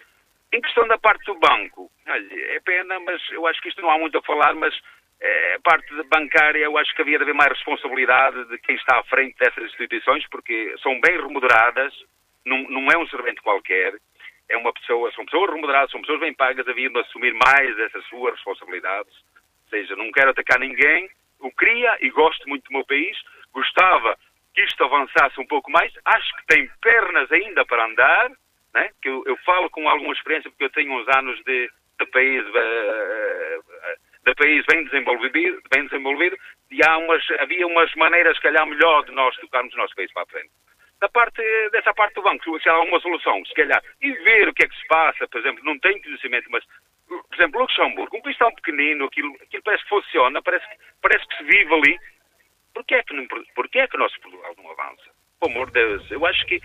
Em 0.52 0.60
questão 0.62 0.86
da 0.88 0.98
parte 0.98 1.24
do 1.26 1.34
banco, 1.34 1.90
olha, 2.06 2.54
é 2.54 2.60
pena, 2.60 2.98
mas 3.00 3.20
eu 3.30 3.46
acho 3.46 3.60
que 3.60 3.68
isto 3.68 3.82
não 3.82 3.90
há 3.90 3.98
muito 3.98 4.16
a 4.16 4.22
falar, 4.22 4.54
mas 4.54 4.74
é, 5.20 5.54
a 5.54 5.60
parte 5.60 5.88
bancária 6.04 6.58
eu 6.58 6.76
acho 6.76 6.94
que 6.94 7.02
havia 7.02 7.16
de 7.16 7.22
haver 7.24 7.34
mais 7.34 7.52
responsabilidade 7.52 8.44
de 8.46 8.58
quem 8.58 8.74
está 8.74 8.98
à 8.98 9.04
frente 9.04 9.36
dessas 9.38 9.64
instituições, 9.64 10.26
porque 10.28 10.74
são 10.82 11.00
bem 11.00 11.16
remuneradas, 11.16 11.94
não, 12.44 12.62
não 12.64 12.90
é 12.90 12.98
um 12.98 13.06
servente 13.08 13.40
qualquer, 13.42 13.94
é 14.48 14.56
uma 14.56 14.72
pessoa, 14.72 15.10
são 15.12 15.24
pessoas 15.24 15.50
remuneradas, 15.50 15.90
são 15.90 16.00
pessoas 16.00 16.20
bem 16.20 16.34
pagas, 16.34 16.66
haviam 16.68 16.92
de 16.92 16.98
assumir 17.00 17.32
mais 17.34 17.78
essas 17.78 18.04
suas 18.06 18.34
responsabilidades. 18.34 19.14
Ou 19.64 19.70
seja, 19.70 19.96
não 19.96 20.12
quero 20.12 20.30
atacar 20.30 20.58
ninguém, 20.58 21.08
eu 21.42 21.50
queria 21.52 21.96
e 22.00 22.10
gosto 22.10 22.48
muito 22.48 22.64
do 22.64 22.72
meu 22.72 22.84
país, 22.84 23.16
gostava 23.52 24.16
que 24.54 24.62
isto 24.62 24.84
avançasse 24.84 25.40
um 25.40 25.46
pouco 25.46 25.70
mais, 25.70 25.92
acho 26.04 26.36
que 26.36 26.46
tem 26.46 26.70
pernas 26.80 27.30
ainda 27.32 27.64
para 27.64 27.86
andar, 27.86 28.30
né? 28.74 28.90
que 29.00 29.08
eu, 29.08 29.22
eu 29.26 29.36
falo 29.38 29.70
com 29.70 29.88
alguma 29.88 30.12
experiência, 30.12 30.50
porque 30.50 30.64
eu 30.64 30.70
tenho 30.70 30.92
uns 30.92 31.08
anos 31.16 31.42
de, 31.44 31.70
de 31.98 32.06
país 32.06 32.44
uh, 32.46 33.52
de 34.24 34.34
país 34.34 34.64
bem 34.70 34.84
desenvolvido, 34.84 35.60
bem 35.70 35.84
desenvolvido 35.84 36.36
e 36.70 36.80
há 36.84 36.96
umas, 36.96 37.22
havia 37.40 37.66
umas 37.66 37.92
maneiras, 37.94 38.36
se 38.36 38.42
calhar, 38.42 38.66
melhor 38.66 39.04
de 39.04 39.12
nós 39.12 39.36
tocarmos 39.36 39.74
o 39.74 39.76
nosso 39.76 39.94
país 39.94 40.12
para 40.12 40.22
a 40.22 40.26
frente. 40.26 40.50
Da 41.02 41.08
parte, 41.08 41.42
dessa 41.72 41.92
parte 41.92 42.14
do 42.14 42.22
banco, 42.22 42.60
se 42.60 42.68
há 42.68 42.74
alguma 42.74 43.00
solução, 43.00 43.44
se 43.44 43.52
calhar, 43.54 43.82
e 44.00 44.12
ver 44.22 44.48
o 44.48 44.54
que 44.54 44.62
é 44.62 44.68
que 44.68 44.76
se 44.76 44.86
passa, 44.86 45.26
por 45.26 45.40
exemplo, 45.40 45.64
não 45.64 45.76
tenho 45.80 46.00
conhecimento, 46.00 46.48
mas, 46.48 46.62
por 47.08 47.34
exemplo, 47.34 47.60
Luxemburgo, 47.60 48.18
um 48.18 48.22
país 48.22 48.38
tão 48.38 48.54
pequenino, 48.54 49.06
aquilo, 49.06 49.34
aquilo 49.42 49.64
parece 49.64 49.82
que 49.82 49.88
funciona, 49.88 50.40
parece, 50.40 50.64
parece 51.02 51.26
que 51.26 51.38
se 51.38 51.42
vive 51.42 51.74
ali. 51.74 51.98
Porquê 52.72 52.94
é 52.94 53.02
que, 53.02 53.14
não, 53.14 53.26
porquê 53.26 53.80
é 53.80 53.88
que 53.88 53.96
o 53.96 53.98
nosso 53.98 54.20
Portugal 54.20 54.54
não 54.56 54.70
avança? 54.70 55.10
Por 55.40 55.50
amor 55.50 55.66
de 55.66 55.72
Deus, 55.72 56.08
eu 56.08 56.24
acho 56.24 56.46
que 56.46 56.60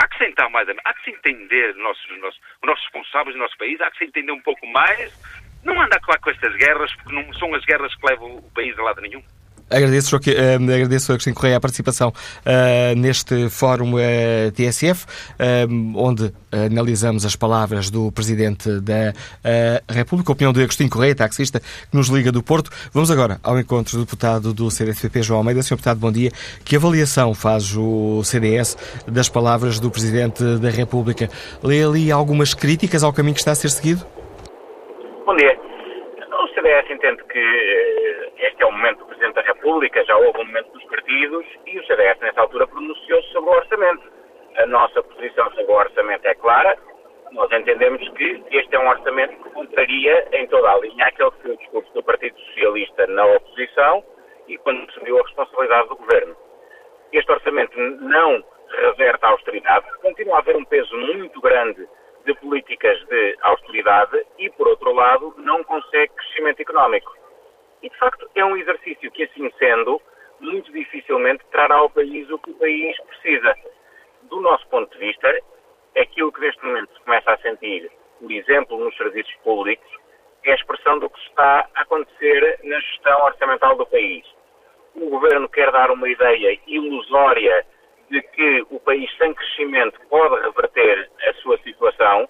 há 0.00 0.08
que 0.08 0.16
sentar 0.16 0.48
mais, 0.48 0.66
há 0.70 0.94
que 0.94 1.04
se 1.04 1.10
entender 1.10 1.74
nossos, 1.74 2.18
nossos, 2.18 2.40
os 2.62 2.66
nossos 2.66 2.84
responsáveis 2.84 3.36
do 3.36 3.42
nosso 3.42 3.58
país, 3.58 3.78
há 3.82 3.90
que 3.90 3.98
se 3.98 4.04
entender 4.06 4.32
um 4.32 4.40
pouco 4.40 4.66
mais, 4.68 5.12
não 5.62 5.78
andar 5.78 6.00
lá 6.08 6.16
com 6.16 6.30
estas 6.30 6.56
guerras, 6.56 6.94
porque 6.96 7.14
não 7.14 7.30
são 7.34 7.54
as 7.54 7.62
guerras 7.66 7.94
que 7.94 8.06
levam 8.06 8.36
o 8.36 8.50
país 8.52 8.78
a 8.78 8.82
lado 8.84 9.02
nenhum. 9.02 9.22
Agradeço, 9.72 10.10
Joaquim, 10.10 10.32
uh, 10.32 10.74
agradeço 10.74 11.12
a 11.12 11.14
Cristina 11.14 11.34
Correia 11.34 11.56
a 11.56 11.60
participação 11.60 12.10
uh, 12.10 12.98
neste 12.98 13.48
fórum 13.48 13.94
uh, 13.94 14.52
TSF, 14.54 15.06
onde 15.96 16.32
analisamos 16.70 17.24
as 17.24 17.34
palavras 17.34 17.90
do 17.90 18.12
Presidente 18.12 18.68
da 18.80 19.12
República, 19.90 20.30
a 20.30 20.34
opinião 20.34 20.52
de 20.52 20.62
Agostinho 20.62 20.90
Correia, 20.90 21.14
taxista, 21.14 21.60
que 21.60 21.96
nos 21.96 22.08
liga 22.08 22.30
do 22.30 22.42
Porto. 22.42 22.70
Vamos 22.92 23.10
agora 23.10 23.38
ao 23.42 23.58
encontro 23.58 23.96
do 23.96 24.04
deputado 24.04 24.52
do 24.52 24.70
CDSPP, 24.70 25.22
João 25.22 25.38
Almeida. 25.38 25.62
Senhor 25.62 25.76
Deputado, 25.76 25.98
bom 25.98 26.12
dia. 26.12 26.30
Que 26.64 26.76
avaliação 26.76 27.34
faz 27.34 27.74
o 27.76 28.22
CDS 28.22 28.76
das 29.06 29.28
palavras 29.28 29.80
do 29.80 29.90
Presidente 29.90 30.42
da 30.58 30.68
República? 30.68 31.28
Lê 31.62 31.82
ali 31.82 32.12
algumas 32.12 32.54
críticas 32.54 33.02
ao 33.02 33.12
caminho 33.12 33.34
que 33.34 33.40
está 33.40 33.52
a 33.52 33.54
ser 33.54 33.70
seguido? 33.70 34.04
Bom 35.24 35.36
dia. 35.36 35.56
O 36.42 36.48
CDS 36.54 36.90
entende 36.90 37.22
que 37.30 37.38
eh, 37.38 38.48
este 38.48 38.62
é 38.62 38.66
o 38.66 38.72
momento 38.72 38.98
do 38.98 39.06
Presidente 39.06 39.34
da 39.34 39.42
República, 39.42 39.51
já 40.12 40.16
houve 40.16 40.40
um 40.40 40.44
momento 40.44 40.72
dos 40.72 40.84
partidos 40.84 41.46
e 41.66 41.78
o 41.78 41.86
CDS, 41.86 42.18
nessa 42.20 42.40
altura, 42.40 42.66
pronunciou-se 42.66 43.28
sobre 43.28 43.50
o 43.50 43.54
orçamento. 43.54 44.02
A 44.56 44.66
nossa 44.66 45.02
posição 45.02 45.50
sobre 45.52 45.72
o 45.72 45.76
orçamento 45.76 46.26
é 46.26 46.34
clara. 46.34 46.76
Nós 47.30 47.50
entendemos 47.52 48.06
que 48.10 48.42
este 48.50 48.74
é 48.74 48.78
um 48.78 48.88
orçamento 48.88 49.42
que 49.42 49.50
contraria 49.50 50.28
em 50.32 50.46
toda 50.48 50.70
a 50.70 50.78
linha 50.80 51.06
aquele 51.06 51.30
que 51.30 51.42
foi 51.42 51.50
o 51.52 51.56
discurso 51.56 51.94
do 51.94 52.02
Partido 52.02 52.38
Socialista 52.38 53.06
na 53.06 53.24
oposição 53.24 54.04
e 54.48 54.58
quando 54.58 54.88
assumiu 54.90 55.18
a 55.18 55.22
responsabilidade 55.22 55.88
do 55.88 55.96
governo. 55.96 56.36
Este 57.12 57.32
orçamento 57.32 57.78
não 57.78 58.44
reverte 58.68 59.24
a 59.24 59.28
austeridade, 59.28 59.86
continua 60.02 60.36
a 60.36 60.38
haver 60.40 60.56
um 60.56 60.64
peso 60.64 60.94
muito 60.96 61.40
grande 61.40 61.88
de 62.26 62.34
políticas 62.34 62.98
de 63.06 63.36
austeridade 63.42 64.26
e, 64.38 64.50
por 64.50 64.68
outro 64.68 64.92
lado, 64.92 65.34
não 65.38 65.64
consegue 65.64 66.12
crescimento 66.14 66.60
económico. 66.60 67.12
E, 67.82 67.88
de 67.88 67.98
facto, 67.98 68.30
é 68.34 68.44
um 68.44 68.56
exercício 68.56 69.10
que, 69.10 69.24
assim 69.24 69.50
sendo, 69.58 70.00
muito 70.40 70.72
dificilmente 70.72 71.44
trará 71.50 71.76
ao 71.76 71.90
país 71.90 72.28
o 72.30 72.38
que 72.38 72.50
o 72.50 72.54
país 72.54 72.96
precisa. 73.02 73.54
Do 74.22 74.40
nosso 74.40 74.66
ponto 74.68 74.90
de 74.92 74.98
vista, 74.98 75.28
aquilo 75.96 76.32
que 76.32 76.40
neste 76.40 76.64
momento 76.64 76.92
se 76.94 77.00
começa 77.00 77.32
a 77.32 77.38
sentir, 77.38 77.90
por 78.20 78.30
exemplo, 78.30 78.78
nos 78.78 78.96
serviços 78.96 79.34
públicos, 79.42 79.88
é 80.44 80.52
a 80.52 80.54
expressão 80.54 80.98
do 80.98 81.10
que 81.10 81.20
está 81.20 81.68
a 81.74 81.82
acontecer 81.82 82.60
na 82.64 82.78
gestão 82.80 83.24
orçamental 83.24 83.76
do 83.76 83.86
país. 83.86 84.24
O 84.94 85.08
governo 85.08 85.48
quer 85.48 85.70
dar 85.70 85.90
uma 85.90 86.08
ideia 86.08 86.58
ilusória 86.66 87.66
de 88.10 88.20
que 88.22 88.66
o 88.70 88.78
país 88.80 89.10
sem 89.16 89.32
crescimento 89.32 89.98
pode 90.08 90.42
reverter 90.42 91.10
a 91.28 91.34
sua 91.34 91.58
situação 91.58 92.28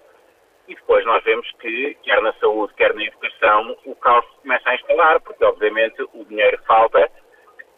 e 0.67 0.75
depois 0.75 1.05
nós 1.05 1.23
vemos 1.23 1.49
que, 1.59 1.95
quer 2.03 2.21
na 2.21 2.33
saúde, 2.33 2.73
quer 2.75 2.93
na 2.93 3.03
educação, 3.03 3.77
o 3.85 3.95
caos 3.95 4.25
começa 4.41 4.69
a 4.69 4.75
instalar, 4.75 5.19
porque 5.21 5.43
obviamente 5.43 6.01
o 6.13 6.25
dinheiro 6.25 6.57
falta 6.65 7.09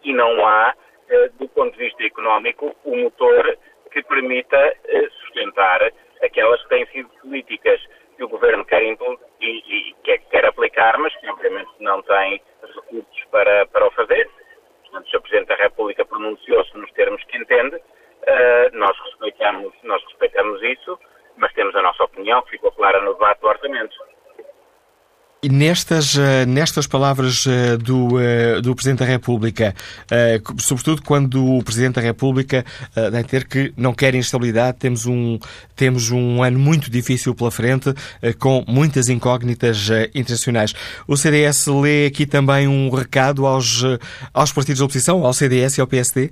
e 0.04 0.14
não 0.14 0.46
há, 0.46 0.74
eh, 1.10 1.30
do 1.40 1.48
ponto 1.50 1.72
de 1.72 1.84
vista 1.84 2.04
económico, 2.04 2.76
o 2.84 2.96
motor 2.96 3.58
que 3.92 4.04
permita 4.04 4.58
eh, 4.58 5.10
sustentar 5.22 5.92
aquelas 6.22 6.62
que 6.64 6.70
têm 6.70 6.86
sido 6.88 7.10
políticas 7.22 7.82
que 8.16 8.24
o 8.24 8.30
Governo 8.30 8.64
quer, 8.66 8.82
e, 8.84 8.96
e 9.42 9.96
quer, 10.04 10.46
aplicar, 10.46 10.98
mas 11.00 11.16
que 11.18 11.30
obviamente 11.30 11.72
não 11.80 12.02
tem 12.04 12.42
recursos 12.62 13.24
para, 13.32 13.66
para 13.68 13.88
o 13.88 13.92
fazer. 13.92 14.30
Portanto, 14.84 15.08
o 15.08 15.10
Sr. 15.10 15.22
Presidente 15.22 15.48
da 15.48 15.56
República 15.56 16.06
pronunciou-se 16.06 16.78
nos 16.78 16.92
termos 16.92 17.24
que 17.26 17.38
entende, 17.38 17.82
Uh, 18.26 18.76
nós, 18.76 18.98
respeitamos, 19.06 19.72
nós 19.84 20.04
respeitamos 20.06 20.60
isso, 20.64 21.00
mas 21.38 21.54
temos 21.54 21.76
a 21.76 21.82
nossa 21.82 22.04
opinião, 22.04 22.42
que 22.44 22.52
ficou 22.52 22.72
clara 22.72 23.04
no 23.04 23.14
debate 23.14 23.42
do 23.42 23.48
orçamento. 23.48 23.96
E 25.44 25.50
nestas, 25.50 26.18
eh, 26.18 26.46
nestas 26.48 26.88
palavras 26.88 27.46
eh, 27.46 27.78
do, 27.78 28.18
do 28.64 28.74
Presidente 28.74 29.00
da 29.00 29.06
República, 29.06 29.76
sobretudo 30.58 31.04
quando 31.04 31.58
o 31.58 31.64
Presidente 31.64 31.96
da 31.96 32.02
República 32.02 32.66
vai 33.12 33.24
ter 33.24 33.48
que 33.48 33.72
não 33.78 33.94
quer 33.94 34.16
instabilidade, 34.16 34.80
temos 34.80 35.06
um, 35.06 35.38
temos 35.76 36.10
um 36.10 36.42
ano 36.42 36.58
muito 36.58 36.90
difícil 36.90 37.36
pela 37.36 37.52
frente, 37.52 37.94
com 38.40 38.64
muitas 38.68 39.08
incógnitas 39.08 39.90
internacionais. 40.16 40.74
O 41.08 41.16
CDS 41.16 41.68
lê 41.68 42.08
aqui 42.08 42.26
também 42.26 42.68
um 42.68 42.90
recado 42.90 43.46
aos, 43.46 43.84
aos 44.34 44.52
partidos 44.52 44.80
da 44.80 44.86
oposição, 44.86 45.24
ao 45.24 45.34
CDS 45.34 45.78
e 45.78 45.82
ao 45.82 45.88
PSD? 45.88 46.32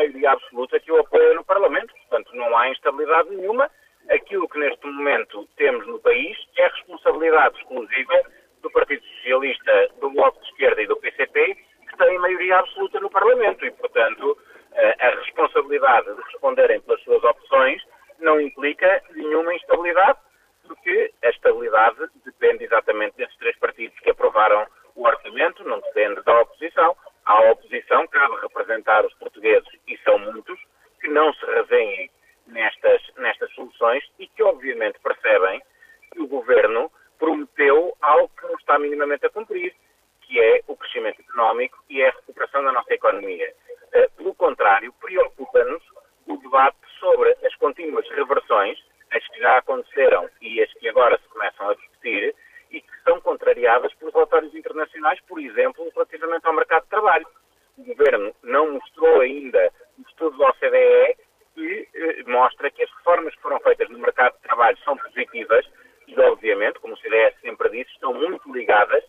maioria 0.00 0.32
absoluta 0.32 0.80
que 0.80 0.90
o 0.90 0.98
apoia 0.98 1.34
no 1.34 1.44
Parlamento. 1.44 1.92
Portanto, 2.10 2.34
não 2.34 2.56
há 2.58 2.68
instabilidade 2.68 3.30
nenhuma. 3.30 3.70
Aquilo 4.10 4.48
que 4.48 4.58
neste 4.58 4.84
momento 4.84 5.48
temos 5.56 5.86
no 5.86 6.00
país 6.00 6.36
é 6.56 6.66
responsabilidade 6.66 7.56
exclusiva 7.58 8.20
do 8.62 8.70
Partido 8.72 9.04
Socialista, 9.06 9.88
do 10.00 10.10
Bloco 10.10 10.40
de 10.40 10.46
Esquerda 10.48 10.82
e 10.82 10.88
do 10.88 10.96
PCP, 10.96 11.56
que 11.88 11.96
têm 11.96 12.18
maioria 12.18 12.58
absoluta 12.58 12.98
no 12.98 13.08
Parlamento. 13.08 13.64
E, 13.64 13.70
portanto, 13.70 14.36
eh, 14.72 14.96
a 14.98 15.10
responsabilidade 15.20 16.12
de 16.12 16.20
responderem 16.22 16.80
pelas 16.80 17.00
suas 17.02 17.22
opções 17.22 17.80
não 18.18 18.40
implica 18.40 19.02
nenhuma 19.14 19.54
instabilidade, 19.54 20.18
porque 20.66 21.12
a 21.22 21.28
estabilidade 21.28 21.98
depende 22.24 22.64
exatamente 22.64 23.16
desses 23.16 23.36
três 23.36 23.56
partidos 23.58 23.98
que 24.00 24.10
aprovaram 24.10 24.66
o 24.96 25.06
orçamento, 25.06 25.62
não 25.62 25.78
depende 25.78 26.20
da 26.22 26.40
oposição. 26.40 26.96
À 27.24 27.40
oposição 27.52 28.04
cabe 28.08 28.34
representar 28.42 29.06
os 29.06 29.14
portugueses, 29.14 29.68
e 29.86 29.96
são 29.98 30.18
muitos, 30.18 30.58
que 31.00 31.08
não 31.08 31.32
se 31.34 31.46
reveem 31.46 32.10
nestas, 32.46 33.02
nestas 33.16 33.52
soluções 33.52 34.04
e 34.18 34.26
que 34.26 34.42
obviamente 34.42 34.98
percebem 35.00 35.62
que 36.12 36.20
o 36.20 36.26
governo 36.26 36.90
prometeu 37.18 37.96
algo 38.00 38.30
que 38.36 38.46
não 38.46 38.54
está 38.54 38.78
minimamente 38.78 39.26
a 39.26 39.30
cumprir, 39.30 39.74
que 40.22 40.40
é 40.40 40.62
o 40.66 40.76
crescimento 40.76 41.20
económico 41.20 41.82
e 41.88 42.02
a 42.02 42.10
recuperação 42.10 42.64
da 42.64 42.72
nossa 42.72 42.92
economia. 42.94 43.52
Eh, 43.92 44.08
pelo 44.16 44.34
contrário, 44.34 44.92
preocupa-nos 45.00 45.82
o 46.26 46.36
debate 46.36 46.78
sobre 46.98 47.36
as 47.44 47.54
contínuas 47.56 48.08
reversões, 48.10 48.78
as 49.10 49.26
que 49.28 49.40
já 49.40 49.58
aconteceram 49.58 50.28
e 50.40 50.62
as 50.62 50.72
que 50.74 50.88
agora 50.88 51.18
se 51.18 51.28
começam 51.28 51.68
a 51.68 51.74
discutir, 51.74 52.34
e 52.70 52.80
que 52.80 53.02
são 53.04 53.20
contrariadas 53.20 53.92
pelos 53.94 54.14
relatórios 54.14 54.54
internacionais, 54.54 55.20
por 55.22 55.40
exemplo, 55.40 55.90
relativamente 55.92 56.46
ao 56.46 56.54
mercado 56.54 56.84
de 56.84 56.90
trabalho. 56.90 57.26
O 57.80 57.84
Governo 57.84 58.34
não 58.42 58.72
mostrou 58.72 59.22
ainda 59.22 59.72
o 59.98 60.02
estudo 60.02 60.36
da 60.36 60.50
OCDE 60.50 61.16
que 61.54 61.88
eh, 61.94 62.22
mostra 62.26 62.70
que 62.70 62.82
as 62.82 62.90
reformas 62.90 63.34
que 63.34 63.40
foram 63.40 63.58
feitas 63.60 63.88
no 63.88 63.98
mercado 63.98 64.34
de 64.34 64.42
trabalho 64.42 64.76
são 64.84 64.98
positivas 64.98 65.66
e, 66.06 66.20
obviamente, 66.20 66.78
como 66.78 66.92
o 66.92 66.96
CDS 66.98 67.34
sempre 67.40 67.70
disse, 67.70 67.90
estão 67.92 68.12
muito 68.12 68.52
ligadas 68.52 69.02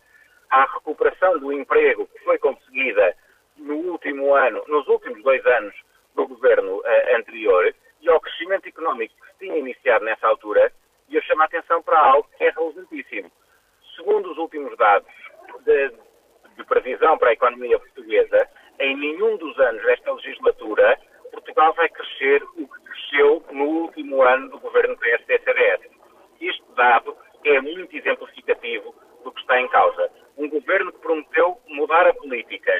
à 0.48 0.64
recuperação 0.64 1.38
do 1.38 1.52
emprego 1.52 2.06
que 2.06 2.24
foi 2.24 2.38
conseguida 2.38 3.14
no 3.58 3.74
último 3.74 4.34
ano, 4.34 4.64
nos 4.66 4.88
últimos 4.88 5.22
dois 5.22 5.44
anos 5.44 5.74
do 6.14 6.26
governo 6.26 6.80
eh, 6.82 7.16
anterior 7.16 7.74
e 8.00 8.08
ao 8.08 8.20
crescimento 8.22 8.66
económico 8.66 9.14
que 9.20 9.32
se 9.32 9.38
tinha 9.40 9.58
iniciado 9.58 10.06
nessa 10.06 10.26
altura, 10.26 10.72
e 11.10 11.16
eu 11.16 11.22
chamo 11.24 11.42
a 11.42 11.44
atenção 11.44 11.82
para 11.82 11.98
algo 11.98 12.26
que 12.38 12.44
é 12.44 12.50
relevantíssimo. 12.50 13.30
Segundo 13.96 14.32
os 14.32 14.38
últimos 14.38 14.74
dados 14.78 15.12
de, 15.60 15.92
de 16.56 16.64
previsão 16.64 17.18
para 17.18 17.28
a 17.28 17.34
economia 17.34 17.78
portuguesa, 17.78 18.48
em 18.80 18.96
nenhum 18.96 19.36
dos 19.36 19.58
anos 19.58 19.82
desta 19.82 20.12
legislatura, 20.12 20.98
Portugal 21.30 21.72
vai 21.74 21.88
crescer 21.88 22.42
o 22.56 22.68
que 22.68 22.84
cresceu 22.84 23.44
no 23.50 23.64
último 23.64 24.22
ano 24.22 24.50
do 24.50 24.58
governo 24.58 24.96
PSD-CDS. 24.98 25.90
Este 26.40 26.62
dado 26.76 27.16
é 27.44 27.60
muito 27.60 27.96
exemplificativo 27.96 28.94
do 29.24 29.32
que 29.32 29.40
está 29.40 29.60
em 29.60 29.68
causa. 29.68 30.10
Um 30.36 30.48
governo 30.48 30.92
que 30.92 30.98
prometeu 31.00 31.58
mudar 31.68 32.06
a 32.06 32.14
política, 32.14 32.72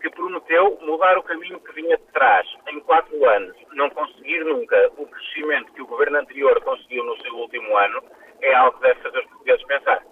que 0.00 0.10
prometeu 0.10 0.78
mudar 0.82 1.18
o 1.18 1.22
caminho 1.22 1.60
que 1.60 1.72
vinha 1.72 1.96
de 1.96 2.04
trás 2.12 2.46
em 2.68 2.80
quatro 2.80 3.28
anos, 3.28 3.56
não 3.72 3.90
conseguir 3.90 4.44
nunca 4.44 4.90
o 4.96 5.06
crescimento 5.06 5.72
que 5.72 5.82
o 5.82 5.86
governo 5.86 6.18
anterior 6.18 6.60
conseguiu 6.62 7.04
no 7.04 7.16
seu 7.22 7.34
último 7.34 7.76
ano, 7.76 8.02
é 8.40 8.54
algo 8.54 8.76
que 8.78 8.82
deve 8.82 9.00
fazer 9.00 9.18
os 9.18 9.26
portugueses 9.26 9.66
pensar. 9.66 10.02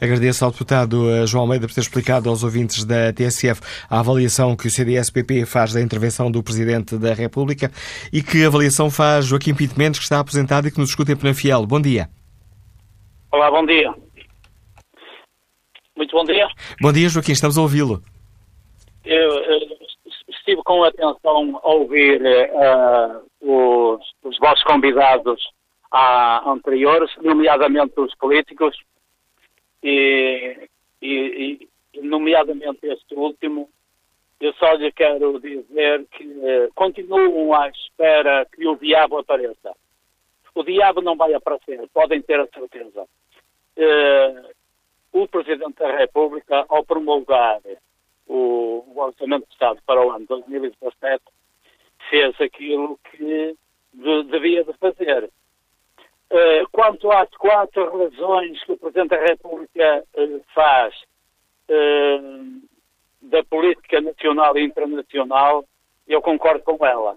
Agradeço 0.00 0.44
ao 0.44 0.50
deputado 0.50 1.10
eh, 1.10 1.26
João 1.26 1.42
Almeida 1.42 1.66
por 1.66 1.74
ter 1.74 1.80
explicado 1.80 2.28
aos 2.28 2.44
ouvintes 2.44 2.84
da 2.84 3.12
TSF 3.12 3.60
a 3.88 4.00
avaliação 4.00 4.54
que 4.54 4.66
o 4.66 4.70
CDS-PP 4.70 5.46
faz 5.46 5.72
da 5.72 5.80
intervenção 5.80 6.30
do 6.30 6.42
Presidente 6.42 6.98
da 6.98 7.14
República 7.14 7.70
e 8.12 8.22
que 8.22 8.44
avaliação 8.44 8.90
faz 8.90 9.26
Joaquim 9.26 9.54
Pinto 9.54 9.78
Mendes, 9.78 9.98
que 9.98 10.04
está 10.04 10.20
aposentado 10.20 10.68
e 10.68 10.70
que 10.70 10.78
nos 10.78 10.90
escuta 10.90 11.12
em 11.12 11.16
Penafiel. 11.16 11.64
Bom 11.66 11.80
dia. 11.80 12.08
Olá, 13.32 13.50
bom 13.50 13.64
dia. 13.64 13.92
Muito 15.96 16.14
bom 16.14 16.24
dia. 16.24 16.46
Bom 16.80 16.92
dia, 16.92 17.08
Joaquim, 17.08 17.32
estamos 17.32 17.56
a 17.56 17.62
ouvi-lo. 17.62 18.02
Eu, 19.04 19.30
eu, 19.30 19.58
estive 20.28 20.62
com 20.64 20.84
atenção 20.84 21.58
a 21.62 21.68
ouvir 21.70 22.20
uh, 22.20 23.22
os, 23.40 24.00
os 24.22 24.38
vossos 24.38 24.62
convidados 24.64 25.40
a, 25.90 26.50
anteriores, 26.50 27.10
nomeadamente 27.22 27.98
os 27.98 28.14
políticos, 28.16 28.76
e, 29.88 30.68
e, 31.00 31.68
e, 31.94 32.00
nomeadamente 32.02 32.86
este 32.86 33.14
último, 33.14 33.70
eu 34.40 34.52
só 34.54 34.72
lhe 34.72 34.90
quero 34.90 35.38
dizer 35.40 36.04
que 36.06 36.24
uh, 36.24 36.72
continuam 36.74 37.54
à 37.54 37.68
espera 37.68 38.44
que 38.46 38.66
o 38.66 38.76
diabo 38.76 39.18
apareça. 39.18 39.74
O 40.54 40.64
diabo 40.64 41.00
não 41.00 41.16
vai 41.16 41.32
aparecer, 41.34 41.88
podem 41.94 42.20
ter 42.20 42.40
a 42.40 42.46
certeza. 42.48 43.06
Uh, 43.76 44.50
o 45.12 45.28
Presidente 45.28 45.78
da 45.78 45.96
República, 45.96 46.66
ao 46.68 46.84
promulgar 46.84 47.60
o, 48.26 48.84
o 48.88 49.00
Orçamento 49.00 49.46
de 49.46 49.52
Estado 49.52 49.80
para 49.86 50.04
o 50.04 50.10
ano 50.10 50.26
2017, 50.26 51.22
fez 52.10 52.40
aquilo 52.40 52.98
que 53.10 53.56
de, 53.94 54.22
devia 54.24 54.64
de 54.64 54.72
fazer. 54.74 55.30
Uh, 56.28 56.68
quanto 56.72 57.10
às 57.12 57.30
quatro 57.36 57.98
razões 57.98 58.62
que 58.64 58.72
o 58.72 58.76
Presidente 58.76 59.10
da 59.10 59.20
República 59.20 60.04
uh, 60.16 60.44
faz 60.52 60.92
uh, 61.70 62.62
da 63.22 63.44
política 63.44 64.00
nacional 64.00 64.58
e 64.58 64.64
internacional, 64.64 65.64
eu 66.06 66.20
concordo 66.20 66.64
com 66.64 66.84
ela. 66.84 67.16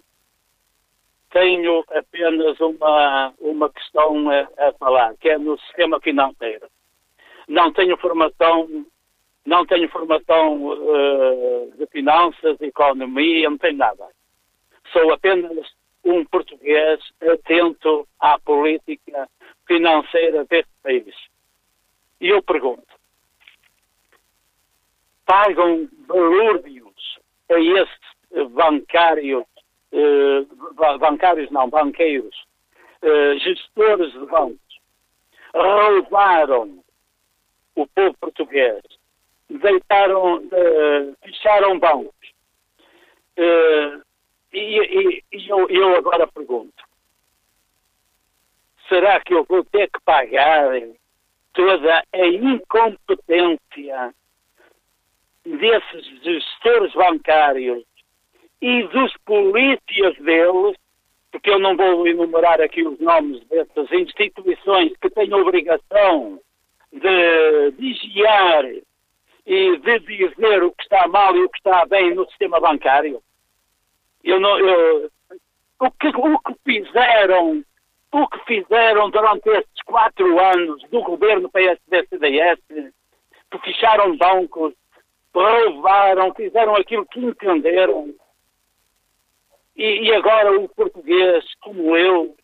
Tenho 1.32 1.84
apenas 1.90 2.60
uma, 2.60 3.34
uma 3.40 3.70
questão 3.72 4.30
a, 4.30 4.48
a 4.68 4.74
falar, 4.74 5.16
que 5.18 5.30
é 5.30 5.40
no 5.40 5.58
sistema 5.60 6.00
financeiro. 6.00 6.68
Não 7.48 7.74
tenho 7.74 7.98
formação, 7.98 8.86
não 9.44 9.66
tenho 9.66 9.90
formação 9.90 10.60
de 11.78 11.86
finanças, 11.88 12.62
economia, 12.62 13.50
não 13.50 13.58
tenho 13.58 13.78
nada. 13.78 14.08
Sou 14.92 15.12
apenas 15.12 15.68
um 16.04 16.26
português 16.26 17.00
atento 17.22 18.08
à 18.20 18.40
política 18.40 19.30
financeira 19.68 20.46
deste 20.46 20.72
país. 20.82 21.16
E 22.20 22.30
eu 22.30 22.42
pergunto: 22.42 22.88
pagam 25.26 25.88
balúrdios 26.08 27.20
a 27.52 27.60
estes 27.60 28.50
bancários, 28.52 29.46
eh, 29.92 30.46
bancários 31.00 31.50
não, 31.52 31.70
banqueiros, 31.70 32.36
eh, 33.02 33.38
gestores 33.40 34.12
de 34.12 34.26
bancos, 34.26 34.80
roubaram 35.54 36.84
o 37.76 37.88
povo 37.88 38.16
português, 38.20 38.82
deitaram, 39.50 40.44
eh, 40.52 41.14
fecharam 41.24 41.80
bancos, 41.80 42.34
eh, 43.38 44.00
e, 44.52 44.80
e, 44.80 45.24
e 45.32 45.50
eu, 45.50 45.70
eu, 45.70 45.96
agora 45.96 46.28
pergunto: 46.28 46.84
será 48.88 49.20
que 49.20 49.34
eu 49.34 49.44
vou 49.44 49.64
ter 49.64 49.90
que 49.90 50.00
pagar 50.02 50.72
toda 51.54 52.04
a 52.12 52.28
incompetência 52.28 54.14
desses 55.46 56.24
gestores 56.24 56.94
bancários 56.94 57.84
e 58.62 58.84
dos 58.84 59.16
polícias 59.26 60.18
deles? 60.18 60.76
Porque 61.32 61.52
eu 61.52 61.60
não 61.60 61.78
vou 61.78 62.08
enumerar 62.08 62.60
aqui 62.60 62.82
os 62.82 63.00
nomes 63.00 63.46
dessas 63.46 63.92
instituições 63.92 64.92
que 65.00 65.12
têm 65.12 65.32
obrigação 65.32 66.42
de 66.92 67.72
vigiar 67.78 68.66
e 69.46 69.78
de 69.78 70.00
dizer 70.00 70.64
o 70.64 70.72
que 70.72 70.84
está 70.84 71.08
mal 71.08 71.36
e 71.36 71.44
o 71.44 71.50
que 71.50 71.58
está 71.58 71.86
bem 71.86 72.16
no 72.16 72.28
sistema 72.30 72.60
bancário. 72.60 73.22
Eu 74.24 74.40
não, 74.40 74.60
eu, 74.60 75.12
o, 75.80 75.92
que, 75.92 76.08
o 76.08 76.40
que 76.40 76.56
fizeram, 76.66 77.64
o 78.12 78.28
que 78.28 78.46
fizeram 78.46 79.10
durante 79.10 79.50
estes 79.50 79.82
quatro 79.86 80.40
anos 80.40 80.82
do 80.90 81.02
governo 81.02 81.50
PSD-CDS, 81.50 82.60
que 83.52 83.60
fecharam 83.60 84.18
bancos, 84.18 84.74
roubaram, 85.34 86.34
fizeram 86.34 86.76
aquilo 86.76 87.06
que 87.06 87.20
entenderam. 87.20 88.14
E, 89.76 90.08
e 90.08 90.14
agora 90.14 90.60
o 90.60 90.68
português, 90.70 91.46
como 91.62 91.96
eu, 91.96 92.36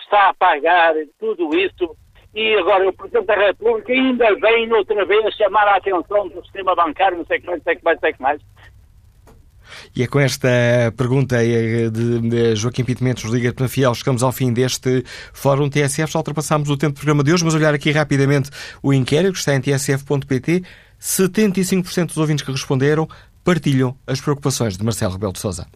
está 0.00 0.30
a 0.30 0.34
pagar 0.34 0.94
tudo 1.18 1.56
isso 1.56 1.96
e 2.34 2.54
agora 2.56 2.88
o 2.88 2.92
Presidente 2.92 3.26
da 3.26 3.34
República 3.34 3.92
ainda 3.92 4.34
vem 4.34 4.70
outra 4.72 5.04
vez 5.06 5.34
chamar 5.36 5.66
a 5.68 5.76
atenção 5.76 6.28
do 6.28 6.42
sistema 6.42 6.74
bancário, 6.74 7.18
não 7.18 7.24
sei 7.24 7.38
o 7.38 7.40
que 7.40 7.46
mais, 7.46 7.58
não 7.58 7.64
sei 7.64 7.74
o 7.74 7.78
que 7.78 7.84
mais, 7.84 7.96
não 7.96 8.00
sei 8.00 8.10
o 8.10 8.14
que 8.14 8.22
mais. 8.22 8.42
E 9.96 10.02
é 10.02 10.06
com 10.06 10.20
esta 10.20 10.48
pergunta 10.94 11.42
eh, 11.42 11.88
de 11.88 12.54
Joaquim 12.54 12.84
Pitimentos, 12.84 13.24
Liga 13.24 13.48
de 13.48 13.54
Penafiel, 13.54 13.94
chegamos 13.94 14.22
ao 14.22 14.30
fim 14.30 14.52
deste 14.52 15.02
Fórum 15.32 15.70
TSF. 15.70 16.12
Já 16.12 16.18
ultrapassámos 16.18 16.68
o 16.68 16.76
tempo 16.76 16.92
do 16.92 16.96
programa 16.96 17.24
de 17.24 17.32
hoje, 17.32 17.42
mas 17.42 17.54
olhar 17.54 17.72
aqui 17.72 17.90
rapidamente 17.92 18.50
o 18.82 18.92
inquérito 18.92 19.32
que 19.32 19.38
está 19.38 19.54
em 19.54 19.60
tsf.pt. 19.60 20.62
75% 21.00 22.08
dos 22.08 22.18
ouvintes 22.18 22.44
que 22.44 22.52
responderam 22.52 23.08
partilham 23.42 23.96
as 24.06 24.20
preocupações 24.20 24.76
de 24.76 24.84
Marcelo 24.84 25.14
Rebelo 25.14 25.32
de 25.32 25.38
Sousa. 25.38 25.66